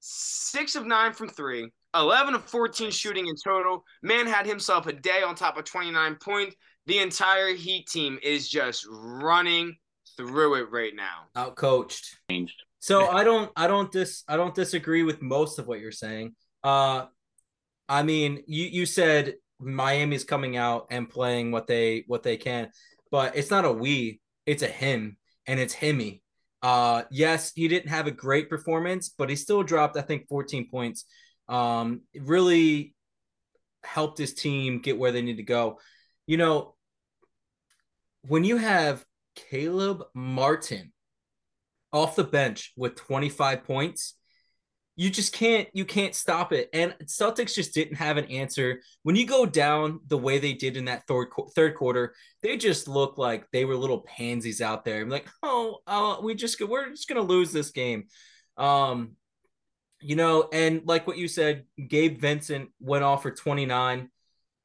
six 0.00 0.74
of 0.76 0.86
nine 0.86 1.12
from 1.12 1.28
three, 1.28 1.70
11 1.94 2.34
of 2.34 2.44
14 2.44 2.90
shooting 2.90 3.26
in 3.26 3.34
total. 3.42 3.84
Man 4.02 4.26
had 4.26 4.46
himself 4.46 4.86
a 4.86 4.92
day 4.92 5.22
on 5.22 5.34
top 5.34 5.56
of 5.56 5.64
29 5.64 6.16
points. 6.16 6.56
The 6.86 6.98
entire 6.98 7.54
Heat 7.54 7.86
team 7.86 8.18
is 8.22 8.48
just 8.48 8.86
running 8.90 9.76
through 10.16 10.56
it 10.56 10.70
right 10.70 10.94
now. 10.94 11.28
Out 11.36 11.56
coached. 11.56 12.16
Changed. 12.30 12.54
So 12.80 13.08
I 13.08 13.24
don't 13.24 13.50
I 13.56 13.66
don't 13.66 13.92
dis 13.92 14.24
I 14.26 14.36
don't 14.36 14.54
disagree 14.54 15.02
with 15.02 15.20
most 15.20 15.58
of 15.58 15.66
what 15.66 15.80
you're 15.80 15.92
saying. 15.92 16.34
Uh 16.64 17.06
I 17.88 18.02
mean, 18.02 18.42
you 18.46 18.64
you 18.64 18.86
said 18.86 19.34
Miami's 19.60 20.24
coming 20.24 20.56
out 20.56 20.86
and 20.90 21.08
playing 21.08 21.52
what 21.52 21.66
they 21.66 22.04
what 22.06 22.22
they 22.22 22.36
can, 22.36 22.70
but 23.10 23.36
it's 23.36 23.50
not 23.50 23.64
a 23.64 23.72
we, 23.72 24.20
it's 24.46 24.62
a 24.62 24.68
him 24.68 25.16
and 25.46 25.60
it's 25.60 25.74
himmy. 25.74 26.22
Uh 26.62 27.04
yes, 27.10 27.52
he 27.54 27.68
didn't 27.68 27.90
have 27.90 28.06
a 28.06 28.12
great 28.12 28.50
performance, 28.50 29.08
but 29.08 29.30
he 29.30 29.36
still 29.36 29.62
dropped 29.62 29.96
I 29.96 30.02
think 30.02 30.28
14 30.28 30.68
points. 30.70 31.04
Um 31.48 32.02
really 32.14 32.94
helped 33.84 34.18
his 34.18 34.34
team 34.34 34.80
get 34.80 34.98
where 34.98 35.12
they 35.12 35.22
need 35.22 35.36
to 35.36 35.42
go. 35.42 35.78
You 36.26 36.36
know, 36.36 36.74
when 38.26 38.44
you 38.44 38.56
have 38.56 39.04
Caleb 39.34 40.02
Martin 40.14 40.92
off 41.92 42.16
the 42.16 42.24
bench 42.24 42.72
with 42.76 42.94
25 42.94 43.64
points, 43.64 44.14
you 45.00 45.08
just 45.08 45.32
can't 45.32 45.66
you 45.72 45.86
can't 45.86 46.14
stop 46.14 46.52
it. 46.52 46.68
And 46.74 46.94
Celtics 47.06 47.54
just 47.54 47.72
didn't 47.72 47.96
have 47.96 48.18
an 48.18 48.26
answer. 48.26 48.82
When 49.02 49.16
you 49.16 49.26
go 49.26 49.46
down 49.46 50.00
the 50.08 50.18
way 50.18 50.38
they 50.38 50.52
did 50.52 50.76
in 50.76 50.84
that 50.84 51.06
third 51.06 51.28
third 51.54 51.74
quarter, 51.74 52.14
they 52.42 52.58
just 52.58 52.86
look 52.86 53.16
like 53.16 53.50
they 53.50 53.64
were 53.64 53.76
little 53.76 54.02
pansies 54.02 54.60
out 54.60 54.84
there. 54.84 55.00
I'm 55.00 55.08
like, 55.08 55.26
oh, 55.42 55.78
uh, 55.86 56.16
we 56.22 56.34
just 56.34 56.60
we're 56.60 56.90
just 56.90 57.08
gonna 57.08 57.22
lose 57.22 57.50
this 57.50 57.70
game. 57.70 58.08
Um, 58.58 59.12
you 60.02 60.16
know, 60.16 60.50
and 60.52 60.82
like 60.84 61.06
what 61.06 61.16
you 61.16 61.28
said, 61.28 61.64
Gabe 61.88 62.20
Vincent 62.20 62.68
went 62.78 63.02
off 63.02 63.22
for 63.22 63.30
29. 63.30 64.10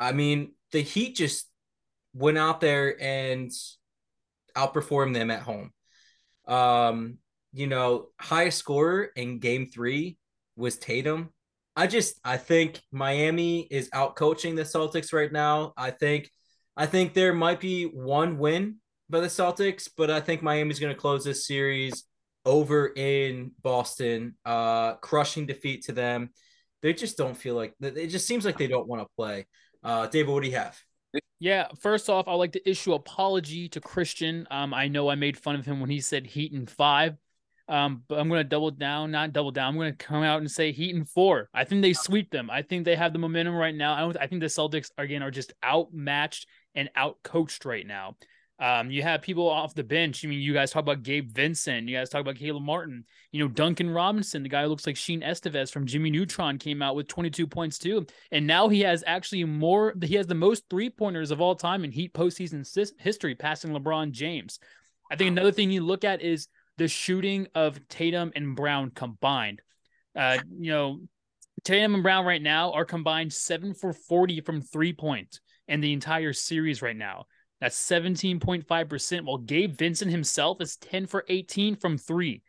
I 0.02 0.12
mean, 0.12 0.52
the 0.74 0.82
Heat 0.82 1.16
just 1.16 1.48
went 2.14 2.38
out 2.38 2.60
there 2.60 3.02
and 3.02 3.54
outperformed 4.54 5.14
them 5.14 5.32
at 5.32 5.44
home. 5.44 5.72
Um, 6.46 7.20
you 7.54 7.68
know, 7.68 8.08
highest 8.20 8.58
scorer 8.58 9.04
in 9.16 9.40
game 9.40 9.68
three 9.68 10.18
was 10.56 10.78
Tatum. 10.78 11.30
I 11.76 11.88
just 11.88 12.20
I 12.24 12.38
think 12.38 12.82
Miami 12.92 13.68
is 13.70 13.90
out 13.94 14.16
coaching 14.16 14.56
the 14.56 14.64
Celtics 14.64 15.14
right 15.14 15.32
now. 15.32 15.74
I 15.76 15.92
think 15.92 16.30
I 16.78 16.86
think 16.86 17.14
there 17.14 17.34
might 17.34 17.60
be 17.60 17.84
one 17.84 18.38
win 18.38 18.78
by 19.10 19.20
the 19.20 19.28
Celtics, 19.28 19.90
but 19.96 20.10
I 20.10 20.22
think 20.22 20.42
Miami's 20.42 20.80
gonna 20.80 20.96
close 20.96 21.24
this 21.24 21.46
series 21.46 22.06
over 22.46 22.88
in 22.88 23.52
Boston. 23.62 24.36
Uh 24.46 24.96
crushing 24.96 25.46
defeat 25.46 25.86
to 25.86 25.92
them. 25.92 26.30
They 26.82 26.94
just 26.94 27.18
don't 27.18 27.36
feel 27.36 27.56
like 27.56 27.74
it 27.82 28.08
just 28.08 28.28
seems 28.28 28.46
like 28.46 28.58
they 28.58 28.68
don't 28.68 28.88
want 28.88 29.02
to 29.02 29.08
play. 29.18 29.46
Uh 29.84 30.08
David, 30.08 30.34
what 30.34 30.44
do 30.44 30.50
you 30.50 30.56
have? 30.56 30.80
Yeah, 31.40 31.68
first 31.82 32.10
off, 32.10 32.28
I'd 32.28 32.36
like 32.36 32.54
to 32.54 32.70
issue 32.70 32.94
apology 32.94 33.68
to 33.70 33.82
Christian. 33.82 34.48
Um, 34.50 34.74
I 34.74 34.88
know 34.88 35.10
I 35.10 35.16
made 35.16 35.38
fun 35.38 35.56
of 35.56 35.66
him 35.66 35.80
when 35.80 35.90
he 35.90 36.00
said 36.00 36.26
Heat 36.26 36.54
and 36.54 36.70
five. 36.70 37.18
Um, 37.68 38.04
but 38.08 38.20
I'm 38.20 38.30
gonna 38.30 38.44
double 38.44 38.72
down, 38.72 39.12
not 39.12 39.34
double 39.34 39.52
down. 39.52 39.70
I'm 39.70 39.78
gonna 39.78 39.94
come 39.94 40.24
out 40.24 40.40
and 40.40 40.50
say 40.50 40.72
Heat 40.72 40.94
and 40.94 41.10
four. 41.10 41.50
I 41.54 41.64
think 41.64 41.82
they 41.82 41.94
sweep 41.94 42.30
them. 42.30 42.50
I 42.50 42.62
think 42.62 42.86
they 42.86 42.96
have 42.96 43.14
the 43.14 43.20
momentum 43.20 43.56
right 43.56 43.74
now. 43.74 43.94
I 43.94 44.02
don't. 44.02 44.18
I 44.18 44.28
think 44.28 44.42
the 44.42 44.48
Celtics 44.48 44.92
again 44.98 45.24
are 45.24 45.32
just 45.32 45.54
outmatched 45.64 46.48
and 46.76 46.90
out 46.96 47.18
coached 47.24 47.66
right 47.66 47.86
now. 47.86 48.16
Um, 48.58 48.90
you 48.90 49.04
have 49.04 49.22
people 49.22 49.50
off 49.50 49.74
the 49.76 49.84
bench. 49.84 50.24
I 50.24 50.30
mean, 50.30 50.40
you 50.40 50.54
guys 50.54 50.72
talk 50.72 50.84
about 50.84 51.04
Gabe 51.04 51.30
Vincent. 51.30 51.90
You 51.90 51.98
guys 51.98 52.10
talk 52.10 52.22
about 52.22 52.38
Caleb 52.38 52.64
Martin. 52.64 53.04
You 53.32 53.44
know, 53.44 53.50
Duncan 53.50 53.90
Robinson, 53.90 54.44
the 54.44 54.50
guy 54.50 54.64
who 54.64 54.70
looks 54.70 54.88
like 54.88 54.96
Sheen 54.96 55.22
Estevez 55.22 55.72
from 55.72 55.86
Jimmy 55.86 56.10
Neutron, 56.10 56.58
came 56.58 56.82
out 56.82 56.96
with 56.96 57.08
22 57.08 57.48
points 57.48 57.78
too. 57.78 58.06
And 58.32 58.48
now 58.48 58.70
he 58.70 58.82
has 58.82 59.04
actually 59.06 59.44
more. 59.44 59.94
He 60.02 60.16
has 60.16 60.28
the 60.28 60.36
most 60.36 60.64
three 60.70 60.90
pointers 60.90 61.32
of 61.32 61.42
all 61.42 61.56
time 61.56 61.84
in 61.84 61.92
Heat 61.92 62.14
postseason 62.14 62.66
history, 63.00 63.36
passing 63.36 63.72
LeBron 63.72 64.12
James. 64.12 64.60
I 65.12 65.18
think 65.18 65.32
another 65.32 65.52
thing 65.52 65.70
you 65.70 65.82
look 65.82 66.06
at 66.06 66.22
is 66.22 66.48
the 66.78 66.88
shooting 66.88 67.48
of 67.56 67.88
Tatum 67.88 68.32
and 68.36 68.56
Brown 68.56 68.92
combined. 68.92 69.62
Uh, 70.16 70.38
you 70.58 70.72
know, 70.72 71.00
Tatum 71.64 71.96
and 71.96 72.04
Brown 72.04 72.26
right 72.26 72.42
now 72.42 72.72
are 72.74 72.86
combined 72.86 73.34
seven 73.34 73.74
for 73.74 73.94
40 73.94 74.42
from 74.42 74.62
three 74.62 74.94
point 74.94 75.40
in 75.68 75.82
the 75.82 75.94
entire 75.94 76.34
series 76.34 76.82
right 76.82 76.96
now. 76.96 77.26
That's 77.62 77.78
17.5%, 77.78 79.26
while 79.26 79.38
Gabe 79.38 79.76
Vincent 79.76 80.12
himself 80.12 80.62
is 80.62 80.78
10 80.78 81.08
for 81.08 81.26
18 81.28 81.78
from 81.78 81.98
three. 81.98 82.44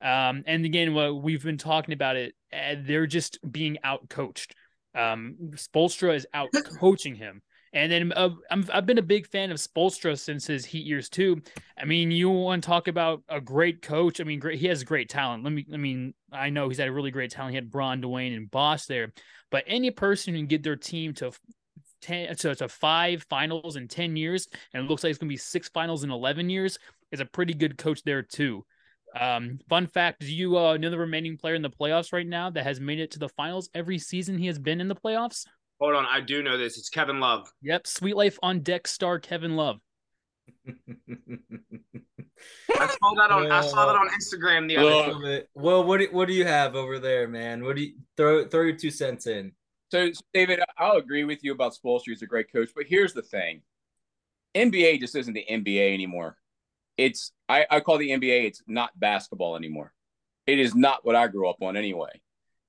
Um, 0.00 0.42
and 0.46 0.64
again, 0.64 0.94
what 0.94 1.22
we've 1.22 1.42
been 1.42 1.58
talking 1.58 1.94
about 1.94 2.16
it, 2.16 2.34
uh, 2.52 2.76
they're 2.80 3.06
just 3.06 3.38
being 3.50 3.78
out 3.84 4.08
coached. 4.08 4.54
Um, 4.94 5.36
Spoelstra 5.52 6.14
is 6.16 6.26
out 6.32 6.48
coaching 6.80 7.14
him. 7.14 7.42
And 7.76 7.92
then 7.92 8.12
uh, 8.16 8.30
i 8.50 8.76
have 8.76 8.86
been 8.86 8.96
a 8.96 9.02
big 9.02 9.26
fan 9.26 9.50
of 9.50 9.58
Spoelstra 9.58 10.18
since 10.18 10.46
his 10.46 10.64
Heat 10.64 10.86
years 10.86 11.10
too. 11.10 11.42
I 11.78 11.84
mean, 11.84 12.10
you 12.10 12.30
want 12.30 12.64
to 12.64 12.66
talk 12.66 12.88
about 12.88 13.22
a 13.28 13.38
great 13.38 13.82
coach? 13.82 14.18
I 14.18 14.24
mean, 14.24 14.40
great. 14.40 14.58
He 14.58 14.66
has 14.68 14.82
great 14.82 15.10
talent. 15.10 15.44
Let 15.44 15.52
me. 15.52 15.66
I 15.70 15.76
mean, 15.76 16.14
I 16.32 16.48
know 16.48 16.70
he's 16.70 16.78
had 16.78 16.88
a 16.88 16.92
really 16.92 17.10
great 17.10 17.30
talent. 17.30 17.50
He 17.50 17.56
had 17.56 17.70
Bron, 17.70 18.00
Dwayne, 18.00 18.34
and 18.34 18.50
Boss 18.50 18.86
there. 18.86 19.12
But 19.50 19.64
any 19.66 19.90
person 19.90 20.32
who 20.32 20.40
can 20.40 20.46
get 20.46 20.62
their 20.62 20.76
team 20.76 21.12
to 21.14 21.32
10 22.00 22.34
to, 22.36 22.54
to 22.54 22.68
five 22.68 23.26
finals 23.28 23.76
in 23.76 23.88
10 23.88 24.16
years 24.16 24.48
and 24.72 24.82
it 24.82 24.88
looks 24.88 25.02
like 25.02 25.10
it's 25.10 25.18
going 25.18 25.28
to 25.28 25.32
be 25.32 25.36
six 25.36 25.68
finals 25.68 26.04
in 26.04 26.10
11 26.10 26.48
years 26.48 26.78
is 27.10 27.20
a 27.20 27.24
pretty 27.24 27.54
good 27.54 27.78
coach 27.78 28.02
there 28.04 28.22
too 28.22 28.64
um, 29.18 29.58
fun 29.68 29.86
fact 29.86 30.20
do 30.20 30.26
you 30.26 30.58
uh, 30.58 30.76
know 30.76 30.90
the 30.90 30.98
remaining 30.98 31.38
player 31.38 31.54
in 31.54 31.62
the 31.62 31.70
playoffs 31.70 32.12
right 32.12 32.26
now 32.26 32.50
that 32.50 32.64
has 32.64 32.80
made 32.80 33.00
it 33.00 33.12
to 33.12 33.18
the 33.18 33.30
finals 33.30 33.70
every 33.74 33.98
season 33.98 34.36
he 34.36 34.46
has 34.46 34.58
been 34.58 34.80
in 34.80 34.88
the 34.88 34.94
playoffs 34.94 35.46
hold 35.80 35.94
on 35.94 36.06
i 36.06 36.20
do 36.20 36.42
know 36.42 36.56
this 36.56 36.78
it's 36.78 36.88
kevin 36.88 37.20
love 37.20 37.52
yep 37.62 37.86
Suite 37.86 38.16
Life 38.16 38.38
on 38.42 38.60
Deck 38.60 38.86
star 38.86 39.18
kevin 39.18 39.56
love 39.56 39.80
I 42.78 42.86
saw 42.88 43.14
that 43.14 43.30
on 43.30 43.50
I 43.50 43.60
saw 43.62 43.86
that 43.86 43.96
on 43.96 44.08
Instagram 44.08 44.68
the 44.68 44.76
other 44.76 45.22
day. 45.22 45.44
Well, 45.54 45.84
what 45.84 46.00
do, 46.00 46.08
what 46.10 46.28
do 46.28 46.34
you 46.34 46.44
have 46.44 46.74
over 46.74 46.98
there, 46.98 47.28
man? 47.28 47.64
What 47.64 47.76
do 47.76 47.82
you 47.82 47.94
throw 48.16 48.46
throw 48.46 48.62
your 48.62 48.76
two 48.76 48.90
cents 48.90 49.26
in? 49.26 49.52
So, 49.90 50.10
David, 50.34 50.60
I'll 50.78 50.96
agree 50.96 51.24
with 51.24 51.44
you 51.44 51.52
about 51.52 51.74
Spoelstra. 51.74 52.08
He's 52.08 52.22
a 52.22 52.26
great 52.26 52.52
coach, 52.52 52.70
but 52.74 52.86
here's 52.86 53.12
the 53.12 53.22
thing: 53.22 53.62
NBA 54.54 55.00
just 55.00 55.14
isn't 55.14 55.34
the 55.34 55.46
NBA 55.48 55.94
anymore. 55.94 56.36
It's 56.96 57.32
I, 57.48 57.66
I 57.70 57.80
call 57.80 57.98
the 57.98 58.10
NBA. 58.10 58.44
It's 58.44 58.62
not 58.66 58.98
basketball 58.98 59.56
anymore. 59.56 59.92
It 60.46 60.58
is 60.58 60.74
not 60.74 61.04
what 61.04 61.16
I 61.16 61.28
grew 61.28 61.48
up 61.48 61.62
on 61.62 61.76
anyway. 61.76 62.20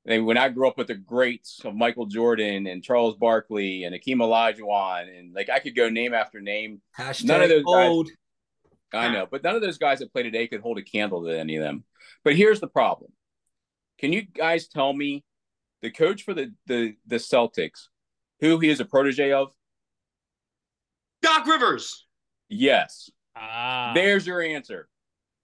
And 0.07 0.25
when 0.25 0.37
I 0.37 0.47
grew 0.47 0.69
up 0.69 0.77
with 0.77 0.87
the 0.87 0.95
greats 0.95 1.59
of 1.65 1.75
Michael 1.75 2.05
Jordan 2.05 2.65
and 2.65 2.81
Charles 2.81 3.17
Barkley 3.17 3.83
and 3.83 3.93
Akeem 3.93 4.17
Olajuwon, 4.17 5.19
and 5.19 5.33
like 5.33 5.49
I 5.49 5.59
could 5.59 5.75
go 5.75 5.89
name 5.89 6.13
after 6.13 6.39
name. 6.39 6.81
Hashtag 6.97 7.25
none 7.25 7.41
of 7.41 7.49
those 7.49 7.63
old. 7.67 8.09
guys. 8.89 9.09
I 9.09 9.13
know, 9.13 9.27
but 9.29 9.43
none 9.43 9.55
of 9.55 9.61
those 9.61 9.77
guys 9.77 9.99
that 9.99 10.13
play 10.13 10.23
today 10.23 10.47
could 10.47 10.61
hold 10.61 10.77
a 10.77 10.81
candle 10.81 11.25
to 11.25 11.37
any 11.37 11.57
of 11.57 11.63
them. 11.63 11.83
But 12.23 12.37
here's 12.37 12.61
the 12.61 12.69
problem: 12.69 13.11
Can 13.99 14.13
you 14.13 14.21
guys 14.21 14.69
tell 14.69 14.93
me 14.93 15.25
the 15.81 15.91
coach 15.91 16.23
for 16.23 16.33
the 16.33 16.53
the 16.67 16.95
the 17.05 17.17
Celtics, 17.17 17.89
who 18.39 18.59
he 18.59 18.69
is 18.69 18.79
a 18.79 18.85
protege 18.85 19.33
of? 19.33 19.51
Doc 21.21 21.45
Rivers. 21.47 22.05
Yes. 22.47 23.09
Ah. 23.35 23.91
There's 23.93 24.25
your 24.25 24.41
answer. 24.41 24.87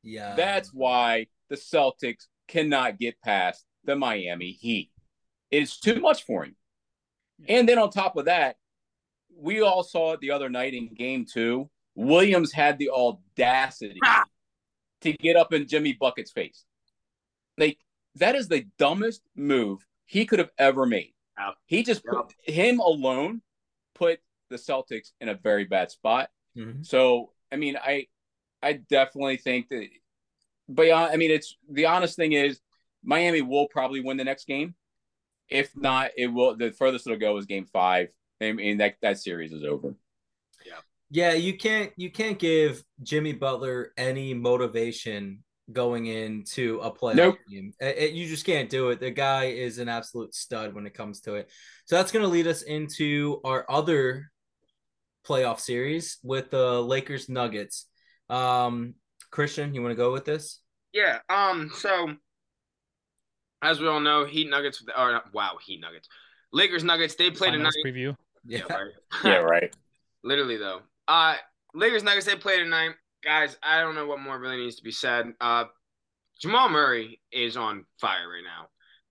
Yeah. 0.04 0.36
That's 0.36 0.74
why 0.74 1.28
the 1.50 1.58
Celtics 1.58 2.28
cannot 2.48 2.98
get 2.98 3.20
past 3.22 3.66
the 3.86 3.96
Miami 3.96 4.52
Heat. 4.52 4.92
It's 5.52 5.80
too 5.80 6.00
much 6.00 6.24
for 6.26 6.46
him. 6.46 6.56
And 7.48 7.68
then 7.68 7.80
on 7.80 7.90
top 7.90 8.16
of 8.16 8.26
that, 8.26 8.58
we 9.36 9.62
all 9.62 9.84
saw 9.84 10.14
it 10.14 10.20
the 10.20 10.32
other 10.32 10.50
night 10.50 10.74
in 10.74 10.94
game 10.94 11.26
two. 11.32 11.70
Williams 11.96 12.52
had 12.52 12.80
the 12.80 12.90
audacity 12.90 14.00
ah. 14.04 14.26
to 15.02 15.14
get 15.14 15.36
up 15.36 15.54
in 15.54 15.68
Jimmy 15.68 15.94
Bucket's 15.94 16.32
face. 16.32 16.66
Like, 17.58 17.78
that 18.16 18.36
is 18.36 18.48
the 18.48 18.66
dumbest 18.80 19.22
move 19.36 19.86
he 20.06 20.26
could 20.26 20.40
have 20.40 20.52
ever 20.58 20.86
made. 20.86 21.14
He 21.66 21.84
just 21.84 22.06
put 22.06 22.34
him 22.46 22.80
alone 22.80 23.42
put 23.96 24.20
the 24.50 24.56
Celtics 24.58 25.12
in 25.22 25.30
a 25.30 25.36
very 25.36 25.66
bad 25.66 25.92
spot. 25.92 26.30
Mm-hmm. 26.58 26.84
So 26.84 27.32
I 27.52 27.56
mean, 27.56 27.78
I 27.78 28.08
I 28.62 28.74
definitely 28.74 29.38
think 29.38 29.70
that. 29.70 29.88
But 30.70 30.92
I 30.92 31.16
mean, 31.18 31.32
it's 31.32 31.58
the 31.70 31.88
honest 31.88 32.16
thing 32.16 32.34
is 32.34 32.60
Miami 33.04 33.42
will 33.42 33.68
probably 33.68 34.02
win 34.02 34.18
the 34.18 34.24
next 34.24 34.46
game. 34.46 34.76
If 35.50 35.76
not, 35.76 36.12
it 36.18 36.28
will. 36.28 36.56
The 36.56 36.72
furthest 36.72 37.06
it'll 37.06 37.20
go 37.20 37.38
is 37.38 37.46
Game 37.46 37.66
Five. 37.66 38.08
I 38.42 38.52
mean, 38.54 38.78
that 38.78 38.96
that 39.02 39.20
series 39.20 39.52
is 39.54 39.64
over. 39.64 39.96
Yeah, 40.66 40.80
yeah. 41.10 41.34
You 41.34 41.58
can't 41.58 41.92
you 41.98 42.12
can't 42.12 42.40
give 42.40 42.84
Jimmy 43.02 43.34
Butler 43.34 43.92
any 43.98 44.34
motivation 44.34 45.44
going 45.72 46.08
into 46.08 46.80
a 46.82 46.92
playoff 46.92 47.16
Nope. 47.16 47.38
game. 47.50 47.74
It- 47.80 47.98
it- 47.98 48.12
you 48.14 48.28
just 48.28 48.46
can't 48.46 48.70
do 48.70 48.90
it. 48.90 49.00
The 49.00 49.12
guy 49.12 49.46
is 49.46 49.78
an 49.78 49.88
absolute 49.88 50.36
stud 50.36 50.74
when 50.74 50.86
it 50.86 50.94
comes 50.94 51.22
to 51.22 51.36
it. 51.36 51.50
So 51.86 51.96
that's 51.96 52.12
going 52.12 52.24
to 52.24 52.30
lead 52.30 52.48
us 52.48 52.64
into 52.64 53.40
our 53.46 53.66
other 53.70 54.30
playoff 55.26 55.60
series 55.62 56.18
with 56.22 56.50
the 56.52 56.82
Lakers 56.82 57.30
Nuggets. 57.30 57.88
Um, 58.30 58.96
Christian, 59.32 59.74
you 59.74 59.82
want 59.82 59.94
to 59.94 59.96
go 59.98 60.12
with 60.12 60.26
this? 60.26 60.60
Yeah. 60.92 61.20
Um. 61.30 61.72
So, 61.76 62.14
as 63.64 63.80
we 63.80 63.88
all 63.88 64.00
know, 64.00 64.26
Heat 64.26 64.50
Nuggets 64.50 64.84
or 64.98 65.22
wow, 65.34 65.58
Heat 65.66 65.80
Nuggets, 65.80 66.08
Lakers 66.52 66.84
Nuggets. 66.84 67.16
They 67.16 67.32
played 67.32 67.54
Finals 67.54 67.74
tonight. 67.74 67.94
preview. 67.94 68.16
Yeah. 68.46 68.62
Right. 68.70 68.92
Yeah, 69.24 69.38
right. 69.38 69.76
Literally 70.24 70.58
though. 70.58 70.82
Uh, 71.08 71.36
Lakers 71.74 72.04
Nuggets. 72.04 72.26
They 72.26 72.36
played 72.36 72.60
tonight, 72.60 72.92
guys. 73.24 73.58
I 73.64 73.82
don't 73.82 73.96
know 73.96 74.06
what 74.06 74.20
more 74.20 74.40
really 74.40 74.58
needs 74.58 74.76
to 74.78 74.84
be 74.84 74.92
said. 74.92 75.34
Uh, 75.42 75.66
Jamal 76.40 76.70
Murray 76.70 77.22
is 77.32 77.58
on 77.58 77.86
fire 78.00 78.30
right 78.30 78.44
now. 78.44 78.68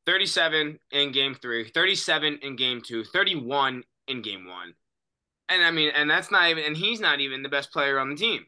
37 0.06 0.78
in 0.90 1.12
game 1.12 1.34
three, 1.34 1.68
37 1.68 2.40
in 2.42 2.56
game 2.56 2.82
two, 2.84 3.04
31 3.04 3.84
in 4.08 4.22
game 4.22 4.46
one. 4.46 4.74
And 5.48 5.62
I 5.62 5.70
mean, 5.70 5.92
and 5.94 6.10
that's 6.10 6.30
not 6.30 6.50
even, 6.50 6.64
and 6.64 6.76
he's 6.76 7.00
not 7.00 7.20
even 7.20 7.42
the 7.42 7.48
best 7.48 7.72
player 7.72 7.98
on 7.98 8.10
the 8.10 8.16
team. 8.16 8.44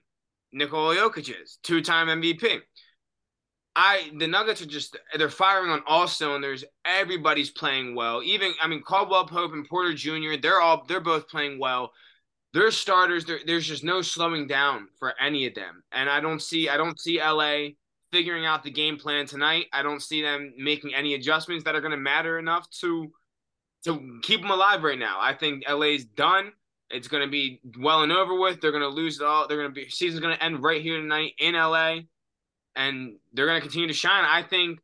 Nikola 0.52 0.96
Jokic 0.96 1.30
is 1.42 1.58
two 1.62 1.82
time 1.82 2.08
MVP. 2.08 2.60
I 3.76 4.10
the 4.18 4.26
Nuggets 4.28 4.62
are 4.62 4.66
just 4.66 4.96
they're 5.16 5.28
firing 5.30 5.70
on 5.70 5.82
all 5.86 6.06
cylinders. 6.06 6.64
Everybody's 6.84 7.50
playing 7.50 7.94
well. 7.94 8.22
Even 8.22 8.52
I 8.62 8.68
mean 8.68 8.82
Caldwell 8.82 9.26
Pope 9.26 9.52
and 9.52 9.68
Porter 9.68 9.94
Jr. 9.94 10.36
They're 10.40 10.60
all 10.60 10.84
they're 10.86 11.00
both 11.00 11.28
playing 11.28 11.58
well. 11.58 11.92
They're 12.52 12.70
starters. 12.70 13.24
There- 13.24 13.40
there's 13.44 13.66
just 13.66 13.82
no 13.82 14.00
slowing 14.00 14.46
down 14.46 14.88
for 15.00 15.14
any 15.20 15.46
of 15.46 15.54
them. 15.54 15.82
And 15.90 16.08
I 16.08 16.20
don't 16.20 16.40
see 16.40 16.68
I 16.68 16.76
don't 16.76 17.00
see 17.00 17.18
LA 17.20 17.70
figuring 18.12 18.46
out 18.46 18.62
the 18.62 18.70
game 18.70 18.96
plan 18.96 19.26
tonight. 19.26 19.66
I 19.72 19.82
don't 19.82 20.00
see 20.00 20.22
them 20.22 20.54
making 20.56 20.94
any 20.94 21.14
adjustments 21.14 21.64
that 21.64 21.74
are 21.74 21.80
going 21.80 21.90
to 21.90 21.96
matter 21.96 22.38
enough 22.38 22.70
to 22.80 23.10
to 23.84 24.20
keep 24.22 24.40
them 24.40 24.50
alive 24.52 24.82
right 24.84 24.98
now. 24.98 25.18
I 25.20 25.34
think 25.34 25.64
LA's 25.68 26.04
done. 26.04 26.52
It's 26.90 27.08
going 27.08 27.24
to 27.24 27.30
be 27.30 27.60
well 27.80 28.02
and 28.02 28.12
over 28.12 28.38
with. 28.38 28.60
They're 28.60 28.70
going 28.70 28.82
to 28.82 28.88
lose 28.88 29.20
it 29.20 29.26
all. 29.26 29.48
They're 29.48 29.56
going 29.58 29.68
to 29.70 29.74
be 29.74 29.88
season's 29.90 30.20
going 30.20 30.36
to 30.36 30.42
end 30.42 30.62
right 30.62 30.80
here 30.80 31.00
tonight 31.00 31.32
in 31.38 31.54
LA, 31.54 32.00
and 32.76 33.16
they're 33.32 33.46
going 33.46 33.60
to 33.60 33.66
continue 33.66 33.88
to 33.88 33.94
shine. 33.94 34.24
I 34.24 34.42
think 34.42 34.80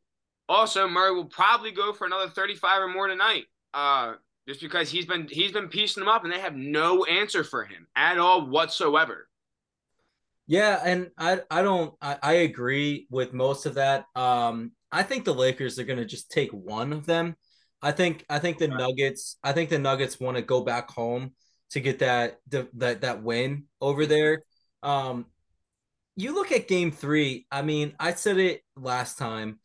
also 0.49 0.89
Murray 0.89 1.15
will 1.15 1.27
probably 1.27 1.71
go 1.71 1.93
for 1.93 2.07
another 2.07 2.29
35 2.29 2.83
or 2.83 2.89
more 2.89 3.07
tonight. 3.07 3.45
Uh, 3.73 4.15
just 4.49 4.61
because 4.61 4.91
he's 4.91 5.07
been 5.07 5.29
he's 5.31 5.53
been 5.53 5.69
piecing 5.69 6.01
them 6.01 6.09
up, 6.09 6.25
and 6.25 6.33
they 6.33 6.41
have 6.41 6.57
no 6.57 7.05
answer 7.05 7.45
for 7.45 7.65
him 7.65 7.87
at 7.95 8.19
all 8.19 8.47
whatsoever. 8.47 9.29
Yeah, 10.47 10.81
and 10.85 11.11
I 11.17 11.43
I 11.51 11.63
don't 11.63 11.95
I, 12.03 12.19
I 12.21 12.33
agree 12.33 13.07
with 13.11 13.33
most 13.33 13.67
of 13.67 13.75
that. 13.75 14.07
Um, 14.17 14.73
I 14.91 15.05
think 15.05 15.25
the 15.25 15.35
Lakers 15.35 15.79
are 15.79 15.85
gonna 15.85 16.05
just 16.05 16.33
take 16.33 16.51
one 16.51 16.93
of 16.93 17.07
them. 17.07 17.37
I 17.83 17.93
think 17.93 18.25
I 18.29 18.41
think 18.41 18.59
the. 18.59 18.69
Nuggets 18.69 19.39
I 19.45 19.53
think 19.53 19.71
the 19.71 19.79
Nuggets 19.79 20.19
want 20.19 20.37
to 20.37 20.43
go 20.43 20.63
back 20.63 20.91
home 20.91 21.33
to 21.71 21.81
get 21.81 22.01
that 22.01 22.41
that 22.49 23.03
that 23.03 23.23
win 23.23 23.67
over 23.81 24.07
there. 24.07 24.43
Um, 24.83 25.27
you 26.17 26.35
look 26.35 26.53
at 26.53 26.69
Game 26.69 26.91
Three. 26.91 27.47
I 27.51 27.63
mean, 27.63 27.95
I 27.99 28.13
said 28.15 28.39
it 28.39 28.63
last 28.77 29.19
time. 29.19 29.59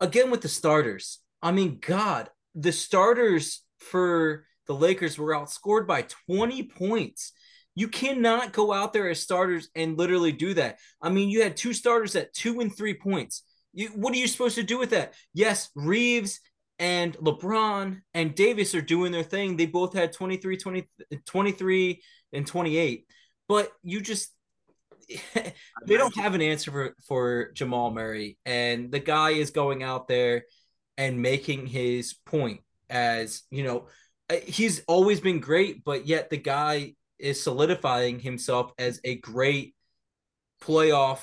Again 0.00 0.30
with 0.30 0.40
the 0.40 0.48
starters. 0.48 1.18
I 1.42 1.52
mean, 1.52 1.78
God, 1.80 2.30
the 2.54 2.72
starters 2.72 3.62
for 3.78 4.44
the 4.66 4.74
Lakers 4.74 5.18
were 5.18 5.34
outscored 5.34 5.86
by 5.86 6.06
20 6.28 6.62
points. 6.64 7.32
You 7.74 7.88
cannot 7.88 8.52
go 8.52 8.72
out 8.72 8.92
there 8.92 9.08
as 9.08 9.20
starters 9.20 9.68
and 9.74 9.98
literally 9.98 10.32
do 10.32 10.54
that. 10.54 10.78
I 11.00 11.08
mean, 11.08 11.28
you 11.28 11.42
had 11.42 11.56
two 11.56 11.72
starters 11.72 12.14
at 12.16 12.32
two 12.34 12.60
and 12.60 12.74
three 12.74 12.94
points. 12.94 13.42
You, 13.72 13.88
what 13.88 14.12
are 14.12 14.18
you 14.18 14.26
supposed 14.26 14.56
to 14.56 14.62
do 14.62 14.78
with 14.78 14.90
that? 14.90 15.14
Yes, 15.32 15.70
Reaves 15.74 16.40
and 16.78 17.16
LeBron 17.18 18.00
and 18.14 18.34
Davis 18.34 18.74
are 18.74 18.82
doing 18.82 19.12
their 19.12 19.22
thing. 19.22 19.56
They 19.56 19.66
both 19.66 19.94
had 19.94 20.12
23, 20.12 20.56
20, 20.56 20.88
23 21.26 22.02
and 22.32 22.46
28. 22.46 23.06
But 23.48 23.72
you 23.82 24.00
just 24.00 24.30
they 25.86 25.96
don't 25.96 26.16
have 26.16 26.34
an 26.34 26.42
answer 26.42 26.70
for, 26.70 26.96
for 27.06 27.52
Jamal 27.52 27.90
Murray. 27.90 28.38
And 28.44 28.90
the 28.90 29.00
guy 29.00 29.30
is 29.30 29.50
going 29.50 29.82
out 29.82 30.08
there 30.08 30.44
and 30.96 31.22
making 31.22 31.66
his 31.66 32.14
point 32.14 32.60
as, 32.88 33.42
you 33.50 33.64
know, 33.64 33.86
uh, 34.28 34.36
he's 34.46 34.82
always 34.86 35.20
been 35.20 35.40
great, 35.40 35.84
but 35.84 36.06
yet 36.06 36.30
the 36.30 36.36
guy 36.36 36.94
is 37.18 37.42
solidifying 37.42 38.18
himself 38.18 38.72
as 38.78 39.00
a 39.04 39.16
great 39.16 39.74
playoff 40.62 41.20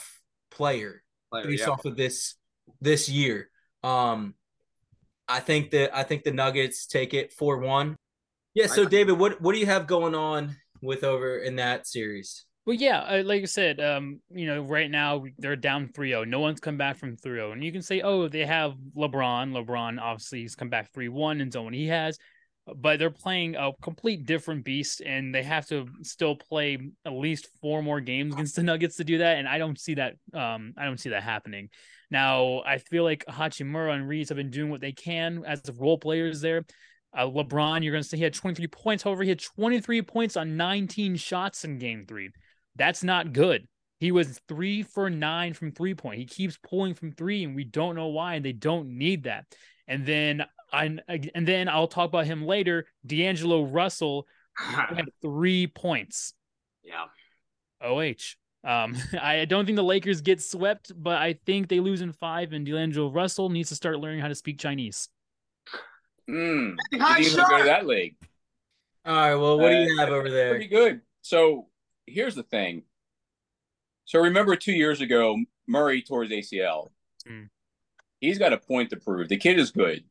player 0.52 1.04
Player, 1.32 1.46
based 1.46 1.64
yeah. 1.64 1.70
off 1.70 1.86
of 1.86 1.96
this 1.96 2.36
this 2.82 3.10
year. 3.10 3.50
Um 3.84 4.34
I 5.28 5.40
think 5.42 5.72
that 5.72 5.96
I 5.96 6.04
think 6.04 6.24
the 6.24 6.32
Nuggets 6.32 6.88
take 6.88 7.14
it 7.14 7.34
4-1. 7.38 7.96
Yeah, 8.54 8.68
so 8.68 8.86
David, 8.86 9.20
what 9.20 9.42
what 9.42 9.54
do 9.54 9.60
you 9.60 9.66
have 9.66 9.88
going 9.88 10.16
on 10.16 10.56
with 10.82 11.04
over 11.04 11.38
in 11.38 11.58
that 11.58 11.86
series? 11.86 12.46
Well, 12.68 12.76
yeah, 12.76 13.00
uh, 13.00 13.24
like 13.24 13.44
I 13.44 13.46
said, 13.46 13.80
um, 13.80 14.20
you 14.30 14.46
know, 14.46 14.62
right 14.62 14.92
now 14.92 15.24
they're 15.38 15.56
down 15.56 15.88
3-0. 15.88 16.28
No 16.28 16.42
one's 16.42 16.60
come 16.60 16.76
back 16.76 16.98
from 16.98 17.16
3-0. 17.16 17.54
And 17.54 17.64
you 17.64 17.72
can 17.72 17.82
say, 17.82 18.02
oh, 18.02 18.28
they 18.28 18.46
have 18.46 18.76
LeBron. 18.94 19.54
LeBron 19.54 20.02
obviously 20.02 20.42
has 20.42 20.54
come 20.54 20.68
back 20.68 20.92
3-1 20.92 21.42
and 21.42 21.54
so 21.54 21.66
on. 21.66 21.72
He 21.72 21.88
has, 21.88 22.18
but 22.76 23.00
they're 23.00 23.10
playing 23.10 23.56
a 23.56 23.72
complete 23.82 24.26
different 24.26 24.66
beast, 24.66 25.00
and 25.00 25.34
they 25.34 25.44
have 25.44 25.66
to 25.68 25.88
still 26.02 26.36
play 26.36 26.78
at 27.06 27.14
least 27.14 27.48
four 27.62 27.82
more 27.82 28.02
games 28.02 28.34
against 28.34 28.58
the 28.58 28.64
Nuggets 28.64 28.98
to 28.98 29.06
do 29.06 29.20
that. 29.20 29.38
And 29.38 29.48
I 29.48 29.60
don't 29.60 29.80
see 29.80 29.94
that. 29.94 30.16
Um, 30.34 30.74
I 30.78 30.84
don't 30.84 31.00
see 31.00 31.12
that 31.12 31.24
happening. 31.24 31.70
Now, 32.12 32.64
I 32.66 32.80
feel 32.80 33.06
like 33.06 33.24
Hachimura 33.30 33.96
and 33.96 34.10
Reaves 34.10 34.28
have 34.28 34.36
been 34.36 34.52
doing 34.52 34.70
what 34.70 34.82
they 34.82 34.92
can 34.92 35.46
as 35.48 35.62
role 35.80 35.98
players 35.98 36.42
there. 36.42 36.66
Uh, 37.18 37.28
LeBron, 37.28 37.82
you're 37.82 37.94
going 37.94 38.04
to 38.04 38.10
say 38.10 38.18
he 38.18 38.24
had 38.24 38.34
23 38.34 38.68
points. 38.68 39.04
However, 39.04 39.24
he 39.24 39.30
had 39.30 39.40
23 39.40 40.02
points 40.02 40.36
on 40.36 40.58
19 40.58 41.16
shots 41.16 41.64
in 41.64 41.80
game 41.80 42.06
three. 42.06 42.30
That's 42.78 43.04
not 43.04 43.34
good. 43.34 43.68
He 44.00 44.12
was 44.12 44.40
three 44.48 44.84
for 44.84 45.10
nine 45.10 45.54
from 45.54 45.72
three 45.72 45.96
point. 45.96 46.20
He 46.20 46.26
keeps 46.26 46.58
pulling 46.58 46.94
from 46.94 47.12
three, 47.12 47.44
and 47.44 47.56
we 47.56 47.64
don't 47.64 47.96
know 47.96 48.08
why. 48.08 48.36
And 48.36 48.46
they 48.46 48.54
don't 48.54 48.98
need 48.98 49.24
that. 49.24 49.46
And 49.88 50.06
then 50.06 50.46
I 50.72 51.00
and 51.34 51.48
then 51.48 51.68
I'll 51.70 51.88
talk 51.88 52.10
about 52.10 52.26
him 52.26 52.46
later. 52.46 52.86
D'Angelo 53.06 53.64
Russell 53.64 54.28
had 54.56 55.10
three 55.22 55.68
points. 55.68 56.34
yeah. 56.84 57.06
OH. 57.82 58.36
Um, 58.64 58.96
I 59.22 59.46
don't 59.46 59.66
think 59.66 59.76
the 59.78 59.84
Lakers 59.84 60.22
get 60.22 60.42
swept, 60.42 60.92
but 60.96 61.18
I 61.22 61.40
think 61.46 61.68
they 61.70 61.80
lose 61.80 62.02
in 62.02 62.12
five, 62.12 62.54
and 62.54 62.66
D'Angelo 62.66 63.10
Russell 63.12 63.50
needs 63.50 63.70
to 63.70 63.76
start 63.76 64.00
learning 64.00 64.20
how 64.20 64.28
to 64.28 64.36
speak 64.36 64.60
Chinese. 64.60 65.10
Mm. 66.30 66.76
Hi, 66.96 67.20
Didn't 67.22 67.34
even 67.34 67.50
go 67.50 67.58
to 67.60 67.64
that 67.66 67.88
league. 67.88 68.16
All 69.06 69.16
right, 69.16 69.36
well, 69.36 69.58
what 69.60 69.70
do 69.70 69.76
Uh, 69.78 69.82
you 69.86 69.98
have 70.00 70.10
over 70.10 70.30
there? 70.30 70.50
Pretty 70.50 70.68
good. 70.68 71.02
So 71.22 71.68
here's 72.08 72.36
the 72.36 72.44
thing. 72.44 72.84
So 74.06 74.20
remember 74.20 74.56
two 74.56 74.72
years 74.74 75.02
ago, 75.02 75.38
Murray 75.68 76.02
tore 76.02 76.24
his 76.24 76.32
ACL. 76.32 76.90
Mm. 77.28 77.50
He's 78.22 78.40
got 78.40 78.54
a 78.54 78.58
point 78.58 78.90
to 78.92 78.98
prove. 78.98 79.30
The 79.30 79.38
kid 79.38 79.60
is 79.60 79.72
good. 79.72 80.04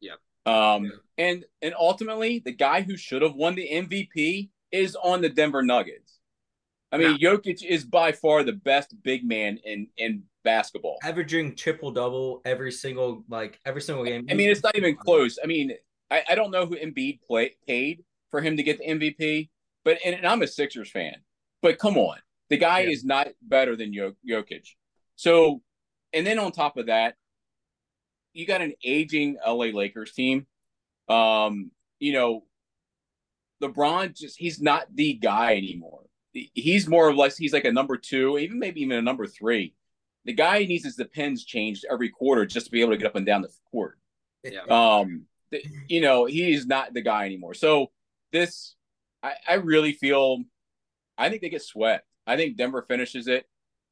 Yep. 0.00 0.18
Um, 0.46 0.84
Yeah. 0.84 0.90
and 1.18 1.44
and 1.60 1.74
ultimately, 1.78 2.40
the 2.40 2.52
guy 2.52 2.80
who 2.82 2.96
should 2.96 3.22
have 3.22 3.34
won 3.34 3.54
the 3.54 3.68
MVP 3.70 4.50
is 4.72 4.96
on 4.96 5.20
the 5.20 5.28
Denver 5.28 5.62
Nuggets. 5.62 6.18
I 6.90 6.98
mean, 6.98 7.18
Jokic 7.18 7.62
is 7.64 7.84
by 7.84 8.12
far 8.12 8.42
the 8.42 8.52
best 8.52 8.94
big 9.02 9.24
man 9.24 9.58
in 9.64 9.86
in 9.96 10.24
basketball. 10.44 10.98
Averaging 11.02 11.54
triple 11.56 11.90
double 11.90 12.42
every 12.44 12.72
single 12.72 13.24
like 13.28 13.60
every 13.64 13.80
single 13.80 14.04
game. 14.04 14.26
I 14.30 14.34
mean, 14.34 14.50
it's 14.50 14.62
not 14.62 14.76
even 14.76 14.96
close. 14.96 15.38
I 15.42 15.46
mean, 15.46 15.72
I, 16.10 16.22
I 16.30 16.34
don't 16.34 16.50
know 16.50 16.66
who 16.66 16.76
Embiid 16.76 17.22
play, 17.22 17.56
paid 17.66 18.04
for 18.30 18.40
him 18.42 18.56
to 18.56 18.62
get 18.62 18.78
the 18.78 18.86
MVP, 18.86 19.48
but 19.84 19.98
and, 20.04 20.14
and 20.16 20.26
I'm 20.26 20.42
a 20.42 20.46
Sixers 20.46 20.90
fan. 20.90 21.16
But 21.62 21.78
come 21.78 21.96
on, 21.96 22.18
the 22.50 22.56
guy 22.58 22.80
Yeah. 22.80 22.90
is 22.90 23.04
not 23.04 23.28
better 23.40 23.76
than 23.76 23.92
Jok- 23.92 24.16
Jokic. 24.28 24.68
So, 25.16 25.62
and 26.12 26.26
then 26.26 26.38
on 26.38 26.52
top 26.52 26.76
of 26.76 26.86
that, 26.86 27.14
you 28.34 28.46
got 28.46 28.60
an 28.62 28.74
aging 28.84 29.36
LA 29.46 29.66
Lakers 29.66 30.12
team. 30.12 30.46
Um, 31.08 31.70
you 32.00 32.12
know, 32.12 32.44
LeBron 33.62 34.16
just 34.16 34.38
he's 34.38 34.60
not 34.60 34.86
the 34.94 35.14
guy 35.14 35.56
anymore. 35.56 36.00
He's 36.32 36.88
more 36.88 37.06
or 37.06 37.14
less 37.14 37.36
he's 37.36 37.52
like 37.52 37.64
a 37.66 37.72
number 37.72 37.96
two, 37.96 38.38
even 38.38 38.58
maybe 38.58 38.80
even 38.82 38.96
a 38.96 39.02
number 39.02 39.26
three. 39.26 39.74
The 40.24 40.32
guy 40.32 40.64
needs 40.64 40.84
his 40.84 40.96
depends 40.96 41.44
changed 41.44 41.84
every 41.90 42.08
quarter 42.08 42.46
just 42.46 42.66
to 42.66 42.72
be 42.72 42.80
able 42.80 42.92
to 42.92 42.96
get 42.96 43.06
up 43.06 43.16
and 43.16 43.26
down 43.26 43.42
the 43.42 43.50
court. 43.70 43.98
Yeah. 44.44 44.62
Um, 44.68 45.26
th- 45.52 45.66
you 45.88 46.00
know, 46.00 46.24
he's 46.24 46.66
not 46.66 46.94
the 46.94 47.02
guy 47.02 47.26
anymore. 47.26 47.54
So 47.54 47.90
this, 48.32 48.74
I, 49.22 49.34
I 49.46 49.54
really 49.54 49.92
feel, 49.92 50.38
I 51.22 51.30
think 51.30 51.42
they 51.42 51.48
get 51.48 51.62
swept. 51.62 52.06
I 52.26 52.36
think 52.36 52.56
Denver 52.56 52.84
finishes 52.88 53.28
it, 53.28 53.46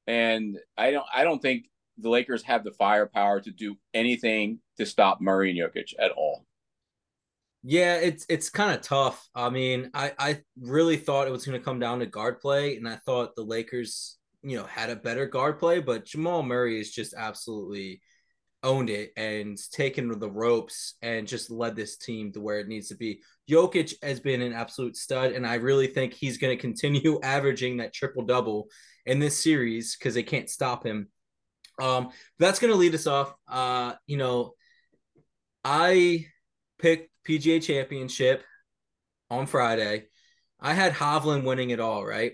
and 0.06 0.58
I 0.76 0.90
don't, 0.90 1.06
I 1.14 1.24
don't 1.24 1.40
think 1.40 1.66
the 1.98 2.10
Lakers 2.10 2.42
have 2.44 2.64
the 2.64 2.72
firepower 2.72 3.40
to 3.40 3.50
do 3.50 3.76
anything 3.92 4.60
to 4.78 4.86
stop 4.86 5.20
Murray 5.20 5.50
and 5.50 5.58
Jokic 5.58 5.94
at 5.98 6.12
all. 6.12 6.44
Yeah, 7.62 7.96
it's 7.96 8.24
it's 8.28 8.48
kind 8.48 8.74
of 8.74 8.80
tough. 8.80 9.28
I 9.34 9.50
mean, 9.50 9.90
I 9.92 10.12
I 10.18 10.40
really 10.60 10.96
thought 10.96 11.26
it 11.26 11.32
was 11.32 11.44
going 11.44 11.58
to 11.58 11.64
come 11.64 11.78
down 11.78 11.98
to 11.98 12.06
guard 12.06 12.40
play, 12.40 12.76
and 12.76 12.88
I 12.88 12.96
thought 12.96 13.36
the 13.36 13.42
Lakers 13.42 14.18
you 14.42 14.56
know, 14.56 14.64
had 14.64 14.90
a 14.90 14.96
better 14.96 15.26
guard 15.26 15.58
play, 15.58 15.80
but 15.80 16.04
Jamal 16.04 16.42
Murray 16.42 16.80
is 16.80 16.90
just 16.90 17.14
absolutely 17.14 18.00
owned 18.62 18.90
it 18.90 19.12
and 19.16 19.58
taken 19.72 20.18
the 20.18 20.30
ropes 20.30 20.94
and 21.02 21.26
just 21.26 21.50
led 21.50 21.76
this 21.76 21.96
team 21.96 22.32
to 22.32 22.40
where 22.40 22.58
it 22.58 22.68
needs 22.68 22.88
to 22.88 22.96
be. 22.96 23.20
Jokic 23.48 23.94
has 24.02 24.20
been 24.20 24.42
an 24.42 24.52
absolute 24.52 24.96
stud, 24.96 25.32
and 25.32 25.46
I 25.46 25.54
really 25.54 25.86
think 25.86 26.12
he's 26.12 26.38
going 26.38 26.56
to 26.56 26.60
continue 26.60 27.20
averaging 27.22 27.78
that 27.78 27.92
triple 27.92 28.24
double 28.24 28.68
in 29.06 29.18
this 29.18 29.42
series 29.42 29.96
because 29.96 30.14
they 30.14 30.22
can't 30.22 30.50
stop 30.50 30.84
him. 30.84 31.08
Um, 31.80 32.10
that's 32.38 32.58
going 32.58 32.72
to 32.72 32.78
lead 32.78 32.94
us 32.94 33.06
off. 33.06 33.32
Uh, 33.48 33.94
you 34.06 34.18
know, 34.18 34.54
I 35.64 36.26
picked 36.78 37.10
PGA 37.26 37.62
Championship 37.62 38.44
on 39.30 39.46
Friday. 39.46 40.06
I 40.60 40.74
had 40.74 40.92
Hovland 40.92 41.44
winning 41.44 41.70
it 41.70 41.80
all, 41.80 42.04
right? 42.04 42.32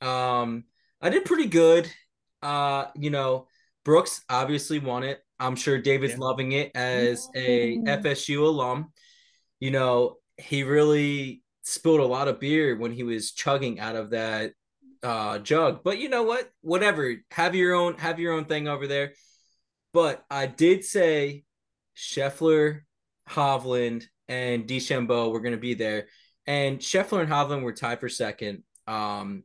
Um, 0.00 0.64
I 1.00 1.10
did 1.10 1.24
pretty 1.24 1.46
good. 1.46 1.90
Uh, 2.42 2.86
you 2.96 3.10
know, 3.10 3.46
Brooks 3.84 4.22
obviously 4.28 4.78
won 4.78 5.04
it. 5.04 5.20
I'm 5.40 5.56
sure 5.56 5.78
David's 5.78 6.14
yeah. 6.14 6.20
loving 6.20 6.52
it 6.52 6.72
as 6.74 7.28
a 7.34 7.78
FSU 7.78 8.42
alum. 8.42 8.92
You 9.60 9.70
know, 9.70 10.16
he 10.36 10.62
really 10.62 11.42
spilled 11.62 12.00
a 12.00 12.06
lot 12.06 12.28
of 12.28 12.40
beer 12.40 12.76
when 12.76 12.92
he 12.92 13.02
was 13.02 13.32
chugging 13.32 13.78
out 13.78 13.96
of 13.96 14.10
that 14.10 14.52
uh, 15.02 15.38
jug. 15.38 15.82
But 15.84 15.98
you 15.98 16.08
know 16.08 16.22
what? 16.22 16.50
Whatever. 16.62 17.14
Have 17.30 17.54
your 17.54 17.74
own 17.74 17.98
have 17.98 18.18
your 18.18 18.32
own 18.32 18.46
thing 18.46 18.68
over 18.68 18.86
there. 18.86 19.12
But 19.92 20.24
I 20.30 20.46
did 20.46 20.84
say 20.84 21.44
Scheffler, 21.96 22.80
Hovland, 23.28 24.04
and 24.28 24.66
DeChambeau 24.66 25.32
were 25.32 25.40
going 25.40 25.54
to 25.54 25.60
be 25.60 25.74
there, 25.74 26.06
and 26.46 26.78
Scheffler 26.78 27.20
and 27.20 27.30
Hovland 27.30 27.62
were 27.62 27.72
tied 27.72 28.00
for 28.00 28.08
second. 28.08 28.62
Um, 28.86 29.44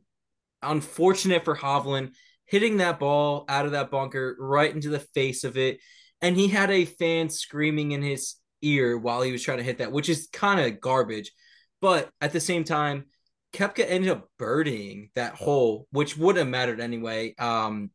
unfortunate 0.62 1.44
for 1.44 1.56
Hovland 1.56 2.14
hitting 2.46 2.78
that 2.78 2.98
ball 2.98 3.44
out 3.48 3.66
of 3.66 3.72
that 3.72 3.90
bunker 3.90 4.36
right 4.38 4.74
into 4.74 4.90
the 4.90 4.98
face 4.98 5.44
of 5.44 5.56
it. 5.56 5.78
And 6.20 6.36
he 6.36 6.48
had 6.48 6.70
a 6.70 6.84
fan 6.84 7.28
screaming 7.28 7.92
in 7.92 8.02
his 8.02 8.34
ear 8.62 8.96
while 8.96 9.22
he 9.22 9.32
was 9.32 9.42
trying 9.42 9.58
to 9.58 9.64
hit 9.64 9.78
that, 9.78 9.92
which 9.92 10.08
is 10.08 10.28
kind 10.32 10.60
of 10.60 10.80
garbage. 10.80 11.32
But 11.80 12.08
at 12.20 12.32
the 12.32 12.40
same 12.40 12.64
time, 12.64 13.06
Koepka 13.52 13.84
ended 13.86 14.10
up 14.10 14.28
birdieing 14.38 15.10
that 15.14 15.34
hole, 15.34 15.86
which 15.90 16.16
would 16.16 16.36
have 16.36 16.48
mattered 16.48 16.80
anyway. 16.80 17.34
Um, 17.38 17.90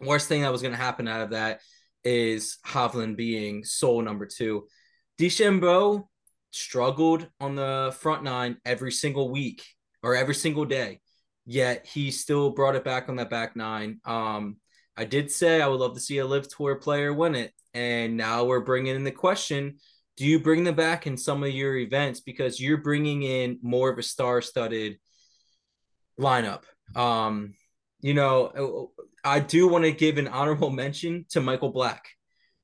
worst 0.00 0.28
thing 0.28 0.42
that 0.42 0.52
was 0.52 0.62
going 0.62 0.74
to 0.74 0.80
happen 0.80 1.08
out 1.08 1.22
of 1.22 1.30
that 1.30 1.60
is 2.04 2.58
Hovland 2.66 3.16
being 3.16 3.64
sole 3.64 4.02
number 4.02 4.26
two. 4.26 4.66
DeChambeau 5.18 6.08
struggled 6.50 7.28
on 7.40 7.54
the 7.54 7.94
front 7.98 8.22
nine 8.22 8.56
every 8.64 8.92
single 8.92 9.30
week 9.30 9.64
or 10.02 10.14
every 10.14 10.34
single 10.34 10.64
day 10.64 11.00
yet 11.48 11.86
he 11.86 12.10
still 12.10 12.50
brought 12.50 12.76
it 12.76 12.84
back 12.84 13.08
on 13.08 13.16
that 13.16 13.30
back 13.30 13.56
nine. 13.56 14.00
Um, 14.04 14.58
I 14.96 15.04
did 15.04 15.30
say 15.30 15.62
I 15.62 15.66
would 15.66 15.80
love 15.80 15.94
to 15.94 16.00
see 16.00 16.18
a 16.18 16.26
LIV 16.26 16.48
tour 16.48 16.76
player 16.76 17.12
win 17.12 17.34
it, 17.34 17.52
and 17.72 18.16
now 18.16 18.44
we're 18.44 18.60
bringing 18.60 18.94
in 18.94 19.02
the 19.02 19.10
question: 19.10 19.78
Do 20.18 20.26
you 20.26 20.40
bring 20.40 20.62
them 20.62 20.74
back 20.74 21.06
in 21.06 21.16
some 21.16 21.42
of 21.42 21.50
your 21.50 21.76
events 21.76 22.20
because 22.20 22.60
you're 22.60 22.76
bringing 22.76 23.22
in 23.22 23.58
more 23.62 23.90
of 23.90 23.98
a 23.98 24.02
star-studded 24.02 24.98
lineup? 26.20 26.64
Um, 26.94 27.54
you 28.02 28.12
know, 28.12 28.92
I 29.24 29.40
do 29.40 29.68
want 29.68 29.84
to 29.84 29.92
give 29.92 30.18
an 30.18 30.28
honorable 30.28 30.70
mention 30.70 31.24
to 31.30 31.40
Michael 31.40 31.70
Block. 31.70 32.04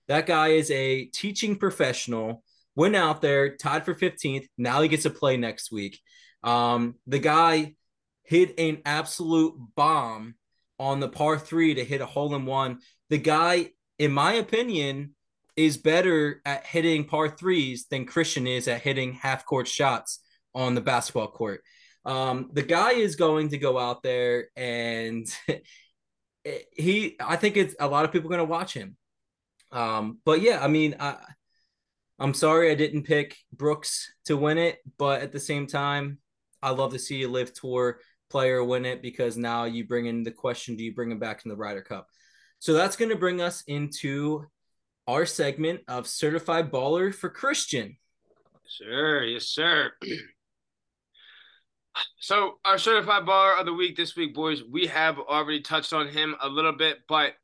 That 0.09 0.27
guy 0.27 0.49
is 0.49 0.71
a 0.71 1.07
teaching 1.07 1.57
professional. 1.57 2.45
Went 2.77 2.97
out 2.97 3.23
there, 3.23 3.57
tied 3.57 3.87
for 3.87 3.95
15th. 3.95 4.47
Now 4.59 4.83
he 4.83 4.89
gets 4.89 5.05
to 5.05 5.11
play 5.11 5.39
next 5.39 5.73
week. 5.73 6.01
Um, 6.43 6.97
the 7.07 7.21
guy 7.21 7.77
hit 8.25 8.59
an 8.59 8.83
absolute 8.85 9.55
bomb 9.77 10.35
on 10.79 11.01
the 11.01 11.09
par 11.09 11.39
three 11.39 11.75
to 11.75 11.85
hit 11.85 12.01
a 12.01 12.07
hole 12.07 12.35
in 12.35 12.47
one. 12.47 12.81
The 13.11 13.19
guy, 13.19 13.71
in 13.99 14.13
my 14.13 14.35
opinion, 14.35 15.15
is 15.57 15.77
better 15.77 16.43
at 16.45 16.67
hitting 16.67 17.05
par 17.05 17.29
threes 17.29 17.87
than 17.89 18.07
Christian 18.07 18.47
is 18.47 18.67
at 18.67 18.83
hitting 18.83 19.13
half 19.13 19.47
court 19.47 19.69
shots 19.69 20.21
on 20.55 20.75
the 20.75 20.81
basketball 20.81 21.29
court. 21.29 21.63
Um, 22.05 22.51
the 22.53 22.63
guy 22.63 22.93
is 22.93 23.17
going 23.17 23.51
to 23.51 23.59
go 23.59 23.79
out 23.79 24.03
there 24.03 24.49
and 24.57 25.27
he, 26.73 27.17
I 27.21 27.37
think 27.37 27.57
it's 27.57 27.75
a 27.79 27.89
lot 27.89 28.05
of 28.05 28.13
people 28.13 28.29
going 28.29 28.39
to 28.39 28.45
watch 28.45 28.75
him. 28.75 28.97
Um, 29.73 30.19
but 30.25 30.41
yeah, 30.41 30.63
I 30.63 30.69
mean, 30.69 30.97
I, 31.01 31.17
I'm 32.19 32.35
sorry 32.35 32.71
I 32.71 32.75
didn't 32.75 33.05
pick 33.05 33.37
Brooks 33.53 34.13
to 34.27 34.37
win 34.37 34.59
it, 34.59 34.79
but 34.99 35.23
at 35.23 35.33
the 35.33 35.41
same 35.41 35.67
time, 35.67 36.19
I 36.63 36.71
love 36.71 36.93
to 36.93 36.99
see 36.99 37.23
a 37.23 37.29
LIV 37.29 37.55
tour 37.55 38.01
player 38.35 38.65
win 38.65 38.85
it 38.85 39.01
because 39.01 39.37
now 39.37 39.63
you 39.63 39.87
bring 39.87 40.07
in 40.07 40.25
the 40.25 40.31
question 40.33 40.75
do 40.75 40.83
you 40.83 40.93
bring 40.93 41.13
him 41.13 41.21
back 41.21 41.43
in 41.45 41.49
the 41.49 41.57
Ryder 41.57 41.83
Cup? 41.83 42.09
So 42.59 42.73
that's 42.73 42.97
going 42.97 43.13
to 43.13 43.17
bring 43.17 43.41
us 43.41 43.63
into 43.69 44.45
our 45.07 45.25
segment 45.25 45.83
of 45.87 46.09
certified 46.09 46.73
baller 46.73 47.15
for 47.15 47.31
Christian. 47.31 47.97
Sure, 48.67 49.23
yes, 49.23 49.47
sir. 49.47 49.93
So 52.19 52.59
our 52.65 52.77
certified 52.77 53.23
baller 53.25 53.57
of 53.57 53.67
the 53.67 53.73
week 53.73 53.97
this 53.97 54.17
week, 54.17 54.35
boys, 54.35 54.65
we 54.69 54.89
have 54.89 55.17
already 55.17 55.61
touched 55.61 55.93
on 55.93 56.09
him 56.09 56.35
a 56.41 56.49
little 56.49 56.73
bit, 56.73 56.99
but 57.09 57.35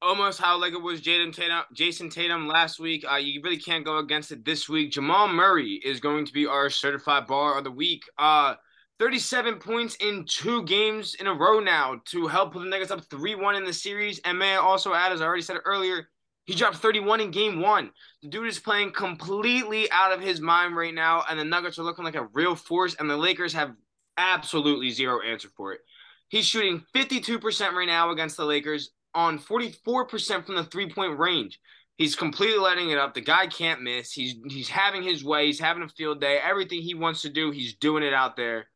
almost 0.00 0.40
how 0.40 0.58
like 0.58 0.72
it 0.72 0.80
was 0.80 1.02
Jaden 1.02 1.34
Tatum, 1.34 1.64
Jayson 1.74 2.10
Tatum 2.10 2.48
last 2.48 2.80
week. 2.80 3.04
Uh, 3.06 3.16
you 3.16 3.42
really 3.42 3.58
can't 3.58 3.84
go 3.84 3.98
against 3.98 4.32
it 4.32 4.46
this 4.46 4.66
week. 4.66 4.92
Jamal 4.92 5.28
Murray 5.28 5.78
is 5.84 6.00
going 6.00 6.24
to 6.24 6.32
be 6.32 6.46
our 6.46 6.70
certified 6.70 7.26
baller 7.26 7.58
of 7.58 7.64
the 7.64 7.70
week. 7.70 8.04
Uh, 8.16 8.54
37 9.02 9.56
points 9.56 9.96
in 9.96 10.24
two 10.28 10.62
games 10.62 11.16
in 11.16 11.26
a 11.26 11.34
row 11.34 11.58
now 11.58 12.00
to 12.04 12.28
help 12.28 12.52
put 12.52 12.60
the 12.60 12.68
Nuggets 12.68 12.92
up 12.92 13.04
3 13.10 13.34
1 13.34 13.56
in 13.56 13.64
the 13.64 13.72
series. 13.72 14.20
And 14.24 14.38
may 14.38 14.52
I 14.52 14.58
also 14.58 14.94
add, 14.94 15.10
as 15.10 15.20
I 15.20 15.24
already 15.24 15.42
said 15.42 15.56
earlier, 15.64 16.06
he 16.44 16.54
dropped 16.54 16.76
31 16.76 17.20
in 17.20 17.32
game 17.32 17.60
one. 17.60 17.90
The 18.22 18.28
dude 18.28 18.46
is 18.46 18.60
playing 18.60 18.92
completely 18.92 19.90
out 19.90 20.12
of 20.12 20.20
his 20.20 20.40
mind 20.40 20.76
right 20.76 20.94
now, 20.94 21.24
and 21.28 21.36
the 21.36 21.44
Nuggets 21.44 21.80
are 21.80 21.82
looking 21.82 22.04
like 22.04 22.14
a 22.14 22.28
real 22.32 22.54
force, 22.54 22.94
and 22.94 23.10
the 23.10 23.16
Lakers 23.16 23.52
have 23.54 23.72
absolutely 24.18 24.90
zero 24.90 25.20
answer 25.20 25.48
for 25.56 25.72
it. 25.72 25.80
He's 26.28 26.46
shooting 26.46 26.84
52% 26.94 27.72
right 27.72 27.86
now 27.86 28.12
against 28.12 28.36
the 28.36 28.44
Lakers 28.44 28.92
on 29.14 29.36
44% 29.36 30.46
from 30.46 30.54
the 30.54 30.62
three 30.62 30.88
point 30.88 31.18
range. 31.18 31.58
He's 31.96 32.14
completely 32.14 32.60
letting 32.60 32.90
it 32.90 32.98
up. 32.98 33.14
The 33.14 33.20
guy 33.20 33.48
can't 33.48 33.82
miss. 33.82 34.12
He's 34.12 34.36
he's 34.46 34.68
having 34.68 35.02
his 35.02 35.24
way. 35.24 35.46
He's 35.46 35.58
having 35.58 35.82
a 35.82 35.88
field 35.88 36.20
day. 36.20 36.38
Everything 36.38 36.82
he 36.82 36.94
wants 36.94 37.22
to 37.22 37.30
do, 37.30 37.50
he's 37.50 37.74
doing 37.74 38.04
it 38.04 38.14
out 38.14 38.36
there. 38.36 38.68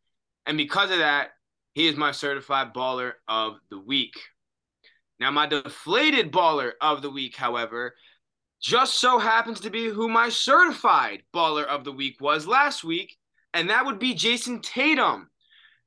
And 0.46 0.56
because 0.56 0.90
of 0.90 0.98
that, 0.98 1.30
he 1.74 1.88
is 1.88 1.96
my 1.96 2.12
certified 2.12 2.72
baller 2.72 3.12
of 3.28 3.56
the 3.68 3.78
week. 3.78 4.14
Now, 5.18 5.30
my 5.30 5.46
deflated 5.46 6.32
baller 6.32 6.72
of 6.80 7.02
the 7.02 7.10
week, 7.10 7.36
however, 7.36 7.94
just 8.60 8.98
so 8.98 9.18
happens 9.18 9.60
to 9.60 9.70
be 9.70 9.88
who 9.88 10.08
my 10.08 10.28
certified 10.28 11.22
baller 11.34 11.66
of 11.66 11.84
the 11.84 11.92
week 11.92 12.16
was 12.20 12.46
last 12.46 12.84
week, 12.84 13.16
and 13.52 13.70
that 13.70 13.84
would 13.84 13.98
be 13.98 14.14
Jayson 14.14 14.62
Tatum. 14.62 15.30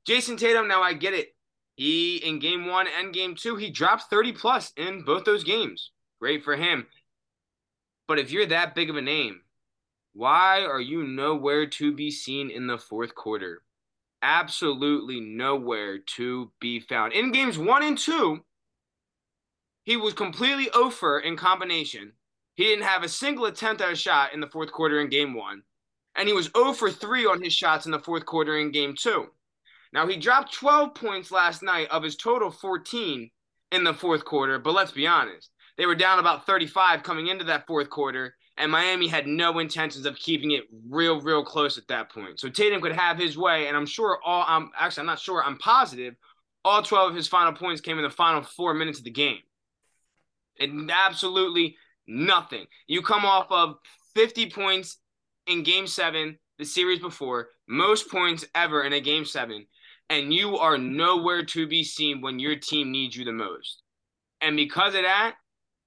Jayson 0.05 0.37
Tatum, 0.37 0.67
now 0.67 0.81
I 0.81 0.93
get 0.93 1.13
it. 1.13 1.29
He, 1.75 2.17
in 2.17 2.39
game 2.39 2.65
one 2.65 2.87
and 2.99 3.13
game 3.13 3.35
two, 3.35 3.55
he 3.55 3.69
dropped 3.69 4.09
30 4.09 4.33
plus 4.33 4.73
in 4.75 5.03
both 5.03 5.23
those 5.23 5.43
games. 5.43 5.91
Great 6.19 6.43
for 6.43 6.55
him. 6.55 6.85
But 8.07 8.19
if 8.19 8.31
you're 8.31 8.47
that 8.47 8.75
big 8.75 8.89
of 8.89 8.97
a 8.97 9.01
name, 9.01 9.41
why 10.13 10.65
are 10.65 10.81
you 10.81 11.03
nowhere 11.03 11.67
to 11.67 11.93
be 11.93 12.11
seen 12.11 12.49
in 12.49 12.67
the 12.67 12.77
fourth 12.77 13.15
quarter? 13.15 13.61
Absolutely 14.21 15.19
nowhere 15.19 15.99
to 15.99 16.51
be 16.59 16.79
found. 16.79 17.13
In 17.13 17.31
games 17.31 17.57
one 17.57 17.83
and 17.83 17.97
two, 17.97 18.43
he 19.83 19.97
was 19.97 20.13
completely 20.13 20.69
over 20.71 21.19
in 21.19 21.35
combination. 21.35 22.13
He 22.55 22.65
didn't 22.65 22.85
have 22.85 23.03
a 23.03 23.09
single 23.09 23.45
attempt 23.45 23.81
at 23.81 23.91
a 23.91 23.95
shot 23.95 24.33
in 24.33 24.39
the 24.39 24.49
fourth 24.49 24.71
quarter 24.71 24.99
in 24.99 25.09
game 25.09 25.33
one. 25.33 25.63
And 26.15 26.27
he 26.27 26.33
was 26.33 26.51
0 26.55 26.73
for 26.73 26.91
3 26.91 27.25
on 27.25 27.41
his 27.41 27.53
shots 27.53 27.85
in 27.85 27.91
the 27.91 27.99
fourth 27.99 28.25
quarter 28.25 28.57
in 28.57 28.71
game 28.71 28.95
two. 28.97 29.27
Now, 29.93 30.07
he 30.07 30.17
dropped 30.17 30.53
12 30.53 30.93
points 30.93 31.31
last 31.31 31.63
night 31.63 31.87
of 31.89 32.03
his 32.03 32.15
total 32.15 32.51
14 32.51 33.31
in 33.71 33.83
the 33.83 33.93
fourth 33.93 34.25
quarter, 34.25 34.59
but 34.59 34.73
let's 34.73 34.91
be 34.91 35.07
honest. 35.07 35.49
They 35.77 35.85
were 35.85 35.95
down 35.95 36.19
about 36.19 36.45
35 36.45 37.03
coming 37.03 37.27
into 37.27 37.45
that 37.45 37.65
fourth 37.65 37.89
quarter, 37.89 38.35
and 38.59 38.71
Miami 38.71 39.07
had 39.07 39.25
no 39.25 39.57
intentions 39.57 40.05
of 40.05 40.15
keeping 40.17 40.51
it 40.51 40.65
real, 40.89 41.19
real 41.21 41.43
close 41.43 41.77
at 41.77 41.87
that 41.87 42.11
point. 42.11 42.39
So 42.39 42.49
Tatum 42.49 42.81
could 42.81 42.91
have 42.91 43.17
his 43.17 43.37
way, 43.37 43.67
and 43.67 43.75
I'm 43.75 43.87
sure 43.87 44.19
all 44.23 44.45
I'm 44.47 44.69
actually 44.77 45.01
I'm 45.01 45.07
not 45.07 45.19
sure, 45.19 45.43
I'm 45.43 45.57
positive 45.57 46.15
all 46.65 46.81
12 46.81 47.11
of 47.11 47.15
his 47.15 47.27
final 47.27 47.53
points 47.53 47.81
came 47.81 47.97
in 47.97 48.03
the 48.03 48.09
final 48.09 48.41
four 48.41 48.73
minutes 48.73 48.99
of 48.99 49.05
the 49.05 49.11
game. 49.11 49.39
And 50.59 50.91
absolutely 50.91 51.77
nothing. 52.07 52.65
You 52.87 53.01
come 53.01 53.25
off 53.25 53.47
of 53.49 53.75
50 54.15 54.49
points 54.49 54.97
in 55.47 55.63
game 55.63 55.87
seven, 55.87 56.37
the 56.57 56.65
series 56.65 56.99
before, 56.99 57.49
most 57.67 58.09
points 58.09 58.45
ever 58.55 58.83
in 58.83 58.93
a 58.93 58.99
game 58.99 59.25
seven, 59.25 59.65
and 60.09 60.33
you 60.33 60.57
are 60.57 60.77
nowhere 60.77 61.45
to 61.45 61.67
be 61.67 61.83
seen 61.83 62.21
when 62.21 62.39
your 62.39 62.55
team 62.55 62.91
needs 62.91 63.15
you 63.15 63.23
the 63.23 63.31
most. 63.31 63.81
And 64.41 64.55
because 64.55 64.95
of 64.95 65.03
that, 65.03 65.35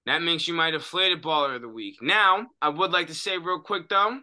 that 0.06 0.22
makes 0.22 0.48
you 0.48 0.54
might 0.54 0.72
my 0.72 0.78
deflated 0.78 1.22
baller 1.22 1.54
of 1.54 1.62
the 1.62 1.68
week. 1.68 1.96
Now, 2.02 2.46
I 2.60 2.68
would 2.68 2.92
like 2.92 3.06
to 3.08 3.14
say 3.14 3.38
real 3.38 3.60
quick 3.60 3.88
though, 3.88 4.18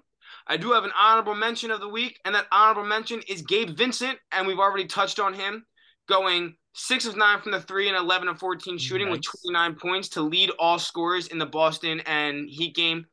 I 0.47 0.57
do 0.57 0.71
have 0.73 0.83
an 0.83 0.91
honorable 0.99 1.35
mention 1.35 1.71
of 1.71 1.79
the 1.79 1.87
week, 1.87 2.19
and 2.25 2.35
that 2.35 2.47
honorable 2.51 2.85
mention 2.85 3.21
is 3.27 3.41
Gabe 3.41 3.69
Vincent, 3.69 4.17
and 4.31 4.47
we've 4.47 4.59
already 4.59 4.85
touched 4.85 5.19
on 5.19 5.33
him. 5.33 5.65
going 6.07 6.55
six 6.73 7.05
of 7.05 7.17
nine 7.17 7.39
from 7.41 7.51
the 7.51 7.61
three 7.61 7.87
and 7.87 7.97
11 7.97 8.27
of 8.27 8.39
14 8.39 8.77
shooting 8.77 9.09
with 9.09 9.21
29 9.21 9.75
points 9.75 10.09
to 10.09 10.21
lead 10.21 10.49
all 10.59 10.79
scorers 10.79 11.27
in 11.27 11.37
the 11.37 11.45
Boston 11.45 11.99
and 12.01 12.49
Heat 12.49 12.75
game. 12.75 13.05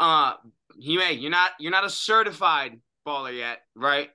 Uh, 0.00 0.34
he 0.78 0.96
may 0.96 1.12
you're 1.12 1.30
not 1.30 1.52
you're 1.60 1.70
not 1.70 1.84
a 1.84 1.90
certified 1.90 2.80
baller 3.06 3.36
yet, 3.36 3.60
right? 3.76 4.10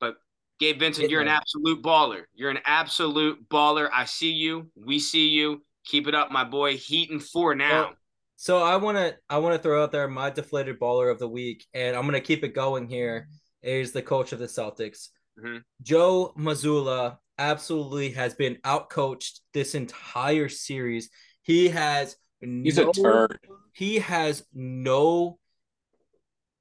But 0.00 0.16
Gabe 0.60 0.78
Vincent, 0.78 1.10
you're 1.10 1.22
an 1.22 1.28
absolute 1.28 1.82
baller. 1.82 2.24
You're 2.34 2.50
an 2.50 2.60
absolute 2.64 3.48
baller. 3.48 3.88
I 3.92 4.04
see 4.04 4.32
you. 4.32 4.70
We 4.76 4.98
see 4.98 5.28
you. 5.28 5.62
Keep 5.84 6.08
it 6.08 6.14
up, 6.14 6.30
my 6.30 6.44
boy. 6.44 6.76
Heat 6.76 7.10
and 7.10 7.22
four 7.22 7.54
now. 7.54 7.80
Well, 7.80 7.94
So 8.36 8.62
I 8.62 8.76
want 8.76 8.96
to 8.98 9.16
I 9.28 9.38
want 9.38 9.54
to 9.54 9.62
throw 9.62 9.82
out 9.82 9.92
there 9.92 10.08
my 10.08 10.30
deflated 10.30 10.80
baller 10.80 11.10
of 11.10 11.18
the 11.18 11.28
week, 11.28 11.66
and 11.74 11.96
I'm 11.96 12.02
going 12.02 12.14
to 12.14 12.20
keep 12.20 12.42
it 12.44 12.54
going. 12.54 12.88
Here 12.88 13.28
is 13.62 13.92
the 13.92 14.02
coach 14.02 14.32
of 14.32 14.38
the 14.38 14.46
Celtics, 14.46 15.08
Mhm. 15.38 15.62
Joe 15.82 16.32
Mazzulla. 16.36 17.18
Absolutely 17.36 18.10
has 18.10 18.32
been 18.34 18.58
outcoached 18.64 19.40
this 19.52 19.74
entire 19.74 20.48
series. 20.48 21.10
He 21.42 21.68
has 21.70 22.16
He's 22.40 22.76
no, 22.76 22.90
a 22.90 22.92
turd. 22.92 23.40
He 23.72 23.98
has 23.98 24.46
no. 24.52 25.38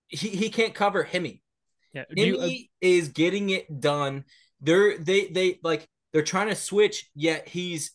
He, 0.08 0.30
he 0.30 0.50
can't 0.50 0.74
cover 0.74 1.04
Himmy. 1.04 1.42
Yeah. 1.94 2.06
Do 2.16 2.26
you, 2.26 2.38
uh, 2.40 2.44
Himmy 2.48 2.70
is 2.82 3.10
getting 3.10 3.52
it 3.52 3.80
done. 3.80 4.26
They're 4.62 4.98
they 4.98 5.28
they 5.28 5.60
like 5.64 5.88
they're 6.12 6.24
trying 6.24 6.50
to 6.50 6.56
switch, 6.56 7.10
yet 7.14 7.48
he's 7.48 7.92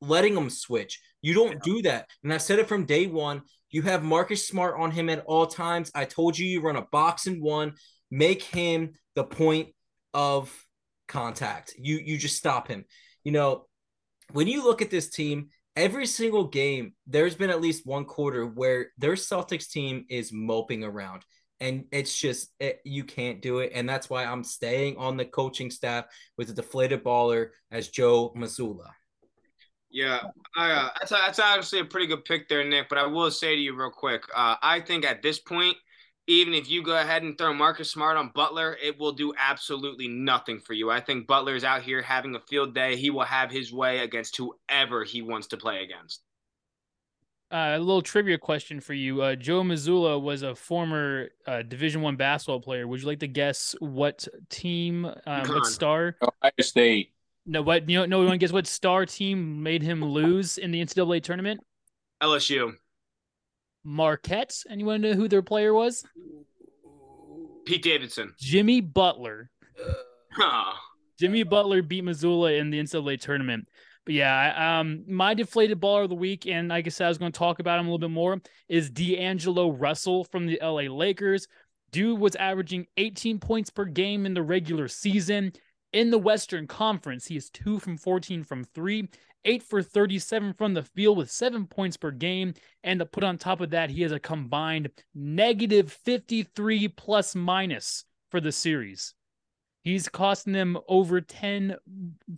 letting 0.00 0.34
them 0.34 0.50
switch. 0.50 1.00
You 1.22 1.34
don't 1.34 1.62
do 1.62 1.82
that. 1.82 2.08
And 2.22 2.32
I 2.32 2.38
said 2.38 2.58
it 2.58 2.68
from 2.68 2.86
day 2.86 3.06
one. 3.06 3.42
You 3.70 3.82
have 3.82 4.02
Marcus 4.02 4.46
Smart 4.46 4.80
on 4.80 4.90
him 4.90 5.08
at 5.08 5.24
all 5.26 5.46
times. 5.46 5.90
I 5.94 6.04
told 6.04 6.38
you 6.38 6.46
you 6.46 6.60
run 6.60 6.76
a 6.76 6.86
box 6.90 7.26
and 7.26 7.42
one, 7.42 7.74
make 8.10 8.42
him 8.42 8.92
the 9.14 9.24
point 9.24 9.68
of 10.14 10.52
contact. 11.08 11.74
You 11.78 11.98
you 11.98 12.18
just 12.18 12.36
stop 12.36 12.68
him. 12.68 12.84
You 13.24 13.32
know, 13.32 13.66
when 14.32 14.46
you 14.46 14.64
look 14.64 14.82
at 14.82 14.90
this 14.90 15.10
team, 15.10 15.50
every 15.76 16.06
single 16.06 16.48
game, 16.48 16.94
there's 17.06 17.34
been 17.34 17.50
at 17.50 17.60
least 17.60 17.86
one 17.86 18.04
quarter 18.04 18.46
where 18.46 18.88
their 18.98 19.14
Celtics 19.14 19.70
team 19.70 20.04
is 20.08 20.32
moping 20.32 20.84
around. 20.84 21.24
And 21.62 21.84
it's 21.92 22.18
just 22.18 22.54
it, 22.58 22.80
you 22.86 23.04
can't 23.04 23.42
do 23.42 23.58
it, 23.58 23.72
and 23.74 23.86
that's 23.86 24.08
why 24.08 24.24
I'm 24.24 24.44
staying 24.44 24.96
on 24.96 25.18
the 25.18 25.26
coaching 25.26 25.70
staff 25.70 26.06
with 26.38 26.48
the 26.48 26.54
deflated 26.54 27.04
baller 27.04 27.48
as 27.70 27.88
Joe 27.88 28.32
Mazzulla. 28.34 28.88
Yeah, 29.90 30.20
I, 30.56 30.70
uh, 30.70 30.90
that's 30.98 31.10
that's 31.10 31.38
obviously 31.38 31.80
a 31.80 31.84
pretty 31.84 32.06
good 32.06 32.24
pick 32.24 32.48
there, 32.48 32.64
Nick. 32.64 32.88
But 32.88 32.98
I 32.98 33.06
will 33.06 33.30
say 33.30 33.56
to 33.56 33.60
you 33.60 33.74
real 33.74 33.90
quick, 33.90 34.22
uh, 34.34 34.56
I 34.62 34.80
think 34.80 35.04
at 35.04 35.20
this 35.20 35.40
point, 35.40 35.76
even 36.28 36.54
if 36.54 36.70
you 36.70 36.82
go 36.82 36.96
ahead 36.96 37.24
and 37.24 37.36
throw 37.36 37.52
Marcus 37.52 37.90
Smart 37.90 38.16
on 38.16 38.30
Butler, 38.32 38.76
it 38.80 38.98
will 39.00 39.12
do 39.12 39.34
absolutely 39.36 40.06
nothing 40.06 40.60
for 40.60 40.74
you. 40.74 40.90
I 40.90 41.00
think 41.00 41.26
Butler 41.26 41.56
is 41.56 41.64
out 41.64 41.82
here 41.82 42.02
having 42.02 42.36
a 42.36 42.40
field 42.40 42.72
day. 42.72 42.94
He 42.94 43.10
will 43.10 43.24
have 43.24 43.50
his 43.50 43.72
way 43.72 43.98
against 43.98 44.36
whoever 44.36 45.02
he 45.02 45.22
wants 45.22 45.48
to 45.48 45.56
play 45.56 45.82
against. 45.82 46.22
Uh, 47.52 47.74
a 47.74 47.78
little 47.80 48.00
trivia 48.00 48.38
question 48.38 48.78
for 48.78 48.94
you. 48.94 49.22
Uh, 49.22 49.34
Joe 49.34 49.62
Mazzulla 49.62 50.22
was 50.22 50.42
a 50.42 50.54
former 50.54 51.30
uh, 51.48 51.62
Division 51.62 52.00
One 52.00 52.14
basketball 52.14 52.60
player. 52.60 52.86
Would 52.86 53.00
you 53.00 53.08
like 53.08 53.18
to 53.20 53.26
guess 53.26 53.74
what 53.80 54.28
team, 54.50 55.04
um, 55.04 55.14
what 55.26 55.48
UConn. 55.48 55.66
star? 55.66 56.16
Ohio 56.22 56.52
State. 56.60 57.12
No, 57.50 57.62
what 57.62 57.88
you 57.88 58.06
know? 58.06 58.06
No, 58.06 58.30
to 58.30 58.38
guess 58.38 58.52
what 58.52 58.68
star 58.68 59.04
team 59.04 59.60
made 59.60 59.82
him 59.82 60.04
lose 60.04 60.56
in 60.56 60.70
the 60.70 60.80
NCAA 60.80 61.20
tournament? 61.20 61.60
LSU, 62.22 62.74
Marquette. 63.82 64.62
Anyone 64.70 65.00
know 65.00 65.14
who 65.14 65.26
their 65.26 65.42
player 65.42 65.74
was? 65.74 66.04
Pete 67.64 67.82
Davidson. 67.82 68.34
Jimmy 68.38 68.80
Butler. 68.80 69.50
Huh. 70.30 70.74
Jimmy 71.18 71.42
Butler 71.42 71.82
beat 71.82 72.04
Mazzulla 72.04 72.56
in 72.56 72.70
the 72.70 72.78
NCAA 72.78 73.20
tournament. 73.20 73.66
But 74.04 74.14
yeah, 74.14 74.78
um, 74.78 75.02
my 75.08 75.34
deflated 75.34 75.80
baller 75.80 76.04
of 76.04 76.08
the 76.08 76.14
week, 76.14 76.46
and 76.46 76.68
like 76.68 76.86
I 76.86 76.90
said, 76.90 77.06
I 77.06 77.08
was 77.08 77.18
going 77.18 77.32
to 77.32 77.38
talk 77.38 77.58
about 77.58 77.80
him 77.80 77.86
a 77.86 77.88
little 77.88 77.98
bit 77.98 78.14
more, 78.14 78.40
is 78.68 78.90
D'Angelo 78.90 79.72
Russell 79.72 80.22
from 80.22 80.46
the 80.46 80.60
LA 80.62 80.82
Lakers. 80.82 81.48
Dude 81.90 82.20
was 82.20 82.36
averaging 82.36 82.86
18 82.96 83.40
points 83.40 83.70
per 83.70 83.86
game 83.86 84.24
in 84.24 84.34
the 84.34 84.42
regular 84.42 84.86
season. 84.86 85.52
In 85.92 86.10
the 86.10 86.18
Western 86.18 86.66
Conference, 86.66 87.26
he 87.26 87.36
is 87.36 87.50
two 87.50 87.78
from 87.78 87.96
14 87.96 88.44
from 88.44 88.64
three, 88.64 89.08
eight 89.44 89.62
for 89.62 89.82
37 89.82 90.54
from 90.54 90.74
the 90.74 90.82
field 90.82 91.18
with 91.18 91.30
seven 91.30 91.66
points 91.66 91.96
per 91.96 92.10
game. 92.10 92.54
And 92.84 93.00
to 93.00 93.06
put 93.06 93.24
on 93.24 93.38
top 93.38 93.60
of 93.60 93.70
that, 93.70 93.90
he 93.90 94.02
has 94.02 94.12
a 94.12 94.20
combined 94.20 94.90
negative 95.14 95.92
53 95.92 96.88
plus 96.88 97.34
minus 97.34 98.04
for 98.30 98.40
the 98.40 98.52
series. 98.52 99.14
He's 99.82 100.08
costing 100.08 100.52
them 100.52 100.78
over 100.88 101.20
10 101.20 101.76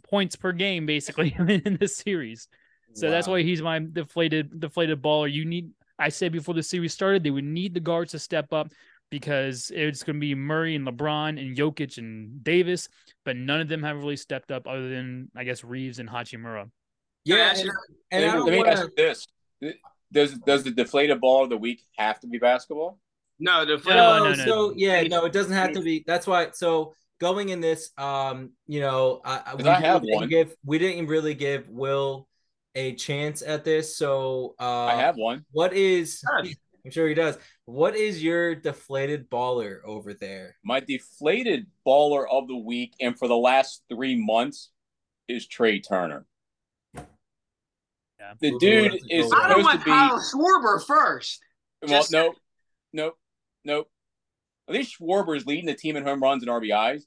points 0.09 0.37
per 0.37 0.53
game, 0.53 0.87
basically, 0.87 1.35
in 1.49 1.77
this 1.79 1.97
series. 1.97 2.49
So 2.95 3.11
that's 3.11 3.27
why 3.27 3.43
he's 3.43 3.63
my 3.63 3.81
deflated 3.81 4.61
deflated 4.61 5.03
baller. 5.03 5.33
You 5.33 5.45
need 5.45 5.71
I 5.99 6.09
said 6.09 6.33
before 6.33 6.55
the 6.55 6.63
series 6.63 6.93
started, 6.93 7.23
they 7.23 7.31
would 7.31 7.45
need 7.45 7.75
the 7.75 7.81
guards 7.81 8.13
to 8.13 8.19
step 8.19 8.53
up 8.53 8.71
because 9.13 9.71
it's 9.75 10.03
going 10.03 10.17
to 10.17 10.21
be 10.21 10.35
Murray 10.35 10.75
and 10.75 10.87
LeBron 10.87 11.39
and 11.39 11.55
Jokic 11.55 11.99
and 11.99 12.43
Davis, 12.43 12.89
but 13.27 13.37
none 13.37 13.61
of 13.61 13.69
them 13.69 13.83
have 13.83 13.99
really 13.99 14.17
stepped 14.17 14.51
up 14.51 14.67
other 14.67 14.89
than 14.89 15.31
I 15.37 15.45
guess 15.45 15.63
Reaves 15.63 15.99
and 15.99 16.09
Hachimura. 16.09 16.71
Yeah, 17.27 17.53
Can 17.53 17.69
and, 18.11 18.25
and 18.25 18.45
Let 18.45 18.51
me 18.51 18.57
want 18.57 18.71
ask 18.71 18.83
you 18.85 18.91
this: 18.97 19.27
Does 20.11 20.33
does 20.47 20.65
the 20.65 20.71
deflated 20.71 21.21
ball 21.21 21.45
of 21.45 21.51
the 21.51 21.59
week 21.59 21.83
have 21.99 22.21
to 22.21 22.27
be 22.27 22.39
basketball? 22.39 22.99
No, 23.39 23.67
the 23.67 23.77
No, 23.87 23.95
No, 23.95 24.25
no, 24.25 24.35
no. 24.35 24.45
so 24.45 24.73
yeah, 24.77 25.03
no, 25.03 25.27
it 25.27 25.33
doesn't 25.33 25.53
have 25.53 25.73
to 25.73 25.83
be. 25.83 26.03
That's 26.07 26.27
why. 26.27 26.49
So 26.55 26.95
going 27.21 27.51
in 27.51 27.61
this, 27.61 27.91
um, 27.99 28.53
you 28.67 28.81
know, 28.81 29.21
I, 29.27 29.43
I, 29.45 29.55
we 29.57 29.65
I 29.65 29.79
have 29.79 30.01
didn't 30.01 30.17
one. 30.17 30.29
give 30.31 30.57
we 30.65 30.79
didn't 30.79 31.07
really 31.07 31.35
give 31.35 31.69
Will 31.69 32.27
a 32.75 32.95
chance 32.95 33.43
at 33.43 33.63
this. 33.63 33.95
So 33.95 34.55
uh, 34.59 34.87
I 34.87 34.95
have 34.95 35.17
one. 35.17 35.45
What 35.53 35.75
is? 35.75 36.23
I'm 36.85 36.91
sure 36.91 37.07
he 37.07 37.15
does. 37.15 37.39
What 37.73 37.97
is 37.97 38.23
your 38.23 38.55
deflated 38.55 39.31
baller 39.31 39.79
over 39.87 40.13
there? 40.13 40.57
My 40.63 40.81
deflated 40.81 41.69
baller 41.87 42.27
of 42.31 42.47
the 42.47 42.57
week, 42.57 42.93
and 43.01 43.19
for 43.19 43.29
the 43.29 43.37
last 43.37 43.83
three 43.89 44.15
months, 44.15 44.69
is 45.27 45.47
Trea 45.47 45.81
Turner. 45.81 46.27
Yeah. 46.95 48.35
The 48.39 48.53
Ooh, 48.53 48.59
dude 48.59 48.95
is 49.09 49.31
good. 49.31 49.39
I 49.41 49.49
don't 49.49 49.61
supposed 49.61 49.65
want 49.65 49.79
to 49.81 49.85
be. 49.87 49.91
Kyle 49.91 50.21
Schwarber 50.21 50.85
first. 50.85 51.41
Well, 51.81 51.89
Just- 51.89 52.13
nope, 52.13 52.37
nope, 52.93 53.19
nope. 53.65 53.91
I 54.69 54.73
think 54.73 54.87
Schwarber 54.87 55.35
is 55.35 55.47
leading 55.47 55.65
the 55.65 55.75
team 55.75 55.97
in 55.97 56.05
home 56.05 56.23
runs 56.23 56.43
and 56.43 56.53
RBIs, 56.53 57.05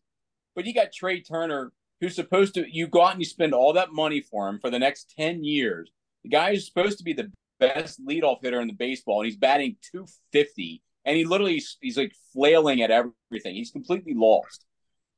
but 0.55 0.65
you 0.65 0.73
got 0.73 0.91
Trea 0.91 1.21
Turner, 1.21 1.73
who's 2.01 2.15
supposed 2.15 2.55
to. 2.55 2.65
You 2.67 2.87
go 2.87 3.03
out 3.03 3.11
and 3.11 3.21
you 3.21 3.25
spend 3.25 3.53
all 3.53 3.73
that 3.73 3.93
money 3.93 4.19
for 4.19 4.49
him 4.49 4.57
for 4.59 4.71
the 4.71 4.79
next 4.79 5.13
ten 5.15 5.43
years. 5.43 5.91
The 6.23 6.29
guy 6.29 6.49
is 6.53 6.65
supposed 6.65 6.97
to 6.97 7.03
be 7.03 7.13
the 7.13 7.31
best 7.59 8.05
leadoff 8.05 8.37
hitter 8.41 8.61
in 8.61 8.67
the 8.67 8.73
baseball, 8.73 9.21
and 9.21 9.25
he's 9.25 9.37
batting 9.37 9.77
two 9.91 10.05
fifty, 10.31 10.81
and 11.05 11.17
he 11.17 11.25
literally 11.25 11.61
he's 11.81 11.97
like 11.97 12.13
flailing 12.33 12.81
at 12.81 12.91
everything. 12.91 13.55
He's 13.55 13.71
completely 13.71 14.13
lost. 14.15 14.65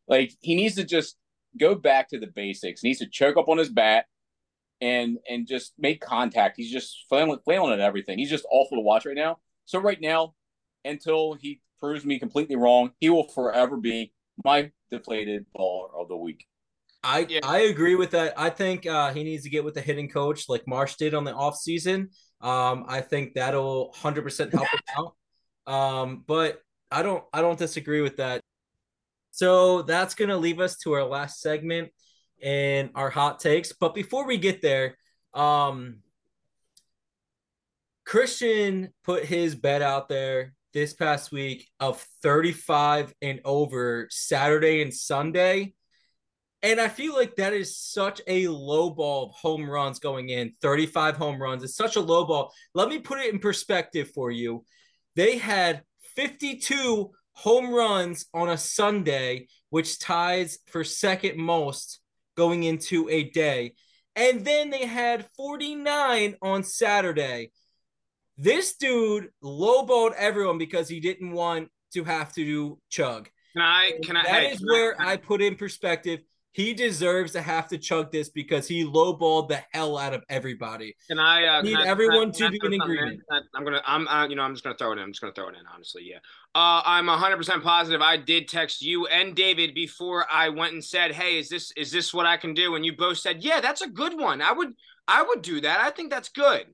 Like 0.07 0.33
he 0.41 0.55
needs 0.55 0.75
to 0.75 0.83
just 0.83 1.17
go 1.59 1.75
back 1.75 2.09
to 2.09 2.19
the 2.19 2.27
basics. 2.27 2.81
He 2.81 2.89
needs 2.89 2.99
to 2.99 3.07
choke 3.07 3.37
up 3.37 3.49
on 3.49 3.57
his 3.57 3.69
bat 3.69 4.05
and 4.81 5.17
and 5.29 5.47
just 5.47 5.73
make 5.77 6.01
contact. 6.01 6.57
He's 6.57 6.71
just 6.71 7.05
flailing, 7.09 7.39
flailing 7.43 7.73
at 7.73 7.79
everything. 7.79 8.17
He's 8.17 8.29
just 8.29 8.45
awful 8.51 8.77
to 8.77 8.81
watch 8.81 9.05
right 9.05 9.15
now. 9.15 9.39
So 9.65 9.79
right 9.79 9.99
now, 9.99 10.33
until 10.85 11.33
he 11.33 11.61
proves 11.79 12.05
me 12.05 12.19
completely 12.19 12.55
wrong, 12.55 12.91
he 12.99 13.09
will 13.09 13.27
forever 13.27 13.77
be 13.77 14.13
my 14.43 14.71
deflated 14.91 15.45
baller 15.57 15.89
of 15.99 16.07
the 16.07 16.17
week. 16.17 16.45
I 17.07 17.25
Yeah. 17.29 17.39
I 17.43 17.59
agree 17.59 17.95
with 17.95 18.11
that. 18.11 18.33
I 18.37 18.49
think 18.49 18.85
uh, 18.85 19.13
he 19.13 19.23
needs 19.23 19.43
to 19.43 19.49
get 19.49 19.63
with 19.63 19.73
the 19.73 19.81
hitting 19.81 20.09
coach 20.09 20.49
like 20.49 20.67
Marsh 20.67 20.95
did 20.95 21.13
on 21.13 21.23
the 21.23 21.33
offseason. 21.33 22.09
Um, 22.41 22.85
I 22.87 23.01
think 23.01 23.33
that'll 23.33 23.93
100% 23.93 24.51
help 24.51 24.67
him 24.67 24.79
out. 24.97 25.15
Um, 25.73 26.23
but 26.27 26.61
I 26.91 27.03
don't 27.03 27.23
I 27.33 27.41
don't 27.41 27.57
disagree 27.57 28.01
with 28.01 28.17
that. 28.17 28.41
So 29.31 29.81
that's 29.83 30.15
going 30.15 30.29
to 30.29 30.37
leave 30.37 30.59
us 30.59 30.77
to 30.79 30.93
our 30.93 31.03
last 31.03 31.41
segment 31.41 31.91
and 32.41 32.89
our 32.95 33.09
hot 33.09 33.39
takes. 33.39 33.71
But 33.73 33.95
before 33.95 34.25
we 34.25 34.37
get 34.37 34.61
there, 34.61 34.97
um 35.33 35.99
Christian 38.05 38.93
put 39.03 39.25
his 39.25 39.55
bet 39.55 39.81
out 39.81 40.07
there 40.07 40.53
this 40.73 40.93
past 40.93 41.31
week 41.31 41.67
of 41.79 41.99
35 42.21 43.13
and 43.21 43.41
over 43.43 44.07
Saturday 44.09 44.81
and 44.81 44.93
Sunday. 44.93 45.73
And 46.63 46.81
I 46.81 46.87
feel 46.87 47.13
like 47.13 47.35
that 47.35 47.53
is 47.53 47.77
such 47.77 48.19
a 48.27 48.47
low 48.47 48.89
ball 48.89 49.25
of 49.25 49.31
home 49.31 49.69
runs 49.69 49.99
going 49.99 50.29
in 50.29 50.53
35 50.61 51.15
home 51.15 51.41
runs. 51.41 51.63
It's 51.63 51.75
such 51.75 51.95
a 51.95 52.01
low 52.01 52.25
ball. 52.25 52.51
Let 52.73 52.89
me 52.89 52.99
put 52.99 53.19
it 53.19 53.31
in 53.31 53.39
perspective 53.39 54.09
for 54.13 54.31
you. 54.31 54.65
They 55.15 55.37
had 55.37 55.83
52 56.15 57.11
home 57.33 57.73
runs 57.73 58.25
on 58.33 58.49
a 58.49 58.57
Sunday, 58.57 59.47
which 59.69 59.99
ties 59.99 60.57
for 60.67 60.83
second 60.83 61.37
most 61.37 61.99
going 62.35 62.63
into 62.63 63.07
a 63.09 63.29
day. 63.29 63.73
And 64.15 64.43
then 64.43 64.71
they 64.71 64.87
had 64.87 65.27
49 65.37 66.35
on 66.41 66.63
Saturday. 66.63 67.51
This 68.35 68.75
dude 68.75 69.29
lowballed 69.43 70.13
everyone 70.17 70.57
because 70.57 70.89
he 70.89 70.99
didn't 70.99 71.31
want 71.31 71.69
to 71.93 72.03
have 72.03 72.33
to 72.33 72.43
do 72.43 72.79
chug. 72.89 73.29
Can 73.53 73.61
I? 73.61 73.91
Can 74.03 74.17
I? 74.17 74.23
That 74.23 74.43
hey, 74.43 74.51
is 74.51 74.59
can 74.59 74.69
I- 74.69 74.71
where 74.71 75.01
I 75.01 75.17
put 75.17 75.41
in 75.41 75.55
perspective. 75.55 76.21
He 76.57 76.73
deserves 76.73 77.33
to 77.33 77.41
have 77.43 77.67
to 77.67 77.77
chug 77.77 78.11
this 78.11 78.29
because 78.29 78.67
he 78.67 78.83
lowballed 78.83 79.47
the 79.47 79.63
hell 79.73 79.95
out 79.95 80.11
of 80.11 80.23
everybody. 80.27 80.95
Can 81.07 81.19
I 81.19 81.45
uh, 81.45 81.61
Need 81.61 81.77
can 81.77 81.85
everyone 81.85 82.29
I- 82.29 82.31
to 82.31 82.45
I 82.45 82.49
be 82.49 82.55
in 82.55 82.61
throw 82.61 82.69
something 82.71 82.81
agreement. 82.81 83.21
I- 83.31 83.41
I'm 83.53 83.63
gonna 83.63 83.81
I'm 83.85 84.07
uh, 84.07 84.27
you 84.27 84.35
know 84.35 84.41
I'm 84.41 84.55
just 84.55 84.63
gonna 84.63 84.75
throw 84.75 84.89
it 84.91 84.97
in. 84.97 85.03
I'm 85.03 85.11
just 85.11 85.21
gonna 85.21 85.35
throw 85.35 85.49
it 85.49 85.55
in. 85.55 85.61
Honestly, 85.71 86.01
yeah. 86.09 86.17
Uh, 86.55 86.81
I'm 86.83 87.05
100 87.05 87.37
percent 87.37 87.61
positive. 87.63 88.01
I 88.01 88.17
did 88.17 88.47
text 88.47 88.81
you 88.81 89.05
and 89.05 89.35
David 89.35 89.75
before 89.75 90.25
I 90.31 90.49
went 90.49 90.73
and 90.73 90.83
said, 90.83 91.11
"Hey, 91.11 91.37
is 91.37 91.47
this 91.47 91.71
is 91.77 91.91
this 91.91 92.11
what 92.11 92.25
I 92.25 92.37
can 92.37 92.55
do?" 92.55 92.73
And 92.75 92.83
you 92.83 92.97
both 92.97 93.19
said, 93.19 93.43
"Yeah, 93.43 93.61
that's 93.61 93.81
a 93.83 93.87
good 93.87 94.17
one. 94.19 94.41
I 94.41 94.51
would 94.51 94.73
I 95.07 95.21
would 95.21 95.43
do 95.43 95.61
that. 95.61 95.79
I 95.79 95.91
think 95.91 96.09
that's 96.09 96.29
good." 96.29 96.65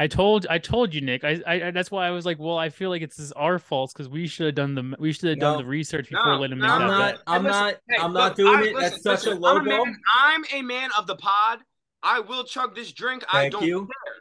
I 0.00 0.06
told 0.06 0.46
I 0.48 0.56
told 0.58 0.94
you, 0.94 1.02
Nick. 1.02 1.24
I, 1.24 1.40
I 1.46 1.70
that's 1.72 1.90
why 1.90 2.06
I 2.06 2.10
was 2.10 2.24
like, 2.24 2.38
well, 2.38 2.56
I 2.56 2.70
feel 2.70 2.88
like 2.88 3.02
it's 3.02 3.16
this 3.18 3.32
our 3.32 3.58
fault 3.58 3.92
because 3.92 4.08
we 4.08 4.26
should 4.26 4.46
have 4.46 4.54
done 4.54 4.74
the 4.74 4.96
we 4.98 5.12
should 5.12 5.28
have 5.28 5.38
No. 5.38 5.52
done 5.52 5.58
the 5.62 5.68
research 5.68 6.08
before 6.08 6.24
No, 6.24 6.38
letting 6.40 6.54
him 6.54 6.60
no, 6.60 6.66
make 6.66 6.72
I'm 6.72 6.80
that 6.80 6.86
not. 6.88 7.12
bet. 7.12 7.20
I'm 7.26 7.42
Listen, 7.44 7.60
not. 7.60 7.74
hey, 7.90 7.96
I'm 7.98 8.12
look, 8.14 8.20
not 8.22 8.36
doing 8.36 8.54
I- 8.54 8.62
it. 8.62 8.74
listen, 8.74 8.80
That's 8.80 9.02
such 9.02 9.26
a 9.26 9.28
listen, 9.30 9.40
low 9.42 9.50
I'm 9.56 9.60
a, 9.60 9.64
blow. 9.64 9.84
man, 9.84 9.96
I'm 10.14 10.44
a 10.54 10.62
man 10.62 10.90
of 10.98 11.06
the 11.06 11.16
pod. 11.16 11.58
I 12.02 12.20
will 12.20 12.44
chug 12.44 12.74
this 12.74 12.92
drink. 12.92 13.24
I 13.30 13.50
don't 13.50 13.62
you. 13.62 13.80
care. 13.80 14.14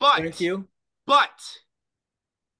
But 0.00 0.16
Thank 0.16 0.40
you. 0.40 0.68
but 1.06 1.28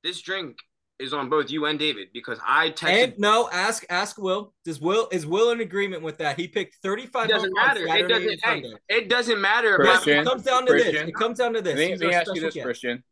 this 0.04 0.20
drink 0.20 0.58
is 0.98 1.12
on 1.12 1.28
both 1.28 1.50
you 1.50 1.66
and 1.66 1.78
David 1.78 2.08
because 2.12 2.38
I 2.46 2.70
texted. 2.70 3.04
And 3.04 3.18
no, 3.18 3.48
ask 3.52 3.84
ask 3.90 4.18
Will. 4.18 4.54
Does 4.64 4.80
Will 4.80 5.08
is 5.12 5.26
Will 5.26 5.50
in 5.50 5.60
agreement 5.60 6.02
with 6.02 6.18
that? 6.18 6.38
He 6.38 6.48
picked 6.48 6.76
35 6.76 7.26
it 7.26 7.32
doesn't 7.32 7.48
home 7.50 7.54
runs 7.56 7.80
matter. 7.80 7.96
It 8.04 8.08
doesn't. 8.08 8.40
and 8.44 8.64
Hey, 8.88 8.94
it 8.96 9.08
doesn't 9.08 9.40
matter. 9.40 9.76
About 9.76 10.02
Christian, 10.02 10.18
it 10.20 10.24
comes 10.26 10.42
down 10.42 10.66
to 10.66 10.72
this. 10.72 10.86
It 10.94 11.14
comes 11.14 11.38
down 11.38 11.52
to 11.54 11.60
this. 11.62 11.74
Let 11.76 11.78
me, 11.84 11.90
He's 11.90 12.00
let 12.00 12.08
me 12.08 12.14
our 12.14 12.20
ask 12.22 12.34
you 12.34 12.40
this, 12.40 12.54
guest. 12.54 12.64
Christian. 12.64 13.04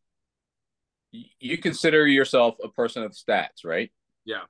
You 1.13 1.59
consider 1.59 2.07
yourself 2.07 2.57
a 2.63 2.69
person 2.69 3.03
of 3.05 3.13
stats, 3.13 3.65
right? 3.65 3.93
Yeah. 4.25 4.43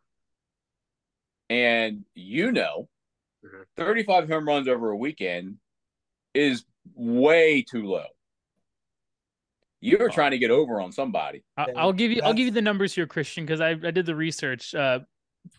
And 1.50 2.04
you 2.14 2.52
know, 2.52 2.88
Mhm. 3.44 3.64
35 3.76 4.28
home 4.28 4.46
runs 4.48 4.68
over 4.68 4.90
a 4.90 4.96
weekend 4.96 5.58
is 6.32 6.64
way 6.94 7.62
too 7.62 7.84
low. 7.86 8.06
You 9.84 9.98
were 9.98 10.08
trying 10.08 10.30
to 10.30 10.38
get 10.38 10.50
over 10.50 10.80
on 10.80 10.92
somebody. 10.92 11.44
I, 11.58 11.66
Then 11.66 11.76
I'll 11.76 11.92
give 11.92 12.10
you 12.10 12.22
I'll 12.22 12.32
give 12.32 12.46
you 12.46 12.52
the 12.52 12.62
numbers 12.62 12.94
here, 12.94 13.06
Christian, 13.06 13.44
because 13.44 13.60
I 13.60 13.70
I 13.70 13.90
did 13.90 14.06
the 14.06 14.16
research. 14.16 14.74
Uh, 14.74 15.00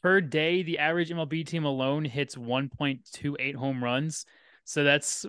per 0.01 0.19
day, 0.19 0.63
the 0.63 0.79
average 0.79 1.11
MLB 1.11 1.45
team 1.45 1.63
alone 1.63 2.05
hits 2.05 2.35
1.28 2.35 3.55
home 3.55 3.83
runs. 3.83 4.25
So 4.63 4.83
that's 4.83 5.25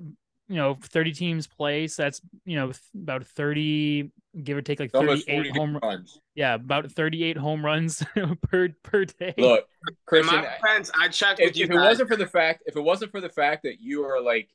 you 0.48 0.56
know 0.56 0.78
30 0.82 1.12
teams 1.12 1.46
play. 1.46 1.88
So 1.88 2.04
that's 2.04 2.22
you 2.46 2.56
know 2.56 2.72
about 2.94 3.26
30, 3.26 4.10
give 4.42 4.56
or 4.56 4.62
take 4.62 4.80
like 4.80 4.92
38 4.92 5.54
home. 5.54 5.78
runs. 5.82 6.18
Yeah, 6.34 6.54
about 6.54 6.90
38 6.90 7.36
home 7.36 7.62
runs 7.62 8.02
per 8.48 8.70
per 8.82 9.04
day. 9.04 9.34
Look, 9.36 9.66
In 9.88 9.96
Christian, 10.06 10.36
my 10.36 10.40
defense, 10.40 10.90
I 10.98 11.08
checked 11.08 11.40
if, 11.40 11.48
with 11.48 11.56
you 11.58 11.64
if 11.64 11.70
it 11.70 11.76
wasn't 11.76 12.08
for 12.08 12.16
the 12.16 12.26
fact 12.26 12.62
if 12.64 12.76
it 12.76 12.82
wasn't 12.82 13.10
for 13.12 13.20
the 13.20 13.28
fact 13.28 13.64
that 13.64 13.78
you 13.78 14.04
are 14.04 14.22
like 14.22 14.48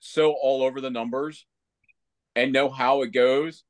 so 0.00 0.32
all 0.32 0.64
over 0.64 0.80
the 0.80 0.90
numbers 0.90 1.46
and 2.36 2.52
know 2.52 2.68
how 2.68 3.02
it 3.02 3.12
goes 3.12 3.64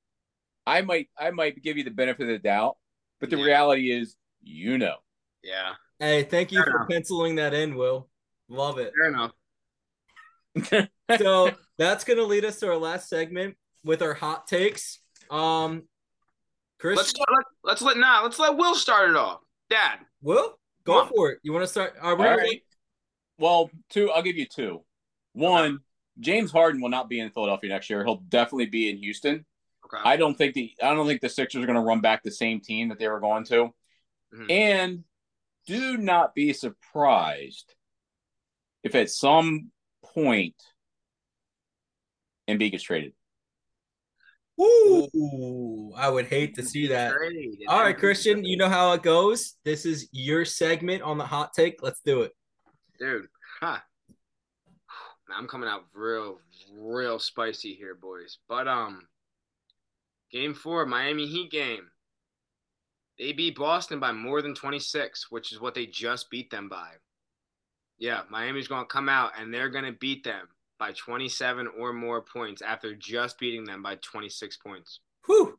i 0.67 0.81
might 0.81 1.09
i 1.19 1.31
might 1.31 1.63
give 1.63 1.77
you 1.77 1.85
the 1.85 1.91
benefit 1.91 2.23
of 2.23 2.29
the 2.29 2.39
doubt 2.39 2.77
but 3.21 3.31
the 3.31 3.37
Yeah. 3.37 3.45
reality 3.45 3.91
is 3.91 4.17
you 4.43 4.79
know 4.79 4.97
yeah, 5.43 5.75
Hey, 5.99 6.23
thank 6.23 6.53
you 6.53 6.59
Fair 6.63 6.71
for 6.73 6.77
enough. 6.79 6.89
penciling 6.89 7.35
that 7.37 7.53
in, 7.55 7.75
Will. 7.77 8.09
Love 8.49 8.79
it. 8.79 8.93
fair 8.99 9.09
enough. 9.11 9.33
so 11.19 11.51
that's 11.77 12.05
gonna 12.05 12.23
lead 12.23 12.45
us 12.47 12.59
to 12.61 12.69
our 12.69 12.77
last 12.79 13.09
segment 13.11 13.57
with 13.85 14.01
our 14.01 14.15
hot 14.15 14.47
takes. 14.47 15.01
Um, 15.31 15.83
Chris, 16.79 16.97
Let's 16.97 17.13
let, 17.19 17.45
let's 17.63 17.83
let 17.83 17.97
nah. 17.99 18.23
Let's 18.23 18.39
let 18.39 18.57
Will 18.57 18.75
start 18.75 19.11
it 19.11 19.17
off. 19.17 19.41
Dad, 19.69 19.99
Will 20.23 20.59
go 20.85 21.01
Come 21.01 21.09
for 21.15 21.31
it. 21.31 21.39
You 21.43 21.53
want 21.53 21.63
to 21.65 21.69
start? 21.69 21.95
Are 22.01 22.17
we 22.17 22.27
all 22.27 22.37
right 22.37 22.63
well 23.39 23.69
two 23.91 24.11
i'll 24.13 24.23
give 24.23 24.37
you 24.37 24.47
two 24.47 24.81
one 25.33 25.81
james 26.21 26.51
harden 26.51 26.81
will 26.81 26.89
not 26.89 27.09
be 27.09 27.21
in 27.21 27.31
philadelphia 27.31 27.71
next 27.71 27.91
year 27.91 28.05
he'll 28.05 28.23
definitely 28.29 28.67
be 28.67 28.89
in 28.91 28.97
houston 28.97 29.45
okay. 29.85 29.99
I 30.05 30.17
don't 30.17 30.37
think 30.37 30.55
the 30.55 30.73
I 30.83 30.95
don't 30.95 31.07
think 31.07 31.21
the 31.21 31.29
Sixers 31.29 31.63
are 31.63 31.67
going 31.67 31.77
to 31.77 31.83
run 31.83 32.01
back 32.01 32.23
the 32.23 32.31
same 32.31 32.61
team 32.61 32.89
that 32.89 32.99
they 32.99 33.09
were 33.09 33.21
going 33.21 33.45
to. 33.45 33.75
Mhm. 34.35 34.51
And 34.51 35.05
do 35.67 35.97
not 35.97 36.35
be 36.35 36.53
surprised 36.53 37.75
if 38.83 38.95
at 38.95 39.11
some 39.11 39.71
point 40.03 40.55
Embiid 42.49 42.73
gets 42.73 42.85
traded. 42.85 43.13
Ooh, 44.61 45.93
I 45.97 46.09
would 46.09 46.27
hate 46.27 46.55
to 46.57 46.63
see 46.63 46.89
that. 46.89 47.13
All 47.69 47.81
right, 47.81 47.97
Christian, 47.97 48.45
you 48.45 48.57
know 48.57 48.69
how 48.69 48.93
it 48.93 49.03
goes. 49.03 49.55
This 49.65 49.85
is 49.85 50.09
your 50.13 50.45
segment 50.45 51.03
on 51.03 51.19
the 51.19 51.27
hot 51.27 51.53
take. 51.55 51.83
Let's 51.83 52.01
do 52.05 52.23
it. 52.23 52.33
dude. 52.99 53.27
Huh. 53.61 53.79
Man, 55.35 55.43
I'm 55.43 55.49
coming 55.49 55.69
out 55.69 55.85
real, 55.95 56.39
real 56.77 57.19
spicy 57.19 57.75
here, 57.75 57.95
boys. 57.95 58.39
But 58.49 58.69
um, 58.69 59.07
game 60.31 60.55
four, 60.55 60.87
Miami 60.87 61.27
Heat 61.27 61.51
game. 61.51 61.89
They 63.19 63.33
beat 63.33 63.57
Boston 63.57 64.01
by 64.01 64.11
more 64.13 64.43
than 64.43 64.55
26, 64.55 65.31
which 65.31 65.53
is 65.53 65.61
what 65.61 65.75
they 65.75 65.87
just 65.87 66.31
beat 66.31 66.51
them 66.51 66.69
by. 66.69 66.89
Yeah, 67.97 68.23
Miami's 68.29 68.67
going 68.67 68.83
to 68.83 68.93
come 68.93 69.09
out 69.09 69.33
and 69.39 69.55
they're 69.55 69.69
going 69.69 69.85
to 69.85 69.93
beat 69.93 70.25
them 70.25 70.49
by 70.81 70.93
27 70.93 71.69
or 71.79 71.93
more 71.93 72.23
points 72.23 72.61
after 72.61 72.93
just 72.95 73.39
beating 73.39 73.65
them 73.65 73.85
by 73.85 73.97
26 73.97 74.57
points. 74.57 74.99
Whew. 75.27 75.57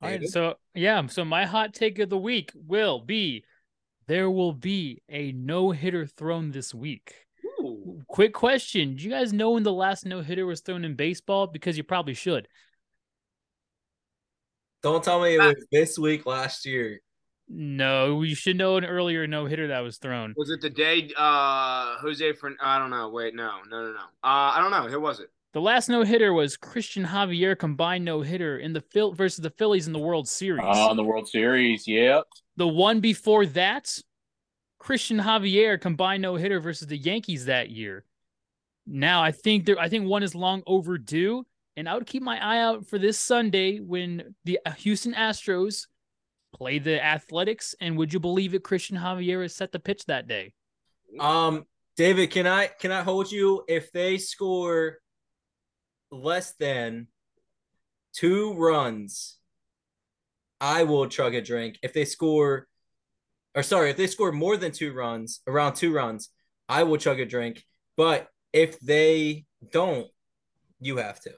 All 0.00 0.08
right, 0.08 0.28
so 0.28 0.54
yeah, 0.74 1.04
so 1.06 1.24
my 1.24 1.46
hot 1.46 1.74
take 1.74 1.98
of 1.98 2.10
the 2.10 2.18
week 2.18 2.50
will 2.54 3.00
be 3.00 3.44
there 4.12 4.30
will 4.30 4.52
be 4.52 5.00
a 5.08 5.32
no 5.32 5.70
hitter 5.70 6.04
thrown 6.04 6.50
this 6.50 6.74
week. 6.74 7.14
Ooh. 7.58 8.02
Quick 8.08 8.34
question: 8.34 8.94
Do 8.94 9.04
you 9.04 9.08
guys 9.10 9.32
know 9.32 9.52
when 9.52 9.62
the 9.62 9.72
last 9.72 10.04
no 10.04 10.20
hitter 10.20 10.44
was 10.44 10.60
thrown 10.60 10.84
in 10.84 10.96
baseball? 10.96 11.46
Because 11.46 11.78
you 11.78 11.82
probably 11.82 12.12
should. 12.12 12.46
Don't 14.82 15.02
tell 15.02 15.22
me 15.22 15.36
it 15.36 15.38
was 15.38 15.64
this 15.72 15.98
week 15.98 16.26
last 16.26 16.66
year. 16.66 17.00
No, 17.48 18.20
you 18.20 18.34
should 18.34 18.58
know 18.58 18.76
an 18.76 18.84
earlier 18.84 19.26
no 19.26 19.46
hitter 19.46 19.68
that 19.68 19.80
was 19.80 19.96
thrown. 19.96 20.34
Was 20.36 20.50
it 20.50 20.60
the 20.60 20.68
day 20.68 21.10
uh 21.16 21.96
Jose 21.96 22.34
Fern 22.34 22.58
I 22.60 22.78
don't 22.78 22.90
know. 22.90 23.08
Wait, 23.08 23.34
no, 23.34 23.60
no, 23.70 23.82
no, 23.82 23.92
no. 23.92 23.98
Uh 23.98 24.52
I 24.52 24.58
don't 24.60 24.70
know. 24.70 24.90
Who 24.90 25.00
was 25.00 25.20
it? 25.20 25.30
The 25.54 25.60
last 25.62 25.88
no 25.88 26.02
hitter 26.02 26.34
was 26.34 26.58
Cristian 26.58 27.06
Javier 27.06 27.58
combined 27.58 28.04
no 28.04 28.20
hitter 28.20 28.58
in 28.58 28.74
the 28.74 28.82
Phil 28.82 29.12
versus 29.12 29.38
the 29.38 29.50
Phillies 29.50 29.86
in 29.86 29.94
the 29.94 29.98
World 29.98 30.28
Series. 30.28 30.64
Oh, 30.66 30.90
in 30.90 30.98
the 30.98 31.04
World 31.04 31.28
Series, 31.28 31.88
yep. 31.88 32.24
The 32.56 32.68
one 32.68 33.00
before 33.00 33.46
that, 33.46 33.98
Cristian 34.80 35.22
Javier 35.22 35.80
combined 35.80 36.22
no 36.22 36.36
hitter 36.36 36.60
versus 36.60 36.88
the 36.88 36.96
Yankees 36.96 37.46
that 37.46 37.70
year. 37.70 38.04
Now 38.86 39.22
I 39.22 39.32
think 39.32 39.64
there, 39.64 39.78
I 39.78 39.88
think 39.88 40.06
one 40.06 40.22
is 40.22 40.34
long 40.34 40.62
overdue, 40.66 41.44
and 41.76 41.88
I 41.88 41.94
would 41.94 42.06
keep 42.06 42.22
my 42.22 42.44
eye 42.44 42.60
out 42.60 42.86
for 42.86 42.98
this 42.98 43.18
Sunday 43.18 43.78
when 43.78 44.34
the 44.44 44.58
Houston 44.78 45.14
Astros 45.14 45.86
play 46.52 46.78
the 46.78 47.02
Athletics. 47.02 47.74
And 47.80 47.96
would 47.96 48.12
you 48.12 48.20
believe 48.20 48.54
it, 48.54 48.64
Cristian 48.64 48.98
Javier 48.98 49.44
is 49.44 49.54
set 49.54 49.72
to 49.72 49.78
pitch 49.78 50.04
that 50.06 50.28
day? 50.28 50.52
Um, 51.18 51.64
David, 51.96 52.30
can 52.30 52.46
I 52.46 52.66
can 52.66 52.90
I 52.90 53.02
hold 53.02 53.30
you 53.30 53.64
if 53.68 53.92
they 53.92 54.18
score 54.18 54.98
less 56.10 56.52
than 56.52 57.08
two 58.14 58.54
runs? 58.54 59.38
I 60.62 60.84
will 60.84 61.08
chug 61.08 61.34
a 61.34 61.42
drink. 61.42 61.78
If 61.82 61.92
they 61.92 62.04
score, 62.04 62.68
or 63.54 63.64
sorry, 63.64 63.90
if 63.90 63.96
they 63.96 64.06
score 64.06 64.30
more 64.30 64.56
than 64.56 64.70
two 64.70 64.92
runs, 64.92 65.40
around 65.48 65.74
two 65.74 65.92
runs, 65.92 66.30
I 66.68 66.84
will 66.84 66.98
chug 66.98 67.18
a 67.18 67.26
drink. 67.26 67.64
But 67.96 68.28
if 68.52 68.78
they 68.78 69.44
don't, 69.72 70.06
you 70.80 70.98
have 70.98 71.20
to. 71.22 71.32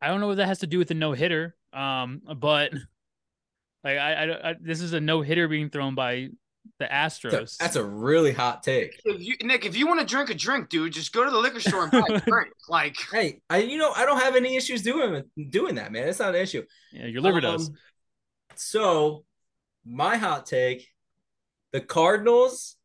I 0.00 0.06
don't 0.06 0.20
know 0.20 0.28
what 0.28 0.36
that 0.36 0.46
has 0.46 0.60
to 0.60 0.68
do 0.68 0.78
with 0.78 0.88
the 0.88 0.94
no 0.94 1.12
hitter. 1.12 1.56
Um, 1.72 2.22
but 2.38 2.72
like 3.84 3.98
I, 3.98 4.12
I, 4.12 4.50
I 4.50 4.54
this 4.60 4.80
is 4.80 4.92
a 4.92 5.00
no 5.00 5.20
hitter 5.20 5.48
being 5.48 5.68
thrown 5.68 5.96
by 5.96 6.28
the 6.78 6.86
Astros. 6.86 7.56
That's 7.56 7.76
a 7.76 7.84
really 7.84 8.32
hot 8.32 8.62
take. 8.62 9.00
If 9.04 9.20
you, 9.20 9.34
Nick, 9.42 9.66
if 9.66 9.76
you 9.76 9.86
want 9.86 10.00
to 10.00 10.06
drink 10.06 10.30
a 10.30 10.34
drink, 10.34 10.68
dude, 10.68 10.92
just 10.92 11.12
go 11.12 11.24
to 11.24 11.30
the 11.30 11.38
liquor 11.38 11.60
store 11.60 11.84
and 11.84 11.92
buy 11.92 12.06
a 12.08 12.20
drink. 12.26 12.52
Like, 12.68 12.96
Hey, 13.12 13.40
I 13.50 13.58
you 13.58 13.78
know 13.78 13.92
I 13.96 14.06
don't 14.06 14.20
have 14.20 14.36
any 14.36 14.56
issues 14.56 14.82
doing 14.82 15.24
doing 15.50 15.74
that, 15.74 15.90
man. 15.90 16.08
It's 16.08 16.20
not 16.20 16.34
an 16.34 16.40
issue. 16.40 16.64
yeah, 16.92 17.06
your 17.06 17.20
liver 17.20 17.40
does. 17.40 17.70
So, 18.54 19.24
my 19.84 20.16
hot 20.16 20.46
take 20.46 20.88
the 21.72 21.80
Cardinals 21.80 22.76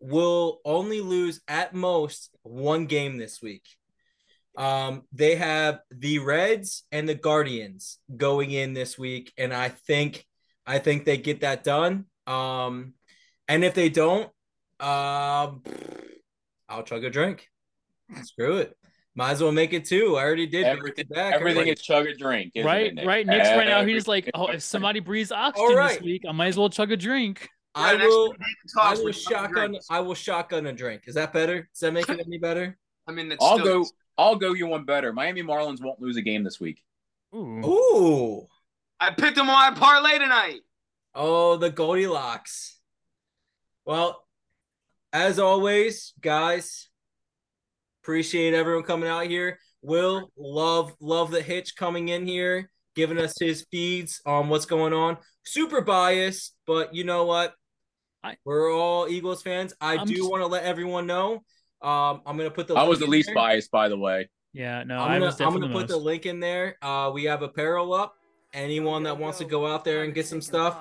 will 0.00 0.60
only 0.64 1.00
lose 1.00 1.40
at 1.48 1.74
most 1.74 2.30
one 2.42 2.86
game 2.86 3.18
this 3.18 3.42
week. 3.42 3.64
Um, 4.56 5.02
they 5.12 5.36
have 5.36 5.80
the 5.90 6.18
Reds 6.18 6.84
and 6.90 7.08
the 7.08 7.14
Guardians 7.14 7.98
going 8.16 8.50
in 8.50 8.74
this 8.74 8.98
week, 8.98 9.32
and 9.36 9.52
I 9.52 9.68
think 9.68 10.24
I 10.66 10.78
think 10.78 11.04
they 11.04 11.16
get 11.16 11.40
that 11.40 11.64
done. 11.64 12.06
Um, 12.26 12.94
and 13.46 13.64
if 13.64 13.74
they 13.74 13.88
don't, 13.88 14.26
um, 14.80 15.62
I'll 16.68 16.82
chug 16.84 17.04
a 17.04 17.10
drink. 17.10 17.48
Screw 18.22 18.58
it. 18.58 18.77
Might 19.18 19.32
as 19.32 19.42
well 19.42 19.50
make 19.50 19.72
it 19.72 19.84
two. 19.84 20.16
I 20.16 20.22
already 20.22 20.46
did. 20.46 20.62
Everything, 20.62 21.06
back-to-back. 21.08 21.34
everything 21.34 21.56
Already- 21.56 21.72
is 21.72 21.82
chug 21.82 22.06
a 22.06 22.14
drink, 22.14 22.52
isn't 22.54 22.64
right, 22.64 22.86
it, 22.86 22.94
Nick? 22.94 23.04
right. 23.04 23.26
Nick's 23.26 23.48
right 23.48 23.66
now. 23.66 23.84
He's 23.84 24.06
like, 24.06 24.30
oh, 24.32 24.46
if 24.46 24.62
somebody 24.62 25.00
breathes 25.00 25.32
oxygen 25.32 25.74
right. 25.74 25.94
this 25.94 26.02
week, 26.02 26.22
I 26.28 26.30
might 26.30 26.46
as 26.46 26.56
well 26.56 26.70
chug 26.70 26.92
a 26.92 26.96
drink. 26.96 27.48
I 27.74 27.96
will. 27.96 28.36
I 28.80 28.94
will 28.94 29.10
shotgun. 29.10 29.76
I 29.90 29.98
will 29.98 30.14
shotgun 30.14 30.66
a 30.66 30.72
drink. 30.72 31.02
Is 31.08 31.16
that 31.16 31.32
better? 31.32 31.68
Does 31.72 31.80
that 31.80 31.92
make 31.92 32.08
it 32.08 32.20
any 32.24 32.38
better? 32.38 32.78
I 33.08 33.12
mean, 33.12 33.28
that's 33.28 33.44
I'll 33.44 33.58
still, 33.58 33.82
go. 33.82 33.90
I'll 34.16 34.36
go 34.36 34.52
you 34.52 34.68
one 34.68 34.84
better. 34.84 35.12
Miami 35.12 35.42
Marlins 35.42 35.82
won't 35.82 36.00
lose 36.00 36.16
a 36.16 36.22
game 36.22 36.44
this 36.44 36.60
week. 36.60 36.80
Ooh. 37.34 37.66
Ooh. 37.66 38.46
I 39.00 39.10
picked 39.10 39.34
them 39.34 39.50
on 39.50 39.72
my 39.74 39.76
parlay 39.76 40.20
tonight. 40.20 40.60
Oh, 41.12 41.56
the 41.56 41.70
Goldilocks. 41.70 42.78
Well, 43.84 44.24
as 45.12 45.40
always, 45.40 46.12
guys, 46.20 46.87
appreciate 48.12 48.54
everyone 48.54 48.82
coming 48.84 49.06
out 49.06 49.26
here. 49.26 49.58
Will 49.82 50.32
love 50.38 50.94
love 50.98 51.30
the 51.30 51.42
hitch 51.42 51.76
coming 51.76 52.08
in 52.08 52.26
here, 52.26 52.70
giving 52.96 53.18
us 53.18 53.34
his 53.38 53.66
feeds 53.70 54.22
on 54.24 54.48
what's 54.48 54.64
going 54.64 54.94
on. 54.94 55.18
Super 55.44 55.82
biased, 55.82 56.54
but 56.66 56.94
you 56.94 57.04
know 57.04 57.26
what? 57.26 57.52
I- 58.24 58.38
We're 58.46 58.72
all 58.74 59.08
Eagles 59.08 59.42
fans. 59.42 59.74
I 59.78 59.98
I'm 59.98 60.06
do 60.06 60.14
just- 60.14 60.30
want 60.30 60.40
to 60.42 60.46
let 60.46 60.64
everyone 60.64 61.06
know. 61.06 61.42
Um, 61.82 62.22
I'm 62.24 62.38
gonna 62.38 62.50
put 62.50 62.66
the. 62.66 62.74
I 62.74 62.80
link 62.80 62.88
was 62.88 62.98
the 63.00 63.04
in 63.04 63.10
least 63.10 63.26
there. 63.26 63.34
biased, 63.34 63.70
by 63.70 63.90
the 63.90 63.98
way. 63.98 64.30
Yeah, 64.54 64.84
no, 64.84 65.00
I'm 65.00 65.12
gonna, 65.20 65.26
was 65.26 65.40
I'm 65.42 65.52
gonna 65.52 65.68
the 65.68 65.72
put 65.74 65.86
the 65.88 65.98
link 65.98 66.24
in 66.24 66.40
there. 66.40 66.76
Uh, 66.82 67.10
we 67.12 67.24
have 67.24 67.42
apparel 67.42 67.92
up. 67.92 68.14
Anyone 68.54 69.02
that 69.02 69.18
wants 69.18 69.36
to 69.38 69.44
go 69.44 69.66
out 69.66 69.84
there 69.84 70.02
and 70.04 70.14
get 70.14 70.26
some 70.26 70.40
stuff, 70.40 70.78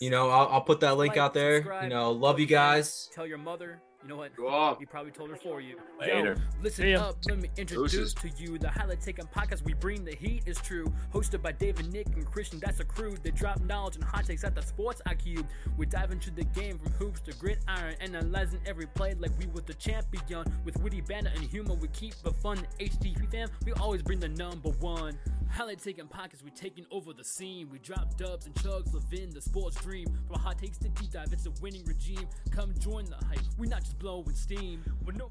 you 0.00 0.08
know, 0.08 0.30
I'll, 0.30 0.48
I'll 0.48 0.60
put 0.62 0.80
that 0.80 0.96
link 0.96 1.18
out 1.18 1.34
there. 1.34 1.82
You 1.82 1.90
know, 1.90 2.10
love 2.12 2.40
you 2.40 2.46
guys. 2.46 3.10
Tell 3.14 3.26
your 3.26 3.36
mother. 3.36 3.82
You 4.02 4.08
know 4.08 4.16
what? 4.16 4.34
Go 4.34 4.48
off. 4.48 4.78
You 4.80 4.86
probably 4.86 5.12
told 5.12 5.28
her 5.28 5.36
for 5.36 5.60
you. 5.60 5.76
Later. 6.00 6.34
Yo, 6.34 6.62
listen 6.62 6.84
See 6.84 6.94
up. 6.94 7.16
Let 7.28 7.38
me 7.38 7.50
introduce 7.58 7.92
Deuces. 7.92 8.14
to 8.14 8.30
you 8.42 8.58
the 8.58 8.70
Highly 8.70 8.96
Taken 8.96 9.26
podcast. 9.26 9.62
We 9.62 9.74
bring 9.74 10.04
the 10.04 10.14
heat 10.14 10.44
is 10.46 10.56
true. 10.58 10.90
Hosted 11.12 11.42
by 11.42 11.52
David, 11.52 11.92
Nick, 11.92 12.06
and 12.16 12.24
Christian. 12.24 12.58
That's 12.60 12.80
a 12.80 12.84
crew. 12.84 13.14
They 13.22 13.30
drop 13.30 13.60
knowledge 13.60 13.96
and 13.96 14.04
hot 14.04 14.24
takes 14.24 14.42
at 14.42 14.54
the 14.54 14.62
sports 14.62 15.02
IQ. 15.06 15.44
We 15.76 15.84
dive 15.84 16.12
into 16.12 16.30
the 16.30 16.44
game 16.44 16.78
from 16.78 16.92
hoops 16.92 17.20
to 17.22 17.32
gridiron, 17.34 17.94
analyzing 18.00 18.60
every 18.64 18.86
play 18.86 19.14
like 19.18 19.32
we 19.38 19.46
was 19.48 19.64
the 19.64 19.74
champion. 19.74 20.46
With 20.64 20.80
witty 20.80 21.02
banter 21.02 21.32
and 21.34 21.44
humor, 21.44 21.74
we 21.74 21.88
keep 21.88 22.14
the 22.22 22.32
fun. 22.32 22.58
HTP 22.78 23.30
fam, 23.30 23.50
we 23.66 23.72
always 23.72 24.02
bring 24.02 24.18
the 24.18 24.28
number 24.28 24.70
one. 24.80 25.18
Highly 25.50 25.74
Taken 25.76 26.06
podcast, 26.06 26.44
we 26.44 26.50
taking 26.52 26.86
over 26.92 27.12
the 27.12 27.24
scene. 27.24 27.68
We 27.70 27.80
drop 27.80 28.16
dubs 28.16 28.46
and 28.46 28.54
chugs, 28.54 28.94
living 28.94 29.30
the 29.30 29.42
sports 29.42 29.76
dream. 29.82 30.06
From 30.28 30.38
hot 30.38 30.58
takes 30.58 30.78
to 30.78 30.88
deep 30.90 31.10
dive, 31.10 31.32
it's 31.32 31.44
a 31.46 31.50
winning 31.60 31.84
regime. 31.84 32.26
Come 32.52 32.72
join 32.78 33.04
the 33.06 33.16
hype. 33.26 33.40
We 33.58 33.66
not 33.66 33.80
just 33.80 33.89
blowing 33.98 34.34
steam. 34.34 34.82
We're 35.04 35.12
no 35.12 35.30